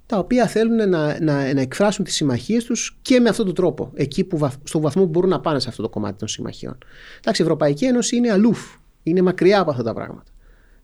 τα 0.06 0.18
οποία 0.18 0.46
θέλουν 0.46 0.88
να, 0.88 1.20
να, 1.20 1.54
να 1.54 1.60
εκφράσουν 1.60 2.04
τις 2.04 2.14
συμμαχίες 2.14 2.64
τους 2.64 2.98
και 3.02 3.20
με 3.20 3.28
αυτόν 3.28 3.46
τον 3.46 3.54
τρόπο, 3.54 3.90
εκεί 3.94 4.24
που, 4.24 4.50
στο 4.64 4.80
βαθμό 4.80 5.02
που 5.02 5.08
μπορούν 5.08 5.30
να 5.30 5.40
πάνε 5.40 5.60
σε 5.60 5.68
αυτό 5.68 5.82
το 5.82 5.88
κομμάτι 5.88 6.18
των 6.18 6.28
συμμαχιών. 6.28 6.78
Εντάξει, 7.18 7.42
η 7.42 7.44
Ευρωπαϊκή 7.44 7.84
Ένωση 7.84 8.16
είναι 8.16 8.30
αλούφ, 8.30 8.76
είναι 9.02 9.22
μακριά 9.22 9.60
από 9.60 9.70
αυτά 9.70 9.82
τα 9.82 9.94
πράγματα. 9.94 10.30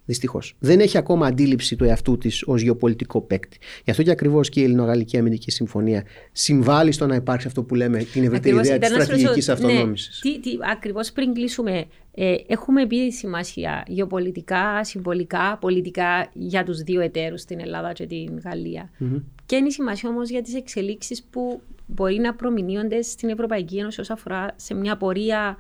Δυστυχώς. 0.09 0.55
Δεν 0.59 0.81
έχει 0.81 0.99
ακόμα 0.99 1.27
αντίληψη 1.27 1.77
του 1.77 1.85
εαυτού 1.85 2.19
της 2.19 2.43
ως 2.47 2.63
γεωπολιτικό 2.63 3.21
παίκτη. 3.21 3.59
Γι' 3.85 3.91
αυτό 3.91 4.03
και 4.03 4.11
ακριβώς 4.11 4.49
και 4.49 4.61
η 4.61 4.63
Ελληνογαλλική 4.65 5.19
Αμυντική 5.19 5.51
Συμφωνία 5.51 6.05
συμβάλλει 6.33 6.93
στο 6.93 7.07
να 7.07 7.15
υπάρξει 7.15 7.47
αυτό 7.47 7.63
που 7.63 7.75
λέμε 7.75 7.99
την 7.99 8.25
ευρύτερη 8.25 8.57
ιδέα 8.57 8.79
της 8.79 8.89
στρατηγικής 8.89 9.49
αυτονόμησης. 9.49 10.21
Ναι, 10.25 10.71
Ακριβώς 10.73 11.13
πριν 11.13 11.33
κλείσουμε, 11.35 11.85
ε, 12.15 12.35
έχουμε 12.47 12.87
πει 12.87 13.11
σημασία 13.11 13.85
γεωπολιτικά, 13.87 14.85
συμβολικά, 14.85 15.59
πολιτικά 15.61 16.31
για 16.33 16.65
τους 16.65 16.83
δύο 16.83 17.01
εταίρους, 17.01 17.45
την 17.45 17.61
Ελλάδα 17.61 17.93
και 17.93 18.07
την 18.07 18.41
Γαλλία. 18.45 18.91
Mm-hmm. 19.01 19.23
Και 19.47 19.57
είναι 19.57 19.67
η 19.67 19.71
σημασία 19.73 20.09
όμως 20.09 20.31
για 20.31 20.43
τις 20.43 20.55
εξελίξεις 20.55 21.23
που 21.31 21.61
μπορεί 21.87 22.19
να 22.19 22.35
προμηνύονται 22.35 23.03
στην 23.03 23.29
Ευρωπαϊκή 23.29 23.79
Ένωση 23.79 24.01
όσον 24.01 24.17
αφορά 24.17 24.55
σε 24.57 24.75
μια 24.75 24.97
πορεία 24.97 25.57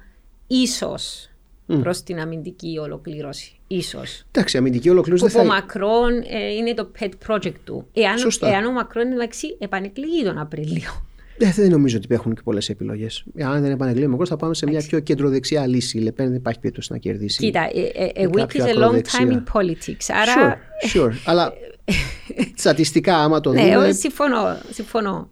ίσως 0.46 1.27
mm. 1.68 1.80
προς 1.82 2.02
την 2.02 2.20
αμυντική 2.20 2.78
ολοκλήρωση. 2.78 3.52
Ίσως. 3.66 4.24
Εντάξει, 4.30 4.56
η 4.56 4.58
αμυντική 4.58 4.90
ολοκλήρωση 4.90 5.24
δεν 5.24 5.32
θα... 5.32 5.40
Ο 5.40 5.44
Μακρόν 5.44 6.12
ε, 6.28 6.54
είναι 6.58 6.74
το 6.74 6.90
pet 7.00 7.10
project 7.26 7.54
του. 7.64 7.86
Εάν, 7.92 8.16
εάν 8.40 8.64
ο 8.64 8.72
Μακρόν 8.72 9.12
εντάξει 9.12 9.56
επανεκλεγεί 9.58 10.24
τον 10.24 10.38
Απρίλιο. 10.38 11.06
Ε, 11.38 11.50
δεν 11.50 11.70
νομίζω 11.70 11.96
ότι 11.96 12.14
έχουν 12.14 12.34
και 12.34 12.40
πολλές 12.44 12.68
επιλογές. 12.68 13.24
Αν 13.40 13.62
δεν 13.62 13.70
επανεκλεγεί 13.70 14.06
ο 14.06 14.10
Μακρόν, 14.10 14.26
θα 14.26 14.36
πάμε 14.36 14.54
σε 14.54 14.66
μια 14.66 14.82
πιο 14.88 15.00
κεντροδεξιά 15.00 15.66
λύση. 15.66 15.98
Η 15.98 16.00
Λεπέν 16.00 16.26
δεν 16.26 16.36
υπάρχει 16.36 16.60
περίπτωση 16.60 16.92
να 16.92 16.98
κερδίσει. 16.98 17.38
Κοίτα, 17.38 17.68
a 18.14 18.28
week 18.28 18.52
is 18.52 18.62
a 18.62 18.74
long 18.74 18.94
time 18.94 19.30
in 19.30 19.42
politics. 19.52 20.06
Άρα... 20.22 20.58
Sure, 20.92 21.00
sure. 21.00 21.12
Αλλά 21.24 21.52
στατιστικά, 22.54 23.16
άμα 23.16 23.40
το 23.40 23.52
ναι, 23.52 23.62
δούμε. 23.62 23.86
Ναι, 23.86 23.92
συμφωνώ. 23.92 24.56
συμφωνώ. 24.70 25.28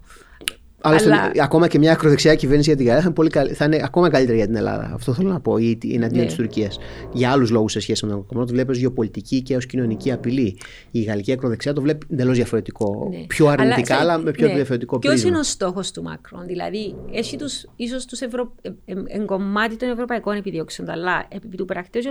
Άλλωστε, 0.88 1.12
Αλλά... 1.12 1.32
ακόμα 1.40 1.68
και 1.68 1.78
μια 1.78 1.92
ακροδεξιά 1.92 2.34
κυβέρνηση 2.34 2.68
για 2.68 2.78
την 2.78 2.86
Γαλλία 2.86 3.02
θα 3.02 3.06
είναι, 3.06 3.14
πολύ 3.14 3.54
θα 3.54 3.64
είναι 3.64 3.80
ακόμα 3.84 4.10
καλύτερη 4.10 4.36
για 4.36 4.46
την 4.46 4.56
Ελλάδα. 4.56 4.90
Αυτό 4.94 5.12
θέλω 5.12 5.28
να 5.28 5.40
πω. 5.40 5.58
Ή 5.58 5.78
εναντίον 5.92 6.20
ναι. 6.20 6.26
της 6.26 6.34
Τουρκίας. 6.34 6.78
Για 7.12 7.30
άλλους 7.30 7.50
λόγους 7.50 7.72
σε 7.72 7.80
σχέση 7.80 8.06
με 8.06 8.12
τον 8.12 8.26
κόμμα. 8.26 8.44
Το 8.44 8.52
βλέπεις 8.52 8.76
ω 8.76 8.80
γεωπολιτική 8.80 9.42
και 9.42 9.56
ως 9.56 9.66
κοινωνική 9.66 10.12
απειλή. 10.12 10.58
Η 10.90 11.02
γαλλική 11.02 11.32
ακροδεξιά 11.32 11.72
το 11.72 11.80
βλέπει 11.80 12.06
εντελώς 12.10 12.36
διαφορετικό. 12.36 13.08
Ναι. 13.10 13.26
Πιο 13.26 13.46
αρνητικά, 13.46 13.96
αλλά, 13.96 14.12
αλλά 14.12 14.22
με 14.22 14.30
πιο 14.30 14.46
ναι. 14.46 14.54
διαφορετικό 14.54 14.98
πρίσμα. 14.98 15.18
Ποιο 15.18 15.28
είναι 15.28 15.38
ο 15.38 15.42
στόχος 15.42 15.90
του 15.90 16.02
Μακρόν. 16.02 16.46
Δηλαδή, 16.46 16.94
έχει 17.12 17.36
τους, 17.36 17.64
ίσως 17.76 18.04
τους 18.04 18.20
Ευρω... 18.20 18.52
Ε, 18.62 18.68
ε, 18.84 18.94
εγκομμάτι 19.06 19.76
των 19.76 19.88
ευρωπαϊκών 19.88 20.36
επιδιώξεων. 20.36 20.90
Αλλά 20.90 21.26
επί 21.28 21.56
του 21.56 21.64
πρακτέου 21.64 22.02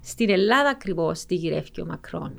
στην 0.00 0.30
Ελλάδα 0.30 0.68
ακριβώς 0.68 1.24
τι 1.24 1.34
γυρεύει 1.34 1.80
ο 1.80 1.84
Μακρόν. 1.86 2.32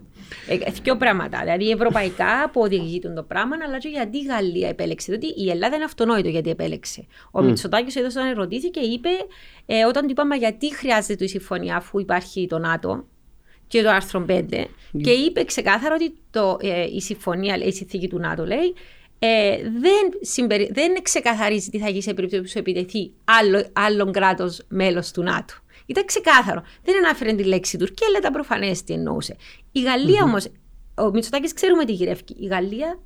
Ε, 0.48 0.72
δύο 0.84 0.98
πράγματα. 0.98 1.40
Δηλαδή, 1.40 1.70
ευρωπαϊκά 1.70 2.50
που 2.52 2.62
οδηγεί 2.62 3.00
το 3.00 3.24
πράγμα, 3.24 3.56
αλλά 3.66 3.78
και 3.78 3.88
γιατί 3.88 4.18
η 4.18 4.24
Γαλλία 4.24 4.70
επέλεξε. 4.70 5.16
Διότι 5.16 5.42
η 5.42 5.50
Ελλάδα 5.50 5.76
είναι 5.76 5.86
αυτονόητο 5.86 6.30
γιατί 6.30 6.50
επέλεξε. 6.50 7.06
Ο 7.32 7.40
mm. 7.40 7.44
Μητσοτάκης 7.44 7.96
εδώ 7.96 8.08
όταν 8.08 8.28
ερωτήθηκε, 8.28 8.80
είπε, 8.80 9.10
ε, 9.66 9.86
όταν 9.86 10.04
του 10.04 10.12
είπαμε 10.12 10.36
γιατί 10.36 10.76
χρειάζεται 10.76 11.24
η 11.24 11.28
συμφωνία 11.28 11.76
αφού 11.76 12.00
υπάρχει 12.00 12.48
το 12.48 12.58
ΝΑΤΟ 12.58 13.06
και 13.68 13.82
το 13.82 13.90
άρθρο 13.90 14.26
5, 14.30 14.32
mm. 14.32 14.66
και 15.02 15.12
είπε 15.12 15.44
ξεκάθαρα 15.44 15.96
ότι 15.96 16.14
το, 16.32 16.58
ε, 16.62 16.84
η 16.84 17.02
συμφωνία, 17.02 17.56
η 17.56 17.72
συνθήκη 17.72 18.08
του 18.08 18.20
ΝΑΤΟ 18.20 18.46
λέει, 18.46 18.74
ε, 19.24 19.58
δεν, 19.58 20.20
συμπερι... 20.22 20.70
δεν 20.74 21.02
ξεκαθαρίζει 21.02 21.70
τι 21.70 21.80
θα 21.80 21.90
γίνει 21.90 22.02
σε 22.02 22.14
περίπτωση 22.14 22.42
που 22.42 22.48
σου 22.48 22.58
επιτεθεί 22.58 23.12
άλλο, 23.24 23.66
άλλον 23.74 24.12
κράτος 24.12 24.62
μέλος 24.68 25.12
του 25.12 25.24
ΝΑΤΟ. 25.24 25.54
Ήταν 25.92 26.06
ξεκάθαρο. 26.06 26.64
Δεν 26.84 27.06
ανάφερε 27.06 27.34
τη 27.34 27.44
λέξη 27.44 27.78
Τουρκία, 27.78 28.08
αλλά 28.10 28.20
τα 28.20 28.32
προφανές 28.32 28.84
τι 28.84 28.94
εννοούσε. 28.94 29.36
Η 29.72 29.82
Γαλλία 29.82 30.22
mm-hmm. 30.22 30.28
όμως, 30.28 30.48
ο 30.96 31.10
Μητσοτάκης 31.10 31.54
ξέρουμε 31.54 31.86
τι 31.86 31.94
γυρεύει. 31.94 32.22
Η 32.38 32.46
Γαλλία 32.46 33.00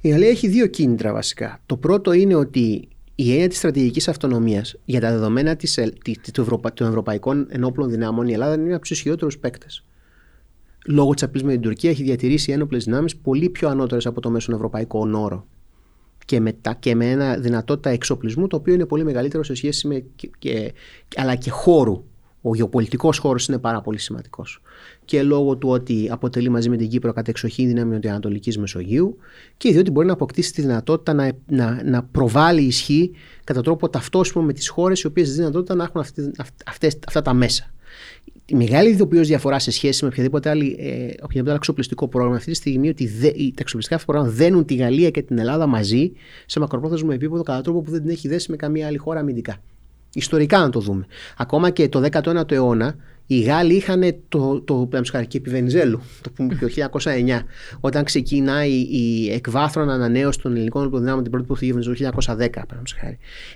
η 0.00 0.08
Γαλλία 0.08 0.28
έχει 0.28 0.48
δύο 0.48 0.66
κίνητρα 0.66 1.12
βασικά. 1.12 1.60
Το 1.66 1.76
πρώτο 1.76 2.12
είναι 2.12 2.34
ότι 2.34 2.88
η 3.14 3.32
έννοια 3.32 3.48
της 3.48 3.58
στρατηγικής 3.58 4.08
αυτονομίας 4.08 4.76
για 4.84 5.00
τα 5.00 5.10
δεδομένα 5.10 5.56
της, 5.56 5.78
των 6.74 6.86
ευρωπαϊκών 6.86 7.46
ενόπλων 7.50 7.90
δυνάμεων 7.90 8.28
η 8.28 8.32
Ελλάδα 8.32 8.54
είναι 8.54 8.72
από 8.72 8.80
τους 8.80 8.90
ισχυρότερους 8.90 9.38
παίκτες. 9.38 9.84
Λόγω 10.86 11.14
της 11.14 11.22
απλή 11.22 11.44
με 11.44 11.52
την 11.52 11.60
Τουρκία 11.60 11.90
έχει 11.90 12.02
διατηρήσει 12.02 12.52
ένοπλες 12.52 12.84
δυνάμεις 12.84 13.16
πολύ 13.16 13.48
πιο 13.48 13.68
ανώτερες 13.68 14.06
από 14.06 14.20
το 14.20 14.30
μέσον 14.30 14.54
ευρωπαϊκό 14.54 15.10
όρο. 15.14 15.46
Και 16.28 16.40
με, 16.40 16.56
και 16.78 16.94
με 16.94 17.10
ένα 17.10 17.36
δυνατότητα 17.36 17.90
εξοπλισμού 17.90 18.46
το 18.46 18.56
οποίο 18.56 18.74
είναι 18.74 18.86
πολύ 18.86 19.04
μεγαλύτερο 19.04 19.42
σε 19.42 19.54
σχέση 19.54 19.86
με. 19.86 20.04
Και, 20.38 20.72
αλλά 21.16 21.34
και 21.34 21.50
χώρου 21.50 22.04
ο 22.42 22.54
γεωπολιτικός 22.54 23.18
χώρος 23.18 23.48
είναι 23.48 23.58
πάρα 23.58 23.80
πολύ 23.80 23.98
σημαντικός. 23.98 24.60
Και 25.04 25.22
λόγω 25.22 25.56
του 25.56 25.68
ότι 25.68 26.08
αποτελεί 26.10 26.48
μαζί 26.48 26.68
με 26.68 26.76
την 26.76 26.88
Κύπρο 26.88 27.12
κατεξοχή 27.12 27.66
δύναμη 27.66 27.98
τη 27.98 28.08
Ανατολική 28.08 28.58
Μεσογείου 28.58 29.16
και 29.56 29.72
διότι 29.72 29.90
μπορεί 29.90 30.06
να 30.06 30.12
αποκτήσει 30.12 30.52
τη 30.52 30.60
δυνατότητα 30.60 31.12
να, 31.12 31.30
να, 31.46 31.82
να 31.84 32.02
προβάλλει 32.02 32.62
ισχύ 32.62 33.10
κατά 33.44 33.62
τρόπο 33.62 33.88
ταυτόσιμο 33.88 34.44
με 34.44 34.52
τις 34.52 34.68
χώρες 34.68 35.00
οι 35.00 35.06
οποίες 35.06 35.28
τη 35.28 35.34
δυνατότητα 35.34 35.74
να 35.74 35.84
έχουν 35.84 36.00
αυτή, 36.00 36.30
αυτές, 36.66 36.98
αυτά 37.06 37.22
τα 37.22 37.34
μέσα. 37.34 37.72
Η 38.50 38.54
μεγάλη 38.54 38.88
ειδοποιώς 38.88 39.28
διαφορά 39.28 39.58
σε 39.58 39.70
σχέση 39.70 40.04
με 40.04 40.10
οποιαδήποτε, 40.10 40.50
άλλη, 40.50 40.76
ε, 40.78 40.94
οποιαδήποτε 41.04 41.48
άλλο 41.48 41.54
εξοπλιστικό 41.54 42.08
πρόγραμμα 42.08 42.36
αυτή 42.36 42.50
τη 42.50 42.56
στιγμή 42.56 42.88
ότι 42.88 43.06
δε, 43.06 43.30
τα 43.30 43.58
εξοπλιστικά 43.58 43.94
αυτά 43.94 44.12
πρόγραμμα 44.12 44.34
δένουν 44.34 44.64
τη 44.64 44.74
Γαλλία 44.74 45.10
και 45.10 45.22
την 45.22 45.38
Ελλάδα 45.38 45.66
μαζί 45.66 46.12
σε 46.46 46.60
μακροπρόθεσμο 46.60 47.10
επίπεδο 47.12 47.42
κατά 47.42 47.60
τρόπο 47.60 47.80
που 47.80 47.90
δεν 47.90 48.00
την 48.00 48.10
έχει 48.10 48.28
δέσει 48.28 48.50
με 48.50 48.56
καμία 48.56 48.86
άλλη 48.86 48.96
χώρα 48.96 49.20
αμυντικά. 49.20 49.60
Ιστορικά 50.14 50.58
να 50.58 50.70
το 50.70 50.80
δούμε. 50.80 51.06
Ακόμα 51.36 51.70
και 51.70 51.88
το 51.88 52.08
19ο 52.12 52.52
αιώνα 52.52 52.96
οι 53.30 53.40
Γάλλοι 53.40 53.74
είχαν 53.74 54.14
το, 54.28 54.60
το, 54.60 54.86
το 54.86 55.00
και 55.28 55.36
επί 55.36 55.50
Βενιζέλου, 55.50 56.00
το 56.20 56.30
πούμε 56.30 56.54
το 56.54 56.66
1909, 57.02 57.40
όταν 57.80 58.04
ξεκινάει 58.04 58.72
η 58.72 59.32
εκβάθρον 59.32 59.90
ανανέωση 59.90 60.40
των 60.40 60.52
ελληνικών 60.52 60.86
οπλοδυνάμων 60.86 61.22
την 61.22 61.32
πρώτη 61.32 61.46
που 61.46 61.54
φύγει 61.54 61.72
το 61.72 61.94
1910. 62.38 62.48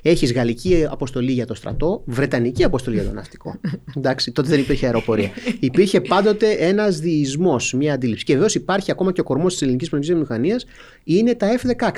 Έχεις 0.02 0.32
γαλλική 0.32 0.86
αποστολή 0.90 1.32
για 1.32 1.46
το 1.46 1.54
στρατό, 1.54 2.02
βρετανική 2.06 2.64
αποστολή 2.64 2.96
για 2.96 3.04
το 3.04 3.12
ναυτικό. 3.12 3.60
Εντάξει, 3.96 4.32
τότε 4.32 4.48
δεν 4.48 4.58
υπήρχε 4.58 4.86
αεροπορία. 4.86 5.30
υπήρχε 5.60 6.00
πάντοτε 6.00 6.50
ένας 6.50 6.98
διεισμός, 6.98 7.72
μια 7.72 7.94
αντίληψη. 7.94 8.24
Και 8.24 8.32
βεβαίως 8.32 8.54
υπάρχει 8.54 8.90
ακόμα 8.90 9.12
και 9.12 9.20
ο 9.20 9.24
κορμός 9.24 9.52
της 9.52 9.62
ελληνικής 9.62 9.88
πολιτικής 9.88 10.18
μηχανίας, 10.18 10.64
είναι 11.04 11.34
τα 11.34 11.58
F-16. 11.58 11.90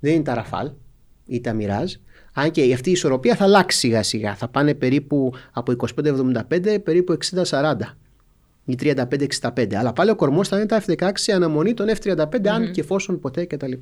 Δεν 0.00 0.14
είναι 0.14 0.22
τα 0.22 0.34
Ραφάλ 0.34 0.70
ή 1.26 1.40
τα 1.40 1.52
Μοιράζ. 1.52 1.92
Αν 2.34 2.50
και 2.50 2.72
αυτή 2.74 2.88
η 2.88 2.92
ισορροπία 2.92 3.36
θα 3.36 3.44
αλλάξει 3.44 3.78
σιγά 3.78 4.02
σιγά. 4.02 4.34
Θα 4.34 4.48
πάνε 4.48 4.74
περίπου 4.74 5.32
από 5.52 5.72
25-75 6.50 6.76
περίπου 6.84 7.18
60-40 7.50 7.74
ή 8.64 8.76
35-65. 8.80 9.74
Αλλά 9.74 9.92
πάλι 9.92 10.10
ο 10.10 10.14
κορμός 10.14 10.48
θα 10.48 10.56
είναι 10.56 10.66
τα 10.66 10.82
F-16 10.86 11.10
αναμονή 11.34 11.74
των 11.74 11.86
F-35, 11.88 12.16
mm-hmm. 12.16 12.46
αν 12.46 12.70
και 12.70 12.80
εφόσον 12.80 13.20
ποτέ 13.20 13.44
κτλ. 13.44 13.72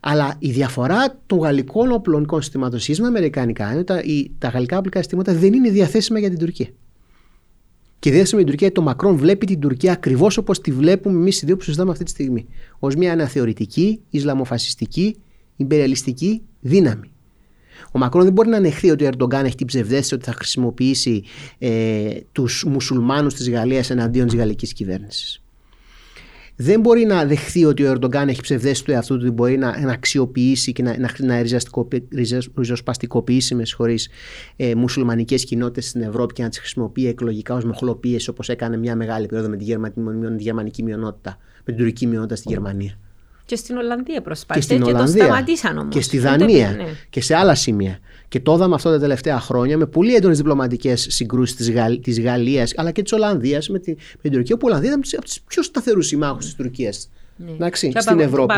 Αλλά 0.00 0.36
η 0.38 0.50
διαφορά 0.50 1.20
των 1.26 1.38
γαλλικών 1.38 1.92
οπλωνικών 1.92 2.42
συστημάτων 2.42 2.78
σχέση 2.78 3.00
με 3.00 3.06
αμερικανικά 3.06 3.70
είναι 3.70 3.78
ότι 3.78 4.32
τα, 4.38 4.48
γαλλικά 4.48 4.78
οπλικά 4.78 4.98
συστήματα 4.98 5.34
δεν 5.34 5.52
είναι 5.52 5.70
διαθέσιμα 5.70 6.18
για 6.18 6.28
την 6.28 6.38
Τουρκία. 6.38 6.68
Και 7.98 8.10
διαθέσιμα 8.10 8.40
για 8.40 8.50
την 8.50 8.58
Τουρκία, 8.58 8.74
το 8.74 8.82
Μακρόν 8.82 9.16
βλέπει 9.16 9.46
την 9.46 9.60
Τουρκία 9.60 9.92
ακριβώς 9.92 10.36
όπως 10.36 10.60
τη 10.60 10.72
βλέπουμε 10.72 11.18
εμείς 11.18 11.42
οι 11.42 11.46
δύο 11.46 11.56
που 11.56 11.62
συζητάμε 11.62 11.90
αυτή 11.90 12.04
τη 12.04 12.10
στιγμή. 12.10 12.46
Ω 12.78 12.86
μια 12.86 13.12
αναθεωρητική, 13.12 14.00
Ισλαμοφασιστική, 14.10 15.16
υπεριαλιστική 15.56 16.42
δύναμη. 16.60 17.13
Ο 17.92 17.98
Μακρόν 17.98 18.24
δεν 18.24 18.32
μπορεί 18.32 18.48
να 18.48 18.56
ανεχθεί 18.56 18.90
ότι 18.90 19.04
ο 19.04 19.06
Ερντογκάν 19.06 19.44
έχει 19.44 19.54
την 19.54 19.66
ψευδέστηση 19.66 20.14
ότι 20.14 20.24
θα 20.24 20.32
χρησιμοποιήσει 20.32 21.24
ε, 21.58 22.08
τους 22.32 22.64
μουσουλμάνους 22.64 23.34
της 23.34 23.50
Γαλλίας 23.50 23.90
εναντίον 23.90 24.26
της 24.26 24.36
γαλλικής 24.36 24.72
κυβέρνησης. 24.72 25.44
Δεν 26.56 26.80
μπορεί 26.80 27.04
να 27.04 27.24
δεχθεί 27.24 27.64
ότι 27.64 27.82
ο 27.84 27.90
Ερντογκάν 27.90 28.28
έχει 28.28 28.40
ψευδέσει 28.40 28.84
του 28.84 28.90
εαυτού 28.90 29.14
του 29.14 29.20
ότι 29.24 29.34
μπορεί 29.34 29.56
να, 29.58 29.80
να 29.80 29.92
αξιοποιήσει 29.92 30.72
και 30.72 30.82
να, 30.82 30.98
να, 30.98 31.10
να 31.18 31.42
ριζοσπαστικοποιήσει 32.56 33.54
με 33.54 33.64
συγχωρείς, 33.64 34.08
ε, 34.56 34.74
μουσουλμανικές 34.74 35.44
κοινότητες 35.44 35.88
στην 35.88 36.02
Ευρώπη 36.02 36.34
και 36.34 36.42
να 36.42 36.48
τις 36.48 36.58
χρησιμοποιεί 36.58 37.06
εκλογικά 37.06 37.54
ως 37.54 37.64
μοχλοπίεση 37.64 38.30
όπως 38.30 38.48
έκανε 38.48 38.76
μια 38.76 38.96
μεγάλη 38.96 39.26
περίοδο 39.26 39.50
με 39.50 39.56
τη, 40.36 40.42
γερμανική 40.42 40.82
μειονότητα, 40.82 41.36
με 41.64 41.72
την 41.72 41.76
τουρκική 41.76 42.06
μειονότητα 42.06 42.36
στη 42.36 42.48
Γερμανία. 42.48 42.98
Και 43.46 43.56
στην 43.56 43.76
Ολλανδία 43.76 44.22
προσπάθησε 44.22 44.76
και, 44.76 44.82
και 44.82 44.92
το 44.92 45.06
σταματήσαν 45.06 45.78
όμως. 45.78 45.94
Και 45.94 46.00
στη 46.00 46.18
Δανία 46.18 46.70
ναι. 46.70 46.84
και 47.10 47.20
σε 47.20 47.34
άλλα 47.34 47.54
σημεία. 47.54 47.98
Και 48.28 48.40
το 48.40 48.54
είδαμε 48.54 48.74
αυτό 48.74 48.90
τα 48.90 48.98
τελευταία 48.98 49.40
χρόνια 49.40 49.78
με 49.78 49.86
πολύ 49.86 50.14
έντονες 50.14 50.36
διπλωματικές 50.36 51.06
συγκρούσεις 51.10 51.56
της 51.56 51.70
Γαλλ, 51.70 52.00
Γαλλίας 52.22 52.72
αλλά 52.76 52.90
και 52.90 53.02
της 53.02 53.12
Ολλανδίας 53.12 53.68
με, 53.68 53.78
τη, 53.78 53.90
με 53.90 54.20
την 54.22 54.32
Τουρκία. 54.32 54.56
Που 54.56 54.66
η 54.66 54.70
Ολλανδία 54.70 54.90
ήταν 54.90 55.02
από 55.16 55.24
του 55.26 55.32
πιο 55.46 55.62
σταθερούς 55.62 56.06
συμμάχους 56.06 56.44
της 56.44 56.54
Τουρκίας 56.54 57.10
ναι. 57.36 57.50
Εντάξει, 57.50 57.92
στην 57.96 58.20
Ευρώπη. 58.20 58.54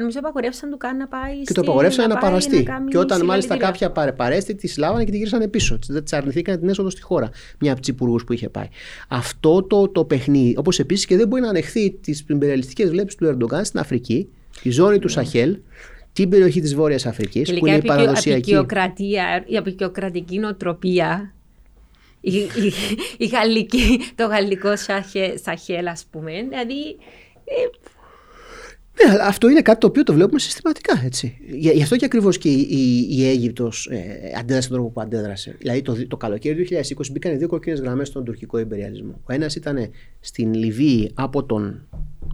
Νομίζω 0.00 0.18
απαγορεύσαν 0.18 0.70
του 0.70 0.76
καν 0.76 0.96
να 0.96 1.08
πάει. 1.08 1.42
Και 1.42 1.52
το 1.52 1.60
απαγορεύσαν 1.60 2.08
να, 2.08 2.14
να 2.14 2.20
παραστεί. 2.20 2.66
Και 2.88 2.98
όταν 2.98 3.24
μάλιστα 3.24 3.56
κάποια 3.56 3.90
παρέστη, 3.90 4.54
τη 4.54 4.78
λάβανε 4.78 5.04
και 5.04 5.10
τη 5.10 5.16
γύρισαν 5.16 5.50
πίσω. 5.50 5.78
Δεν 5.88 6.02
της 6.02 6.12
αρνηθήκαν 6.12 6.58
την 6.58 6.68
έσοδο 6.68 6.90
στη 6.90 7.02
χώρα. 7.02 7.30
Μια 7.58 7.72
από 7.72 7.80
του 7.80 7.90
υπουργούς 7.90 8.24
που 8.24 8.32
είχε 8.32 8.48
πάει. 8.48 8.68
Αυτό 9.08 9.62
το, 9.62 9.88
το 9.88 10.04
παιχνίδι, 10.04 10.54
όπως 10.56 10.78
επίσης 10.78 11.06
και 11.06 11.16
δεν 11.16 11.28
μπορεί 11.28 11.42
να 11.42 11.48
ανεχθεί 11.48 11.90
τις 11.90 12.20
υπεριαλιστικές 12.20 12.90
βλέψεις 12.90 13.18
του 13.18 13.24
Ερντογκάν 13.24 13.64
στην 13.64 13.80
Αφρική, 13.80 14.28
τη 14.62 14.70
ζώνη 14.70 14.98
του 14.98 15.06
ναι. 15.06 15.12
Σαχέλ, 15.12 15.58
την 16.12 16.28
περιοχή 16.28 16.60
της 16.60 16.74
Βόρειας 16.74 17.06
Αφρικής, 17.06 17.58
που 17.58 17.66
είναι 17.66 17.76
η 17.76 17.82
παραδοσιακή. 17.82 18.66
Η 19.46 19.56
απεικιοκρατική 19.56 20.38
νοοτροπία 20.38 21.32
η, 22.22 22.36
η, 22.36 22.72
η 23.16 23.26
γαλλική, 23.26 24.00
το 24.14 24.26
γαλλικό 24.26 24.72
Σαχέλ, 25.34 25.86
ας 25.86 26.06
πούμε. 26.10 26.32
Δηλαδή. 26.48 26.96
Ε, 27.44 27.52
ναι, 28.94 29.12
αλλά 29.12 29.24
αυτό 29.24 29.48
είναι 29.48 29.62
κάτι 29.62 29.80
το 29.80 29.86
οποίο 29.86 30.02
το 30.02 30.12
βλέπουμε 30.12 30.38
συστηματικά. 30.38 31.02
Έτσι. 31.04 31.38
Γι' 31.50 31.82
αυτό 31.82 31.96
και 31.96 32.04
ακριβώς 32.04 32.38
και 32.38 32.48
η, 32.48 32.66
η, 32.70 33.06
η 33.18 33.28
Αίγυπτος 33.28 33.88
ε, 33.90 34.32
αντέδρασε 34.38 34.68
τον 34.68 34.76
τρόπο 34.76 34.92
που 34.92 35.00
αντέδρασε. 35.00 35.56
Δηλαδή 35.58 35.82
το, 35.82 36.06
το 36.06 36.16
καλοκαίρι 36.16 36.64
του 36.64 36.74
2020 36.74 37.10
μπήκαν 37.12 37.38
δύο 37.38 37.48
κόκκινες 37.48 37.80
γραμμές 37.80 38.08
στον 38.08 38.24
τουρκικό 38.24 38.58
υπεριαλισμό. 38.58 39.20
Ο 39.22 39.32
ένας 39.32 39.54
ήταν 39.54 39.88
στην 40.20 40.54
Λιβύη 40.54 41.10
από 41.14 41.44
τον, 41.44 41.88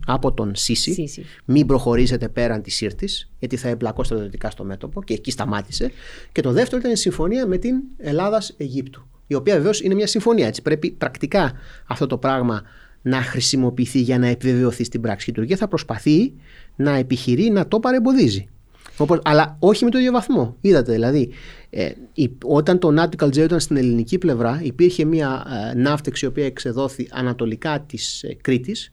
από 0.07 0.33
τον 0.33 0.55
Σίση, 0.55 0.93
Σίση. 0.93 1.25
μην 1.45 1.67
προχωρήσετε 1.67 2.29
πέραν 2.29 2.63
της 2.63 2.75
Σύρτης, 2.75 3.31
γιατί 3.39 3.57
θα 3.57 3.69
εμπλακώ 3.69 4.05
στρατιωτικά 4.05 4.51
στο 4.51 4.65
μέτωπο 4.65 5.03
και 5.03 5.15
εκεί 5.15 5.31
σταμάτησε. 5.31 5.91
Και 6.33 6.41
το 6.41 6.53
δεύτερο 6.53 6.81
ήταν 6.81 6.93
η 6.93 6.97
συμφωνία 6.97 7.47
με 7.47 7.57
την 7.59 7.77
Ελλάδα-Αιγύπτου. 7.97 9.07
Η 9.27 9.35
οποία 9.35 9.55
βεβαίως 9.55 9.81
είναι 9.81 9.95
μια 9.95 10.07
συμφωνία. 10.07 10.47
Έτσι. 10.47 10.63
Πρέπει 10.63 10.91
πρακτικά 10.91 11.53
αυτό 11.87 12.07
το 12.07 12.19
πράγμα 12.19 12.63
να 13.03 13.23
χρησιμοποιηθεί 13.23 14.01
για 14.01 14.19
να 14.19 14.27
επιβεβαιωθεί 14.27 14.85
στην 14.85 15.01
πράξη. 15.01 15.25
Και 15.25 15.31
η 15.31 15.35
Τουρκία 15.35 15.57
θα 15.57 15.69
προσπαθεί 15.69 16.33
να 16.77 16.97
επιχειρεί 16.97 17.51
να 17.51 17.69
το 17.69 17.81
παρεμποδίζει. 17.81 18.49
Όπως, 18.97 19.21
αλλά 19.25 19.57
όχι 19.59 19.85
με 19.85 19.91
το 19.91 19.99
ίδιο 19.99 20.13
βαθμό. 20.13 20.57
Είδατε 20.61 20.93
δηλαδή, 20.93 21.31
ε, 21.71 21.91
η, 22.13 22.31
όταν 22.45 22.79
το 22.79 22.95
Nautical 22.99 23.27
Jet 23.27 23.37
ήταν 23.37 23.61
στην 23.61 23.77
ελληνική 23.77 24.19
πλευρά, 24.19 24.61
υπήρχε 24.63 25.05
μια 25.05 25.47
ε, 25.71 25.75
ναύτεξη 25.75 26.25
η 26.25 26.29
οποία 26.29 26.47
εξεδόθη 26.47 27.09
ανατολικά 27.11 27.81
της 27.81 28.23
ε, 28.23 28.37
Κρήτης, 28.41 28.93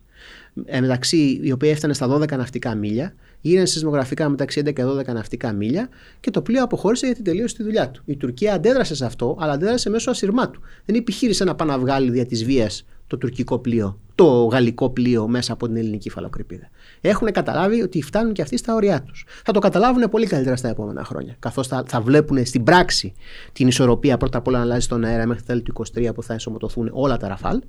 ε, 0.66 0.82
μεταξύ, 0.82 1.40
η 1.44 1.52
οποία 1.52 1.72
έφτανε 1.72 1.94
στα 1.94 2.18
12 2.18 2.38
ναυτικά 2.38 2.76
μίλια. 2.76 3.16
Γίνανε 3.42 3.66
σεισμογραφικά 3.66 4.30
μεταξύ 4.30 4.62
11 4.66 4.74
και 4.74 4.84
12 4.86 5.06
ναυτικά 5.06 5.54
μίλια 5.54 5.90
και 6.20 6.32
το 6.32 6.42
πλοίο 6.42 6.64
αποχώρησε 6.64 7.06
γιατί 7.06 7.22
τελείωσε 7.22 7.56
τη 7.56 7.64
δουλειά 7.64 7.90
του. 7.90 8.02
Η 8.06 8.18
Τουρκία 8.18 8.54
αντέδρασε 8.54 8.96
σε 8.96 9.06
αυτό, 9.06 9.38
αλλά 9.40 9.52
αντέδρασε 9.52 9.90
μέσω 9.90 10.10
ασυρμάτου. 10.10 10.62
Δεν 10.86 10.96
επιχείρησε 10.96 11.44
να 11.44 11.56
πάει 11.56 11.68
να 11.68 11.80
βγάλει 11.80 12.12
δια 12.12 12.26
της 12.26 12.46
βίας 12.46 12.86
το 13.08 13.18
τουρκικό 13.18 13.60
πλοίο, 13.60 14.00
το 14.16 14.46
γαλλικό 14.46 14.90
πλοίο 14.90 15.28
μέσα 15.28 15.54
από 15.54 15.66
την 15.68 15.76
ελληνική 15.76 16.10
φαλοκρηπίδα. 16.10 16.70
Έχουν 17.02 17.32
καταλάβει 17.32 17.82
ότι 17.82 18.02
φτάνουν 18.02 18.34
και 18.34 18.42
αυτοί 18.42 18.58
στα 18.58 18.76
όρια 18.76 19.04
τους. 19.04 19.26
Θα 19.46 19.52
το 19.52 19.60
καταλάβουν 19.60 20.10
πολύ 20.10 20.26
καλύτερα 20.26 20.56
στα 20.56 20.70
επόμενα 20.70 21.04
χρόνια. 21.04 21.36
Καθώς 21.40 21.68
θα, 21.68 21.84
θα 21.88 22.02
βλέπουν 22.02 22.46
στην 22.46 22.64
πράξη 22.64 23.14
την 23.52 23.68
ισορροπία 23.68 24.18
πρώτα 24.18 24.38
απ' 24.38 24.48
όλα 24.48 24.58
να 24.58 24.64
αλλάζει 24.64 24.86
στον 24.86 25.04
αέρα 25.04 25.26
μέχρι 25.26 25.42
το 25.42 25.48
τέλη 25.48 25.62
του 25.62 25.74
23 25.96 26.10
που 26.14 26.24
θα 26.24 26.34
ενσωματωθούν 26.34 26.90
όλα 26.92 27.18
τα 27.18 27.28
ραφάλ 27.28 27.62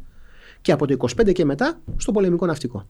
και 0.61 0.73
από 0.73 0.87
το 0.87 0.97
25 1.23 1.33
και 1.33 1.45
μετά 1.45 1.81
στο 1.97 2.13
πολεμικό 2.13 2.47
ναυτικό. 2.47 2.87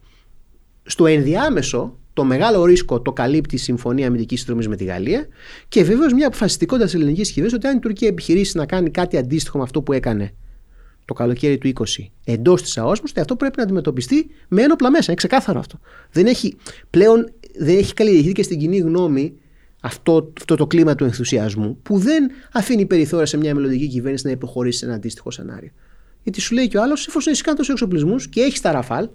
Στο 0.82 1.07
ενδιάμεσο, 1.07 1.99
το 2.12 2.24
μεγάλο 2.24 2.64
ρίσκο 2.64 3.01
το 3.01 3.12
καλύπτει 3.12 3.55
η 3.55 3.59
Συμφωνία 3.59 4.07
Αμυντικής 4.07 4.38
Συνδρομής 4.38 4.68
με 4.68 4.76
τη 4.76 4.84
Γαλλία 4.84 5.26
και 5.68 5.84
βεβαίως 5.84 6.12
μια 6.12 6.26
αποφασιστικότητα 6.26 6.84
της 6.84 6.94
ελληνικής 6.94 7.28
κυβέρνηση 7.28 7.57
ότι 7.57 7.66
αν 7.66 7.76
η 7.76 7.80
Τουρκία 7.80 8.09
επιχειρήσει 8.09 8.57
να 8.57 8.66
κάνει 8.66 8.90
κάτι 8.90 9.16
αντίστοιχο 9.16 9.59
με 9.59 9.64
αυτό 9.64 9.82
που 9.82 9.92
έκανε 9.92 10.34
το 11.07 11.14
καλοκαίρι 11.14 11.59
του 11.59 11.72
20 11.74 11.84
εντός 12.24 12.62
της 12.62 12.78
ΑΟΣ, 12.78 13.00
αυτό 13.16 13.36
πρέπει 13.36 13.54
να 13.57 13.62
αντιμετωπιστεί 13.62 14.26
με 14.48 14.62
ένοπλα 14.62 14.90
μέσα. 14.90 15.04
Είναι 15.07 15.14
ξεκάθαρο 15.14 15.59
αυτό. 15.59 15.78
Δεν 16.11 16.26
έχει, 16.26 16.57
πλέον 16.90 17.32
δεν 17.59 17.78
έχει 17.78 17.94
καλλιεργηθεί 17.94 18.32
και 18.32 18.42
στην 18.42 18.59
κοινή 18.59 18.78
γνώμη 18.78 19.36
αυτό, 19.80 20.32
αυτό 20.38 20.57
το 20.57 20.66
κλίμα 20.66 20.94
του 20.94 21.04
ενθουσιασμού 21.04 21.78
που 21.82 21.98
δεν 21.98 22.30
αφήνει 22.52 22.86
περιθώρια 22.86 23.26
σε 23.26 23.36
μια 23.36 23.54
μελλοντική 23.54 23.88
κυβέρνηση 23.88 24.26
να 24.26 24.32
υποχωρήσει 24.32 24.78
σε 24.78 24.84
ένα 24.84 24.94
αντίστοιχο 24.94 25.30
σενάριο. 25.30 25.70
Γιατί 26.22 26.40
σου 26.40 26.54
λέει 26.54 26.68
και 26.68 26.78
ο 26.78 26.82
άλλος, 26.82 27.07
εφόσον 27.07 27.32
έχει 27.32 27.42
κάνει 27.42 27.57
τόσου 27.57 27.72
εξοπλισμούς 27.72 28.28
και 28.28 28.40
έχεις 28.40 28.61
τα 28.61 28.72
ραφάλ, 28.72 29.09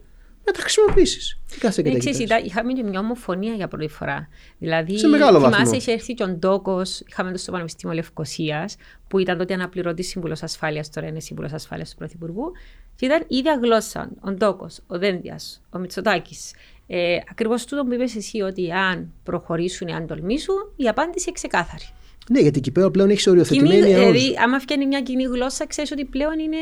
να 0.46 0.52
τα 0.52 0.60
χρησιμοποιήσεις. 0.60 1.40
Τι 1.52 1.58
κάθε 1.58 1.82
και 1.82 2.42
Είχαμε 2.44 2.74
και 2.74 2.84
μια 2.84 3.00
ομοφωνία 3.00 3.54
για 3.54 3.68
πρώτη 3.68 3.88
φορά. 3.88 4.28
Δηλαδή, 4.58 4.98
σε 4.98 5.08
μεγάλο 5.08 5.40
βαθμό. 5.40 5.56
Θυμάσαι, 5.56 5.76
είχε 5.76 5.92
έρθει 5.92 6.14
και 6.14 6.24
ο 6.24 6.28
Ντόκος, 6.28 7.04
είχαμε 7.08 7.32
το 7.32 7.38
στο 7.38 7.52
Πανεπιστήμιο 7.52 7.96
Λευκοσίας, 7.96 8.76
που 9.08 9.20
ήταν 9.20 9.38
τότε 9.38 9.54
αναπληρωτής 9.54 10.08
σύμβουλος 10.08 10.44
ασφάλειας, 10.44 10.90
τώρα 10.90 11.08
είναι 11.08 11.20
σύμβουλος 11.20 11.54
ασφάλειας 11.54 11.90
του 11.90 11.96
Πρωθυπουργού. 11.96 12.52
Και 12.96 13.06
ήταν 13.06 13.24
ίδια 13.28 13.60
γλώσσα. 13.62 14.10
Ο 14.22 14.32
Ντόκος, 14.32 14.80
ο 14.88 14.98
Δένδιας, 14.98 15.62
ο 15.70 15.80
Μητσοτάκης. 15.80 16.54
Ε, 16.88 17.18
Ακριβώς 17.32 17.66
τούτο 17.66 17.84
που 17.84 17.94
είπες 17.94 18.16
εσύ, 18.16 18.42
ότι 18.42 18.72
αν 18.72 19.12
προχωρήσουν, 19.24 19.90
αν 19.90 20.08
τολμήσουν, 20.08 20.56
η 20.76 20.88
απάντηση 20.88 21.26
είναι 21.28 21.36
ξεκάθαρη. 21.36 21.84
Ναι, 22.30 22.40
γιατί 22.40 22.58
εκεί 22.58 22.72
πέρα 22.72 22.92
πλέον 22.92 23.10
έχεις 23.10 23.28
οριοθετημένη. 23.28 23.82
Δηλαδή, 23.82 24.36
άμα 24.44 24.60
φτιάχνει 24.60 24.86
μια 24.86 25.02
κοινή 25.02 25.24
γλώσσα, 25.24 25.68
ξέρεις 25.68 25.92
ότι 25.92 26.06
πλέον 26.06 26.40
είναι. 26.40 26.58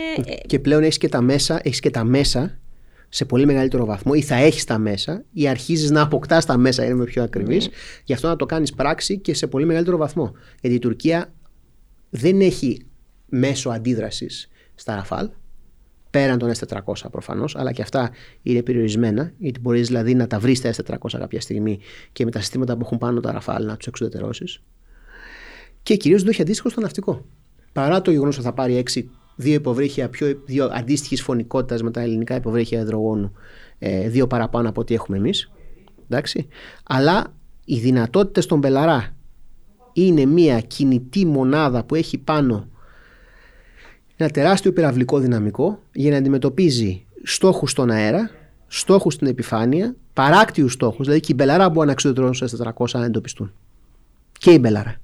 Και 0.47 0.59
πλέον 0.59 0.83
έχεις 0.83 0.97
και 0.97 1.09
τα 1.09 1.21
μέσα, 1.21 1.59
έχεις 1.63 1.79
και 1.79 1.89
τα 1.89 2.03
μέσα 2.03 2.59
σε 3.09 3.25
πολύ 3.25 3.45
μεγαλύτερο 3.45 3.85
βαθμό 3.85 4.11
ή 4.15 4.21
θα 4.21 4.35
έχεις 4.35 4.63
τα 4.63 4.77
μέσα 4.77 5.23
ή 5.31 5.47
αρχίζεις 5.47 5.91
να 5.91 6.01
αποκτάς 6.01 6.45
τα 6.45 6.57
μέσα, 6.57 6.81
για 6.81 6.91
να 6.91 6.97
είμαι 6.97 7.05
πιο 7.05 7.23
ακριβής, 7.23 7.67
mm. 7.67 7.71
γι' 8.03 8.13
αυτό 8.13 8.27
να 8.27 8.35
το 8.35 8.45
κάνεις 8.45 8.73
πράξη 8.73 9.17
και 9.17 9.33
σε 9.33 9.47
πολύ 9.47 9.65
μεγαλύτερο 9.65 9.97
βαθμό. 9.97 10.31
Γιατί 10.61 10.75
η 10.75 10.79
Τουρκία 10.79 11.33
δεν 12.09 12.41
έχει 12.41 12.85
μέσο 13.25 13.69
αντίδρασης 13.69 14.49
στα 14.75 14.95
Ραφάλ, 14.95 15.29
πέραν 16.09 16.37
των 16.37 16.51
S400 16.51 16.93
προφανώς, 17.11 17.55
αλλά 17.55 17.71
και 17.71 17.81
αυτά 17.81 18.11
είναι 18.41 18.63
περιορισμένα, 18.63 19.31
γιατί 19.37 19.59
μπορείς 19.59 19.87
δηλαδή 19.87 20.15
να 20.15 20.27
τα 20.27 20.39
βρεις 20.39 20.57
στα 20.57 20.73
S400 20.73 21.19
κάποια 21.19 21.41
στιγμή 21.41 21.79
και 22.11 22.25
με 22.25 22.31
τα 22.31 22.39
συστήματα 22.39 22.73
που 22.77 22.81
έχουν 22.83 22.97
πάνω 22.97 23.19
τα 23.19 23.31
Ραφάλ 23.31 23.65
να 23.65 23.77
τους 23.77 23.87
εξουδετερώσεις. 23.87 24.61
Και 25.83 25.95
κυρίως 25.95 26.19
δεν 26.19 26.29
το 26.29 26.33
έχει 26.33 26.41
αντίστοιχο 26.41 26.69
στο 26.69 26.81
ναυτικό. 26.81 27.25
Παρά 27.71 28.01
το 28.01 28.11
γεγονός 28.11 28.35
ότι 28.35 28.45
θα 28.45 28.53
πάρει 28.53 28.83
6 28.93 29.03
δύο 29.39 29.53
υποβρύχια 29.53 30.09
πιο, 30.09 30.41
δύο 30.45 30.69
αντίστοιχης 30.71 31.21
φονικότητας 31.21 31.81
με 31.81 31.91
τα 31.91 32.01
ελληνικά 32.01 32.35
υποβρύχια 32.35 32.79
υδρογόνου, 32.79 33.33
ε, 33.79 34.09
δύο 34.09 34.27
παραπάνω 34.27 34.69
από 34.69 34.81
ό,τι 34.81 34.93
έχουμε 34.93 35.17
εμείς. 35.17 35.51
Αλλά 36.83 37.33
οι 37.65 37.79
δυνατότητες 37.79 38.45
των 38.45 38.59
Μπελαρά 38.59 39.15
είναι 39.93 40.25
μια 40.25 40.59
κινητή 40.59 41.25
μονάδα 41.25 41.83
που 41.83 41.95
έχει 41.95 42.17
πάνω 42.17 42.67
ένα 44.15 44.29
τεράστιο 44.29 44.73
πυραυλικό 44.73 45.19
δυναμικό 45.19 45.79
για 45.93 46.11
να 46.11 46.17
αντιμετωπίζει 46.17 47.05
στόχους 47.23 47.71
στον 47.71 47.89
αέρα, 47.89 48.31
στόχους 48.67 49.13
στην 49.13 49.27
επιφάνεια, 49.27 49.95
παράκτιους 50.13 50.73
στόχους, 50.73 51.05
δηλαδή 51.05 51.19
και 51.19 51.31
η 51.31 51.35
Μπελαρά 51.37 51.69
μπορεί 51.69 51.85
να 51.85 51.91
εξοντώνει 51.91 52.35
στα 52.35 52.73
400 52.77 52.85
αν 52.93 53.03
εντοπιστούν. 53.03 53.53
Και 54.31 54.51
η 54.51 54.57
Μπελαρά. 54.61 54.95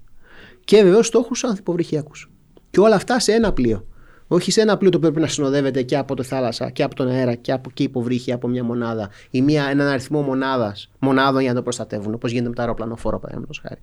Και 0.63 0.83
βεβαίως 0.83 1.07
στόχους 1.07 1.43
ανθυποβρυχιακούς. 1.43 2.31
Και 2.69 2.79
όλα 2.79 2.95
αυτά 2.95 3.19
σε 3.19 3.31
ένα 3.31 3.53
πλοίο. 3.53 3.85
Όχι 4.27 4.51
σε 4.51 4.61
ένα 4.61 4.77
πλοίο 4.77 4.91
το 4.91 4.97
οποίο 4.97 5.11
πρέπει 5.11 5.25
να 5.25 5.31
συνοδεύεται 5.31 5.81
και 5.81 5.97
από 5.97 6.15
τη 6.15 6.23
θάλασσα 6.23 6.69
και 6.69 6.83
από 6.83 6.95
τον 6.95 7.07
αέρα 7.07 7.35
και 7.35 7.51
από 7.51 7.69
και 7.73 7.83
υποβρύχια 7.83 8.35
από 8.35 8.47
μια 8.47 8.63
μονάδα 8.63 9.09
ή 9.29 9.41
μια, 9.41 9.65
έναν 9.69 9.87
αριθμό 9.87 10.21
μονάδας, 10.21 10.89
μονάδων 10.99 11.41
για 11.41 11.49
να 11.49 11.55
το 11.55 11.61
προστατεύουν, 11.61 12.13
όπως 12.13 12.31
γίνεται 12.31 12.49
με 12.49 12.55
τα 12.55 12.61
αεροπλανοφόρα 12.61 13.17
παραδείγματος 13.19 13.59
χάρη. 13.59 13.81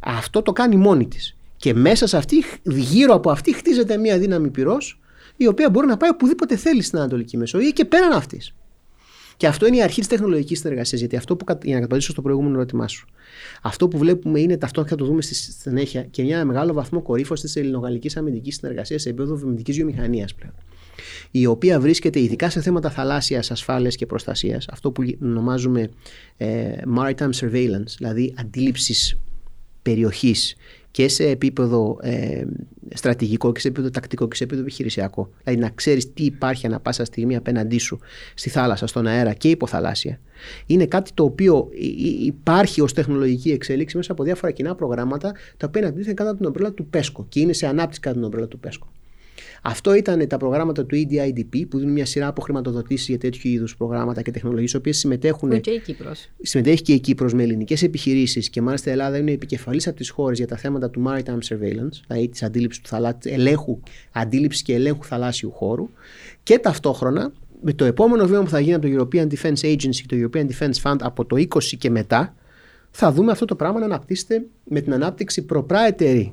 Αυτό 0.00 0.42
το 0.42 0.52
κάνει 0.52 0.76
μόνη 0.76 1.08
της. 1.08 1.36
Και 1.56 1.74
μέσα 1.74 2.06
σε 2.06 2.16
αυτή, 2.16 2.44
γύρω 2.62 3.14
από 3.14 3.30
αυτή, 3.30 3.54
χτίζεται 3.54 3.96
μια 3.96 4.18
δύναμη 4.18 4.50
πυρός, 4.50 5.00
η 5.36 5.46
οποία 5.46 5.70
μπορεί 5.70 5.86
να 5.86 5.96
πάει 5.96 6.10
οπουδήποτε 6.10 6.56
θέλει 6.56 6.82
στην 6.82 6.98
Ανατολική 6.98 7.36
Μεσόγειο 7.36 7.70
και 7.70 7.84
πέραν 7.84 8.12
αυτής. 8.12 8.54
Και 9.36 9.46
αυτό 9.46 9.66
είναι 9.66 9.76
η 9.76 9.82
αρχή 9.82 9.98
της 9.98 10.08
τεχνολογικής 10.08 10.58
συνεργασίας. 10.58 11.00
Γιατί 11.00 11.16
αυτό 11.16 11.36
που, 11.36 11.44
για 11.62 11.74
να 11.74 11.80
καταπατήσω 11.80 12.10
στο 12.10 12.22
προηγούμενο 12.22 12.54
ερώτημά 12.54 12.88
σου, 12.88 13.06
αυτό 13.62 13.88
που 13.88 13.98
βλέπουμε 13.98 14.40
είναι 14.40 14.56
ταυτόχρονα, 14.56 14.96
θα 14.96 14.96
το 14.96 15.04
δούμε 15.04 15.22
στη 15.22 15.34
συνέχεια, 15.34 16.02
και 16.02 16.22
μια 16.22 16.44
μεγάλο 16.44 16.72
βαθμό 16.72 17.02
κορύφωσης 17.02 17.44
της 17.44 17.62
ελληνογαλλικής 17.62 18.16
αμυντικής 18.16 18.54
συνεργασίας 18.54 19.02
σε 19.02 19.08
επίπεδο 19.08 19.34
βιομηχανική 19.34 19.72
βιομηχανίας 19.72 20.34
πλέον. 20.34 20.54
Η 21.30 21.46
οποία 21.46 21.80
βρίσκεται 21.80 22.20
ειδικά 22.20 22.50
σε 22.50 22.60
θέματα 22.60 22.90
θαλάσσιας 22.90 23.50
ασφάλειας 23.50 23.96
και 23.96 24.06
προστασίας, 24.06 24.68
αυτό 24.68 24.90
που 24.90 25.02
ονομάζουμε 25.22 25.90
ε, 26.36 26.76
maritime 26.96 27.30
surveillance, 27.40 27.94
δηλαδή 27.98 28.34
αντίληψης 28.38 29.18
περιοχής 29.82 30.56
και 30.94 31.08
σε 31.08 31.28
επίπεδο 31.28 31.98
ε, 32.02 32.44
στρατηγικό 32.94 33.52
και 33.52 33.60
σε 33.60 33.68
επίπεδο 33.68 33.90
τακτικό 33.90 34.28
και 34.28 34.36
σε 34.36 34.42
επίπεδο 34.42 34.64
επιχειρησιακό. 34.66 35.30
Δηλαδή 35.44 35.62
να 35.62 35.70
ξέρεις 35.70 36.12
τι 36.12 36.24
υπάρχει 36.24 36.66
ανά 36.66 36.80
πάσα 36.80 37.04
στιγμή 37.04 37.36
απέναντί 37.36 37.78
σου 37.78 37.98
στη 38.34 38.50
θάλασσα, 38.50 38.86
στον 38.86 39.06
αέρα 39.06 39.32
και 39.32 39.50
υποθαλάσσια. 39.50 40.20
Είναι 40.66 40.86
κάτι 40.86 41.10
το 41.14 41.24
οποίο 41.24 41.68
υπάρχει 42.24 42.80
ως 42.80 42.92
τεχνολογική 42.92 43.50
εξέλιξη 43.50 43.96
μέσα 43.96 44.12
από 44.12 44.22
διάφορα 44.22 44.52
κοινά 44.52 44.74
προγράμματα 44.74 45.32
τα 45.56 45.66
οποία 45.66 45.80
αναπτύσσονται 45.80 46.14
κάτω 46.14 46.30
από 46.30 46.38
την 46.38 46.46
ομπρέλα 46.46 46.72
του 46.72 46.86
ΠΕΣΚΟ 46.86 47.26
και 47.28 47.40
είναι 47.40 47.52
σε 47.52 47.66
ανάπτυξη 47.66 48.00
κάτω 48.00 48.16
από 48.16 48.26
την 48.26 48.26
ομπρέλα 48.26 48.48
του 48.48 48.58
ΠΕΣΚΟ. 48.58 48.86
Αυτό 49.66 49.94
ήταν 49.94 50.26
τα 50.28 50.36
προγράμματα 50.36 50.86
του 50.86 50.96
EDIDP 50.96 51.68
που 51.68 51.78
δίνουν 51.78 51.92
μια 51.92 52.06
σειρά 52.06 52.26
από 52.26 52.40
χρηματοδοτήσει 52.40 53.04
για 53.10 53.18
τέτοιου 53.18 53.50
είδους 53.50 53.76
προγράμματα 53.76 54.22
και 54.22 54.30
τεχνολογίες, 54.30 54.72
οι 54.72 54.76
οποίες 54.76 54.98
συμμετέχουν. 54.98 55.60
Και 55.60 55.70
η 55.70 55.80
Κύπρος. 55.80 56.28
Συμμετέχει 56.42 56.82
και 56.82 56.92
η 56.92 57.00
Κύπρος 57.00 57.34
με 57.34 57.42
ελληνικές 57.42 57.82
επιχειρήσεις 57.82 58.50
και 58.50 58.62
μάλιστα 58.62 58.90
η 58.90 58.92
Ελλάδα 58.92 59.16
είναι 59.16 59.32
επικεφαλής 59.32 59.86
από 59.86 59.96
τις 59.96 60.10
χώρες 60.10 60.38
για 60.38 60.46
τα 60.46 60.56
θέματα 60.56 60.90
του 60.90 61.02
maritime 61.06 61.38
surveillance, 61.48 62.00
δηλαδή 62.06 62.28
της 62.28 62.42
αντίληψης 62.42 62.82
του 62.82 62.88
θαλά... 62.88 63.18
ελέγχου, 63.22 63.80
αντίληψης 64.12 64.62
και 64.62 64.74
ελέγχου 64.74 65.04
θαλάσσιου 65.04 65.50
χώρου. 65.50 65.88
Και 66.42 66.58
ταυτόχρονα 66.58 67.32
με 67.62 67.72
το 67.72 67.84
επόμενο 67.84 68.26
βήμα 68.26 68.42
που 68.42 68.50
θα 68.50 68.60
γίνει 68.60 68.74
από 68.74 68.88
το 68.88 68.96
European 68.98 69.26
Defence 69.26 69.60
Agency 69.72 69.96
και 70.06 70.16
το 70.16 70.16
European 70.16 70.46
Defence 70.46 70.82
Fund 70.82 70.96
από 71.00 71.24
το 71.24 71.36
20 71.36 71.62
και 71.78 71.90
μετά, 71.90 72.34
θα 72.90 73.12
δούμε 73.12 73.32
αυτό 73.32 73.44
το 73.44 73.56
πράγμα 73.56 73.78
να 73.78 73.84
αναπτύσσεται 73.84 74.44
με 74.64 74.80
την 74.80 74.92
ανάπτυξη 74.92 75.46
proprietary 75.52 76.30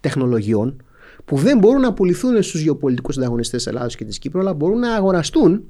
τεχνολογιών 0.00 0.82
που 1.24 1.36
δεν 1.36 1.58
μπορούν 1.58 1.80
να 1.80 1.92
πουληθούν 1.92 2.42
στους 2.42 2.60
γεωπολιτικούς 2.60 3.16
ανταγωνιστές 3.16 3.62
της 3.62 3.72
Ελλάδα 3.72 3.86
και 3.86 4.04
της 4.04 4.18
Κύπρου, 4.18 4.40
αλλά 4.40 4.54
μπορούν 4.54 4.78
να 4.78 4.94
αγοραστούν 4.94 5.64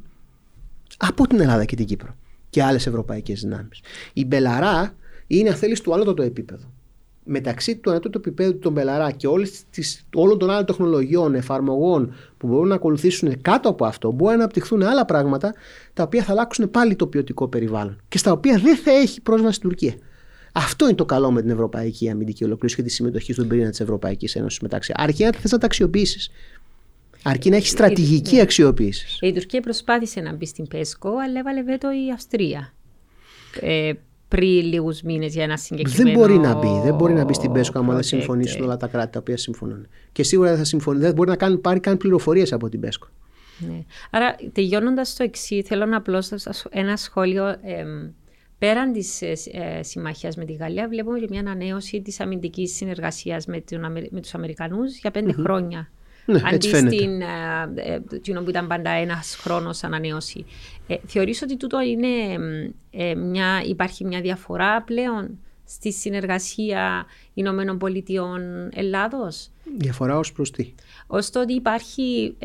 από 0.97 1.27
την 1.27 1.41
Ελλάδα 1.41 1.65
και 1.65 1.77
την 1.77 1.87
Κύπρο 1.87 2.17
και 2.51 2.63
άλλες 2.63 2.87
ευρωπαϊκές 2.87 3.41
δυνάμεις. 3.41 3.81
Η 4.13 4.25
Μπελαρά 4.25 4.95
είναι, 5.27 5.49
αν 5.49 5.55
θέλεις, 5.55 5.81
το 5.81 5.95
άλλο 5.95 6.15
το 6.15 6.23
επίπεδο. 6.23 6.65
Μεταξύ 7.25 7.77
του 7.77 7.91
ανώτατου 7.91 8.19
επίπεδου 8.19 8.59
των 8.59 8.73
Μπελαρά 8.73 9.11
και 9.11 9.27
όλες 9.27 9.63
τις, 9.71 10.07
όλων 10.15 10.39
των 10.39 10.51
άλλων 10.51 10.65
τεχνολογιών, 10.65 11.35
εφαρμογών 11.35 12.15
που 12.37 12.47
μπορούν 12.47 12.69
να 12.69 12.75
ακολουθήσουν 12.75 13.41
κάτω 13.41 13.69
από 13.69 13.85
αυτό, 13.85 14.13
μπορεί 14.13 14.37
να 14.37 14.43
αναπτυχθούν 14.43 14.83
άλλα 14.83 15.05
πράγματα 15.05 15.55
τα 15.93 16.03
οποία 16.03 16.23
θα 16.23 16.33
αλλάξουν 16.33 16.71
πάλι 16.71 16.97
το 16.97 17.07
ποιοτικό 17.07 17.49
περιβάλλον 17.49 18.01
και 18.09 18.19
στα 18.19 18.33
οποία 18.33 18.59
δεν 18.59 18.77
θα 18.77 18.91
έχει 18.91 19.21
πρόσβαση 19.21 19.59
η 19.59 19.63
Τουρκία. 19.63 19.95
Αυτό 20.57 20.85
είναι 20.85 20.95
το 20.95 21.05
καλό 21.05 21.31
με 21.31 21.41
την 21.41 21.51
Ευρωπαϊκή 21.51 22.11
Αμυντική 22.11 22.45
Ολοκλήρωση 22.45 22.77
και 22.77 22.83
τη 22.83 22.91
συμμετοχή 22.91 23.33
στον 23.33 23.49
πυρήνα 23.49 23.71
της 23.71 23.81
Ευρωπαϊκής 23.81 24.37
Ένωσης 24.37 24.61
μεταξύ. 24.61 24.93
Αρκεί 24.97 25.25
να 25.25 25.33
θες 25.33 25.51
να 25.53 25.59
τα 25.59 25.67
αξιοποιήσεις. 25.67 26.31
Αρκεί 27.23 27.51
να 27.51 27.57
έχεις 27.57 27.71
στρατηγική 27.71 28.41
αξιοποίησης. 28.41 29.19
Η 29.21 29.33
Τουρκία 29.33 29.61
προσπάθησε 29.61 30.21
να 30.21 30.33
μπει 30.33 30.47
στην 30.47 30.69
PESCO, 30.69 31.09
αλλά 31.09 31.39
έβαλε 31.39 31.63
βέτο 31.63 31.91
η 31.91 32.13
Αυστρία. 32.13 32.73
Ε, 33.61 33.93
πριν 34.29 34.65
λίγους 34.65 35.03
μήνες 35.03 35.35
για 35.35 35.43
ένα 35.43 35.57
συγκεκριμένο. 35.57 36.05
Δεν 36.05 36.19
μπορεί 36.19 36.39
να 36.39 36.55
μπει. 36.55 36.81
Δεν 36.85 36.95
μπορεί 36.95 37.13
να 37.13 37.25
μπει 37.25 37.35
στην 37.35 37.53
ΠΕΣΚΟ 37.53 37.79
άμα 37.79 37.95
δεν 37.95 38.03
συμφωνήσουν 38.03 38.63
όλα 38.63 38.77
τα 38.77 38.87
κράτη 38.87 39.13
τα 39.13 39.19
οποία 39.19 39.37
συμφωνούν. 39.37 39.87
Και 40.13 40.23
σίγουρα 40.23 40.49
δεν 40.49 40.59
θα 40.59 40.65
συμφωνεί. 40.65 40.99
Δεν 40.99 41.15
μπορεί 41.15 41.29
να 41.31 41.37
κάνει, 41.37 41.57
πάρει 41.57 41.81
καν 41.81 41.97
πληροφορίες 41.97 42.53
από 42.53 42.69
την 42.69 42.81
ΠΕΣΚΟ. 42.81 43.09
Ναι. 43.59 43.85
Άρα, 44.11 44.37
τελειώνοντας 44.53 45.15
το 45.17 45.23
εξή, 45.23 45.63
θέλω 45.63 45.87
να 45.87 45.97
απλώς 45.97 46.31
ένα 46.71 46.97
σχόλιο. 46.97 47.47
Ε, 47.47 47.85
Πέραν 48.65 48.93
της 48.93 49.23
ε, 49.23 49.33
ε 49.53 49.83
συμμαχίας 49.83 50.37
με 50.37 50.45
τη 50.45 50.53
Γαλλία, 50.53 50.89
βλέπουμε 50.89 51.19
και 51.19 51.27
μια 51.31 51.41
ανανέωση 51.41 52.03
της 52.03 52.21
αμυντικής 52.21 52.75
συνεργασίας 52.75 53.47
με, 53.47 53.63
με 54.11 54.21
τους 54.21 54.35
Αμερικανούς 54.35 54.99
για 54.99 55.11
πεντε 55.11 55.33
χρόνια. 55.33 55.91
Ναι, 56.25 56.41
Αντί 56.45 56.69
στην 56.69 57.21
ε, 57.21 57.27
ε, 57.75 57.99
που 58.45 58.49
ήταν 58.49 58.67
πάντα 58.67 58.91
ένας 58.91 59.37
χρόνος 59.41 59.85
ανανέωση. 59.85 60.45
Ε, 60.87 60.95
θεωρείς 61.07 61.43
ότι 61.43 61.57
τούτο 61.57 61.81
είναι, 61.81 62.09
ε, 62.91 63.15
μια, 63.15 63.63
υπάρχει 63.67 64.05
μια 64.05 64.21
διαφορά 64.21 64.83
πλέον 64.83 65.39
στη 65.65 65.93
συνεργασία 65.93 67.07
Ηνωμένων 67.35 67.79
Πολιτειών 67.79 68.71
Ελλάδος; 68.75 69.51
Διαφορά 69.77 70.19
ως 70.19 70.33
προς 70.33 70.51
τι; 70.51 70.75
Ως 71.07 71.31
το 71.31 71.41
ότι 71.41 71.53
υπάρχει 71.53 72.37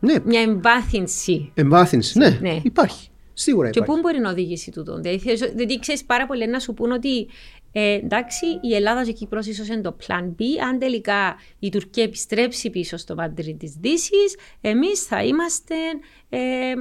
ναι. 0.00 0.14
μια 0.24 0.40
εμβάθυνση. 0.40 1.50
Εμβάθυνση, 1.54 2.18
ναι, 2.18 2.38
ναι. 2.40 2.60
υπάρχει. 2.62 3.10
Σίγουρα 3.34 3.70
και 3.70 3.82
πού 3.82 3.98
μπορεί 3.98 4.18
να 4.18 4.30
οδηγήσει 4.30 4.70
τούτο. 4.70 5.00
Δηλαδή, 5.00 5.34
δηλαδή 5.34 5.78
ξέρεις 5.78 6.04
πάρα 6.04 6.26
πολύ 6.26 6.46
να 6.46 6.58
σου 6.58 6.74
πούν 6.74 6.92
ότι 6.92 7.28
ε, 7.72 7.92
εντάξει, 7.92 8.46
η 8.60 8.74
Ελλάδας 8.74 9.04
και 9.04 9.10
η 9.10 9.14
Κύπρος 9.14 9.46
ίσως 9.46 9.68
είναι 9.68 9.80
το 9.80 9.96
plan 10.06 10.24
B. 10.24 10.42
Αν 10.66 10.78
τελικά 10.78 11.36
η 11.58 11.68
Τουρκία 11.68 12.02
επιστρέψει 12.02 12.70
πίσω 12.70 12.96
στο 12.96 13.14
πάντρι 13.14 13.54
της 13.54 13.72
Δύσης, 13.80 14.36
εμείς 14.60 15.02
θα 15.02 15.24
είμαστε 15.24 15.74
ε, 16.28 16.72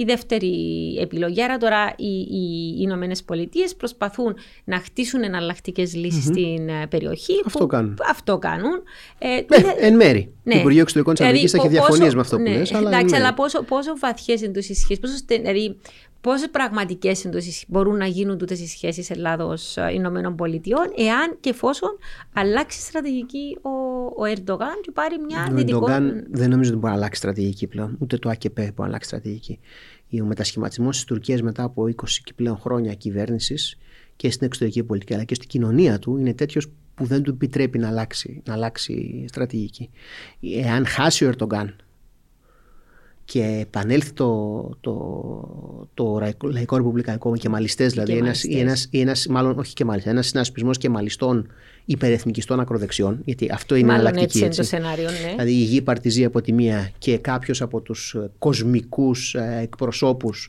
η 0.00 0.04
δεύτερη 0.04 0.54
επιλογή. 1.00 1.42
Άρα 1.42 1.56
τώρα 1.56 1.94
οι, 1.96 2.20
οι 2.20 2.76
Ηνωμένες 2.78 3.22
Πολιτείες 3.22 3.76
προσπαθούν 3.76 4.36
να 4.64 4.78
χτίσουν 4.78 5.22
εναλλακτικές 5.22 5.88
στην 6.22 6.68
ε, 6.68 6.86
περιοχή. 6.90 7.42
Αυτό 7.46 7.66
κάνουν. 7.66 7.98
Αυτό 8.08 8.38
κάνουν. 8.38 8.82
Ε, 9.18 9.28
ναι, 9.28 9.86
εν 9.86 9.96
μέρη. 9.96 10.34
Ναι. 10.42 10.52
Το 10.52 10.58
Υπουργείο 10.58 10.80
Εξωτερικών 10.80 11.14
της 11.14 11.24
Αμερικής 11.24 11.50
δηλαδή, 11.50 11.68
θα 11.68 11.76
έχει 11.76 11.84
διαφωνίες 11.84 12.14
με 12.14 12.20
αυτό 12.20 12.36
που 12.36 12.42
ναι, 12.42 12.56
λες, 12.56 12.74
αλλά. 12.74 12.88
Εντάξει, 12.88 13.14
αλλά 13.16 13.34
πόσο, 13.34 13.62
πόσο 13.62 13.98
βαθιές 13.98 14.42
είναι 14.42 14.58
οι 14.58 14.74
σχέσει, 14.74 15.00
πόσο, 15.00 15.14
δηλαδή, 15.26 15.76
πόσες 16.20 16.50
πραγματικές 16.50 17.28
μπορούν 17.68 17.96
να 17.96 18.06
γίνουν 18.06 18.38
τούτες 18.38 18.60
οι 18.60 18.66
σχέσεις 18.66 19.10
Ελλάδο-Ηνωμένων 19.10 20.36
Πολιτειών, 20.36 20.92
εάν 20.96 21.36
και 21.40 21.50
εφόσον 21.50 21.98
αλλάξει 22.32 22.80
στρατηγική 22.80 23.58
ο, 23.62 23.70
ο 24.16 24.24
Ερντογάν 24.24 24.80
και 24.82 24.90
πάρει 24.90 25.18
μια 25.18 25.48
ο 25.50 25.54
δυτικό. 25.54 25.78
Ο 25.78 25.80
Ερντογάν 25.80 26.26
δεν 26.30 26.50
νομίζω 26.50 26.70
ότι 26.70 26.78
μπορεί 26.78 26.92
να 26.92 26.98
αλλάξει 26.98 27.20
στρατηγική 27.20 27.66
πλέον. 27.66 27.96
Ούτε 27.98 28.16
το 28.18 28.28
ΑΚΠ 28.28 28.58
μπορεί 28.58 28.72
να 28.76 28.84
αλλάξει 28.84 29.08
στρατηγική. 29.08 29.58
Ο 30.22 30.24
μετασχηματισμός 30.24 30.96
της 30.96 31.04
Τουρκίας 31.04 31.42
μετά 31.42 31.62
από 31.62 31.82
20 31.82 31.92
και 32.24 32.32
πλέον 32.36 32.58
χρόνια 32.58 32.94
κυβέρνησης 32.94 33.78
και 34.16 34.30
στην 34.30 34.46
εξωτερική 34.46 34.84
πολιτική 34.84 35.14
αλλά 35.14 35.24
και 35.24 35.34
στην 35.34 35.48
κοινωνία 35.48 35.98
του 35.98 36.16
είναι 36.16 36.34
τέτοιος 36.34 36.66
που 36.94 37.04
δεν 37.04 37.22
του 37.22 37.30
επιτρέπει 37.30 37.78
να 37.78 37.88
αλλάξει, 37.88 38.42
να 38.46 38.52
αλλάξει 38.52 39.24
στρατηγική. 39.28 39.90
Εάν 40.40 40.86
χάσει 40.86 41.24
ο 41.24 41.28
Ερντογάν 41.28 41.76
και 43.32 43.58
επανέλθει 43.60 44.12
το, 44.12 44.70
το, 44.80 44.94
το 45.94 46.20
Λαϊκό 46.42 46.76
Ρεπουμπλικανικό 46.76 47.36
και 47.36 47.48
μαλιστές, 47.48 47.92
δηλαδή 47.92 48.12
ένας, 48.12 48.44
ένας, 48.44 48.88
ένας, 48.90 49.26
μάλλον 49.26 49.58
όχι 49.58 49.74
και 49.74 49.84
μάλιστα, 49.84 50.10
ένας 50.10 50.26
συνασπισμός 50.26 50.78
και 50.78 50.88
μαλιστών 50.88 51.46
υπερεθνικιστών 51.84 52.60
ακροδεξιών, 52.60 53.20
γιατί 53.24 53.50
αυτό 53.52 53.74
είναι 53.74 53.86
Μάλλον 53.86 54.06
εναλλακτική. 54.06 54.44
Έτσι, 54.44 54.62
έτσι. 54.62 54.76
είναι 54.76 54.82
το 54.82 54.92
σενάριο, 54.94 55.20
ναι. 55.26 55.30
Δηλαδή 55.30 55.50
η 55.50 55.62
γη 55.62 55.82
παρτιζεί 55.82 56.24
από 56.24 56.40
τη 56.40 56.52
μία 56.52 56.90
και 56.98 57.18
κάποιος 57.18 57.62
από 57.62 57.80
τους 57.80 58.14
ε, 58.14 58.30
κοσμικούς 58.38 59.34
ε, 59.34 59.58
εκπροσώπους 59.62 60.48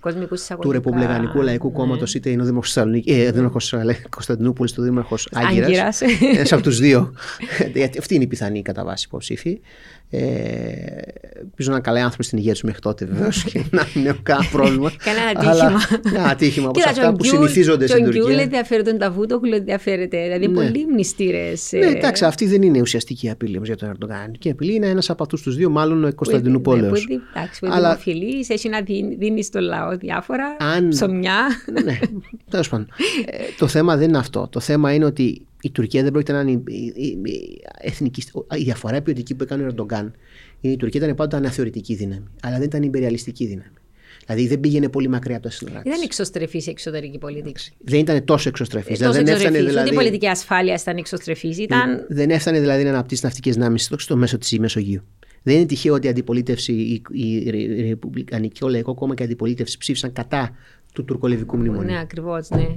του 0.59 0.71
Ρεπουμπλικανικού 0.71 1.41
Λαϊκού 1.41 1.67
ναι. 1.67 1.73
Κόμματος, 1.73 2.13
είτε 2.13 2.29
είναι 2.29 2.41
ο 2.41 2.45
Δήμαρχο 2.45 3.59
ε, 3.77 3.93
Κωνσταντινούπολης, 4.09 4.71
του 4.71 4.81
Δήμαρχος 4.81 5.27
Άγκυρας. 5.31 6.01
Ένας 6.35 6.51
από 6.51 6.61
τους 6.61 6.79
δύο. 6.79 7.13
Αυτή 7.99 8.15
είναι 8.15 8.23
η 8.23 8.27
πιθανή 8.27 8.61
κατά 8.61 8.83
βάση 8.83 9.05
υποψήφοι. 9.07 9.59
Ε, 10.13 10.19
ελπίζω 11.39 11.69
να 11.69 11.75
είναι 11.75 11.79
καλοί 11.81 11.99
άνθρωποι 11.99 12.23
στην 12.23 12.37
υγεία 12.37 12.51
τους 12.51 12.61
μέχρι 12.61 12.79
τότε 12.79 13.05
βεβαίως 13.05 13.43
και 13.43 13.63
να 13.71 13.87
μην 13.93 14.05
έχουν 14.05 14.23
κανένα 14.23 14.49
πρόβλημα. 14.51 14.91
Κανένα 15.03 15.39
ατύχημα. 15.39 15.81
Ένα 16.15 16.29
ατύχημα 16.29 16.67
από 16.67 16.79
αυτά 16.85 17.13
που 17.13 17.23
συνηθίζονται 17.23 17.87
στην 17.87 18.03
Τουρκία. 18.03 18.21
Τον 18.21 18.29
Γκιούλ 18.29 18.41
ενδιαφέρεται, 18.41 18.89
τον 18.89 18.99
Ταβούτογλου 18.99 19.53
ενδιαφέρεται. 19.53 20.21
Δηλαδή 20.23 20.47
ναι. 20.47 20.53
πολλοί 20.53 20.85
μνηστήρες. 20.91 21.69
Ναι, 21.71 21.85
εντάξει, 21.85 22.25
αυτή 22.25 22.47
δεν 22.47 22.61
είναι 22.61 22.81
ουσιαστική 22.81 23.29
απειλή 23.29 23.59
για 23.63 23.77
τον 23.77 23.89
Ερντογάν. 23.89 24.31
Και 24.39 24.47
η 24.47 24.51
απειλή 24.51 24.73
είναι 24.75 24.87
ένας 24.87 25.09
από 25.09 25.23
αυτούς 25.23 25.41
τους 25.41 25.55
δύο, 25.55 25.69
μάλλον 25.69 26.03
ο 26.03 26.13
Κωνσταντινούπολεος. 26.13 27.07
Εντάξει, 27.35 27.59
που 27.59 27.65
είναι 27.65 27.75
δημοφιλής, 27.75 28.49
έχει 28.49 28.69
να 28.69 28.81
δίνει 29.17 29.43
στο 29.43 29.59
λαό 29.59 29.97
διάφορα. 29.97 30.57
ψωμιά. 30.89 31.39
Ναι, 31.83 31.99
τέλος 32.49 32.69
πάντων. 32.69 32.87
Ε, 33.25 33.37
το 33.57 33.67
θέμα 33.67 33.97
δεν 33.97 34.07
είναι 34.07 34.17
αυτό. 34.17 34.47
Το 34.51 34.59
θέμα 34.59 34.93
είναι 34.93 35.05
ότι 35.05 35.45
η 35.61 35.69
Τουρκία 35.69 36.03
δεν 36.03 36.11
πρόκειται 36.11 36.31
να 36.31 36.41
είναι 36.41 36.61
εθνική. 37.77 38.23
Η 38.57 38.63
διαφορά 38.63 39.01
ποιοτική 39.01 39.35
που 39.35 39.43
έκανε 39.43 39.63
ο 39.63 39.65
Ερντογκάν 39.65 40.13
είναι 40.61 40.73
η 40.73 40.77
Τουρκία 40.77 41.01
ήταν 41.03 41.15
πάντα 41.15 41.37
αναθεωρητική 41.37 41.95
δύναμη, 41.95 42.25
αλλά 42.41 42.55
δεν 42.55 42.65
ήταν 42.65 42.83
υπεριαλιστική 42.83 43.45
δύναμη. 43.45 43.73
Δηλαδή 44.25 44.47
δεν 44.47 44.59
πήγαινε 44.59 44.89
πολύ 44.89 45.07
μακριά 45.07 45.35
από 45.35 45.45
τα 45.45 45.51
σύνορα. 45.51 45.81
Ήταν 45.85 46.01
εξωστρεφή 46.03 46.57
η 46.57 46.69
εξωτερική 46.69 47.17
πολιτική. 47.17 47.71
Δεν 47.83 47.99
ήταν 47.99 48.25
τόσο 48.25 48.49
εξωστρεφής. 48.49 48.97
Δηλαδή, 48.97 49.23
δεν 49.23 49.35
έφτανε 49.35 49.57
δηλαδή. 49.57 49.79
Ούτε 49.79 49.89
η 49.89 49.93
πολιτική 49.93 50.27
ασφάλεια 50.27 50.77
ήταν 50.81 50.97
εξωστρεφής. 50.97 51.57
Ήταν... 51.57 52.05
Δεν 52.09 52.29
έφτανε 52.29 52.59
δηλαδή 52.59 52.83
να 52.83 52.89
αναπτύσσει 52.89 53.25
ναυτικές 53.25 53.55
δυνάμεις 53.55 53.91
στο 53.97 54.15
μέσο 54.15 54.37
της 54.37 54.59
Μεσογείου. 54.59 55.01
Δεν 55.43 55.55
είναι 55.55 55.65
τυχαίο 55.65 55.93
ότι 55.93 56.07
η 56.07 56.09
αντιπολίτευση, 56.09 56.71
η, 56.71 57.01
η, 57.11 57.35
η 57.35 57.81
Ρεπουμπλικανική, 57.87 58.63
ο 58.63 58.67
Λαϊκό 58.67 58.93
Κόμμα 58.93 59.15
και 59.15 59.21
η 59.21 59.25
αντιπολίτευση 59.25 59.77
ψήφισαν 59.77 60.13
κατά 60.13 60.55
του 60.93 61.05
τουρκολιβικού 61.05 61.57
μνημονίου. 61.57 61.91
Ναι, 61.91 61.99
ακριβώς. 61.99 62.49
Ναι. 62.49 62.67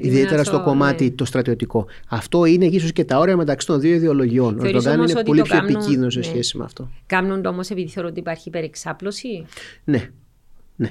Ιδιαίτερα 0.00 0.44
στο 0.44 0.62
κομμάτι 0.62 1.04
ναι. 1.04 1.10
το 1.10 1.24
στρατιωτικό. 1.24 1.86
Αυτό 2.08 2.44
είναι 2.44 2.64
ίσω 2.64 2.88
και 2.88 3.04
τα 3.04 3.18
όρια 3.18 3.36
μεταξύ 3.36 3.66
των 3.66 3.80
δύο 3.80 3.94
ιδεολογιών. 3.94 4.58
Ο 4.60 4.64
Ερντογάν 4.64 5.00
είναι 5.00 5.22
πολύ 5.22 5.42
πιο 5.42 5.56
επικίνδυνος 5.56 6.12
σε 6.12 6.18
ναι. 6.18 6.24
σχέση 6.24 6.56
με 6.56 6.64
αυτό. 6.64 6.90
Κάνουν 7.06 7.42
το 7.42 7.48
όμως 7.48 7.70
επειδή 7.70 7.88
θεωρούν 7.88 8.10
ότι 8.10 8.20
υπάρχει 8.20 8.48
υπερεξάπλωση; 8.48 9.46
Ναι. 9.84 10.10
ναι. 10.76 10.90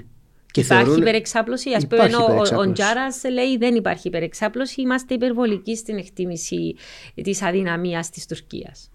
Και 0.51 0.61
υπάρχει 0.61 0.83
θεωρούν... 0.83 1.01
υπερεξάπλωση; 1.01 1.69
Α 1.69 1.81
πούμε, 1.87 2.09
ο, 2.55 2.59
ο 2.59 2.71
Τζάρας 2.71 3.21
λέει 3.31 3.57
δεν 3.57 3.75
υπάρχει 3.75 4.07
υπερεξάπλωση. 4.07 4.81
Είμαστε 4.81 5.13
υπερβολικοί 5.13 5.75
στην 5.75 5.97
εκτίμηση 5.97 6.75
της 7.23 7.41
αδυναμίας 7.41 8.09
της 8.09 8.25
Τουρκίας. 8.25 8.89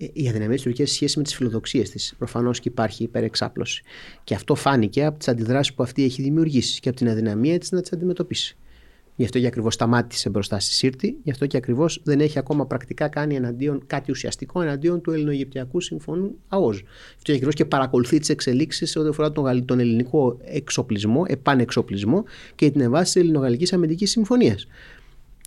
Ε, 0.00 0.06
η 0.12 0.28
αδυναμία 0.28 0.56
τη 0.56 0.62
Τουρκία 0.62 0.86
σε 0.86 0.94
σχέση 0.94 1.18
με 1.18 1.24
τις 1.24 1.34
φιλοδοξίες 1.34 1.90
της. 1.90 2.14
Προφανώς 2.18 2.60
και 2.60 2.68
υπάρχει 2.68 3.02
υπερεξάπλωση. 3.02 3.82
Και 4.24 4.34
αυτό 4.34 4.54
φάνηκε 4.54 5.04
από 5.04 5.18
τις 5.18 5.28
αντιδράσεις 5.28 5.74
που 5.74 5.82
αυτή 5.82 6.04
έχει 6.04 6.22
δημιουργήσει 6.22 6.80
και 6.80 6.88
από 6.88 6.98
την 6.98 7.08
αδυναμία 7.08 7.58
της 7.58 7.70
να 7.70 7.80
τις 7.80 7.92
αντιμετωπίσει. 7.92 8.56
Γι' 9.16 9.24
αυτό 9.24 9.38
και 9.40 9.46
ακριβώς 9.46 9.74
σταμάτησε 9.74 10.28
μπροστά 10.28 10.60
στη 10.60 10.72
Σύρτη, 10.72 11.16
γι' 11.22 11.30
αυτό 11.30 11.46
και 11.46 11.56
ακριβώς 11.56 12.00
δεν 12.04 12.20
έχει 12.20 12.38
ακόμα 12.38 12.66
πρακτικά 12.66 13.08
κάνει 13.08 13.34
εναντίον, 13.34 13.82
κάτι 13.86 14.10
ουσιαστικό 14.10 14.62
εναντίον 14.62 15.00
του 15.00 15.10
Ελληνογυπτιακού 15.10 15.80
Συμφώνου 15.80 16.38
ΑΟΖ. 16.48 16.76
Γι' 16.76 16.84
αυτό 17.16 17.22
και 17.22 17.32
ακριβώς 17.32 17.54
και 17.54 17.64
παρακολουθεί 17.64 18.18
τις 18.18 18.28
εξελίξεις 18.28 18.96
ό,τι 18.96 19.08
αφορά 19.08 19.32
τον, 19.32 19.64
τον 19.64 19.80
ελληνικό 19.80 20.38
εξοπλισμό, 20.44 21.24
επανεξοπλισμό 21.26 22.24
και 22.54 22.70
την 22.70 22.80
εμβάση 22.80 23.12
της 23.12 23.22
Ελληνογαλλικής 23.22 23.72
Αμυντικής 23.72 24.10
Συμφωνίας. 24.10 24.66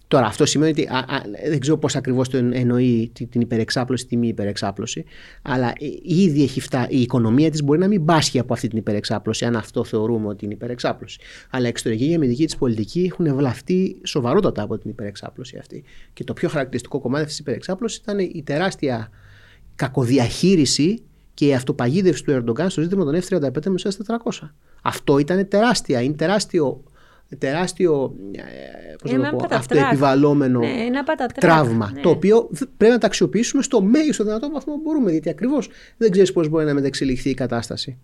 Τώρα, 0.07 0.25
αυτό 0.25 0.45
σημαίνει 0.45 0.71
ότι 0.71 0.85
α, 0.85 0.97
α, 0.97 1.21
δεν 1.49 1.59
ξέρω 1.59 1.77
πώς 1.77 1.95
ακριβώς 1.95 2.29
το 2.29 2.37
εννοεί 2.37 3.11
την 3.29 3.41
υπερεξάπλωση, 3.41 4.05
τη 4.05 4.17
μη 4.17 4.27
υπερεξάπλωση, 4.27 5.05
αλλά 5.41 5.73
ήδη 6.03 6.43
έχει 6.43 6.59
φτά, 6.59 6.87
η 6.89 7.01
οικονομία 7.01 7.51
της 7.51 7.63
μπορεί 7.63 7.79
να 7.79 7.87
μην 7.87 8.05
πάσχει 8.05 8.39
από 8.39 8.53
αυτή 8.53 8.67
την 8.67 8.77
υπερεξάπλωση, 8.77 9.45
αν 9.45 9.55
αυτό 9.55 9.83
θεωρούμε 9.83 10.27
ότι 10.27 10.45
είναι 10.45 10.53
υπερεξάπλωση. 10.53 11.19
Αλλά 11.49 11.65
η 11.65 11.69
εξωτερική 11.69 12.07
και 12.07 12.15
αμυντική 12.15 12.45
της 12.45 12.55
πολιτική 12.55 13.09
έχουν 13.11 13.35
βλαφτεί 13.35 14.01
σοβαρότατα 14.03 14.61
από 14.61 14.77
την 14.77 14.89
υπερεξάπλωση 14.89 15.57
αυτή. 15.57 15.83
Και 16.13 16.23
το 16.23 16.33
πιο 16.33 16.49
χαρακτηριστικό 16.49 16.99
κομμάτι 16.99 17.21
αυτής 17.21 17.35
της 17.35 17.45
υπερεξάπλωσης 17.45 17.97
ήταν 17.97 18.19
η 18.19 18.43
τεράστια 18.45 19.09
κακοδιαχείριση 19.75 21.03
και 21.33 21.45
η 21.45 21.53
αυτοπαγίδευση 21.53 22.23
του 22.23 22.31
Ερντογκάν 22.31 22.69
στο 22.69 22.81
ζήτημα 22.81 23.03
των 23.03 23.15
F-35 23.15 23.65
με 23.67 23.79
400. 24.41 24.49
Αυτό 24.81 25.17
ήταν 25.17 25.47
τεράστια, 25.47 26.01
είναι 26.01 26.15
τεράστιο 26.15 26.83
τεράστιο 27.37 28.15
ε, 28.31 29.55
αυτοεπιβαλλόμενο 29.55 30.59
ναι, 30.59 30.89
τραύμα. 31.39 31.91
Ναι. 31.93 32.01
Το 32.01 32.09
οποίο 32.09 32.49
πρέπει 32.77 32.93
να 32.93 32.99
τα 32.99 33.07
αξιοποιήσουμε 33.07 33.63
στο 33.63 33.81
μέγιστο 33.81 34.23
δυνατό 34.23 34.49
βαθμό 34.49 34.73
που 34.73 34.81
μπορούμε. 34.83 35.11
Γιατί 35.11 35.29
ακριβώς 35.29 35.69
δεν 35.97 36.11
ξέρεις 36.11 36.31
πώς 36.31 36.49
μπορεί 36.49 36.65
να 36.65 36.73
μεταξελιχθεί 36.73 37.29
η 37.29 37.33
κατάσταση. 37.33 37.97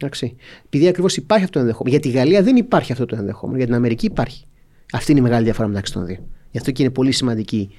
Εντάξει. 0.00 0.36
Επειδή 0.66 0.88
ακριβώς 0.88 1.16
υπάρχει 1.16 1.44
αυτό 1.44 1.58
το 1.58 1.64
ενδεχόμενο. 1.64 1.96
Για 1.96 2.10
τη 2.10 2.18
Γαλλία 2.18 2.42
δεν 2.42 2.56
υπάρχει 2.56 2.92
αυτό 2.92 3.06
το 3.06 3.16
ενδεχόμενο. 3.16 3.56
Για 3.56 3.66
την 3.66 3.74
Αμερική 3.74 4.06
υπάρχει. 4.06 4.44
Αυτή 4.92 5.10
είναι 5.10 5.20
η 5.20 5.22
μεγάλη 5.22 5.44
διαφορά 5.44 5.68
μεταξύ 5.68 5.92
των 5.92 6.06
δύο. 6.06 6.18
Γι' 6.50 6.58
αυτό 6.58 6.70
και 6.70 6.82
είναι 6.82 6.92
πολύ 6.92 7.12
σημαντική 7.12 7.70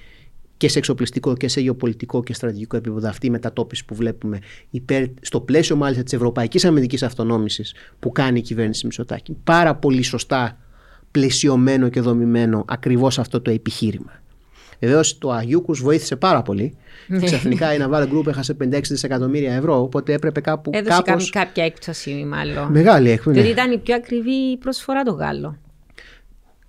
και 0.58 0.68
σε 0.68 0.78
εξοπλιστικό 0.78 1.36
και 1.36 1.48
σε 1.48 1.62
γεωπολιτικό 1.62 2.24
και 2.24 2.34
στρατηγικό 2.34 2.78
επίπεδο 2.78 3.10
αυτή 3.10 3.28
η 3.28 3.30
μετατόπιση 3.30 3.86
που 3.86 3.96
βλέπουμε 3.96 4.40
υπέρ, 4.70 5.04
στο 5.22 5.42
πλαίσιο 5.42 5.76
μάλιστα 5.76 6.04
της 6.04 6.14
ευρωπαϊκής 6.14 6.66
αμυντικής 6.66 7.04
αυτονόμησης 7.04 7.74
που 8.00 8.12
κάνει 8.12 8.40
η 8.40 8.42
κυβέρνηση 8.42 8.86
Μισοτάκη. 8.86 9.38
Πάρα 9.44 9.76
πολύ 9.76 10.02
σωστά 10.02 10.58
πλαισιωμένο 11.12 11.90
και 11.90 12.02
δομημένο 12.02 12.66
ακριβώς 12.68 13.20
αυτό 13.20 13.42
το 13.42 13.52
επιχείρημα. 13.52 14.22
Βεβαίως 14.80 15.18
το 15.18 15.32
Αγιούκους 15.32 15.82
βοήθησε 15.82 16.16
πάρα 16.16 16.42
πολύ. 16.42 16.78
Ναι. 17.08 17.20
Ξαφνικά 17.20 17.74
η 17.74 17.78
Naval 17.82 18.04
Group 18.04 18.28
έχασε 18.28 18.58
56 18.64 18.80
δισεκατομμύρια 18.82 19.54
ευρώ, 19.54 19.82
οπότε 19.82 20.14
έπρεπε 20.14 20.42
κάπου. 20.42 20.72
Έδωσε 20.74 21.02
κάπως... 21.06 21.30
κάποια 21.30 21.64
έκπτωση, 21.64 22.26
μάλλον. 22.28 22.72
Μεγάλη 22.72 23.10
έκπτωση. 23.10 23.36
Διότι 23.36 23.52
ήταν 23.52 23.72
η 23.72 23.78
πιο 23.78 23.96
ακριβή 23.96 24.58
προσφορά 24.58 25.04
το 25.04 25.12
Γάλλο. 25.12 25.58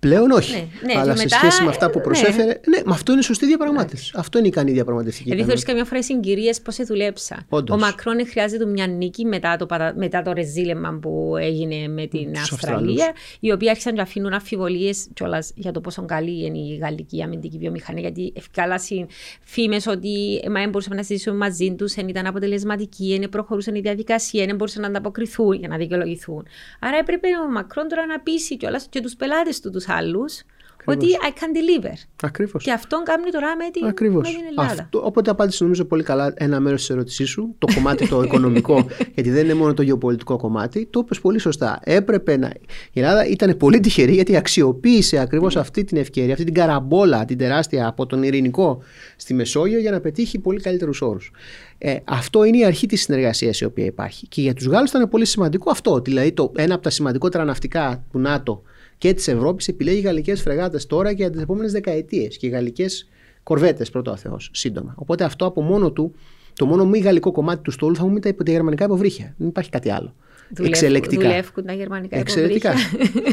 Πλέον 0.01 0.31
όχι. 0.31 0.53
Ναι, 0.53 0.93
ναι, 0.93 1.01
Αλλά 1.01 1.17
σε 1.17 1.23
μετά, 1.23 1.37
σχέση 1.37 1.63
με 1.63 1.69
αυτά 1.69 1.91
που 1.91 1.99
ναι. 1.99 2.05
προσέφερε. 2.05 2.47
Ναι, 2.47 2.77
ναι 2.77 2.83
με 2.85 2.93
αυτό 2.93 3.13
είναι 3.13 3.23
σωστή 3.23 3.47
διαπραγμάτευση. 3.47 4.13
Αυτό 4.15 4.39
είναι 4.39 4.47
ικανή 4.47 4.73
διαπραγματευτική. 4.73 5.25
Δηλαδή, 5.25 5.45
θεωρείς 5.45 5.65
καμιά 5.65 5.85
φορά 5.85 6.03
συγκυρίες 6.03 6.61
πώς 6.61 6.75
σε 6.75 6.83
δουλέψα. 6.83 7.47
Ο 7.49 7.79
Μακρόν 7.79 8.27
χρειάζεται 8.27 8.67
μια 8.67 8.87
νίκη 8.87 9.25
μετά 9.25 9.57
το, 9.57 9.67
μετά 9.97 10.23
το 10.23 10.33
ρεζίλεμα 10.33 10.99
που 11.03 11.35
έγινε 11.39 11.89
με 11.89 12.07
την 12.07 12.37
Αυστραλία, 12.37 13.13
οι 13.41 13.53
οποίοι 13.53 13.69
άρχισαν 13.69 13.95
να 13.95 14.03
αφήνουν 14.03 14.33
αμφιβολίες 14.33 15.09
για 15.55 15.73
το 15.73 15.81
πόσο 15.81 16.05
καλή 16.05 16.45
είναι 16.45 16.59
η 16.59 16.77
γαλλική 16.77 17.23
αμυντική 17.23 17.59
βιομηχανία. 17.59 18.01
Γιατί 18.01 18.33
ευκάλασαν 18.37 19.07
φήμες 19.43 19.87
ότι 19.87 20.43
μα 20.51 20.61
δεν 20.61 20.69
μπορούσαμε 20.69 20.97
να 20.97 21.03
συζητήσουμε 21.03 21.37
μαζί 21.37 21.75
τους, 21.75 21.95
δεν 21.95 22.09
ήταν 22.09 22.27
αποτελεσματικοί, 22.27 23.17
δεν 23.21 23.29
προχωρούσαν 23.29 23.75
η 23.75 23.81
διαδικασία, 23.81 24.47
δεν 24.47 24.57
μπορούσαν 24.57 24.83
να 24.83 24.89
ανταποκριθούν 24.89 25.53
για 25.53 25.69
να 25.69 25.77
δικαιολογηθούν. 25.77 26.47
Άρα 26.81 26.97
έπρεπε 26.97 27.29
ο 27.47 27.51
Μακρόν 27.51 27.89
τώρα 27.89 28.07
να 28.07 28.21
πείσει 28.21 28.57
κιόλας 28.57 28.87
και 28.91 29.01
τους 29.01 29.17
πελάτες 29.17 29.61
του, 29.61 29.71
τους 29.71 29.89
άλλους 29.91 30.45
ότι 30.85 31.07
I 31.07 31.29
can 31.29 31.85
deliver. 31.85 31.95
Ακριβώς. 32.23 32.65
Και 32.65 32.73
αυτόν 32.73 33.03
κάνει 33.05 33.31
τώρα 33.31 33.57
με 33.57 33.71
την, 33.71 34.11
με 34.13 34.23
την 34.23 34.35
Ελλάδα. 34.49 34.83
Αυτό, 34.83 35.03
οπότε 35.05 35.31
απάντησε 35.31 35.65
νομίζω 35.65 35.85
πολύ 35.85 36.03
καλά 36.03 36.33
ένα 36.37 36.61
μέρος 36.61 36.81
της 36.81 36.91
ερώτησής 36.91 37.29
σου, 37.29 37.55
το 37.59 37.67
κομμάτι 37.75 38.09
το 38.09 38.23
οικονομικό, 38.23 38.87
γιατί 39.15 39.31
δεν 39.31 39.45
είναι 39.45 39.55
μόνο 39.55 39.75
το 39.75 39.83
γεωπολιτικό 39.83 40.37
κομμάτι. 40.37 40.87
Το 40.91 41.01
είπες 41.05 41.21
πολύ 41.21 41.39
σωστά. 41.39 41.81
Έπρεπε 41.85 42.37
να. 42.37 42.53
Η 42.93 43.01
Ελλάδα 43.01 43.27
ήταν 43.27 43.57
πολύ 43.57 43.81
τυχερή 43.81 44.13
γιατί 44.13 44.37
αξιοποίησε 44.37 45.19
ακριβώς 45.19 45.57
mm. 45.57 45.61
αυτή 45.61 45.85
την 45.85 45.97
ευκαιρία, 45.97 46.33
αυτή 46.33 46.45
την 46.45 46.55
καραμπόλα, 46.55 47.25
την 47.25 47.39
τεράστια 47.39 47.87
από 47.87 48.07
τον 48.07 48.23
ειρηνικό 48.23 48.83
στη 49.17 49.35
Μεσόγειο 49.35 49.79
για 49.79 49.91
να 49.91 50.01
πετύχει 50.01 50.39
πολύ 50.39 50.61
καλύτερους 50.61 51.01
όρους. 51.01 51.31
Ε, 51.79 51.97
αυτό 52.05 52.45
είναι 52.45 52.59
η 52.59 52.65
αρχή 52.65 52.87
της 52.87 53.03
συνεργασίας 53.03 53.61
η 53.61 53.65
οποία 53.65 53.85
υπάρχει. 53.85 54.27
Και 54.27 54.41
για 54.41 54.55
τους 54.55 54.67
Γάλλους 54.67 54.91
ήταν 54.91 55.09
πολύ 55.09 55.25
σημαντικό 55.25 55.71
αυτό. 55.71 56.01
Δηλαδή, 56.01 56.33
το, 56.33 56.53
ένα 56.57 56.75
από 56.75 56.83
τα 56.83 56.91
σημαντικότερα 56.91 57.45
ναυτικά 57.45 58.05
του 58.13 58.19
ΝΑΤΟ 58.19 58.63
και 59.01 59.15
της 59.15 59.29
Ευρώπης 59.29 59.69
επιλέγει 59.69 60.01
γαλλικές 60.01 60.43
φρεγάτες 60.43 60.87
τώρα 60.87 61.09
και 61.09 61.23
για 61.23 61.31
τις 61.31 61.43
επόμενες 61.43 61.73
δεκαετίες 61.73 62.37
και 62.37 62.49
γαλλικές 62.49 63.09
κορβέτες 63.43 63.91
πρώτο 63.91 64.17
Θεός 64.17 64.51
σύντομα. 64.53 64.95
Οπότε 64.97 65.25
αυτό 65.25 65.47
από 65.47 65.63
μόνο 65.63 65.93
του, 65.93 66.15
το 66.55 66.67
μόνο 66.67 66.87
μη 66.87 66.99
γαλλικό 66.99 67.33
κομμάτι 67.33 67.63
του 67.63 67.71
στόλου 67.71 67.97
θα 67.97 68.07
μου 68.07 68.19
τα, 68.19 68.35
τα 68.35 68.51
γερμανικά 68.51 68.85
υποβρύχια. 68.85 69.35
Δεν 69.39 69.49
υπάρχει 69.49 69.71
κάτι 69.71 69.91
άλλο. 69.91 70.15
Δουλεύουν, 70.49 70.67
Εξελεκτικά. 70.67 71.23
Δουλεύουν 71.23 71.65
τα 71.65 71.73
γερμανικά 71.73 72.19
Εξαιρετικά. 72.19 72.75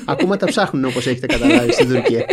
Ακόμα 0.06 0.38
τα 0.38 0.46
ψάχνουν 0.46 0.86
όπως 0.86 1.08
έχετε 1.08 1.26
καταλάβει 1.26 1.74
στην 1.74 1.88
Τουρκία. 1.88 2.26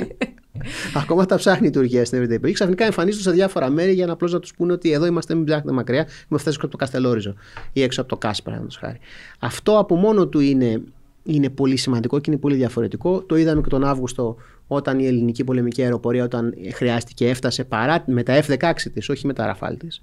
Ακόμα 1.02 1.26
τα 1.26 1.36
ψάχνει 1.36 1.66
η 1.66 1.70
Τουρκία 1.70 2.04
στην 2.04 2.18
ευρύτερη 2.18 2.40
περιοχή. 2.40 2.52
Ξαφνικά 2.52 2.84
εμφανίζονται 2.84 3.22
σε 3.22 3.30
διάφορα 3.30 3.70
μέρη 3.70 3.92
για 3.92 4.06
να 4.06 4.12
απλώς 4.12 4.32
να 4.32 4.40
τους 4.40 4.54
πούνε 4.54 4.72
ότι 4.72 4.92
εδώ 4.92 5.06
είμαστε, 5.06 5.34
μην 5.34 5.44
ψάχνετε 5.44 5.72
μακριά. 5.72 6.06
Είμαι 6.30 6.38
φτάσει 6.38 6.56
από 6.60 6.68
το 6.68 6.76
Καστελόριζο 6.76 7.34
ή 7.72 7.82
έξω 7.82 8.00
από 8.00 8.10
το 8.10 8.16
Κάσπρα, 8.16 8.52
παραδείγματο 8.52 8.86
χάρη. 8.86 8.98
Αυτό 9.38 9.78
από 9.78 9.96
μόνο 9.96 10.26
του 10.26 10.40
είναι 10.40 10.82
είναι 11.24 11.50
πολύ 11.50 11.76
σημαντικό 11.76 12.20
και 12.20 12.30
είναι 12.30 12.40
πολύ 12.40 12.54
διαφορετικό. 12.54 13.22
Το 13.22 13.36
είδαμε 13.36 13.60
και 13.60 13.68
τον 13.68 13.84
Αύγουστο 13.84 14.36
όταν 14.66 14.98
η 14.98 15.06
ελληνική 15.06 15.44
πολεμική 15.44 15.82
αεροπορία 15.82 16.24
όταν 16.24 16.54
χρειάστηκε 16.72 17.28
έφτασε 17.28 17.64
παρά, 17.64 18.04
με 18.06 18.22
τα 18.22 18.42
F-16 18.42 18.72
της, 18.94 19.08
όχι 19.08 19.26
με 19.26 19.32
τα 19.32 19.46
Ραφάλ 19.46 19.76
της, 19.76 20.02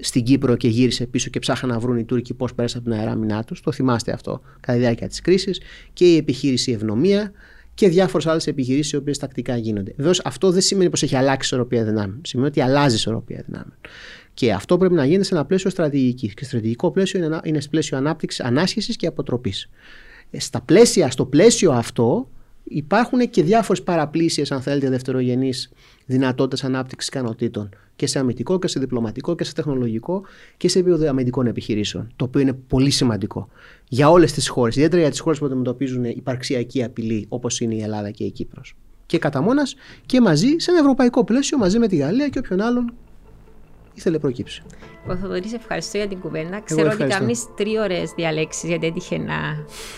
στην 0.00 0.22
Κύπρο 0.22 0.56
και 0.56 0.68
γύρισε 0.68 1.06
πίσω 1.06 1.30
και 1.30 1.38
ψάχναν 1.38 1.70
να 1.70 1.78
βρουν 1.78 1.96
οι 1.96 2.04
Τούρκοι 2.04 2.34
πώς 2.34 2.54
πέρασαν 2.54 2.80
από 2.80 2.90
την 2.90 2.98
αεράμινά 2.98 3.44
τους. 3.44 3.60
Το 3.60 3.72
θυμάστε 3.72 4.12
αυτό 4.12 4.40
κατά 4.60 4.72
τη 4.72 4.78
διάρκεια 4.78 5.08
της 5.08 5.20
κρίσης 5.20 5.60
και 5.92 6.12
η 6.12 6.16
επιχείρηση 6.16 6.72
Ευνομία 6.72 7.32
και 7.74 7.88
διάφορες 7.88 8.26
άλλες 8.26 8.46
επιχειρήσεις 8.46 8.92
οι 8.92 8.96
οποίες 8.96 9.18
τακτικά 9.18 9.56
γίνονται. 9.56 9.92
Βεβαίως 9.96 10.20
αυτό 10.24 10.50
δεν 10.50 10.60
σημαίνει 10.60 10.90
πως 10.90 11.02
έχει 11.02 11.16
αλλάξει 11.16 11.36
η 11.36 11.40
ισορροπία 11.44 11.84
δυνάμεων. 11.84 12.20
Σημαίνει 12.24 12.48
ότι 12.48 12.60
αλλάζει 12.60 12.92
η 12.92 12.96
ισορροπία 12.96 13.42
δυνάμεων. 13.46 13.74
Και 14.34 14.52
αυτό 14.52 14.78
πρέπει 14.78 14.94
να 14.94 15.04
γίνει 15.04 15.24
σε 15.24 15.34
ένα 15.34 15.44
πλαίσιο 15.44 15.70
στρατηγική. 15.70 16.34
Και 16.34 16.44
στρατηγικό 16.44 16.90
πλαίσιο 16.90 17.24
είναι, 17.24 17.40
είναι 17.44 17.58
πλαίσιο 17.70 17.96
ανάπτυξης, 17.96 18.44
ανάσχεσης 18.44 18.96
και 18.96 19.06
αποτροπής. 19.06 19.68
Ε, 20.30 20.40
στα 20.40 20.60
πλαίσια, 20.60 21.10
στο 21.10 21.24
πλαίσιο 21.24 21.72
αυτό 21.72 22.28
υπάρχουν 22.64 23.30
και 23.30 23.42
διάφορες 23.42 23.82
παραπλήσιες 23.82 24.52
αν 24.52 24.60
θέλετε 24.60 24.88
δευτερογενείς 24.88 25.72
δυνατότητες 26.06 26.64
ανάπτυξης 26.64 27.08
ικανοτήτων. 27.08 27.68
Και 27.96 28.06
σε 28.06 28.18
αμυντικό 28.18 28.58
και 28.58 28.68
σε 28.68 28.80
διπλωματικό 28.80 29.34
και 29.34 29.44
σε 29.44 29.52
τεχνολογικό 29.52 30.22
και 30.56 30.68
σε 30.68 30.78
επίπεδο 30.78 31.08
αμυντικών 31.08 31.46
επιχειρήσεων 31.46 32.12
το 32.16 32.24
οποίο 32.24 32.40
είναι 32.40 32.52
πολύ 32.52 32.90
σημαντικό 32.90 33.48
για 33.88 34.10
όλες 34.10 34.32
τις 34.32 34.48
χώρες 34.48 34.76
ιδιαίτερα 34.76 35.00
για 35.00 35.10
τις 35.10 35.20
χώρες 35.20 35.38
που 35.38 35.46
αντιμετωπίζουν 35.46 36.04
υπαρξιακή 36.04 36.82
απειλή 36.82 37.26
όπως 37.28 37.60
είναι 37.60 37.74
η 37.74 37.82
Ελλάδα 37.82 38.10
και 38.10 38.24
η 38.24 38.30
Κύπρος. 38.30 38.76
Και 39.06 39.18
κατά 39.18 39.40
μόνας 39.40 39.74
και 40.06 40.20
μαζί 40.20 40.54
σε 40.56 40.70
ένα 40.70 40.80
ευρωπαϊκό 40.80 41.24
πλαίσιο 41.24 41.58
μαζί 41.58 41.78
με 41.78 41.88
τη 41.88 41.96
Γαλλία 41.96 42.28
και 42.28 42.38
όποιον 42.38 42.60
άλλον 42.60 42.92
ήθελε 43.96 44.18
προκύψει. 44.18 44.62
Ο 45.08 45.16
Θοδωρής, 45.16 45.52
ευχαριστώ 45.52 45.96
για 45.96 46.06
την 46.08 46.20
κουβέντα. 46.20 46.60
Ξέρω 46.64 46.90
ότι 46.92 47.04
κάνεις 47.04 47.46
τρεις 47.56 47.78
ώρε 47.78 48.02
διαλέξεις 48.16 48.68
γιατί 48.68 48.86
έτυχε 48.86 49.18
να 49.18 49.34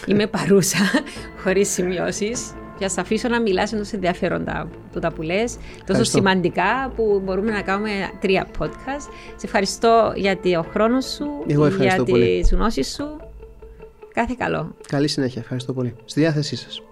είμαι 0.07 0.27
παρούσα 0.27 0.79
χωρίς 1.43 1.69
σημειώσεις. 1.69 2.53
Για 2.79 2.91
να 2.97 3.03
αφήσω 3.03 3.29
να 3.29 3.41
μιλάς 3.41 3.70
τόσο 3.70 3.91
ενδιαφέροντα 3.95 4.69
που 4.93 4.99
τα 4.99 5.12
που 5.12 5.23
λες, 5.23 5.53
τόσο 5.55 5.62
Ευχαριστώ. 5.81 6.16
σημαντικά 6.19 6.93
που 6.97 7.20
μπορούμε 7.25 7.51
να 7.51 7.62
κάνουμε 7.62 7.91
τρία 8.20 8.47
podcast. 8.59 9.01
Σε 9.37 9.47
ευχαριστώ 9.47 10.12
για 10.16 10.39
το 10.41 10.65
χρόνος 10.73 11.05
σου, 11.05 11.27
Εγώ 11.47 11.65
ευχαριστώ 11.65 12.03
για 12.03 12.12
πολύ. 12.12 12.41
τις 12.41 12.53
γνώσεις 12.53 12.93
σου. 12.95 13.05
Κάθε 14.12 14.35
καλό. 14.39 14.75
Καλή 14.89 15.09
συνέχεια. 15.09 15.41
Ευχαριστώ 15.41 15.73
πολύ. 15.73 15.95
Στη 16.05 16.20
διάθεσή 16.20 16.57
σας. 16.57 16.83